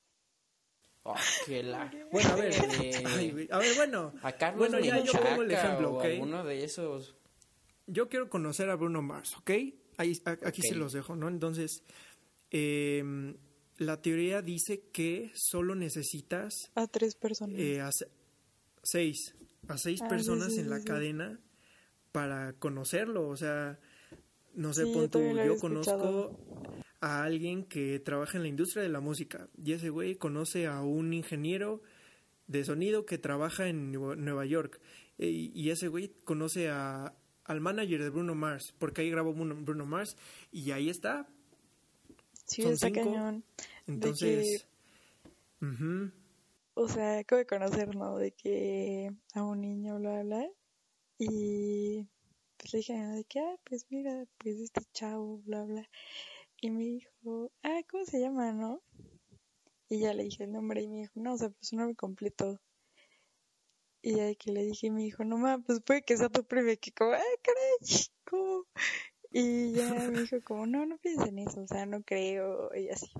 Oh, 1.11 1.15
qué 1.47 1.63
la... 1.63 1.91
Bueno, 2.13 2.31
a 2.31 2.37
ver, 2.37 2.53
eh, 2.83 3.49
a 3.51 3.59
ver, 3.59 3.77
bueno. 3.77 4.13
A 4.23 4.33
Carlos 4.33 4.59
bueno, 4.59 4.79
ya 4.85 5.03
yo 5.03 5.13
pongo 5.13 5.43
el 5.43 5.51
ejemplo, 5.51 5.95
¿ok? 5.95 6.05
Uno 6.21 6.45
de 6.45 6.65
esos. 6.65 7.15
Yo 7.87 8.11
quiero 8.11 8.29
conocer 8.29 8.69
a 8.69 8.77
Bruno 8.77 9.01
Mars, 9.01 9.35
¿ok? 9.39 9.51
Ahí, 9.97 10.21
aquí 10.45 10.61
se 10.61 10.75
los 10.75 10.93
dejo, 10.93 11.17
¿no? 11.17 11.29
Entonces, 11.29 11.83
eh, 12.51 13.03
la 13.79 14.03
teoría 14.03 14.43
dice 14.43 14.83
que 14.93 15.33
solo 15.35 15.75
necesitas... 15.75 16.71
A 16.75 16.87
tres 16.87 17.15
personas. 17.15 17.59
Eh, 17.59 17.81
a 17.81 17.91
seis 18.83 19.35
a 19.69 19.79
seis 19.79 20.01
ah, 20.03 20.09
personas 20.09 20.57
en 20.59 20.69
la 20.69 20.83
cadena 20.83 21.41
para 22.13 22.53
conocerlo. 22.55 23.29
O 23.29 23.37
sea, 23.37 23.79
no 24.55 24.75
sé, 24.75 24.85
punto, 24.87 25.21
yo 25.21 25.59
conozco 25.59 26.37
a 27.01 27.23
alguien 27.23 27.65
que 27.65 28.01
trabaja 28.01 28.37
en 28.37 28.43
la 28.43 28.49
industria 28.49 28.83
de 28.83 28.89
la 28.89 29.01
música 29.01 29.49
y 29.57 29.73
ese 29.73 29.91
güey 29.91 30.17
conoce 30.17 30.67
a 30.67 30.83
un 30.83 31.13
ingeniero 31.13 31.83
de 32.47 32.65
sonido 32.65 33.07
que 33.07 33.19
trabaja 33.19 33.69
en 33.69 33.93
Nueva 33.93 34.47
York 34.47 34.81
y, 35.19 35.71
ese 35.71 35.89
güey 35.89 36.09
conoce 36.25 36.69
a, 36.69 37.15
al 37.45 37.61
manager 37.61 38.03
de 38.03 38.11
Bruno 38.11 38.35
Mars 38.35 38.75
porque 38.79 39.03
ahí 39.03 39.11
grabó 39.11 39.33
Bruno 39.33 39.85
Mars 39.87 40.17
y 40.53 40.71
ahí 40.71 40.89
está. 40.89 41.29
Sí, 42.47 42.63
está 42.63 42.91
cañón. 42.91 43.45
Entonces, 43.87 44.67
o 46.75 46.89
sea, 46.89 47.19
acabo 47.19 47.39
de 47.39 47.47
conocer, 47.47 47.97
¿no? 47.97 48.17
De 48.17 48.31
que 48.33 49.13
a 49.35 49.43
un 49.43 49.61
niño, 49.61 49.99
bla, 49.99 50.23
bla, 50.23 50.49
y 51.19 52.07
pues 52.57 52.73
le 52.73 52.79
dije, 52.79 52.93
de 52.95 53.25
que, 53.25 53.41
ah, 53.41 53.57
pues 53.65 53.87
mira, 53.91 54.25
pues 54.39 54.61
este 54.61 54.83
chavo, 54.93 55.39
bla, 55.45 55.65
bla. 55.65 55.89
Y 56.61 56.71
me 56.71 56.85
dijo, 56.85 57.53
ah, 57.63 57.81
¿cómo 57.89 58.05
se 58.05 58.21
llama, 58.21 58.53
no? 58.53 58.83
Y 59.89 60.01
ya 60.01 60.13
le 60.13 60.25
dije 60.25 60.45
el 60.45 60.53
nombre 60.53 60.83
y 60.83 60.89
me 60.89 60.99
dijo, 60.99 61.13
no, 61.21 61.35
o 61.35 61.39
sea, 61.39 61.51
pues 61.51 61.73
un 61.73 61.79
nombre 61.79 61.97
completo. 61.97 62.61
Y 64.03 64.17
ya 64.17 64.35
que 64.35 64.53
le 64.53 64.65
dije, 64.65 64.91
me 64.91 65.03
dijo, 65.03 65.25
no 65.25 65.39
mames, 65.39 65.65
pues 65.67 65.81
puede 65.81 66.03
que 66.03 66.17
sea 66.17 66.29
tu 66.29 66.45
primo. 66.45 66.71
que 66.81 66.93
como, 66.93 67.13
ay, 67.13 67.23
caray, 67.43 68.07
¿cómo? 68.25 68.65
Y 69.31 69.73
ya 69.73 69.93
me 69.93 70.21
dijo 70.21 70.43
como, 70.43 70.67
no, 70.67 70.87
no 70.87 70.99
pienses 70.99 71.29
en 71.29 71.39
eso, 71.39 71.61
o 71.61 71.67
sea, 71.67 71.87
no 71.87 72.03
creo, 72.03 72.75
y 72.75 72.89
así. 72.89 73.11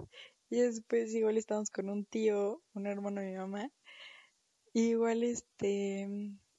Y 0.51 0.61
después 0.61 1.15
igual 1.15 1.37
estábamos 1.37 1.71
con 1.71 1.91
un 1.91 2.07
tío, 2.07 2.63
un 2.75 2.87
hermano 2.87 3.21
de 3.21 3.31
mi 3.31 3.37
mamá, 3.37 3.71
y 4.73 4.91
igual 4.91 5.23
este, 5.23 6.09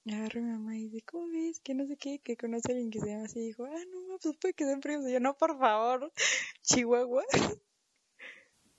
agarró 0.06 0.42
mi 0.42 0.52
mamá 0.52 0.78
y 0.78 0.90
dice, 0.90 1.02
¿cómo 1.06 1.28
ves? 1.28 1.60
Que 1.60 1.74
no 1.74 1.86
sé 1.86 1.98
qué, 1.98 2.20
que 2.20 2.38
conoce 2.38 2.72
a 2.72 2.76
alguien 2.76 2.92
que 2.92 3.00
se 3.00 3.08
llama 3.08 3.26
así, 3.26 3.40
y 3.40 3.46
dijo, 3.48 3.66
ah, 3.66 3.86
no, 3.92 4.18
pues 4.22 4.36
puede 4.38 4.54
que 4.54 4.66
sean 4.66 4.82
primos. 4.82 5.08
Y 5.08 5.14
yo, 5.14 5.20
no, 5.20 5.36
por 5.38 5.58
favor, 5.58 6.12
Chihuahua. 6.64 7.24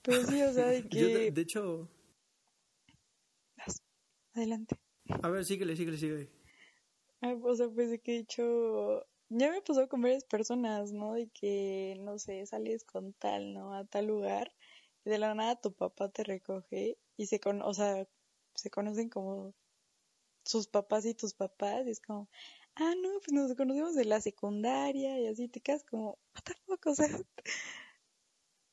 Pero 0.03 0.25
sí, 0.25 0.41
o 0.41 0.53
sea, 0.53 0.67
de 0.67 0.87
que... 0.87 1.31
de, 1.31 1.41
hecho... 1.41 1.87
Adelante. 4.33 4.75
A 5.21 5.29
ver, 5.29 5.45
síguele, 5.45 5.75
síguele, 5.75 5.97
síguele. 5.97 6.29
Ah, 7.21 7.35
o 7.43 7.55
sea, 7.55 7.69
pues 7.69 7.89
de 7.89 7.99
que 7.99 8.15
he 8.15 8.19
hecho 8.19 9.05
ya 9.33 9.49
me 9.49 9.61
pasó 9.61 9.87
con 9.87 10.01
varias 10.01 10.25
personas, 10.25 10.91
¿no? 10.91 11.13
De 11.13 11.29
que, 11.29 11.95
no 11.99 12.19
sé, 12.19 12.45
sales 12.45 12.83
con 12.83 13.13
tal, 13.13 13.53
¿no? 13.53 13.73
A 13.73 13.85
tal 13.85 14.07
lugar 14.07 14.51
y 15.05 15.09
de 15.09 15.17
la 15.17 15.33
nada 15.33 15.55
tu 15.55 15.73
papá 15.73 16.09
te 16.09 16.23
recoge 16.23 16.97
y 17.17 17.25
se 17.27 17.39
con, 17.39 17.61
o 17.61 17.73
sea, 17.73 18.07
se 18.55 18.69
conocen 18.69 19.09
como 19.09 19.53
sus 20.43 20.67
papás 20.67 21.05
y 21.05 21.13
tus 21.13 21.33
papás 21.33 21.85
y 21.87 21.91
es 21.91 21.99
como, 21.99 22.29
ah, 22.75 22.93
no, 23.01 23.09
pues 23.19 23.31
nos 23.31 23.55
conocemos 23.55 23.95
de 23.95 24.05
la 24.05 24.21
secundaria 24.21 25.19
y 25.19 25.27
así 25.27 25.47
te 25.47 25.61
quedas 25.61 25.83
como, 25.83 26.17
what 26.35 26.43
the 26.43 26.53
fuck, 26.65 26.85
o 26.87 26.95
sea, 26.95 27.07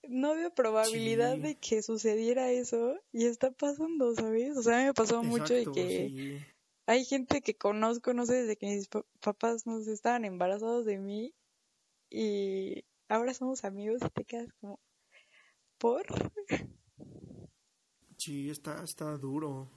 no 0.09 0.31
había 0.31 0.51
probabilidad 0.51 1.37
de 1.39 1.57
que 1.57 1.83
sucediera 1.83 2.51
eso 2.51 2.99
y 3.13 3.27
está 3.27 3.51
pasando, 3.51 4.15
¿sabes? 4.15 4.57
O 4.57 4.63
sea, 4.63 4.77
a 4.77 4.81
mí 4.81 4.87
me 4.87 4.95
pasó 4.95 5.23
mucho 5.23 5.55
de 5.55 5.67
que 5.67 6.47
hay 6.87 7.05
gente 7.05 7.43
que 7.43 7.57
conozco, 7.57 8.15
no 8.15 8.25
sé, 8.25 8.35
desde 8.35 8.57
que 8.57 8.67
mis 8.67 8.89
papás 9.21 9.67
no 9.67 9.79
estaban 9.79 10.25
embarazados 10.25 10.87
de 10.87 10.99
mí 10.99 11.35
y 12.11 12.85
ahora 13.09 13.35
somos 13.35 13.65
amigos 13.65 14.01
y 14.05 14.11
te 14.11 14.25
quedas 14.25 14.49
como, 14.61 14.81
¿por? 15.77 16.07
Sí, 18.17 18.49
está, 18.51 18.83
está 18.83 19.17
duro, 19.19 19.71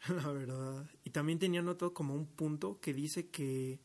la 0.08 0.32
verdad. 0.32 0.90
Y 1.04 1.10
también 1.10 1.38
tenía 1.38 1.62
notado 1.62 1.92
como 1.94 2.14
un 2.14 2.26
punto 2.26 2.80
que 2.80 2.94
dice 2.94 3.28
que, 3.28 3.80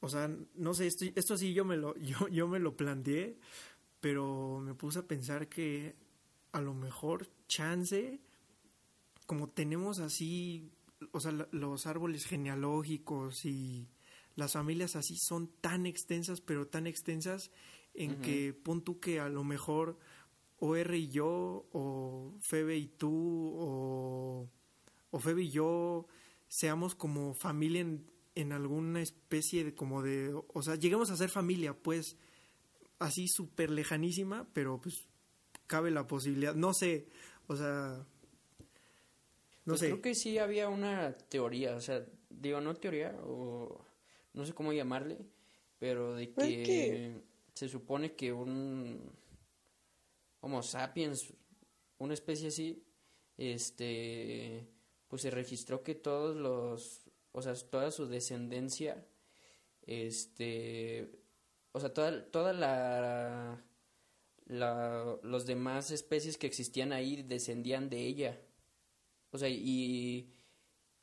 o 0.00 0.08
sea, 0.08 0.30
no 0.54 0.74
sé, 0.74 0.86
esto, 0.86 1.04
esto 1.14 1.36
sí 1.36 1.54
yo 1.54 1.64
me 1.64 1.76
lo, 1.76 1.96
yo, 1.98 2.28
yo 2.28 2.48
me 2.48 2.58
lo 2.58 2.76
planteé, 2.76 3.38
pero 4.00 4.60
me 4.60 4.74
puse 4.74 5.00
a 5.00 5.06
pensar 5.06 5.48
que 5.48 5.96
a 6.52 6.60
lo 6.60 6.74
mejor 6.74 7.28
chance, 7.46 8.20
como 9.26 9.48
tenemos 9.48 9.98
así 9.98 10.72
o 11.12 11.20
sea, 11.20 11.32
los 11.50 11.86
árboles 11.86 12.26
genealógicos 12.26 13.44
y 13.44 13.88
las 14.34 14.52
familias 14.52 14.96
así 14.96 15.16
son 15.16 15.48
tan 15.60 15.86
extensas, 15.86 16.40
pero 16.40 16.66
tan 16.66 16.86
extensas 16.86 17.50
en 17.94 18.20
que 18.20 18.52
pon 18.52 18.82
tú 18.82 19.00
que 19.00 19.20
a 19.20 19.28
lo 19.28 19.42
mejor 19.42 19.98
o 20.60 20.76
R 20.76 20.96
y 20.96 21.08
yo, 21.08 21.66
o 21.72 22.34
Febe 22.40 22.76
y 22.76 22.88
tú, 22.88 23.54
o, 23.56 24.48
o 25.10 25.18
Febe 25.18 25.42
y 25.42 25.50
yo 25.50 26.06
seamos 26.48 26.94
como 26.94 27.34
familia 27.34 27.80
en, 27.80 28.10
en 28.34 28.52
alguna 28.52 29.00
especie 29.00 29.64
de 29.64 29.74
como 29.74 30.02
de, 30.02 30.32
o 30.48 30.62
sea, 30.62 30.76
lleguemos 30.76 31.10
a 31.10 31.16
ser 31.16 31.30
familia, 31.30 31.74
pues, 31.74 32.16
así 32.98 33.28
súper 33.28 33.70
lejanísima, 33.70 34.48
pero 34.52 34.80
pues 34.80 35.06
cabe 35.66 35.90
la 35.90 36.06
posibilidad, 36.06 36.54
no 36.54 36.72
sé, 36.74 37.08
o 37.46 37.56
sea, 37.56 38.06
pues 39.64 39.80
creo 39.80 40.00
que 40.00 40.14
sí 40.14 40.38
había 40.38 40.68
una 40.68 41.12
teoría, 41.12 41.76
o 41.76 41.80
sea, 41.80 42.04
digo, 42.30 42.60
no 42.60 42.74
teoría, 42.74 43.14
o 43.24 43.84
no 44.32 44.46
sé 44.46 44.54
cómo 44.54 44.72
llamarle, 44.72 45.18
pero 45.78 46.14
de 46.14 46.32
que 46.32 47.20
se 47.54 47.68
supone 47.68 48.14
que 48.14 48.32
un 48.32 49.12
Homo 50.40 50.62
sapiens, 50.62 51.34
una 51.98 52.14
especie 52.14 52.48
así, 52.48 52.82
este, 53.36 54.68
pues 55.08 55.22
se 55.22 55.30
registró 55.30 55.82
que 55.82 55.94
todos 55.94 56.36
los, 56.36 57.10
o 57.32 57.42
sea, 57.42 57.54
toda 57.54 57.90
su 57.90 58.06
descendencia, 58.06 59.06
este, 59.82 61.10
o 61.72 61.80
sea, 61.80 61.92
toda, 61.92 62.30
toda 62.30 62.52
la, 62.52 63.64
la, 64.46 65.18
los 65.22 65.46
demás 65.46 65.90
especies 65.90 66.38
que 66.38 66.46
existían 66.46 66.92
ahí 66.92 67.22
descendían 67.22 67.88
de 67.88 68.06
ella. 68.06 68.40
O 69.30 69.38
sea, 69.38 69.48
y... 69.48 70.32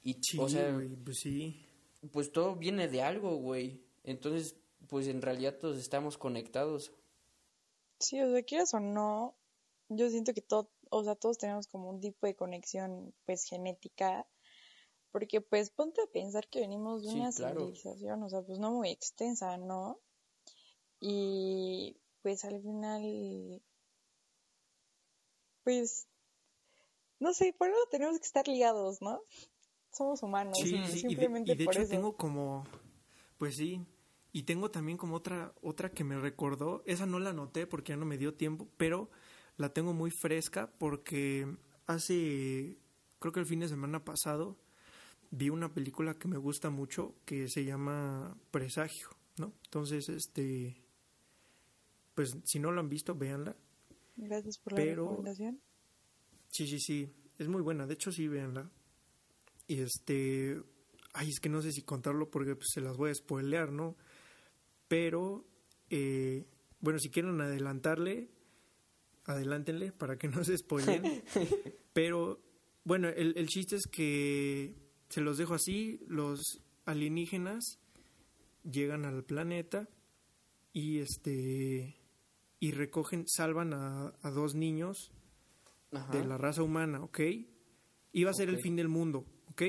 y 0.01 0.17
o 0.37 0.49
sea, 0.49 0.79
pues 1.03 1.19
sí. 1.19 1.65
Pues 2.11 2.31
todo 2.31 2.55
viene 2.55 2.87
de 2.87 3.01
algo, 3.01 3.35
güey. 3.37 3.83
Entonces, 4.03 4.55
pues 4.87 5.07
en 5.07 5.21
realidad 5.21 5.57
todos 5.59 5.77
estamos 5.77 6.17
conectados. 6.17 6.91
Sí, 7.99 8.21
o 8.21 8.31
sea, 8.31 8.43
quieras 8.43 8.73
o 8.73 8.79
no, 8.79 9.35
yo 9.89 10.09
siento 10.09 10.33
que 10.33 10.41
todo, 10.41 10.69
o 10.89 11.03
sea, 11.03 11.15
todos 11.15 11.37
tenemos 11.37 11.67
como 11.67 11.89
un 11.89 11.99
tipo 11.99 12.27
de 12.27 12.35
conexión, 12.35 13.13
pues, 13.25 13.43
genética. 13.45 14.25
Porque, 15.11 15.41
pues, 15.41 15.69
ponte 15.69 16.01
a 16.01 16.07
pensar 16.07 16.47
que 16.49 16.59
venimos 16.59 17.03
de 17.03 17.13
una 17.13 17.31
civilización, 17.31 18.21
o 18.23 18.29
sea, 18.29 18.41
pues 18.41 18.59
no 18.59 18.71
muy 18.71 18.89
extensa, 18.89 19.57
¿no? 19.57 19.99
Y, 20.99 21.97
pues, 22.21 22.43
al 22.43 22.61
final, 22.61 23.61
pues, 25.63 26.07
no 27.19 27.33
sé, 27.33 27.53
por 27.57 27.67
algo 27.67 27.79
tenemos 27.89 28.17
que 28.19 28.25
estar 28.25 28.47
ligados, 28.47 29.01
¿no? 29.01 29.21
Somos 29.91 30.21
humanos, 30.23 30.57
sí, 30.57 30.77
simplemente 31.07 31.53
y 31.53 31.55
de, 31.55 31.63
hecho 31.63 31.87
tengo 31.87 32.17
como, 32.17 32.65
pues 33.37 33.55
sí, 33.55 33.81
y 34.31 34.43
tengo 34.43 34.69
también 34.69 34.97
como 34.97 35.15
otra, 35.15 35.53
otra 35.61 35.91
que 35.91 36.03
me 36.03 36.19
recordó, 36.19 36.83
esa 36.85 37.05
no 37.05 37.19
la 37.19 37.31
noté 37.31 37.67
porque 37.67 37.93
ya 37.93 37.97
no 37.97 38.05
me 38.05 38.17
dio 38.17 38.35
tiempo, 38.35 38.67
pero 38.75 39.09
la 39.57 39.73
tengo 39.73 39.93
muy 39.93 40.11
fresca 40.11 40.71
porque 40.77 41.47
hace, 41.87 42.77
creo 43.19 43.33
que 43.33 43.39
el 43.39 43.45
fin 43.45 43.59
de 43.59 43.67
semana 43.67 44.03
pasado, 44.03 44.57
vi 45.31 45.49
una 45.49 45.73
película 45.73 46.13
que 46.15 46.27
me 46.27 46.37
gusta 46.37 46.69
mucho 46.69 47.15
que 47.25 47.47
se 47.47 47.65
llama 47.65 48.37
Presagio, 48.51 49.09
¿no? 49.37 49.53
Entonces, 49.65 50.09
este, 50.09 50.81
pues 52.15 52.37
si 52.45 52.59
no 52.59 52.71
lo 52.71 52.79
han 52.79 52.89
visto, 52.89 53.15
véanla. 53.15 53.55
Gracias 54.15 54.57
por 54.57 54.73
la 54.73 54.85
recomendación. 54.85 55.59
Sí, 56.49 56.67
sí, 56.67 56.79
sí. 56.79 57.13
Es 57.37 57.49
muy 57.49 57.61
buena. 57.61 57.85
De 57.85 57.95
hecho, 57.95 58.11
sí, 58.11 58.27
véanla. 58.27 58.69
Y 59.67 59.81
este. 59.81 60.61
Ay, 61.13 61.29
es 61.29 61.39
que 61.39 61.49
no 61.49 61.61
sé 61.61 61.71
si 61.71 61.81
contarlo 61.81 62.29
porque 62.29 62.55
pues, 62.55 62.69
se 62.73 62.81
las 62.81 62.95
voy 62.95 63.11
a 63.11 63.15
spoilear, 63.15 63.71
¿no? 63.71 63.97
Pero. 64.87 65.45
Eh, 65.89 66.45
bueno, 66.79 66.99
si 66.99 67.09
quieren 67.09 67.39
adelantarle, 67.41 68.29
adelántenle 69.25 69.91
para 69.91 70.17
que 70.17 70.27
no 70.27 70.43
se 70.43 70.57
spoileen. 70.57 71.23
Pero, 71.93 72.39
bueno, 72.83 73.09
el, 73.09 73.37
el 73.37 73.47
chiste 73.47 73.75
es 73.75 73.87
que 73.87 74.75
se 75.09 75.21
los 75.21 75.37
dejo 75.37 75.53
así. 75.53 75.99
Los 76.07 76.61
alienígenas 76.85 77.79
llegan 78.63 79.05
al 79.05 79.23
planeta 79.23 79.89
y 80.73 80.99
este 80.99 81.95
y 82.59 82.71
recogen, 82.71 83.27
salvan 83.27 83.73
a, 83.73 84.13
a 84.21 84.31
dos 84.31 84.55
niños 84.55 85.11
de 86.11 86.25
la 86.25 86.37
raza 86.37 86.63
humana, 86.63 87.03
¿ok? 87.03 87.19
Iba 88.11 88.31
a 88.31 88.33
ser 88.33 88.49
el 88.49 88.59
fin 88.59 88.75
del 88.75 88.87
mundo, 88.89 89.25
¿ok? 89.51 89.63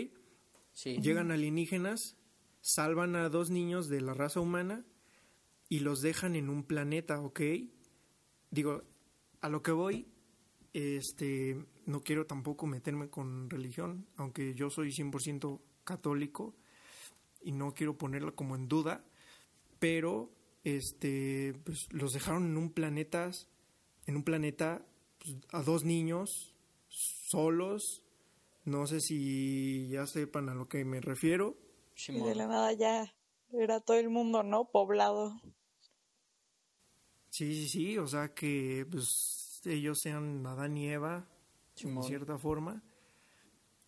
Sí. 0.72 0.96
Llegan 1.00 1.30
alienígenas, 1.30 2.16
salvan 2.60 3.16
a 3.16 3.28
dos 3.28 3.50
niños 3.50 3.88
de 3.88 4.00
la 4.00 4.14
raza 4.14 4.40
humana 4.40 4.84
y 5.68 5.80
los 5.80 6.00
dejan 6.00 6.36
en 6.36 6.48
un 6.48 6.64
planeta, 6.64 7.20
¿ok? 7.20 7.40
Digo, 8.50 8.82
a 9.47 9.48
lo 9.48 9.62
que 9.62 9.70
voy, 9.70 10.09
este, 10.73 11.56
no 11.86 12.01
quiero 12.02 12.27
tampoco 12.27 12.66
meterme 12.66 13.09
con 13.09 13.48
religión, 13.48 14.06
aunque 14.16 14.55
yo 14.55 14.70
soy 14.70 14.90
100% 14.90 15.60
católico 15.85 16.56
y 17.43 17.52
no 17.52 17.73
quiero 17.73 17.97
ponerlo 17.97 18.35
como 18.35 18.56
en 18.56 18.66
duda, 18.66 19.05
pero 19.78 20.32
este, 20.64 21.55
pues 21.64 21.86
los 21.93 22.12
dejaron 22.12 22.44
en 22.44 22.56
un 22.56 22.73
planeta, 22.73 23.31
en 24.06 24.16
un 24.16 24.24
planeta 24.24 24.85
pues, 25.18 25.36
a 25.52 25.62
dos 25.62 25.85
niños 25.85 26.56
solos. 26.89 28.02
No 28.64 28.89
sé 28.89 29.01
si 29.01 29.89
ya 29.89 30.09
sepan 30.09 30.48
a 30.48 30.55
lo 30.55 30.68
que 30.68 30.85
me 30.85 31.01
refiero. 31.01 31.56
Y 32.09 32.20
de 32.20 32.35
la 32.35 32.48
nada 32.48 32.73
ya 32.73 33.14
era 33.52 33.78
todo 33.78 33.97
el 33.97 34.10
mundo, 34.10 34.43
¿no? 34.43 34.64
Poblado. 34.64 35.40
Sí, 37.36 37.54
sí, 37.54 37.68
sí, 37.68 37.98
o 37.98 38.06
sea 38.06 38.32
que 38.32 38.86
pues 38.90 39.60
ellos 39.64 39.98
sean 40.00 40.46
Adán 40.46 40.76
y 40.76 40.88
Eva, 40.88 41.28
en 41.82 42.02
cierta 42.02 42.38
forma. 42.38 42.82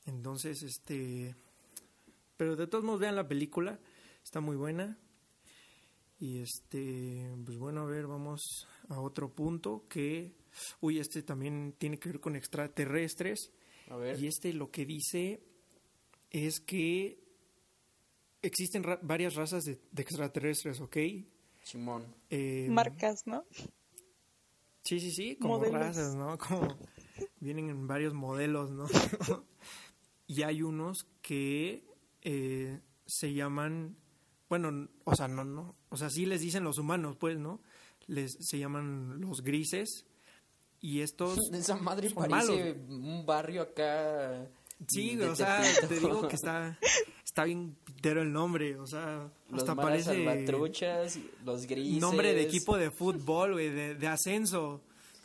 Entonces, 0.05 0.63
este... 0.63 1.35
Pero 2.37 2.57
de 2.57 2.67
todos 2.67 2.85
modos 2.85 3.01
vean 3.01 3.17
la 3.17 3.27
película, 3.27 3.81
está 4.23 4.41
muy 4.41 4.57
buena. 4.57 4.99
Y 6.21 6.39
este, 6.39 7.31
pues 7.47 7.57
bueno, 7.59 7.83
a 7.83 7.87
ver, 7.87 8.07
vamos 8.07 8.69
a 8.89 9.01
otro 9.01 9.33
punto 9.35 9.87
que 9.89 10.35
Uy, 10.81 10.99
este 10.99 11.23
también 11.23 11.75
tiene 11.79 11.99
que 11.99 12.09
ver 12.11 12.21
con 12.21 12.37
extraterrestres. 12.37 13.53
A 13.89 13.97
ver. 13.97 14.21
Y 14.21 14.27
este 14.27 14.53
lo 14.53 14.71
que 14.71 14.85
dice 14.85 15.41
es 16.31 16.61
que 16.61 17.19
existen 18.43 18.83
ra- 18.83 19.01
varias 19.03 19.35
razas 19.35 19.65
de, 19.65 19.81
de 19.91 20.03
extraterrestres, 20.03 20.81
¿ok? 20.81 20.97
Simón. 21.69 22.03
Eh, 22.31 22.67
Marcas, 22.71 23.27
¿no? 23.27 23.45
Sí, 24.85 25.01
sí, 25.01 25.11
sí, 25.11 25.37
como 25.37 25.59
Modelos. 25.59 25.79
razas, 25.79 26.15
¿no? 26.15 26.39
Como 26.39 26.67
vienen 27.41 27.69
en 27.69 27.87
varios 27.87 28.15
modelos, 28.15 28.71
¿no? 28.71 28.87
y 30.27 30.45
hay 30.45 30.63
unos 30.63 31.07
que 31.21 31.85
eh, 32.23 32.81
se 33.05 33.35
llaman, 33.35 33.99
bueno, 34.49 34.89
o 35.05 35.15
sea, 35.15 35.29
no, 35.29 35.45
no, 35.45 35.77
o 35.91 35.97
sea, 35.99 36.09
sí 36.09 36.25
les 36.25 36.41
dicen 36.41 36.65
los 36.65 36.79
humanos, 36.79 37.17
pues, 37.17 37.39
¿no? 37.39 37.61
Les 38.07 38.33
se 38.41 38.59
llaman 38.59 39.21
los 39.21 39.43
grises 39.43 40.07
y 40.81 41.03
estos, 41.03 41.39
Esa 41.53 41.77
madre 41.77 42.09
son 42.09 42.31
parece 42.31 42.81
un 42.89 43.27
barrio 43.27 43.61
acá. 43.61 44.49
Sí, 44.87 45.17
de 45.17 45.29
o 45.29 45.35
sea, 45.37 45.63
te 45.89 45.95
digo 45.99 46.29
que 46.29 46.37
está, 46.37 46.79
está 47.25 47.45
bien 47.45 47.77
pitero 47.85 48.23
el 48.23 48.33
nombre, 48.33 48.77
o 48.79 48.87
sea, 48.87 49.31
Los 49.51 49.61
hasta 49.63 49.75
parece 49.75 50.15
los 51.45 51.67
grises. 51.67 52.01
nombre 52.01 52.35
de 52.35 52.43
equipo 52.43 52.77
de 52.77 52.91
fútbol, 52.91 53.53
güey, 53.55 53.71
de, 53.71 53.95
de 53.95 54.07
ascenso, 54.07 54.83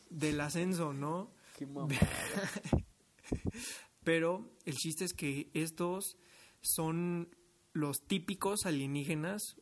del 0.09 0.39
ascenso, 0.41 0.93
¿no? 0.93 1.31
Qué 1.57 1.65
mamada. 1.67 1.99
Pero 4.03 4.49
el 4.65 4.75
chiste 4.75 5.05
es 5.05 5.13
que 5.13 5.49
estos 5.53 6.17
son 6.61 7.29
los 7.71 8.01
típicos 8.05 8.65
alienígenas 8.65 9.57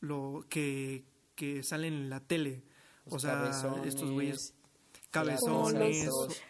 lo 0.00 0.44
que, 0.48 1.04
que 1.34 1.62
salen 1.62 1.94
en 1.94 2.10
la 2.10 2.20
tele. 2.20 2.62
o 3.06 3.12
Los 3.14 3.22
sea, 3.22 3.50
estos 3.84 4.10
güeyes 4.10 4.54
cabezones. 5.10 6.06
los- 6.06 6.42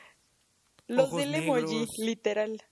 Los 0.89 1.07
ojos 1.07 1.21
del 1.21 1.35
emoji, 1.35 1.63
negros. 1.63 1.99
literal. 1.99 2.63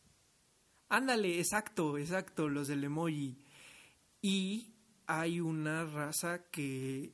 Ándale, 0.96 1.38
exacto, 1.38 1.98
exacto, 1.98 2.48
los 2.48 2.68
del 2.68 2.84
emoji. 2.84 3.36
Y 4.22 4.72
hay 5.06 5.40
una 5.40 5.84
raza 5.84 6.44
que 6.50 7.12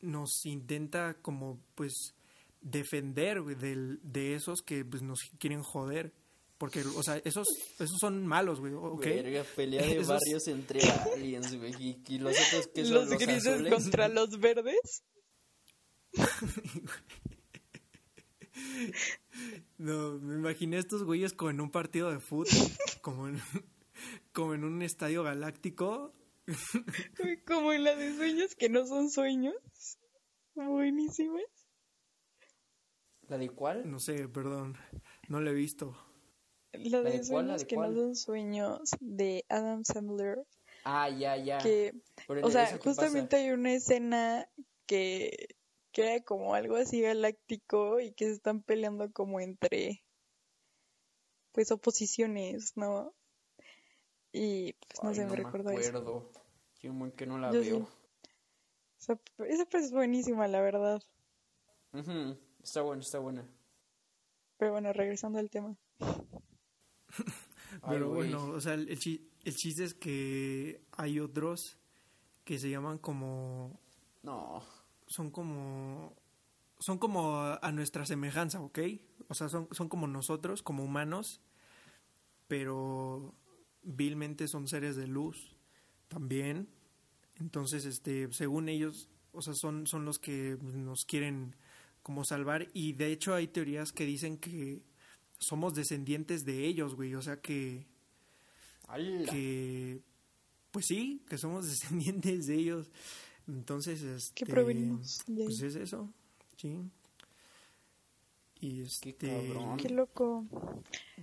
nos 0.00 0.44
intenta 0.44 1.14
como 1.22 1.60
pues 1.74 2.14
defender 2.60 3.40
güey, 3.42 3.54
del- 3.56 4.00
de 4.02 4.34
esos 4.34 4.62
que 4.62 4.84
pues 4.84 5.02
nos 5.02 5.18
quieren 5.38 5.62
joder. 5.62 6.12
Porque, 6.58 6.82
o 6.82 7.02
sea, 7.02 7.16
esos, 7.24 7.48
esos 7.80 7.96
son 8.00 8.24
malos, 8.24 8.60
güey, 8.60 8.72
¿ok? 8.74 9.00
Verga, 9.04 9.42
pelea 9.56 9.82
de 9.84 9.96
Esos- 9.98 10.06
barrios 10.08 10.46
entre 10.46 10.80
aliens, 11.12 11.56
güey. 11.56 11.72
Y, 11.80 12.02
y 12.08 12.18
los 12.18 12.36
otros 12.46 12.68
que 12.68 12.84
son 12.84 12.94
Los, 12.94 13.08
los, 13.10 13.18
grises 13.18 13.46
azules. 13.54 13.72
contra 13.74 14.08
los 14.08 14.38
verdes. 14.38 15.02
No, 19.78 20.18
me 20.18 20.34
imaginé 20.34 20.76
a 20.76 20.80
estos 20.80 21.04
güeyes 21.04 21.32
como 21.32 21.50
en 21.50 21.60
un 21.60 21.70
partido 21.70 22.10
de 22.10 22.20
fútbol, 22.20 22.46
como 23.02 23.28
en, 23.28 23.40
como 24.32 24.54
en 24.54 24.64
un 24.64 24.82
estadio 24.82 25.22
galáctico. 25.22 26.12
Como 27.46 27.72
en 27.72 27.84
la 27.84 27.94
de 27.96 28.14
sueños 28.16 28.54
que 28.54 28.68
no 28.68 28.84
son 28.86 29.10
sueños. 29.10 29.54
Buenísimas. 30.54 31.44
¿La 33.28 33.38
de 33.38 33.48
cuál? 33.48 33.90
No 33.90 33.98
sé, 33.98 34.28
perdón, 34.28 34.76
no 35.28 35.40
lo 35.40 35.50
he 35.50 35.54
visto. 35.54 35.96
La 36.72 37.00
¿La 37.00 37.10
de? 37.10 37.18
¿La 37.18 37.24
sueños 37.24 37.60
de 37.60 37.66
que 37.66 37.74
cuál? 37.76 37.94
no 37.94 38.00
son 38.00 38.16
sueños 38.16 38.90
de 39.00 39.44
Adam 39.48 39.84
Sandler. 39.84 40.38
Ah, 40.84 41.08
ya, 41.08 41.36
ya. 41.36 41.58
Que, 41.58 41.94
o 42.28 42.34
¿eso 42.34 42.50
sea, 42.50 42.64
pasa? 42.64 42.78
justamente 42.82 43.36
hay 43.36 43.50
una 43.52 43.72
escena 43.72 44.48
que, 44.86 45.54
que 45.92 46.02
era 46.14 46.24
como 46.24 46.54
algo 46.54 46.76
así 46.76 47.00
galáctico 47.00 48.00
y 48.00 48.12
que 48.12 48.26
se 48.26 48.32
están 48.32 48.62
peleando 48.62 49.12
como 49.12 49.40
entre, 49.40 50.02
pues, 51.52 51.70
oposiciones, 51.70 52.72
¿no? 52.76 53.14
Y, 54.32 54.72
pues, 54.72 55.02
no 55.02 55.10
Ay, 55.10 55.16
sé, 55.16 55.26
me 55.26 55.36
recuerda 55.36 55.74
eso. 55.74 55.90
acuerdo. 55.92 56.32
Yo 56.80 56.92
muy 56.92 57.12
que 57.12 57.26
no 57.26 57.38
la 57.38 57.52
Yo 57.52 57.62
sí. 57.62 57.68
veo. 57.70 57.88
Esa, 58.98 59.18
esa 59.48 59.64
pues 59.66 59.84
es 59.84 59.92
buenísima, 59.92 60.48
la 60.48 60.60
verdad. 60.60 61.02
Está 62.62 62.82
buena, 62.82 63.02
está 63.02 63.18
buena. 63.18 63.46
Pero 64.56 64.72
bueno, 64.72 64.92
regresando 64.92 65.38
al 65.38 65.50
tema. 65.50 65.76
Pero 67.88 68.08
bueno, 68.08 68.44
o 68.50 68.60
sea, 68.60 68.74
el, 68.74 68.98
chi- 68.98 69.30
el 69.44 69.54
chiste 69.56 69.84
es 69.84 69.94
que 69.94 70.84
hay 70.92 71.20
otros 71.20 71.78
que 72.44 72.58
se 72.58 72.70
llaman 72.70 72.98
como 72.98 73.80
No. 74.22 74.62
Son 75.12 75.30
como 75.30 76.16
son 76.78 76.98
como 76.98 77.38
a, 77.38 77.70
nuestra 77.70 78.04
semejanza, 78.04 78.60
¿ok? 78.60 78.80
O 79.28 79.34
sea, 79.34 79.48
son, 79.48 79.68
son 79.70 79.88
como 79.88 80.08
nosotros, 80.08 80.62
como 80.62 80.82
humanos, 80.82 81.40
pero 82.48 83.36
vilmente 83.84 84.48
son 84.48 84.66
seres 84.66 84.96
de 84.96 85.06
luz 85.06 85.54
también. 86.08 86.68
Entonces, 87.36 87.84
este, 87.84 88.32
según 88.32 88.68
ellos, 88.68 89.08
o 89.30 89.42
sea, 89.42 89.54
son, 89.54 89.86
son 89.86 90.04
los 90.04 90.18
que 90.18 90.58
nos 90.60 91.04
quieren 91.04 91.54
como 92.02 92.24
salvar. 92.24 92.66
Y 92.74 92.94
de 92.94 93.12
hecho 93.12 93.32
hay 93.34 93.46
teorías 93.46 93.92
que 93.92 94.04
dicen 94.04 94.36
que 94.36 94.82
somos 95.38 95.74
descendientes 95.74 96.44
de 96.44 96.66
ellos, 96.66 96.96
güey. 96.96 97.14
O 97.14 97.22
sea 97.22 97.40
que 97.40 97.86
¡Hala! 98.88 99.30
que 99.30 100.02
pues 100.72 100.86
sí, 100.86 101.24
que 101.28 101.38
somos 101.38 101.66
descendientes 101.70 102.48
de 102.48 102.56
ellos. 102.56 102.90
Entonces, 103.52 104.02
este, 104.02 104.34
Que 104.34 104.46
provenimos 104.46 105.18
de 105.26 105.44
Pues 105.44 105.60
es 105.60 105.74
eso, 105.76 106.12
sí. 106.56 106.78
Y 108.60 108.76
Qué 108.76 108.82
este 108.82 109.14
cabrón. 109.14 109.76
Qué 109.76 109.88
loco. 109.90 110.46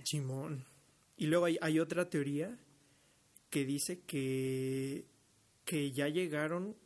Simón. 0.04 0.64
Y 1.16 1.26
luego 1.26 1.46
hay, 1.46 1.58
hay 1.60 1.78
otra 1.80 2.08
teoría 2.08 2.58
que 3.50 3.64
dice 3.64 4.00
que 4.00 5.06
que 5.64 5.92
ya 5.92 6.08
llegaron, 6.08 6.76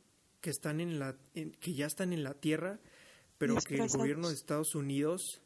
que 0.40 0.50
están 0.50 0.80
en 0.80 0.98
la 0.98 1.16
en- 1.34 1.52
que 1.52 1.74
ya 1.74 1.86
están 1.86 2.12
en 2.12 2.22
la 2.22 2.34
Tierra, 2.34 2.78
pero 3.38 3.56
que 3.56 3.76
el 3.76 3.88
gobierno 3.88 4.28
de 4.28 4.34
Estados 4.34 4.74
Unidos 4.74 5.40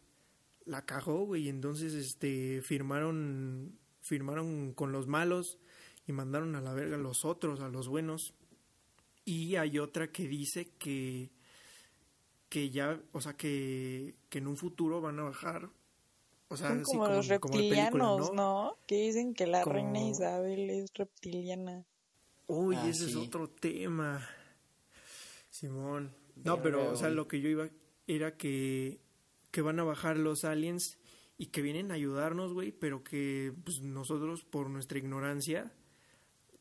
la 0.65 0.85
cagó, 0.85 1.25
güey, 1.25 1.45
y 1.45 1.49
entonces 1.49 1.95
este 1.95 2.61
firmaron 2.63 3.79
firmaron 4.01 4.73
con 4.75 4.93
los 4.93 5.07
malos 5.07 5.59
y 6.07 6.13
mandaron 6.13 6.55
a 6.57 6.61
la 6.61 6.73
verga 6.73 6.97
a 6.97 7.01
los 7.01 7.25
otros, 7.25 7.61
a 7.61 7.69
los 7.69 7.89
buenos. 7.89 8.35
Y 9.29 9.57
hay 9.57 9.79
otra 9.79 10.11
que 10.11 10.27
dice 10.27 10.71
que 10.79 11.31
que 12.49 12.71
ya, 12.71 12.99
o 13.13 13.21
sea, 13.21 13.35
que, 13.35 14.15
que 14.31 14.39
en 14.39 14.47
un 14.47 14.57
futuro 14.57 15.03
van 15.03 15.19
a 15.19 15.25
bajar, 15.25 15.69
o 16.49 16.57
sea, 16.57 16.69
Son 16.69 16.79
así 16.81 16.85
como 16.97 17.07
los 17.09 17.29
como 17.41 17.55
película, 17.55 17.83
reptilianos, 17.91 18.33
¿no? 18.33 18.79
Que 18.87 19.03
dicen 19.03 19.35
que 19.35 19.47
la 19.47 19.61
Como- 19.63 19.75
reina 19.75 20.01
Isabel 20.03 20.71
es 20.71 20.91
reptiliana. 20.95 21.85
Uy, 22.47 22.75
Ah, 22.77 22.89
ese 22.89 23.05
es 23.05 23.17
otro 23.17 23.49
tema. 23.51 24.27
Simón. 25.51 26.15
No, 26.37 26.63
pero, 26.63 26.91
o 26.93 26.97
sea, 26.97 27.11
lo 27.11 27.29
que 27.29 27.41
yo 27.43 27.51
iba 27.51 27.69
era 28.07 28.37
que, 28.39 29.01
que 29.51 29.61
van 29.61 29.79
a 29.81 29.85
bajar 29.85 30.17
los 30.17 30.45
aliens 30.45 30.97
y 31.37 31.47
que 31.47 31.61
vienen 31.61 31.91
a 31.91 31.95
ayudarnos, 31.95 32.55
güey, 32.55 32.73
pero 32.73 33.05
que 33.05 33.53
pues, 33.65 33.81
nosotros, 33.83 34.45
por 34.45 34.71
nuestra 34.71 34.97
ignorancia, 34.99 35.71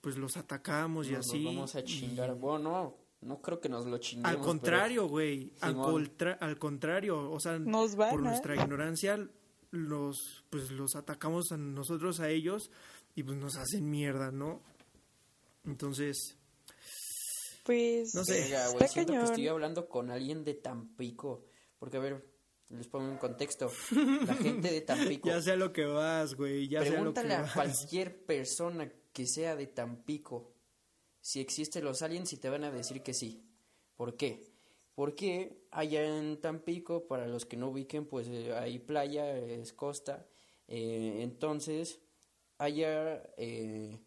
pues 0.07 0.17
los 0.17 0.37
atacamos 0.37 1.07
y 1.07 1.11
Nos 1.11 1.25
los 1.25 1.33
así. 1.35 1.43
vamos 1.43 1.75
a 1.75 1.81
y- 1.81 1.83
chingar. 1.83 2.33
Bueno, 2.35 2.59
no, 2.69 2.97
no 3.27 3.41
creo 3.41 3.59
que 3.59 3.67
nos 3.67 3.85
lo 3.85 3.97
chinguemos. 3.97 4.31
Al 4.31 4.39
contrario, 4.41 5.05
güey. 5.09 5.51
Al, 5.59 5.71
Simón. 5.73 5.91
contra- 5.91 6.33
al 6.39 6.57
contrario, 6.57 7.29
o 7.29 7.37
sea, 7.41 7.59
Nos 7.59 7.97
van 7.97 8.11
por 8.11 8.19
a- 8.21 8.29
nuestra 8.29 8.55
ignorancia 8.55 9.27
los 9.71 10.45
pues 10.49 10.71
los 10.71 10.95
atacamos 10.95 11.51
a 11.51 11.57
nosotros 11.57 12.21
a 12.21 12.29
ellos 12.29 12.71
y 13.15 13.23
pues 13.23 13.37
nos 13.37 13.57
hacen 13.57 13.89
mierda, 13.89 14.31
¿no? 14.31 14.61
Entonces, 15.65 16.37
Pues 17.65 18.15
No 18.15 18.23
sé. 18.23 18.39
Está 18.45 18.87
siento 18.87 19.11
cañón. 19.11 19.25
que 19.25 19.31
estoy 19.33 19.47
hablando 19.49 19.89
con 19.89 20.09
alguien 20.09 20.45
de 20.45 20.53
Tampico. 20.53 21.43
Porque, 21.77 21.97
a 21.97 21.99
ver, 21.99 22.25
les 22.69 22.87
pongo 22.87 23.11
en 23.11 23.17
contexto. 23.17 23.69
La 24.25 24.35
gente 24.35 24.71
de 24.71 24.81
Tampico. 25.19 25.27
ya 25.27 25.41
sé 25.41 25.51
a 25.51 25.55
lo 25.57 25.73
que 25.73 25.83
vas, 25.85 26.33
güey, 26.35 26.69
ya 26.69 26.79
sé 26.83 26.87
a 26.87 27.01
lo 27.01 27.13
que 27.13 27.21
Pregúntale 27.21 27.33
a 27.35 27.41
vas. 27.41 27.51
cualquier 27.53 28.25
persona 28.25 28.89
que 29.17 29.25
sea 29.25 29.55
de 29.55 29.65
Tampico 29.65 30.53
si 31.21 31.39
existen 31.39 31.83
los 31.83 32.03
aliens 32.03 32.33
y 32.33 32.37
te 32.37 32.51
van 32.51 32.63
a 32.63 32.69
decir 32.69 33.01
que 33.01 33.15
sí. 33.15 33.49
¿Por 33.95 34.15
qué? 34.15 34.53
Porque 34.93 35.65
allá 35.71 36.19
en 36.19 36.39
Tampico, 36.39 37.07
para 37.07 37.25
los 37.25 37.47
que 37.47 37.57
no 37.57 37.69
ubiquen, 37.69 38.05
pues 38.05 38.27
eh, 38.27 38.53
hay 38.53 38.77
playa, 38.77 39.35
es 39.35 39.73
costa. 39.73 40.27
Eh, 40.67 41.21
entonces, 41.23 41.99
allá 42.59 43.23
eh, 43.37 43.99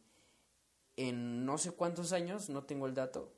en 0.94 1.44
no 1.44 1.58
sé 1.58 1.72
cuántos 1.72 2.12
años, 2.12 2.48
no 2.48 2.62
tengo 2.62 2.86
el 2.86 2.94
dato, 2.94 3.34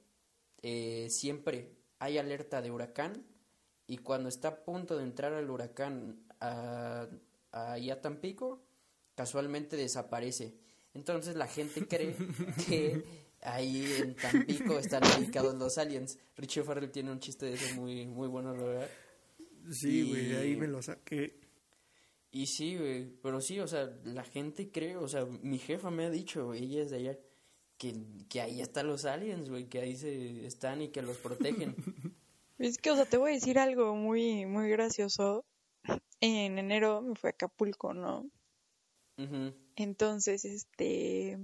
eh, 0.61 1.07
siempre 1.09 1.75
hay 2.01 2.19
alerta 2.19 2.61
de 2.61 2.71
huracán 2.71 3.25
y 3.87 3.97
cuando 3.97 4.29
está 4.29 4.49
a 4.49 4.63
punto 4.63 4.99
de 4.99 5.05
entrar 5.05 5.33
el 5.33 5.49
huracán 5.49 6.23
a, 6.39 7.09
ahí 7.51 7.89
a 7.89 8.03
Tampico, 8.03 8.63
casualmente 9.15 9.79
desaparece. 9.79 10.61
Entonces 10.95 11.37
la 11.37 11.47
gente 11.47 11.87
cree 11.87 12.15
que 12.69 13.05
ahí 13.43 13.85
en 13.99 14.15
Tampico 14.15 14.79
están 14.79 15.03
ubicados 15.19 15.55
los 15.55 15.79
aliens. 15.79 16.19
Richie 16.37 16.63
Farrell 16.63 16.91
tiene 16.91 17.13
un 17.13 17.21
chiste 17.21 17.47
de 17.47 17.55
eso 17.55 17.75
muy, 17.75 18.07
muy 18.07 18.29
bueno, 18.29 18.55
la 18.55 18.63
verdad. 18.63 18.91
Sí, 19.71 20.09
güey, 20.09 20.35
ahí 20.35 20.57
me 20.57 20.69
lo 20.69 20.83
saqué. 20.83 21.41
Y 22.31 22.47
sí, 22.47 22.77
güey, 22.79 23.05
pero 23.23 23.41
sí, 23.41 23.61
o 23.61 23.69
sea, 23.69 23.93
la 24.05 24.25
gente 24.25 24.71
cree, 24.71 24.97
o 24.97 25.07
sea, 25.07 25.27
mi 25.43 25.59
jefa 25.59 25.91
me 25.91 26.07
ha 26.07 26.11
dicho, 26.11 26.55
ella 26.55 26.83
es 26.83 26.91
de 26.91 26.97
allá, 26.97 27.19
que, 27.77 27.95
que 28.29 28.41
ahí 28.41 28.63
están 28.63 28.87
los 28.87 29.05
aliens, 29.05 29.51
güey, 29.51 29.69
que 29.69 29.81
ahí 29.81 29.97
se 29.97 30.47
están 30.47 30.81
y 30.81 30.89
que 30.89 31.03
los 31.03 31.19
protegen. 31.19 31.75
Es 32.59 32.79
que, 32.79 32.93
o 32.93 32.95
sea, 32.95 33.07
te 33.07 33.17
voy 33.17 33.33
a 33.33 33.35
decir 33.35 33.59
algo 33.59 33.97
muy, 33.97 34.47
muy 34.47 34.71
gracioso. 34.71 35.45
En 36.21 36.59
enero 36.59 37.03
me 37.03 37.17
fui 37.17 37.27
a 37.27 37.31
Acapulco, 37.33 37.93
¿no? 37.93 38.31
Entonces, 39.77 40.45
este, 40.45 41.39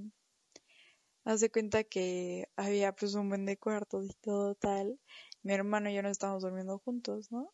hace 1.25 1.51
cuenta 1.51 1.85
que 1.85 2.49
había 2.57 2.95
pues 2.95 3.15
un 3.15 3.29
buen 3.29 3.47
de 3.47 3.57
cuartos 3.57 4.07
y 4.07 4.15
todo 4.21 4.55
tal. 4.55 4.99
Mi 5.43 5.53
hermano 5.53 5.91
y 5.91 5.95
yo 5.95 6.03
no 6.03 6.09
estábamos 6.09 6.43
durmiendo 6.43 6.79
juntos, 6.79 7.31
¿no? 7.31 7.53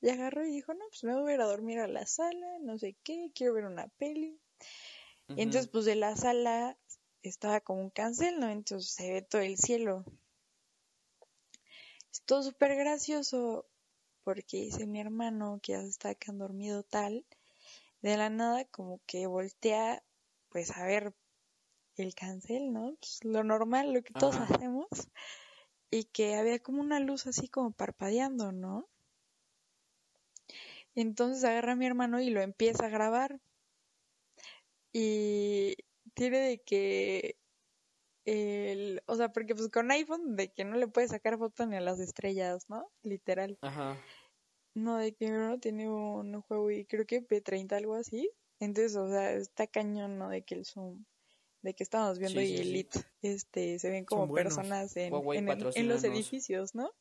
Y 0.00 0.10
agarró 0.10 0.44
y 0.46 0.50
dijo, 0.50 0.74
no, 0.74 0.84
pues 0.88 1.04
me 1.04 1.14
voy 1.14 1.32
a 1.32 1.34
ir 1.34 1.40
a 1.40 1.46
dormir 1.46 1.78
a 1.80 1.88
la 1.88 2.06
sala, 2.06 2.58
no 2.60 2.78
sé 2.78 2.96
qué, 3.02 3.30
quiero 3.34 3.54
ver 3.54 3.64
una 3.64 3.88
peli. 3.98 4.40
Y 5.28 5.42
entonces, 5.42 5.68
pues 5.68 5.84
de 5.84 5.96
la 5.96 6.14
sala 6.16 6.78
estaba 7.22 7.60
como 7.60 7.80
un 7.80 7.90
cancel, 7.90 8.38
¿no? 8.38 8.48
Entonces 8.48 8.92
se 8.92 9.12
ve 9.12 9.22
todo 9.22 9.42
el 9.42 9.56
cielo. 9.56 10.04
Es 12.12 12.22
todo 12.22 12.42
súper 12.42 12.76
gracioso 12.76 13.66
porque 14.22 14.58
dice 14.58 14.86
mi 14.86 15.00
hermano 15.00 15.60
que 15.62 15.72
ya 15.72 15.82
se 15.82 15.88
está 15.88 16.14
quedando 16.14 16.46
dormido 16.46 16.82
tal, 16.82 17.24
de 18.02 18.16
la 18.16 18.30
nada 18.30 18.64
como 18.66 19.00
que 19.06 19.26
voltea 19.26 20.02
pues 20.56 20.74
a 20.74 20.86
ver 20.86 21.12
el 21.96 22.14
cancel, 22.14 22.72
¿no? 22.72 22.96
Pues, 22.98 23.22
lo 23.24 23.44
normal, 23.44 23.92
lo 23.92 24.02
que 24.02 24.14
todos 24.14 24.36
hacemos, 24.36 24.88
y 25.90 26.04
que 26.04 26.34
había 26.36 26.58
como 26.60 26.80
una 26.80 26.98
luz 26.98 27.26
así 27.26 27.46
como 27.46 27.72
parpadeando, 27.72 28.52
¿no? 28.52 28.88
Entonces 30.94 31.44
agarra 31.44 31.72
a 31.72 31.76
mi 31.76 31.84
hermano 31.84 32.22
y 32.22 32.30
lo 32.30 32.40
empieza 32.40 32.86
a 32.86 32.88
grabar. 32.88 33.38
Y 34.94 35.76
tiene 36.14 36.38
de 36.38 36.58
que 36.62 37.36
el, 38.24 39.02
o 39.04 39.16
sea, 39.16 39.30
porque 39.30 39.54
pues 39.54 39.68
con 39.68 39.90
iPhone 39.90 40.36
de 40.36 40.50
que 40.50 40.64
no 40.64 40.76
le 40.76 40.88
puede 40.88 41.08
sacar 41.08 41.36
foto 41.36 41.66
ni 41.66 41.76
a 41.76 41.82
las 41.82 42.00
estrellas, 42.00 42.64
¿no? 42.70 42.90
Literal. 43.02 43.58
Ajá. 43.60 44.02
No, 44.72 44.96
de 44.96 45.12
que 45.12 45.26
mi 45.26 45.32
hermano 45.32 45.60
tiene 45.60 45.86
un 45.86 46.40
juego 46.40 46.70
y 46.70 46.86
creo 46.86 47.04
que 47.04 47.20
P30 47.20 47.76
algo 47.76 47.94
así. 47.94 48.30
Entonces, 48.60 48.96
o 48.96 49.08
sea, 49.08 49.32
está 49.32 49.66
cañón, 49.66 50.18
¿no? 50.18 50.28
De 50.28 50.42
que 50.42 50.54
el 50.54 50.64
zoom 50.64 51.04
de 51.62 51.74
que 51.74 51.82
estamos 51.82 52.18
viendo 52.20 52.40
y 52.40 52.54
Elite, 52.54 53.00
este, 53.22 53.78
se 53.80 53.90
ven 53.90 54.04
como 54.04 54.32
personas 54.32 54.96
en, 54.96 55.12
en, 55.12 55.88
los 55.88 56.04
edificios, 56.04 56.76
¿no? 56.76 56.92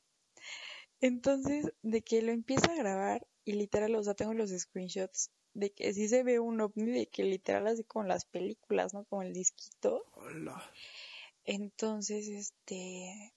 Entonces, 1.02 1.72
de 1.84 2.02
que 2.02 2.24
lo 2.24 2.32
empieza 2.32 2.72
a 2.72 2.76
grabar 2.76 3.28
y 3.44 3.54
literal, 3.54 3.94
o 3.94 4.04
sea, 4.04 4.16
tengo 4.16 4.34
los 4.34 4.50
screenshots 4.50 5.30
de 5.54 5.72
que 5.72 5.94
sí 5.94 6.08
se 6.08 6.24
ve 6.24 6.40
un 6.40 6.60
ovni, 6.62 6.92
de 6.92 7.08
que 7.08 7.24
literal 7.24 7.68
así 7.68 7.84
como 7.84 8.06
las 8.06 8.26
películas, 8.26 8.94
¿no? 8.94 9.06
Como 9.06 9.22
el 9.22 9.34
disquito. 9.34 10.04
Hola. 10.14 10.62
Entonces, 11.44 12.28
este, 12.28 13.34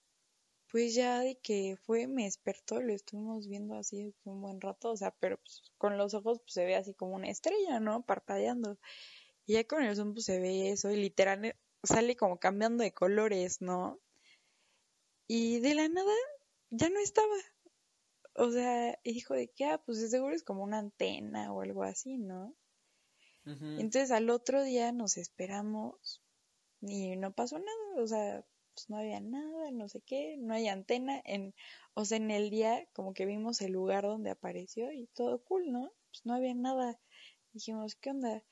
pues 0.71 0.95
ya 0.95 1.21
de 1.21 1.39
que 1.39 1.77
fue, 1.83 2.07
me 2.07 2.25
despertó, 2.25 2.81
lo 2.81 2.93
estuvimos 2.93 3.49
viendo 3.49 3.75
así 3.75 4.15
un 4.25 4.43
buen 4.43 4.61
rato, 4.61 4.91
o 4.91 4.97
sea, 4.97 5.15
pero 5.19 5.39
pues, 5.39 5.73
con 5.79 5.97
los 5.97 6.15
ojos 6.15 6.41
pues, 6.41 6.53
se 6.55 6.65
ve 6.65 6.77
así 6.77 6.95
como 6.95 7.15
una 7.15 7.31
estrella, 7.31 7.81
¿no? 7.81 8.03
Parpadeando. 8.03 8.79
Y 9.47 9.55
ya 9.55 9.65
con 9.65 9.83
el 9.83 9.97
zoom 9.97 10.13
pues 10.13 10.27
se 10.27 10.41
ve 10.41 10.71
eso 10.71 10.91
y 10.91 10.97
literal 10.97 11.45
eh, 11.45 11.57
sale 11.83 12.17
como 12.17 12.39
cambiando 12.39 12.85
de 12.85 12.93
colores, 12.93 13.63
¿no? 13.63 13.99
Y 15.27 15.61
de 15.61 15.75
la 15.75 15.89
nada 15.89 16.15
ya 16.71 16.91
no 16.91 17.01
estaba. 17.01 17.35
O 18.35 18.51
sea, 18.51 18.99
dijo 19.05 19.35
de 19.35 19.49
que, 19.49 19.65
ah, 19.65 19.83
pues 19.85 20.11
seguro 20.11 20.35
es 20.35 20.45
como 20.45 20.63
una 20.63 20.79
antena 20.79 21.53
o 21.53 21.63
algo 21.63 21.83
así, 21.83 22.19
¿no? 22.19 22.55
Entonces 23.45 24.11
al 24.11 24.29
otro 24.29 24.63
día 24.63 24.93
nos 24.93 25.17
esperamos 25.17 26.23
y 26.83 27.17
no 27.17 27.33
pasó 27.33 27.59
nada, 27.59 28.03
o 28.03 28.07
sea, 28.07 28.45
pues 28.79 28.91
no 28.91 28.99
había 28.99 29.21
nada, 29.21 29.73
no 29.73 29.89
sé 29.89 30.01
qué, 30.03 30.37
no 30.39 30.55
hay 30.55 30.69
antena, 30.69 31.21
en, 31.25 31.53
o 31.95 32.05
sea, 32.05 32.17
en 32.17 32.31
el 32.31 32.49
día 32.49 32.87
como 32.93 33.13
que 33.13 33.27
vimos 33.27 33.61
el 33.61 33.73
lugar 33.73 34.05
donde 34.05 34.31
apareció 34.31 34.93
y 34.93 35.09
todo 35.15 35.43
cool, 35.43 35.73
¿no? 35.73 35.91
Pues 36.13 36.25
no 36.25 36.35
había 36.35 36.55
nada. 36.55 37.01
Dijimos, 37.53 37.97
¿qué 37.97 38.11
onda? 38.11 38.45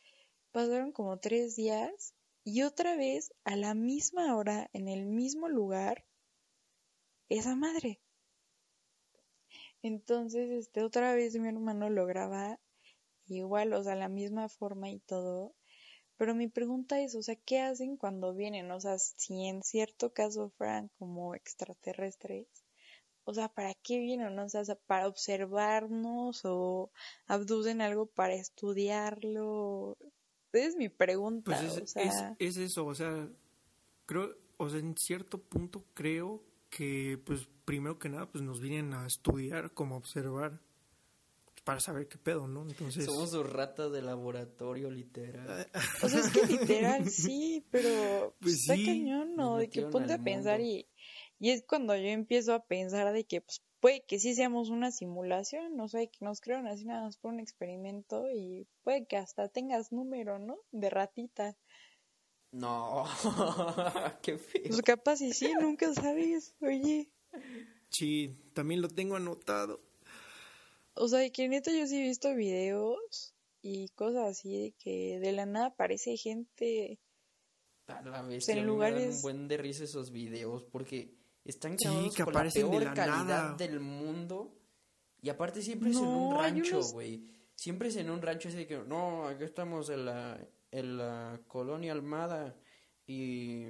Pasaron 0.51 0.90
como 0.90 1.20
tres 1.20 1.55
días 1.55 2.12
y 2.43 2.62
otra 2.62 2.97
vez 2.97 3.32
a 3.44 3.55
la 3.55 3.74
misma 3.74 4.35
hora, 4.36 4.69
en 4.73 4.89
el 4.89 5.07
mismo 5.07 5.48
lugar, 5.48 6.05
esa 7.28 7.55
madre. 7.55 8.01
Entonces, 9.82 10.51
este, 10.51 10.82
otra 10.82 11.15
vez 11.15 11.39
mi 11.39 11.47
hermano 11.47 11.89
lo 11.89 12.05
graba 12.05 12.59
igual, 13.28 13.74
o 13.74 13.85
sea, 13.85 13.94
la 13.94 14.09
misma 14.09 14.48
forma 14.48 14.90
y 14.90 14.98
todo. 14.98 15.55
Pero 16.16 16.34
mi 16.34 16.48
pregunta 16.48 17.01
es, 17.01 17.14
o 17.14 17.22
sea, 17.22 17.36
¿qué 17.36 17.60
hacen 17.60 17.97
cuando 17.97 18.34
vienen? 18.34 18.70
O 18.70 18.80
sea, 18.80 18.98
si 18.98 19.47
en 19.47 19.62
cierto 19.62 20.12
caso 20.12 20.51
fueran 20.56 20.90
como 20.98 21.34
extraterrestres, 21.34 22.47
o 23.24 23.34
sea, 23.34 23.48
¿para 23.48 23.74
qué 23.74 23.98
vienen? 23.98 24.38
O 24.38 24.48
sea, 24.48 24.62
¿para 24.86 25.09
observarnos 25.09 26.43
o 26.44 26.90
abducen 27.26 27.80
algo 27.80 28.06
para 28.06 28.34
estudiarlo? 28.34 29.98
es 30.52 30.76
mi 30.76 30.88
pregunta. 30.88 31.56
Pues 31.59 31.97
es, 31.97 31.97
es, 32.38 32.56
eso, 32.56 32.86
o 32.86 32.94
sea, 32.94 33.28
creo, 34.06 34.36
o 34.56 34.68
sea, 34.68 34.78
en 34.78 34.97
cierto 34.97 35.38
punto 35.38 35.84
creo 35.94 36.43
que, 36.70 37.20
pues, 37.24 37.48
primero 37.64 37.98
que 37.98 38.09
nada, 38.09 38.30
pues 38.30 38.43
nos 38.43 38.60
vienen 38.60 38.94
a 38.94 39.06
estudiar, 39.06 39.72
como 39.72 39.97
observar, 39.97 40.60
para 41.66 41.80
saber 41.80 42.06
qué 42.06 42.16
pedo, 42.16 42.47
¿no? 42.47 42.62
Entonces... 42.62 43.06
Somos 43.06 43.32
sus 43.32 43.44
ratas 43.44 43.90
de 43.90 44.01
laboratorio, 44.01 44.88
literal. 44.88 45.66
o 46.02 46.09
sea, 46.09 46.20
es 46.20 46.30
que 46.30 46.47
literal, 46.47 47.10
sí, 47.10 47.66
pero 47.72 48.36
pues, 48.40 48.60
está 48.60 48.74
cañón, 48.76 49.34
¿no? 49.34 49.56
De 49.56 49.68
que 49.68 49.82
ponte 49.82 50.12
a 50.12 50.22
pensar 50.22 50.60
y, 50.60 50.88
y 51.40 51.51
es 51.51 51.64
cuando 51.66 51.97
yo 51.97 52.06
empiezo 52.06 52.55
a 52.55 52.64
pensar 52.64 53.12
de 53.12 53.24
que, 53.24 53.40
pues, 53.40 53.64
puede 53.80 54.05
que 54.06 54.20
sí 54.20 54.36
seamos 54.36 54.70
una 54.70 54.93
simulación, 54.93 55.76
no 55.76 55.88
sé, 55.88 56.09
que 56.09 56.24
nos 56.24 56.40
crearon 56.40 56.68
así 56.68 56.84
nada 56.84 57.02
más 57.02 57.16
por 57.16 57.32
un 57.32 57.40
experimento 57.40 58.30
y 58.30 58.68
puede 58.84 59.05
que 59.09 59.16
hasta 59.16 59.48
tengas 59.48 59.90
número, 59.90 60.38
¿no? 60.38 60.59
De 60.70 60.88
ratita. 60.88 61.56
No, 62.52 63.06
qué 64.22 64.38
feo. 64.38 64.62
Pues 64.68 64.82
capaz 64.82 65.20
y 65.20 65.32
sí, 65.32 65.52
nunca 65.60 65.93
sabes, 65.94 66.55
oye. 66.60 67.10
Sí, 67.88 68.38
también 68.55 68.82
lo 68.82 68.88
tengo 68.88 69.16
anotado. 69.16 69.85
O 70.97 71.09
sea, 71.09 71.28
que 71.31 71.48
neta 71.48 71.70
yo 71.70 71.86
sí 71.86 71.98
he 71.98 72.02
visto 72.02 72.35
videos 72.35 73.35
y 73.62 73.89
cosas 73.90 74.28
así 74.28 74.62
de 74.62 74.73
que 74.73 75.18
de 75.20 75.32
la 75.32 75.47
nada 75.47 75.66
aparece 75.66 76.16
gente 76.16 76.98
la 77.86 78.23
vez 78.23 78.48
en 78.48 78.66
lugares... 78.66 79.16
un 79.16 79.23
buen 79.23 79.48
de 79.48 79.56
risa 79.56 79.85
esos 79.85 80.10
videos 80.10 80.64
porque 80.64 81.14
están 81.44 81.77
grabados 81.77 82.16
con 82.16 82.35
la 82.35 82.51
peor 82.51 82.94
calidad 82.94 83.56
del 83.56 83.81
mundo. 83.81 84.52
Y 85.23 85.28
aparte 85.28 85.62
siempre 85.62 85.90
es 85.90 85.97
en 85.97 86.05
un 86.05 86.36
rancho, 86.36 86.81
güey. 86.93 87.24
Siempre 87.55 87.89
es 87.89 87.97
en 87.97 88.10
un 88.10 88.20
rancho 88.20 88.48
así 88.48 88.59
de 88.59 88.66
que, 88.66 88.78
no, 88.78 89.27
aquí 89.27 89.44
estamos 89.44 89.89
en 89.89 90.05
la, 90.05 90.39
en 90.70 90.98
la 90.98 91.40
colonia 91.47 91.93
Almada 91.93 92.55
y 93.06 93.66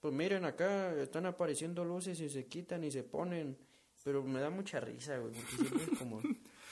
pues 0.00 0.12
miren 0.12 0.44
acá, 0.44 0.94
están 1.00 1.26
apareciendo 1.26 1.84
luces 1.84 2.20
y 2.20 2.28
se 2.28 2.46
quitan 2.46 2.84
y 2.84 2.90
se 2.90 3.04
ponen. 3.04 3.56
Pero 4.06 4.22
me 4.22 4.38
da 4.38 4.50
mucha 4.50 4.78
risa, 4.78 5.18
güey, 5.18 5.32
porque 5.32 5.56
siempre 5.56 5.92
es 5.92 5.98
como 5.98 6.20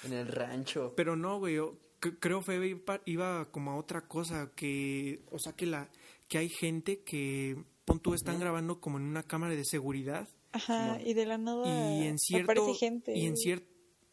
en 0.05 0.13
el 0.13 0.29
rancho. 0.29 0.93
Pero 0.97 1.17
no, 1.17 1.41
güey, 1.41 1.57
yo 1.57 1.77
creo 1.99 2.41
Febe 2.43 2.81
iba 3.07 3.51
como 3.51 3.73
a 3.73 3.77
otra 3.77 4.07
cosa, 4.07 4.53
que, 4.55 5.25
o 5.33 5.41
sea, 5.41 5.53
que 5.53 5.67
la, 5.67 5.91
que 6.29 6.39
hay 6.39 6.49
gente 6.49 7.01
que 7.01 7.57
pon 7.85 7.99
tú, 7.99 8.15
están 8.15 8.39
grabando 8.39 8.81
como 8.81 8.99
en 8.99 9.05
una 9.07 9.25
cámara 9.25 9.53
de 9.53 9.65
seguridad. 9.65 10.29
Ajá, 10.53 11.01
y 11.05 11.15
de 11.15 11.27
la 11.27 11.37
nada 11.37 11.67
y 11.67 12.07
en 12.07 12.21
cierto, 12.21 12.53
aparece 12.53 12.75
gente. 12.75 13.19
Y 13.19 13.27
en 13.27 13.37
cierto, 13.37 13.67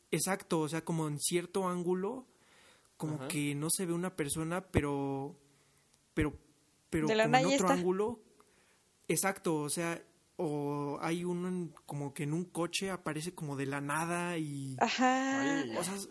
exacto, 0.09 0.61
o 0.61 0.67
sea, 0.67 0.83
como 0.83 1.07
en 1.07 1.19
cierto 1.19 1.67
ángulo, 1.69 2.25
como 2.97 3.27
que 3.27 3.53
no 3.53 3.67
se 3.69 3.85
ve 3.85 3.93
una 3.93 4.15
persona, 4.15 4.65
pero, 4.65 5.35
pero, 6.15 6.33
pero 6.89 7.05
como 7.05 7.37
en 7.37 7.45
otro 7.45 7.69
ángulo, 7.69 8.19
exacto, 9.07 9.57
o 9.57 9.69
sea, 9.69 10.01
o 10.37 10.97
hay 11.01 11.23
uno 11.23 11.73
como 11.85 12.13
que 12.13 12.23
en 12.23 12.33
un 12.33 12.45
coche 12.45 12.89
aparece 12.89 13.35
como 13.35 13.55
de 13.55 13.65
la 13.65 13.81
nada 13.81 14.37
y 14.37 14.75
ajá 14.79 15.63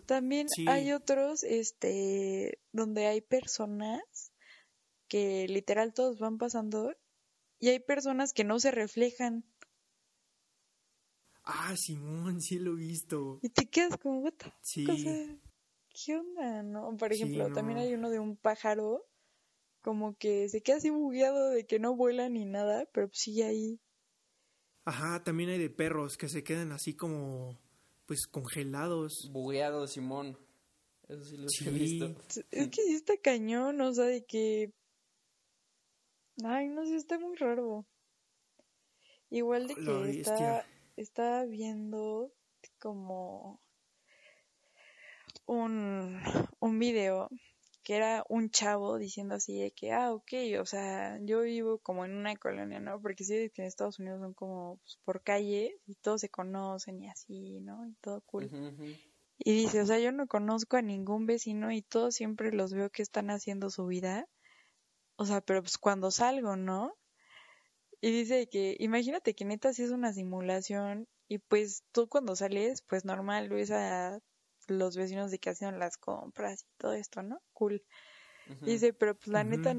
también 0.05 0.47
hay 0.67 0.93
otros 0.93 1.43
este 1.43 2.59
donde 2.71 3.07
hay 3.07 3.21
personas 3.21 4.31
que 5.07 5.45
literal 5.49 5.93
todos 5.93 6.19
van 6.19 6.37
pasando 6.37 6.95
y 7.61 7.69
hay 7.69 7.79
personas 7.79 8.33
que 8.33 8.43
no 8.43 8.59
se 8.59 8.71
reflejan. 8.71 9.45
Ah, 11.43 11.75
Simón, 11.77 12.41
sí 12.41 12.57
lo 12.57 12.71
he 12.71 12.75
visto. 12.75 13.39
Y 13.41 13.49
te 13.49 13.69
quedas 13.69 13.97
como, 13.97 14.19
what 14.21 14.33
sí. 14.61 14.85
¿Qué 15.93 16.15
onda? 16.15 16.63
¿No? 16.63 16.95
Por 16.97 17.11
ejemplo, 17.13 17.51
también 17.51 17.79
hay 17.79 17.93
uno 17.93 18.09
de 18.09 18.19
un 18.19 18.37
pájaro, 18.37 19.05
como 19.81 20.15
que 20.15 20.49
se 20.49 20.61
queda 20.61 20.77
así 20.77 20.89
bugueado 20.89 21.49
de 21.49 21.65
que 21.65 21.77
no 21.77 21.95
vuela 21.95 22.29
ni 22.29 22.45
nada, 22.45 22.87
pero 22.93 23.09
pues 23.09 23.19
sigue 23.19 23.43
ahí. 23.43 23.81
Ajá, 24.85 25.23
también 25.23 25.49
hay 25.49 25.59
de 25.59 25.69
perros 25.69 26.17
que 26.17 26.27
se 26.27 26.43
quedan 26.43 26.71
así 26.71 26.95
como, 26.95 27.59
pues 28.05 28.27
congelados. 28.27 29.29
Bugueados, 29.31 29.91
Simón. 29.91 30.37
Eso 31.07 31.23
sí 31.23 31.37
los 31.37 31.61
he 31.61 31.69
visto. 31.69 32.15
Es 32.51 32.69
que 32.69 32.83
sí 32.83 32.93
está 32.93 33.17
cañón, 33.17 33.79
o 33.81 33.93
sea, 33.93 34.05
de 34.05 34.25
que... 34.25 34.73
Ay, 36.43 36.69
no 36.69 36.85
sé, 36.85 36.95
está 36.95 37.19
muy 37.19 37.35
raro. 37.35 37.85
Igual 39.29 39.67
de 39.67 39.75
que 39.75 40.19
está, 40.19 40.65
estaba 40.95 41.45
viendo 41.45 42.33
como 42.79 43.61
un, 45.45 46.19
un 46.59 46.79
video 46.79 47.29
que 47.83 47.95
era 47.95 48.23
un 48.29 48.49
chavo 48.49 48.97
diciendo 48.97 49.35
así 49.35 49.59
de 49.59 49.71
que, 49.71 49.91
ah, 49.91 50.13
ok, 50.13 50.33
o 50.59 50.65
sea, 50.65 51.17
yo 51.21 51.41
vivo 51.41 51.79
como 51.79 52.05
en 52.05 52.15
una 52.15 52.35
colonia, 52.35 52.79
¿no? 52.79 53.01
Porque 53.01 53.23
sí, 53.23 53.49
que 53.53 53.61
en 53.61 53.67
Estados 53.67 53.99
Unidos 53.99 54.21
son 54.21 54.33
como 54.33 54.77
pues, 54.83 54.99
por 55.03 55.23
calle 55.23 55.79
y 55.87 55.95
todos 55.95 56.21
se 56.21 56.29
conocen 56.29 57.01
y 57.01 57.09
así, 57.09 57.59
¿no? 57.61 57.87
Y 57.87 57.93
todo 58.01 58.21
cool. 58.21 58.49
Y 59.39 59.53
dice, 59.53 59.81
o 59.81 59.85
sea, 59.85 59.99
yo 59.99 60.11
no 60.11 60.27
conozco 60.27 60.77
a 60.77 60.81
ningún 60.81 61.25
vecino 61.25 61.71
y 61.71 61.81
todos 61.81 62.15
siempre 62.15 62.51
los 62.51 62.73
veo 62.73 62.89
que 62.91 63.01
están 63.01 63.31
haciendo 63.31 63.69
su 63.69 63.87
vida. 63.87 64.27
O 65.15 65.25
sea, 65.25 65.41
pero 65.41 65.61
pues 65.61 65.77
cuando 65.77 66.11
salgo, 66.11 66.55
¿no? 66.55 66.95
Y 68.01 68.11
dice 68.11 68.47
que, 68.47 68.75
imagínate 68.79 69.33
que 69.33 69.45
neta 69.45 69.73
si 69.73 69.83
es 69.83 69.91
una 69.91 70.13
simulación 70.13 71.07
y 71.27 71.37
pues 71.37 71.83
tú 71.91 72.07
cuando 72.07 72.35
sales, 72.35 72.81
pues 72.81 73.05
normal 73.05 73.49
ves 73.49 73.71
a 73.71 74.19
los 74.71 74.95
vecinos 74.97 75.31
de 75.31 75.39
que 75.39 75.49
hacen 75.49 75.79
las 75.79 75.97
compras 75.97 76.63
y 76.63 76.77
todo 76.77 76.93
esto, 76.93 77.21
¿no? 77.21 77.41
Cool. 77.53 77.83
Dice, 78.61 78.91
pero 78.93 79.15
pues 79.15 79.27
la 79.27 79.43
neta 79.43 79.75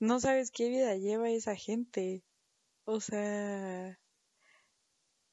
no 0.00 0.20
sabes 0.20 0.50
qué 0.50 0.68
vida 0.68 0.96
lleva 0.96 1.30
esa 1.30 1.54
gente. 1.54 2.22
O 2.84 3.00
sea, 3.00 3.98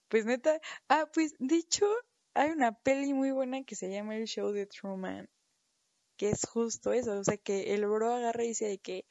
pues 0.08 0.26
neta, 0.26 0.62
ah, 0.90 1.10
pues 1.14 1.36
dicho, 1.40 1.86
hay 2.34 2.52
una 2.52 2.74
peli 2.74 3.14
muy 3.14 3.32
buena 3.32 3.64
que 3.64 3.76
se 3.76 3.90
llama 3.90 4.16
El 4.16 4.28
Show 4.28 4.52
de 4.52 4.68
Truman, 4.68 5.30
que 6.18 6.30
es 6.30 6.46
justo 6.46 6.94
eso, 6.94 7.20
o 7.20 7.24
sea, 7.24 7.38
que 7.38 7.74
el 7.74 7.86
bro 7.86 8.14
agarra 8.14 8.44
y 8.44 8.50
dice 8.50 8.66
de 8.68 8.78
que, 8.78 9.06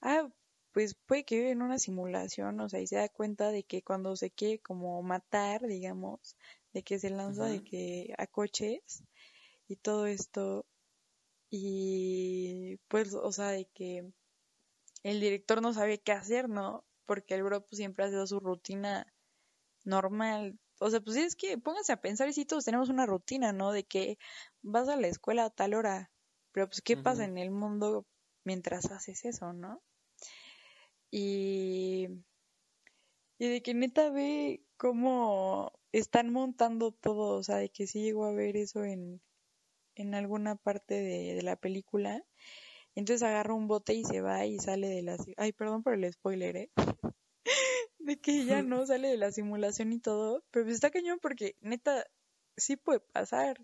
ah, 0.00 0.28
pues 0.72 0.94
puede 0.94 1.24
que 1.24 1.36
vive 1.36 1.50
en 1.50 1.62
una 1.62 1.78
simulación, 1.78 2.60
o 2.60 2.68
sea, 2.68 2.80
y 2.80 2.86
se 2.86 2.96
da 2.96 3.08
cuenta 3.08 3.50
de 3.50 3.64
que 3.64 3.82
cuando 3.82 4.16
se 4.16 4.30
quiere 4.30 4.60
como 4.60 5.02
matar, 5.02 5.66
digamos, 5.66 6.36
de 6.72 6.82
que 6.82 6.98
se 6.98 7.10
lanza 7.10 7.46
de 7.46 7.62
que 7.62 8.14
a 8.18 8.26
coches 8.26 9.02
y 9.68 9.76
todo 9.76 10.06
esto, 10.06 10.66
y 11.50 12.76
pues, 12.88 13.14
o 13.14 13.32
sea, 13.32 13.48
de 13.48 13.66
que 13.66 14.12
el 15.02 15.20
director 15.20 15.60
no 15.62 15.72
sabe 15.72 16.00
qué 16.00 16.12
hacer, 16.12 16.48
¿no? 16.48 16.84
Porque 17.06 17.34
el 17.34 17.42
bro 17.42 17.64
pues, 17.66 17.78
siempre 17.78 18.04
ha 18.04 18.08
sido 18.08 18.26
su 18.26 18.38
rutina 18.40 19.12
normal. 19.84 20.58
O 20.78 20.90
sea, 20.90 21.00
pues 21.00 21.16
es 21.16 21.36
que 21.36 21.58
pónganse 21.58 21.92
a 21.92 22.00
pensar 22.00 22.28
y 22.28 22.32
si 22.32 22.44
todos 22.44 22.64
tenemos 22.64 22.88
una 22.88 23.06
rutina, 23.06 23.52
¿no? 23.52 23.72
De 23.72 23.84
que 23.84 24.16
vas 24.62 24.88
a 24.88 24.96
la 24.96 25.08
escuela 25.08 25.44
a 25.46 25.50
tal 25.50 25.74
hora, 25.74 26.10
pero 26.52 26.68
pues 26.68 26.80
qué 26.82 26.96
pasa 26.96 27.24
en 27.24 27.36
el 27.36 27.50
mundo 27.50 28.06
mientras 28.44 28.90
haces 28.90 29.24
eso, 29.24 29.52
¿no? 29.52 29.82
Y, 31.10 32.06
y 33.38 33.48
de 33.48 33.62
que 33.62 33.74
neta 33.74 34.10
ve 34.10 34.62
cómo 34.80 35.78
están 35.92 36.32
montando 36.32 36.90
todo, 36.90 37.36
o 37.36 37.42
sea, 37.42 37.56
de 37.56 37.68
que 37.68 37.86
sí 37.86 38.00
llegó 38.00 38.24
a 38.24 38.32
ver 38.32 38.56
eso 38.56 38.82
en, 38.82 39.20
en 39.94 40.14
alguna 40.14 40.56
parte 40.56 40.94
de, 40.94 41.34
de 41.34 41.42
la 41.42 41.56
película. 41.56 42.24
Entonces 42.94 43.22
agarra 43.22 43.52
un 43.52 43.68
bote 43.68 43.92
y 43.92 44.04
se 44.04 44.22
va 44.22 44.46
y 44.46 44.58
sale 44.58 44.88
de 44.88 45.02
la... 45.02 45.18
Ay, 45.36 45.52
perdón 45.52 45.82
por 45.82 45.92
el 45.92 46.10
spoiler, 46.10 46.56
¿eh? 46.56 46.70
De 47.98 48.18
que 48.18 48.46
ya 48.46 48.62
no 48.62 48.86
sale 48.86 49.08
de 49.08 49.18
la 49.18 49.30
simulación 49.30 49.92
y 49.92 50.00
todo. 50.00 50.42
Pero 50.50 50.64
pues 50.64 50.76
está 50.76 50.90
cañón 50.90 51.18
porque 51.20 51.56
neta 51.60 52.06
sí 52.56 52.76
puede 52.76 53.00
pasar. 53.00 53.60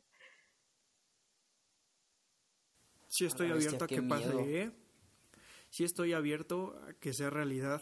Sí 3.08 3.24
estoy 3.24 3.50
abierto 3.50 3.86
a 3.86 3.88
que 3.88 4.02
pase. 4.02 4.60
¿eh? 4.60 4.70
Sí 5.70 5.84
estoy 5.84 6.12
abierto 6.12 6.78
a 6.86 6.92
que 6.92 7.14
sea 7.14 7.30
realidad. 7.30 7.80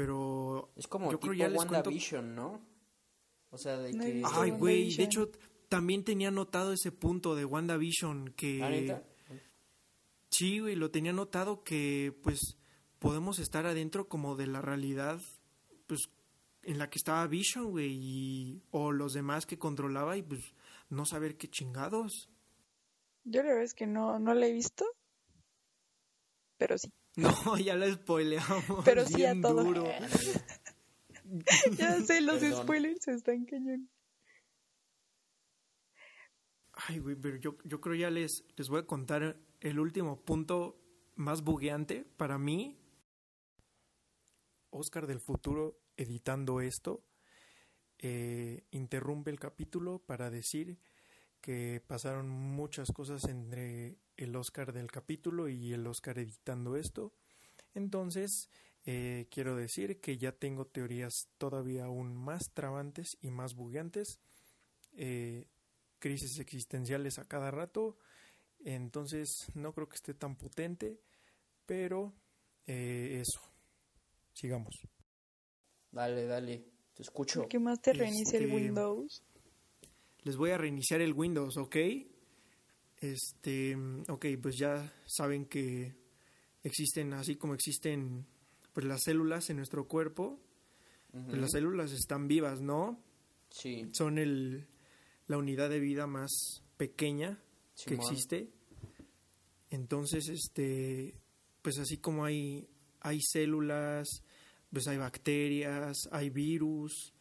Pero 0.00 0.72
Es 0.76 0.86
como 0.86 1.06
yo 1.12 1.18
tipo 1.18 1.32
creo 1.32 1.34
ya 1.34 1.48
les 1.48 1.56
cuento... 1.56 1.74
WandaVision, 1.74 2.34
¿no? 2.34 2.60
O 3.50 3.58
sea, 3.58 3.76
de 3.78 3.92
No 3.92 4.04
que... 4.04 4.22
Ay, 4.24 4.50
güey, 4.50 4.94
de 4.96 5.02
WandaVision. 5.02 5.06
hecho 5.06 5.30
también 5.68 6.04
tenía 6.04 6.30
notado 6.30 6.72
ese 6.72 6.90
punto 6.92 7.34
de 7.34 7.44
WandaVision 7.44 8.32
que... 8.36 8.62
¿Ah, 8.62 8.70
neta? 8.70 9.02
Sí, 10.30 10.60
güey, 10.60 10.76
lo 10.76 10.90
tenía 10.90 11.12
notado 11.12 11.62
que 11.64 12.16
pues 12.22 12.56
podemos 12.98 13.38
estar 13.40 13.66
adentro 13.66 14.08
como 14.08 14.36
de 14.36 14.46
la 14.46 14.62
realidad 14.62 15.20
pues 15.86 16.08
en 16.62 16.78
la 16.78 16.88
que 16.88 16.98
estaba 16.98 17.26
Vision, 17.26 17.70
güey, 17.70 17.90
y- 17.92 18.62
o 18.70 18.92
los 18.92 19.12
demás 19.12 19.44
que 19.46 19.58
controlaba 19.58 20.16
y 20.16 20.22
pues 20.22 20.54
no 20.88 21.04
saber 21.04 21.36
qué 21.36 21.48
chingados. 21.48 22.28
Yo 23.24 23.42
la 23.42 23.48
verdad 23.48 23.64
es 23.64 23.74
que 23.74 23.86
no, 23.86 24.18
no 24.18 24.32
la 24.34 24.46
he 24.46 24.52
visto. 24.52 24.84
Pero 26.58 26.78
sí. 26.78 26.88
No, 27.16 27.58
ya 27.58 27.76
la 27.76 27.92
spoileamos. 27.92 28.84
Pero 28.84 29.06
sí 29.06 29.24
a 29.24 29.38
todo. 29.40 29.64
duro. 29.64 29.84
ya 31.76 32.00
sé, 32.02 32.20
los 32.20 32.40
Perdón. 32.40 32.62
spoilers 32.62 33.08
están 33.08 33.44
cañón. 33.44 33.88
Ay, 36.72 36.98
güey, 36.98 37.16
pero 37.16 37.36
yo, 37.36 37.58
yo 37.64 37.80
creo 37.80 37.94
ya 37.94 38.10
les, 38.10 38.44
les 38.56 38.68
voy 38.68 38.80
a 38.80 38.86
contar 38.86 39.38
el 39.60 39.78
último 39.78 40.22
punto 40.24 40.80
más 41.14 41.42
bugueante 41.42 42.04
para 42.16 42.38
mí. 42.38 42.78
Oscar 44.70 45.06
del 45.06 45.20
futuro 45.20 45.80
editando 45.96 46.60
esto 46.60 47.04
eh, 47.98 48.64
interrumpe 48.70 49.30
el 49.30 49.38
capítulo 49.38 49.98
para 49.98 50.30
decir 50.30 50.78
que 51.40 51.82
pasaron 51.86 52.28
muchas 52.28 52.92
cosas 52.92 53.24
entre 53.24 53.96
el 54.16 54.36
Oscar 54.36 54.72
del 54.72 54.90
capítulo 54.90 55.48
y 55.48 55.72
el 55.72 55.86
Oscar 55.86 56.18
editando 56.18 56.76
esto. 56.76 57.12
Entonces, 57.74 58.50
eh, 58.84 59.26
quiero 59.30 59.56
decir 59.56 60.00
que 60.00 60.18
ya 60.18 60.32
tengo 60.32 60.66
teorías 60.66 61.28
todavía 61.38 61.84
aún 61.84 62.14
más 62.14 62.50
trabantes 62.52 63.16
y 63.20 63.30
más 63.30 63.54
bugueantes. 63.54 64.20
Eh, 64.92 65.46
crisis 65.98 66.38
existenciales 66.38 67.18
a 67.18 67.24
cada 67.24 67.50
rato. 67.50 67.96
Entonces 68.64 69.46
no 69.54 69.72
creo 69.72 69.88
que 69.88 69.96
esté 69.96 70.14
tan 70.14 70.36
potente, 70.36 71.00
pero 71.66 72.12
eh, 72.66 73.22
eso. 73.22 73.40
Sigamos. 74.34 74.74
Dale, 75.92 76.26
dale. 76.26 76.64
Te 76.94 77.02
escucho. 77.02 77.48
¿Qué 77.48 77.58
más 77.58 77.80
te 77.80 77.92
reinicia 77.92 78.38
el 78.38 78.44
Este, 78.44 78.56
Windows? 78.56 79.22
Les 80.22 80.36
voy 80.36 80.50
a 80.50 80.58
reiniciar 80.58 81.00
el 81.00 81.12
Windows, 81.12 81.56
¿ok? 81.56 81.76
Este, 82.98 83.76
ok, 84.08 84.26
pues 84.40 84.56
ya 84.58 84.92
saben 85.06 85.46
que 85.46 85.94
existen, 86.62 87.14
así 87.14 87.36
como 87.36 87.54
existen 87.54 88.26
pues 88.72 88.86
las 88.86 89.02
células 89.02 89.50
en 89.50 89.56
nuestro 89.56 89.88
cuerpo, 89.88 90.38
pues 91.10 91.38
las 91.38 91.50
células 91.50 91.92
están 91.92 92.28
vivas, 92.28 92.60
¿no? 92.60 93.02
Sí, 93.50 93.88
Son 93.92 94.18
el, 94.18 94.68
la 95.26 95.38
unidad 95.38 95.70
de 95.70 95.80
vida 95.80 96.06
más 96.06 96.62
pequeña 96.76 97.42
que 97.84 97.94
existe. 97.94 98.52
Entonces, 99.70 100.28
este, 100.28 101.14
pues 101.62 101.78
así 101.78 101.96
como 101.96 102.24
hay, 102.24 102.68
hay 103.00 103.20
células, 103.20 104.22
pues 104.72 104.86
hay 104.86 104.98
bacterias, 104.98 106.08
hay 106.12 106.30
virus. 106.30 107.12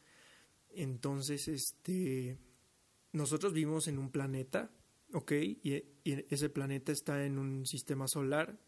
Entonces, 0.71 1.47
este, 1.47 2.37
nosotros 3.11 3.53
vivimos 3.53 3.87
en 3.87 3.97
un 3.99 4.11
planeta, 4.11 4.71
¿ok? 5.13 5.31
Y, 5.63 5.73
y 6.03 6.25
ese 6.29 6.49
planeta 6.49 6.91
está 6.91 7.25
en 7.25 7.39
un 7.39 7.65
sistema 7.65 8.07
solar. 8.07 8.59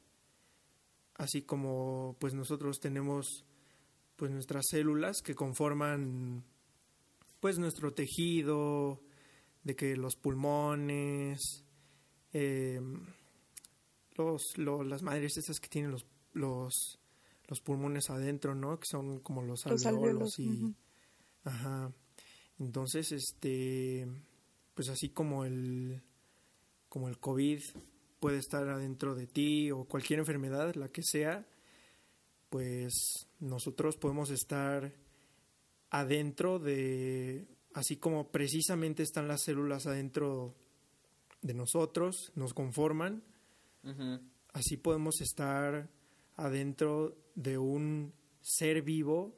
Así 1.15 1.43
como, 1.43 2.17
pues 2.19 2.33
nosotros 2.33 2.79
tenemos, 2.79 3.45
pues 4.15 4.31
nuestras 4.31 4.65
células 4.69 5.21
que 5.21 5.35
conforman, 5.35 6.43
pues 7.39 7.59
nuestro 7.59 7.93
tejido, 7.93 9.03
de 9.63 9.75
que 9.75 9.95
los 9.95 10.15
pulmones, 10.15 11.63
eh, 12.33 12.81
los, 14.15 14.57
lo- 14.57 14.83
las 14.83 15.03
madres 15.03 15.37
estas 15.37 15.59
que 15.59 15.69
tienen 15.69 15.91
los, 15.91 16.07
los, 16.33 16.99
los 17.47 17.61
pulmones 17.61 18.09
adentro, 18.09 18.55
¿no? 18.55 18.79
Que 18.79 18.87
son 18.87 19.19
como 19.19 19.43
los 19.43 19.65
Los 19.65 19.85
alveolos 19.85 20.39
y... 20.39 20.75
Ajá. 21.43 21.93
Entonces, 22.57 23.11
este, 23.11 24.07
pues 24.73 24.89
así 24.89 25.09
como 25.09 25.45
el, 25.45 26.01
como 26.89 27.07
el 27.07 27.19
COVID 27.19 27.61
puede 28.19 28.37
estar 28.37 28.67
adentro 28.69 29.15
de 29.15 29.27
ti 29.27 29.71
o 29.71 29.85
cualquier 29.85 30.19
enfermedad, 30.19 30.75
la 30.75 30.89
que 30.89 31.03
sea, 31.03 31.45
pues 32.49 33.27
nosotros 33.39 33.97
podemos 33.97 34.29
estar 34.29 34.93
adentro 35.89 36.59
de, 36.59 37.47
así 37.73 37.97
como 37.97 38.31
precisamente 38.31 39.03
están 39.03 39.27
las 39.27 39.41
células 39.41 39.87
adentro 39.87 40.55
de 41.41 41.53
nosotros, 41.53 42.31
nos 42.35 42.53
conforman, 42.53 43.23
así 44.53 44.77
podemos 44.77 45.21
estar 45.21 45.89
adentro 46.35 47.17
de 47.35 47.57
un 47.57 48.13
ser 48.41 48.81
vivo 48.81 49.35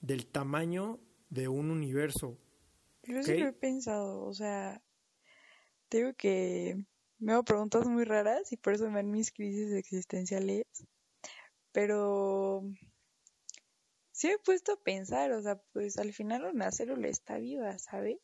del 0.00 0.26
tamaño 0.26 0.98
de 1.30 1.48
un 1.48 1.70
universo. 1.70 2.38
Yo 3.06 3.22
sí 3.22 3.36
lo 3.36 3.48
he 3.48 3.52
pensado, 3.52 4.24
o 4.24 4.32
sea, 4.32 4.82
tengo 5.88 6.14
que 6.14 6.84
me 7.18 7.32
hago 7.32 7.44
preguntas 7.44 7.86
muy 7.86 8.04
raras 8.04 8.52
y 8.52 8.56
por 8.56 8.74
eso 8.74 8.88
me 8.88 8.96
dan 8.96 9.10
mis 9.10 9.32
crisis 9.32 9.72
existenciales. 9.72 10.66
Pero 11.72 12.62
sí 14.12 14.28
me 14.28 14.34
he 14.34 14.38
puesto 14.38 14.72
a 14.72 14.82
pensar, 14.82 15.32
o 15.32 15.42
sea, 15.42 15.56
pues 15.72 15.98
al 15.98 16.12
final 16.12 16.44
una 16.44 16.70
célula 16.70 17.08
está 17.08 17.38
viva, 17.38 17.78
¿sabes? 17.78 18.18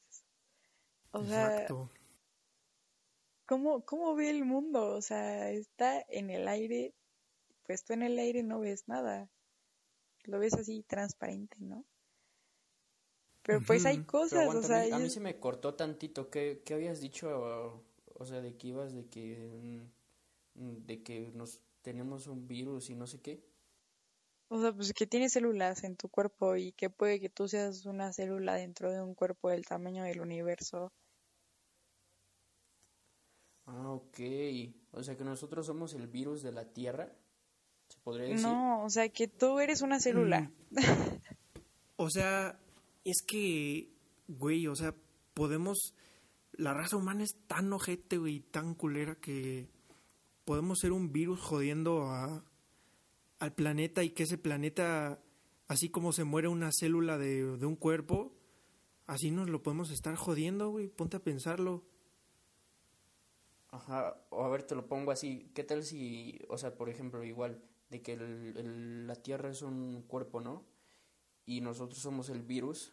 O 1.13 1.25
sea, 1.25 1.67
¿cómo, 3.47 3.85
¿cómo 3.85 4.15
ve 4.15 4.31
el 4.31 4.45
mundo? 4.45 4.95
O 4.95 5.03
sea, 5.03 5.51
está 5.51 6.05
en 6.09 6.31
el 6.31 6.47
aire, 6.47 6.95
pues 7.65 7.85
tú 7.85 7.95
en 7.95 8.03
el 8.03 8.19
aire 8.19 8.43
no 8.43 8.61
ves 8.61 8.87
nada. 8.87 9.31
Lo 10.25 10.39
ves 10.39 10.55
así 10.55 10.83
transparente, 10.83 11.57
¿no? 11.59 11.85
Pero 13.43 13.61
pues 13.67 13.87
hay 13.87 14.03
cosas, 14.05 14.55
o 14.55 14.63
sea... 14.63 14.95
A 14.95 14.99
mí, 14.99 15.09
se 15.09 15.21
me 15.21 15.39
cortó 15.39 15.75
tantito. 15.75 16.31
¿Qué, 16.31 16.63
qué 16.65 16.75
habías 16.75 17.01
dicho? 17.01 17.83
O 18.15 18.25
sea, 18.27 18.41
de 18.41 18.57
que 18.57 18.69
ibas 18.69 18.93
de 18.95 19.07
que... 19.07 19.81
Mm, 20.55 20.87
de 20.87 21.03
que 21.03 21.31
nos 21.35 21.61
tenemos 21.83 22.27
un 22.27 22.47
virus 22.47 22.91
y 22.91 22.95
no 22.95 23.07
sé 23.07 23.21
qué. 23.21 23.43
O 24.49 24.61
sea, 24.61 24.73
pues 24.73 24.93
que 24.93 25.07
tienes 25.07 25.33
células 25.33 25.85
en 25.85 25.97
tu 25.97 26.09
cuerpo 26.09 26.57
y 26.57 26.73
que 26.73 26.91
puede 26.91 27.21
que 27.21 27.31
tú 27.31 27.49
seas 27.49 27.87
una 27.87 28.13
célula 28.13 28.55
dentro 28.55 28.91
de 28.91 29.01
un 29.01 29.15
cuerpo 29.15 29.49
del 29.49 29.65
tamaño 29.65 30.03
del 30.03 30.21
universo. 30.21 30.93
Ah, 33.67 33.93
ok. 33.93 34.19
O 34.93 35.03
sea 35.03 35.17
que 35.17 35.25
nosotros 35.25 35.67
somos 35.67 35.95
el 35.95 36.09
virus 36.09 36.43
de 36.43 36.51
la 36.53 36.65
Tierra. 36.65 37.13
¿Se 37.89 37.99
podría 38.01 38.27
decir? 38.27 38.43
No, 38.47 38.85
o 38.85 38.91
sea 38.91 39.09
que 39.09 39.29
tú 39.29 39.61
eres 39.61 39.83
una 39.83 40.01
célula. 40.01 40.51
Mm. 40.71 40.79
o 41.97 42.11
sea, 42.11 42.59
es 43.05 43.23
que, 43.27 43.93
güey, 44.29 44.67
o 44.67 44.75
sea, 44.75 44.95
podemos... 45.35 45.95
La 46.53 46.75
raza 46.75 46.97
humana 46.97 47.25
es 47.25 47.37
tan 47.47 47.73
ojete, 47.73 48.19
güey, 48.19 48.41
tan 48.41 48.75
culera 48.75 49.15
que 49.15 49.69
podemos 50.45 50.81
ser 50.81 50.93
un 50.93 51.13
virus 51.13 51.41
jodiendo 51.41 52.09
a, 52.09 52.45
al 53.39 53.55
planeta 53.55 54.03
y 54.05 54.11
que 54.11 54.25
ese 54.25 54.37
planeta, 54.39 55.21
así 55.69 55.91
como 55.91 56.13
se 56.13 56.25
muere 56.25 56.49
una 56.49 56.71
célula 56.73 57.19
de, 57.19 57.45
un 57.45 57.77
cuerpo, 57.77 58.35
así 59.07 59.31
nos 59.31 59.49
lo 59.49 59.63
podemos 59.63 59.91
estar 59.91 60.15
jodiendo, 60.17 60.71
güey. 60.71 60.89
Ponte 60.89 61.17
a 61.17 61.25
pensarlo. 61.25 61.85
Ajá, 63.71 64.21
o 64.31 64.45
a 64.45 64.49
ver, 64.49 64.65
te 64.65 64.75
lo 64.75 64.87
pongo 64.87 65.13
así. 65.13 65.51
¿Qué 65.55 65.65
tal 65.65 65.85
si, 65.85 66.41
o 66.49 66.59
sea, 66.59 66.75
por 66.75 66.91
ejemplo, 66.91 67.25
igual, 67.25 67.63
de 67.89 68.03
que 68.03 68.17
la 68.17 69.15
Tierra 69.15 69.51
es 69.51 69.63
un 69.63 70.03
cuerpo, 70.03 70.41
¿no? 70.41 70.65
Y 71.51 71.61
nosotros 71.61 71.99
somos 72.01 72.29
el 72.29 72.43
virus. 72.43 72.93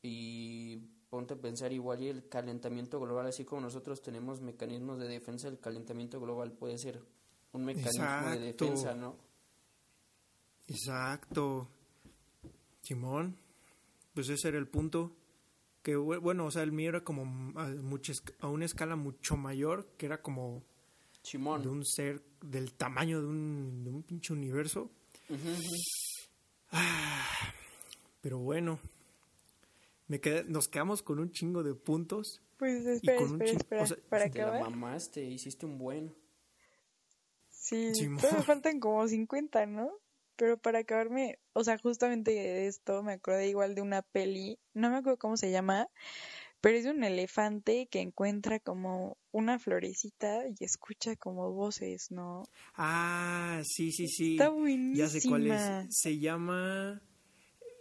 Y 0.00 0.76
ponte 1.10 1.34
a 1.34 1.36
pensar 1.36 1.72
igual 1.72 2.02
y 2.02 2.08
el 2.08 2.28
calentamiento 2.28 3.00
global, 3.00 3.26
así 3.26 3.44
como 3.44 3.62
nosotros 3.62 4.00
tenemos 4.00 4.40
mecanismos 4.40 4.98
de 5.00 5.08
defensa, 5.08 5.48
el 5.48 5.58
calentamiento 5.58 6.20
global 6.20 6.52
puede 6.52 6.78
ser 6.78 7.02
un 7.52 7.64
mecanismo 7.64 8.30
de 8.30 8.38
defensa, 8.38 8.94
¿no? 8.94 9.16
Exacto. 10.68 11.68
Simón, 12.82 13.36
pues 14.14 14.28
ese 14.28 14.48
era 14.48 14.58
el 14.58 14.68
punto. 14.68 15.16
Que 15.82 15.96
bueno, 15.96 16.46
o 16.46 16.50
sea, 16.52 16.62
el 16.62 16.70
mío 16.70 16.90
era 16.90 17.02
como 17.02 17.58
a, 17.58 17.72
a 18.40 18.48
una 18.48 18.64
escala 18.64 18.94
mucho 18.94 19.36
mayor, 19.36 19.86
que 19.96 20.06
era 20.06 20.22
como 20.22 20.62
Simón. 21.22 21.62
de 21.62 21.68
un 21.68 21.84
ser 21.84 22.22
del 22.40 22.74
tamaño 22.74 23.20
de 23.20 23.26
un, 23.26 23.84
de 23.84 23.90
un 23.90 24.02
pinche 24.04 24.32
universo. 24.32 24.90
Ah, 26.70 27.52
pero 28.24 28.38
bueno, 28.38 28.80
me 30.08 30.18
quedé, 30.18 30.44
nos 30.44 30.66
quedamos 30.66 31.02
con 31.02 31.18
un 31.18 31.30
chingo 31.30 31.62
de 31.62 31.74
puntos. 31.74 32.40
Pues 32.56 32.86
espera, 32.86 33.20
espera, 33.22 33.50
espera, 33.50 33.86
para 34.08 34.30
te 34.30 34.38
la 34.38 34.58
mamaste, 34.60 35.22
hiciste 35.22 35.66
un 35.66 35.76
buen. 35.76 36.16
Sí, 37.50 37.92
todavía 38.18 38.42
faltan 38.42 38.80
como 38.80 39.06
50, 39.06 39.66
¿no? 39.66 39.90
Pero 40.36 40.56
para 40.56 40.78
acabarme, 40.78 41.38
o 41.52 41.64
sea, 41.64 41.76
justamente 41.76 42.30
de 42.30 42.66
esto 42.66 43.02
me 43.02 43.12
acordé 43.12 43.46
igual 43.46 43.74
de 43.74 43.82
una 43.82 44.00
peli, 44.00 44.58
no 44.72 44.88
me 44.88 44.96
acuerdo 44.96 45.18
cómo 45.18 45.36
se 45.36 45.50
llama, 45.50 45.88
pero 46.62 46.78
es 46.78 46.84
de 46.84 46.92
un 46.92 47.04
elefante 47.04 47.88
que 47.90 48.00
encuentra 48.00 48.58
como 48.58 49.18
una 49.32 49.58
florecita 49.58 50.44
y 50.48 50.64
escucha 50.64 51.14
como 51.16 51.52
voces, 51.52 52.10
¿no? 52.10 52.44
Ah, 52.74 53.60
sí, 53.64 53.92
sí, 53.92 54.08
sí. 54.08 54.36
Está 54.36 54.48
buenísima. 54.48 54.96
Ya 54.96 55.08
sé 55.10 55.28
cuál 55.28 55.46
es. 55.48 55.94
Se 55.94 56.18
llama, 56.18 57.02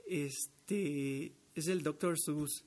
este, 0.08 1.34
es 1.56 1.68
el 1.68 1.84
Dr. 1.84 2.20
Seuss. 2.20 2.66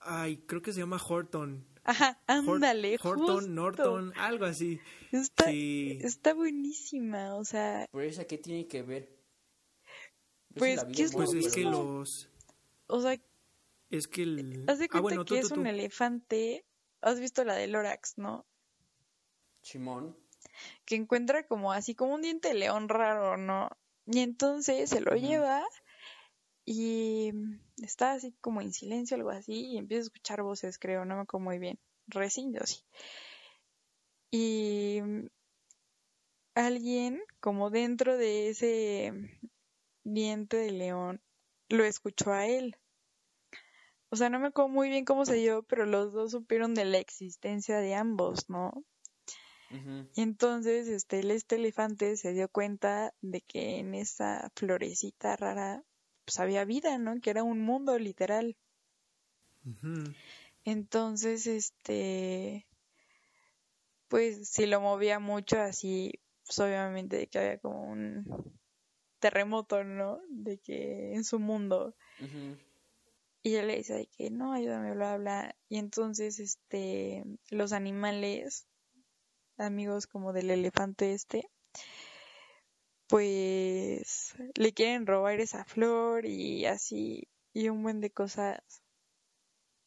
Ay, 0.00 0.38
creo 0.46 0.62
que 0.62 0.72
se 0.72 0.80
llama 0.80 1.00
Horton. 1.02 1.66
Ajá, 1.84 2.20
ándale. 2.26 2.98
Horton, 3.00 3.54
Norton, 3.54 4.12
algo 4.16 4.44
así. 4.44 4.80
Está, 5.12 5.50
está 5.50 6.34
buenísima, 6.34 7.36
o 7.36 7.44
sea. 7.44 7.86
¿Pero 7.92 8.04
esa 8.04 8.24
qué 8.24 8.38
tiene 8.38 8.66
que 8.66 8.82
ver? 8.82 9.16
Pues, 10.56 10.84
¿qué 10.94 11.02
es, 11.02 11.12
pues 11.12 11.32
es 11.32 11.54
que 11.54 11.62
los. 11.62 12.28
O 12.88 13.00
sea. 13.00 13.20
Es 13.90 14.08
que 14.08 14.22
el. 14.22 14.64
Haz 14.68 14.80
de 14.80 14.88
ah, 14.90 15.00
cuenta 15.00 15.24
que 15.24 15.38
es 15.38 15.50
un 15.52 15.66
elefante. 15.66 16.64
Has 17.02 17.20
visto 17.20 17.44
la 17.44 17.54
de 17.54 17.68
Lorax, 17.68 18.18
¿no? 18.18 18.46
Chimón. 19.62 20.16
Que 20.84 20.96
encuentra 20.96 21.46
como 21.46 21.72
así 21.72 21.94
como 21.94 22.14
un 22.14 22.22
diente 22.22 22.48
de 22.48 22.54
león 22.54 22.88
raro, 22.88 23.36
¿no? 23.36 23.70
Y 24.06 24.20
entonces 24.20 24.90
se 24.90 25.00
lo 25.00 25.14
lleva 25.14 25.64
y 26.66 27.30
está 27.80 28.12
así 28.12 28.34
como 28.40 28.60
en 28.60 28.72
silencio, 28.72 29.16
algo 29.16 29.30
así, 29.30 29.66
y 29.68 29.78
empieza 29.78 30.00
a 30.00 30.06
escuchar 30.06 30.42
voces, 30.42 30.78
creo, 30.78 31.04
no 31.04 31.14
me 31.14 31.22
acuerdo 31.22 31.44
muy 31.44 31.58
bien. 31.60 31.78
Recién 32.08 32.52
yo 32.52 32.60
sí. 32.64 32.82
Y 34.32 35.00
alguien, 36.54 37.22
como 37.38 37.70
dentro 37.70 38.16
de 38.16 38.48
ese 38.48 39.12
diente 40.02 40.56
de 40.56 40.72
león, 40.72 41.22
lo 41.68 41.84
escuchó 41.84 42.32
a 42.32 42.46
él. 42.46 42.76
O 44.10 44.16
sea, 44.16 44.28
no 44.28 44.40
me 44.40 44.48
acuerdo 44.48 44.68
muy 44.68 44.88
bien 44.88 45.04
cómo 45.04 45.24
se 45.24 45.34
dio, 45.34 45.62
pero 45.62 45.86
los 45.86 46.12
dos 46.12 46.32
supieron 46.32 46.74
de 46.74 46.84
la 46.84 46.98
existencia 46.98 47.78
de 47.78 47.94
ambos, 47.94 48.50
¿no? 48.50 48.84
Y 50.14 50.22
entonces, 50.22 50.88
este, 50.88 51.20
este 51.34 51.56
elefante 51.56 52.16
se 52.16 52.32
dio 52.32 52.48
cuenta 52.48 53.14
de 53.20 53.40
que 53.40 53.78
en 53.78 53.94
esa 53.94 54.50
florecita 54.54 55.36
rara 55.36 55.84
pues 56.26 56.40
había 56.40 56.64
vida, 56.64 56.98
¿no? 56.98 57.20
Que 57.20 57.30
era 57.30 57.44
un 57.44 57.60
mundo 57.60 57.98
literal. 57.98 58.56
Entonces, 60.64 61.46
este, 61.46 62.66
pues 64.08 64.48
si 64.48 64.66
lo 64.66 64.80
movía 64.80 65.20
mucho 65.20 65.60
así, 65.60 66.20
pues 66.44 66.58
obviamente 66.58 67.28
que 67.28 67.38
había 67.38 67.58
como 67.58 67.84
un 67.84 68.58
terremoto, 69.20 69.84
¿no? 69.84 70.20
De 70.28 70.58
que 70.58 71.14
en 71.14 71.24
su 71.24 71.38
mundo. 71.38 71.94
Y 73.42 73.54
él 73.54 73.68
le 73.68 73.76
dice 73.76 74.08
que 74.16 74.28
no, 74.30 74.52
ayúdame, 74.52 74.92
bla, 74.94 75.16
bla. 75.16 75.56
Y 75.68 75.78
entonces, 75.78 76.40
este, 76.40 77.24
los 77.50 77.72
animales, 77.72 78.66
amigos 79.58 80.08
como 80.08 80.32
del 80.32 80.50
elefante 80.50 81.12
este, 81.12 81.48
pues 83.06 84.34
le 84.56 84.72
quieren 84.72 85.06
robar 85.06 85.40
esa 85.40 85.64
flor 85.64 86.26
y 86.26 86.66
así 86.66 87.28
y 87.52 87.68
un 87.68 87.82
buen 87.82 88.00
de 88.00 88.10
cosas. 88.10 88.60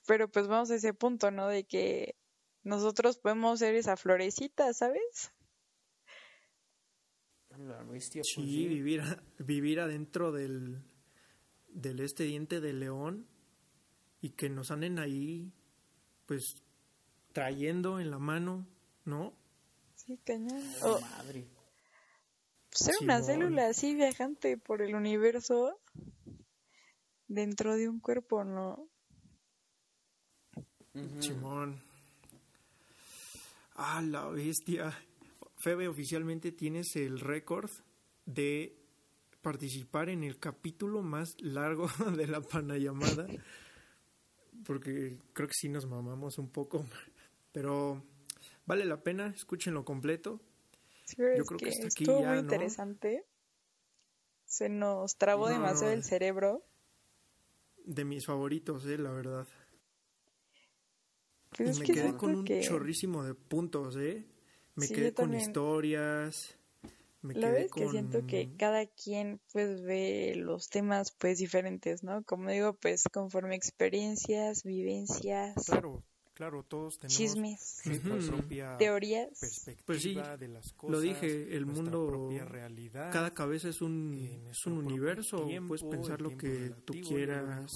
Pero 0.07 0.29
pues 0.29 0.47
vamos 0.47 0.71
a 0.71 0.75
ese 0.75 0.93
punto, 0.93 1.29
¿no? 1.29 1.47
De 1.47 1.65
que 1.65 2.15
nosotros 2.63 3.17
podemos 3.17 3.59
ser 3.59 3.75
esa 3.75 3.95
florecita, 3.95 4.73
¿sabes? 4.73 5.31
bestia, 7.91 8.21
pues, 8.21 8.33
sí, 8.33 8.67
vivir, 8.67 9.01
vivir 9.37 9.81
adentro 9.81 10.31
del, 10.31 10.81
del 11.67 11.99
este 11.99 12.23
diente 12.23 12.61
de 12.61 12.71
león 12.71 13.27
y 14.21 14.29
que 14.31 14.49
nos 14.49 14.71
anden 14.71 14.97
ahí, 14.97 15.51
pues, 16.25 16.63
trayendo 17.33 17.99
en 17.99 18.11
la 18.11 18.19
mano, 18.19 18.65
¿no? 19.03 19.33
Sí, 19.95 20.17
cañón. 20.23 20.63
madre 21.01 21.58
ser 22.71 22.95
una 23.01 23.21
célula 23.21 23.67
así 23.67 23.95
viajante 23.95 24.57
por 24.57 24.81
el 24.81 24.95
universo 24.95 25.79
dentro 27.27 27.75
de 27.75 27.89
un 27.89 27.99
cuerpo, 27.99 28.43
¿no? 28.43 28.89
Simón. 31.19 31.81
Ah, 33.75 34.01
la 34.01 34.27
bestia. 34.27 34.93
Febe, 35.55 35.87
oficialmente 35.87 36.51
tienes 36.51 36.95
el 36.95 37.19
récord 37.19 37.69
de 38.25 38.75
participar 39.41 40.09
en 40.09 40.23
el 40.23 40.37
capítulo 40.37 41.01
más 41.01 41.35
largo 41.39 41.87
de 42.17 42.27
la 42.27 42.41
panayamada. 42.41 43.27
Porque 44.65 45.17
creo 45.33 45.47
que 45.47 45.53
sí 45.53 45.69
nos 45.69 45.85
mamamos 45.85 46.37
un 46.37 46.49
poco. 46.49 46.85
Pero 47.51 48.03
vale 48.65 48.85
la 48.85 49.01
pena, 49.01 49.27
escúchenlo 49.27 49.85
completo. 49.85 50.41
Yo 51.17 51.45
creo 51.45 51.59
que, 51.59 51.69
estuvo 51.69 52.21
muy 52.23 52.37
interesante. 52.39 53.25
Se 54.45 54.67
nos 54.69 55.17
trabó 55.17 55.47
demasiado 55.47 55.93
el 55.93 56.03
cerebro. 56.03 56.63
de 57.85 58.05
mis 58.05 58.25
favoritos, 58.25 58.85
eh, 58.85 58.97
la 58.97 59.11
verdad. 59.11 59.47
Pues 61.49 61.59
y 61.61 61.71
es 61.71 61.79
me 61.79 61.85
que 61.85 61.93
quedé 61.93 62.13
con 62.15 62.35
un 62.35 62.45
que- 62.45 62.61
chorrísimo 62.61 63.23
de 63.23 63.33
puntos, 63.33 63.95
¿eh? 63.97 64.25
Me 64.75 64.87
Sí, 64.87 64.93
quedé 64.93 65.13
con 65.13 65.33
historias. 65.33 66.55
Me 67.21 67.33
La 67.33 67.39
quedé 67.41 67.51
verdad 67.51 67.65
es 67.65 67.71
con... 67.71 67.81
que 67.83 67.89
siento 67.89 68.25
que 68.27 68.49
cada 68.57 68.85
quien 68.85 69.41
pues 69.51 69.81
ve 69.81 70.33
los 70.37 70.69
temas 70.69 71.11
pues 71.11 71.39
diferentes, 71.39 72.03
¿no? 72.03 72.23
Como 72.23 72.49
digo, 72.49 72.73
pues 72.73 73.03
conforme 73.11 73.55
experiencias, 73.55 74.63
vivencias, 74.63 75.55
Claro, 75.65 76.03
claro, 76.39 76.63
todos 76.63 76.97
tenemos 76.97 77.17
chismes, 77.17 77.81
nuestra 77.83 78.17
propia 78.37 78.77
teorías. 78.77 79.27
perspectiva 79.41 79.83
Pues 79.85 80.01
sí, 80.01 80.15
de 80.15 80.47
las 80.47 80.71
cosas. 80.71 80.91
lo 80.91 81.01
dije, 81.01 81.53
el 81.57 81.65
mundo, 81.65 82.07
propia 82.07 82.45
realidad. 82.45 83.11
Cada 83.11 83.33
cabeza 83.33 83.67
es 83.67 83.81
un, 83.81 84.13
es 84.49 84.65
un 84.65 84.77
universo, 84.77 85.45
tiempo, 85.45 85.67
puedes 85.67 85.83
pensar 85.83 86.21
lo 86.21 86.29
que 86.37 86.47
relativo, 86.47 86.81
tú 86.85 86.93
quieras, 86.93 87.73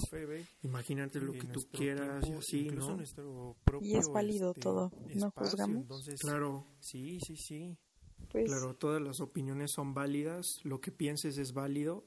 imagínate 0.62 1.20
lo 1.20 1.34
eh, 1.34 1.38
que 1.40 1.46
tú 1.48 1.60
quieras 1.72 2.24
y 2.24 2.28
tiempo, 2.28 2.40
así, 2.40 2.70
¿no? 2.70 3.54
propio, 3.64 3.86
Y 3.86 3.96
es 3.98 4.08
válido 4.08 4.52
este, 4.52 4.62
todo, 4.62 4.90
¿no 5.14 5.26
espacio, 5.26 5.50
juzgamos? 5.50 5.82
Entonces, 5.82 6.20
Claro, 6.20 6.66
sí, 6.80 7.18
sí, 7.20 7.36
sí. 7.36 7.78
Pues 8.32 8.46
claro, 8.46 8.74
todas 8.76 9.02
las 9.02 9.20
opiniones 9.20 9.72
son 9.72 9.92
válidas, 9.92 10.46
lo 10.62 10.80
que 10.80 10.90
pienses 10.90 11.36
es 11.36 11.52
válido, 11.52 12.06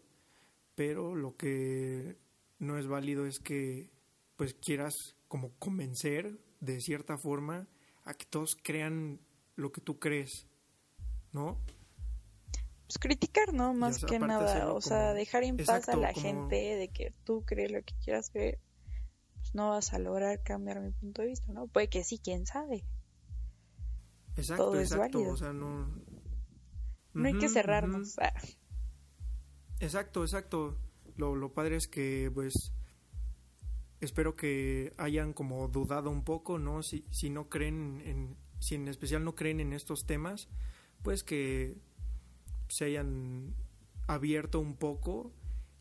pero 0.73 1.13
lo 1.13 1.37
que 1.37 2.17
no 2.57 2.79
es 2.79 2.87
válido 2.87 3.27
es 3.27 3.37
que 3.37 3.91
pues 4.35 4.55
quieras 4.55 4.95
como 5.27 5.51
convencer 5.59 6.46
de 6.59 6.81
cierta 6.81 7.17
forma 7.17 7.67
a 8.03 8.13
que 8.13 8.25
todos 8.25 8.55
crean 8.61 9.19
lo 9.55 9.71
que 9.71 9.81
tú 9.81 9.99
crees, 9.99 10.47
¿no? 11.31 11.59
pues 12.87 12.99
criticar, 12.99 13.53
¿no? 13.53 13.73
Más 13.73 14.05
que 14.05 14.17
nada, 14.17 14.71
o 14.73 14.79
sea, 14.79 15.13
dejar 15.13 15.43
en 15.43 15.57
paz 15.57 15.89
a 15.89 15.97
la 15.97 16.13
como- 16.13 16.23
gente 16.23 16.55
de 16.55 16.87
que 16.87 17.13
tú 17.25 17.43
crees 17.45 17.69
lo 17.69 17.83
que 17.83 17.93
quieras 18.01 18.29
creer, 18.29 18.61
pues 19.35 19.53
no 19.53 19.71
vas 19.71 19.91
a 19.91 19.99
lograr 19.99 20.41
cambiar 20.41 20.79
mi 20.79 20.91
punto 20.91 21.21
de 21.21 21.27
vista, 21.27 21.51
¿no? 21.51 21.67
Puede 21.67 21.89
que 21.89 22.05
sí, 22.05 22.17
quién 22.17 22.45
sabe. 22.45 22.85
Exacto, 24.37 24.63
Todo 24.67 24.79
es 24.79 24.91
exacto, 24.93 25.17
válido. 25.17 25.33
o 25.33 25.37
sea, 25.37 25.51
no... 25.51 26.01
No 27.13 27.27
hay 27.27 27.37
que 27.37 27.49
cerrarnos. 27.49 28.17
Ah, 28.19 28.31
Exacto, 29.79 30.23
exacto. 30.23 30.77
Lo, 31.17 31.35
lo 31.35 31.53
padre 31.53 31.75
es 31.75 31.87
que, 31.89 32.31
pues, 32.33 32.71
espero 34.01 34.35
que 34.35 34.93
hayan 34.97 35.33
como 35.33 35.67
dudado 35.67 36.09
un 36.09 36.23
poco, 36.23 36.59
¿no? 36.59 36.83
Si, 36.83 37.05
si 37.11 37.29
no 37.29 37.49
creen 37.49 38.01
en, 38.05 38.37
si 38.59 38.75
en 38.75 38.87
especial 38.87 39.23
no 39.23 39.35
creen 39.35 39.59
en 39.59 39.73
estos 39.73 40.05
temas, 40.05 40.49
pues 41.03 41.23
que 41.23 41.77
se 42.69 42.85
hayan 42.85 43.55
abierto 44.07 44.59
un 44.59 44.75
poco. 44.75 45.33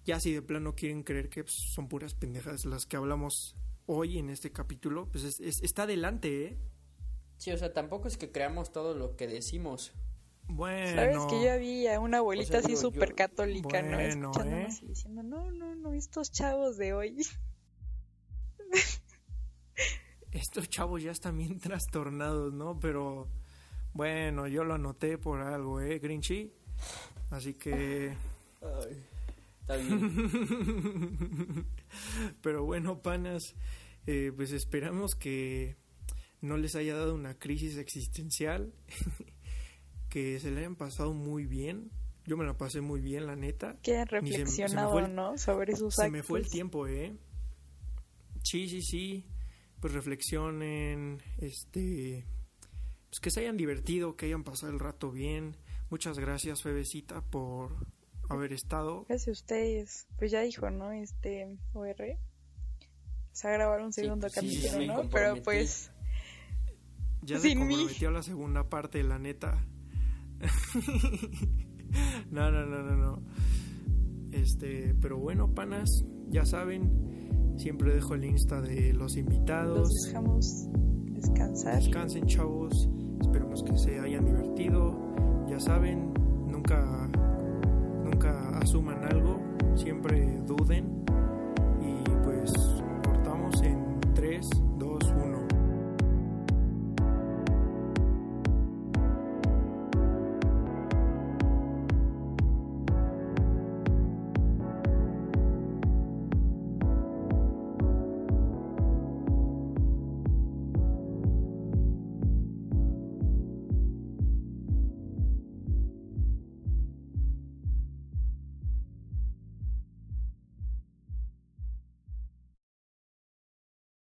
Ya 0.05 0.21
si 0.21 0.33
de 0.33 0.41
plano 0.43 0.75
quieren 0.77 1.03
creer 1.03 1.29
que 1.29 1.43
pues, 1.45 1.55
son 1.55 1.89
puras 1.89 2.15
pendejas 2.15 2.65
las 2.65 2.87
que 2.87 2.97
hablamos 2.97 3.57
hoy 3.87 4.19
en 4.19 4.31
este 4.31 4.53
capítulo, 4.53 5.09
pues 5.11 5.25
es- 5.25 5.41
es- 5.41 5.63
está 5.63 5.83
adelante, 5.83 6.45
¿eh? 6.47 6.59
Sí, 7.39 7.51
o 7.53 7.59
sea, 7.59 7.73
tampoco 7.73 8.09
es 8.09 8.17
que 8.17 8.31
creamos 8.33 8.73
todo 8.73 8.95
lo 8.97 9.17
que 9.17 9.27
decimos. 9.27 9.93
Bueno. 10.49 10.95
Sabes 10.95 11.19
que 11.29 11.45
yo 11.45 11.59
vi 11.59 11.87
a 11.89 11.99
una 12.01 12.19
abuelita 12.19 12.49
O 12.49 12.51
sea, 12.53 12.61
así 12.61 12.73
yo- 12.73 12.81
súper 12.81 13.15
católica, 13.15 13.83
¿no? 13.83 13.99
Escuchándonos 13.99 14.75
¿eh? 14.75 14.85
y 14.85 14.87
diciendo, 14.87 15.23
no, 15.25 15.51
no, 15.51 15.75
no, 15.75 15.93
estos 15.93 16.31
chavos 16.31 16.77
de 16.79 16.95
hoy. 16.95 17.17
Estos 20.33 20.69
chavos 20.69 21.03
ya 21.03 21.13
están 21.13 21.39
bien 21.39 21.59
trastornados, 21.59 22.53
¿no? 22.53 22.79
Pero 22.79 23.29
bueno, 23.95 24.47
yo 24.49 24.65
lo 24.65 24.75
anoté 24.75 25.17
por 25.19 25.41
algo, 25.41 25.81
¿eh, 25.81 25.99
Grinchy? 25.99 26.53
Así 27.31 27.55
que... 27.55 28.15
Está 29.61 29.77
bien. 29.77 31.67
Pero 32.43 32.65
bueno, 32.65 33.01
panas, 33.03 33.55
eh, 34.07 34.33
pues 34.37 34.53
esperamos 34.53 35.15
que 35.15 35.77
no 36.41 36.57
les 36.57 36.75
haya 36.77 36.95
dado 36.97 37.15
una 37.15 37.39
crisis 37.39 37.77
existencial, 37.79 38.73
que 40.11 40.39
se 40.39 40.51
le 40.51 40.61
hayan 40.61 40.77
pasado 40.77 41.13
muy 41.15 41.47
bien. 41.47 41.91
Yo 42.27 42.37
me 42.37 42.45
la 42.45 42.57
pasé 42.59 42.81
muy 42.81 43.01
bien, 43.01 43.27
la 43.27 43.37
neta. 43.37 43.77
Que 43.83 43.97
han 43.99 44.09
Ni 44.23 44.33
se 44.33 44.39
me- 44.45 44.47
se 44.47 44.63
me 44.63 44.67
reflexionado, 44.69 44.99
el- 44.99 45.15
¿no? 45.15 45.39
Sobre 45.39 45.75
sus 45.77 45.95
Se 45.95 46.03
actos. 46.03 46.13
me 46.13 46.23
fue 46.23 46.41
el 46.41 46.49
tiempo, 46.51 46.87
¿eh? 46.87 47.17
Sí, 48.47 48.69
sí, 48.69 48.81
sí. 48.81 49.25
Pues 49.81 49.93
reflexionen, 49.93 51.21
este... 51.39 52.25
Pues 53.09 53.21
que 53.21 53.31
se 53.31 53.41
hayan 53.41 53.57
divertido, 53.57 54.17
que 54.17 54.27
hayan 54.27 54.45
pasado 54.45 54.73
el 54.73 54.79
rato 54.79 55.11
bien. 55.11 55.57
Muchas 55.91 56.19
gracias, 56.19 56.63
Febecita, 56.63 57.23
por 57.23 57.73
haber 58.29 58.53
estado. 58.53 59.05
Gracias 59.09 59.29
a 59.29 59.33
ustedes. 59.33 60.07
Pues 60.17 60.31
ya 60.31 60.43
dijo, 60.43 60.71
¿no? 60.71 60.93
Este 60.93 61.59
OR. 61.73 61.97
Se 63.33 63.49
va 63.49 63.55
a 63.55 63.57
grabar 63.57 63.83
un 63.83 63.93
segundo 63.93 64.29
sí, 64.29 64.35
capítulo, 64.35 65.03
¿no? 65.03 65.11
Pero 65.11 65.43
pues, 65.43 65.91
Ya 67.23 67.39
se 67.41 67.49
Sin 67.49 67.67
mí. 67.67 67.75
comprometió 67.75 68.09
a 68.09 68.13
la 68.13 68.23
segunda 68.23 68.69
parte, 68.69 69.03
la 69.03 69.19
neta. 69.19 69.67
no, 72.31 72.51
no, 72.53 72.65
no, 72.65 72.83
no, 72.83 72.97
no. 72.97 73.23
Este, 74.31 74.95
pero 75.01 75.19
bueno, 75.19 75.53
panas, 75.53 76.05
ya 76.29 76.45
saben, 76.45 77.26
siempre 77.57 77.95
dejo 77.95 78.15
el 78.15 78.25
Insta 78.25 78.61
de 78.61 78.93
los 78.93 79.17
invitados. 79.17 79.79
los 79.79 80.03
dejamos 80.07 80.69
descansar. 81.13 81.77
Descansen, 81.77 82.27
chavos. 82.27 82.89
Esperemos 83.21 83.63
que 83.63 83.77
se 83.77 83.99
hayan 83.99 84.25
divertido. 84.25 84.95
Ya 85.49 85.61
saben, 85.61 86.13
nunca 86.47 87.09
nunca 88.05 88.59
asuman 88.59 89.05
algo, 89.05 89.41
siempre 89.75 90.41
duden 90.47 91.06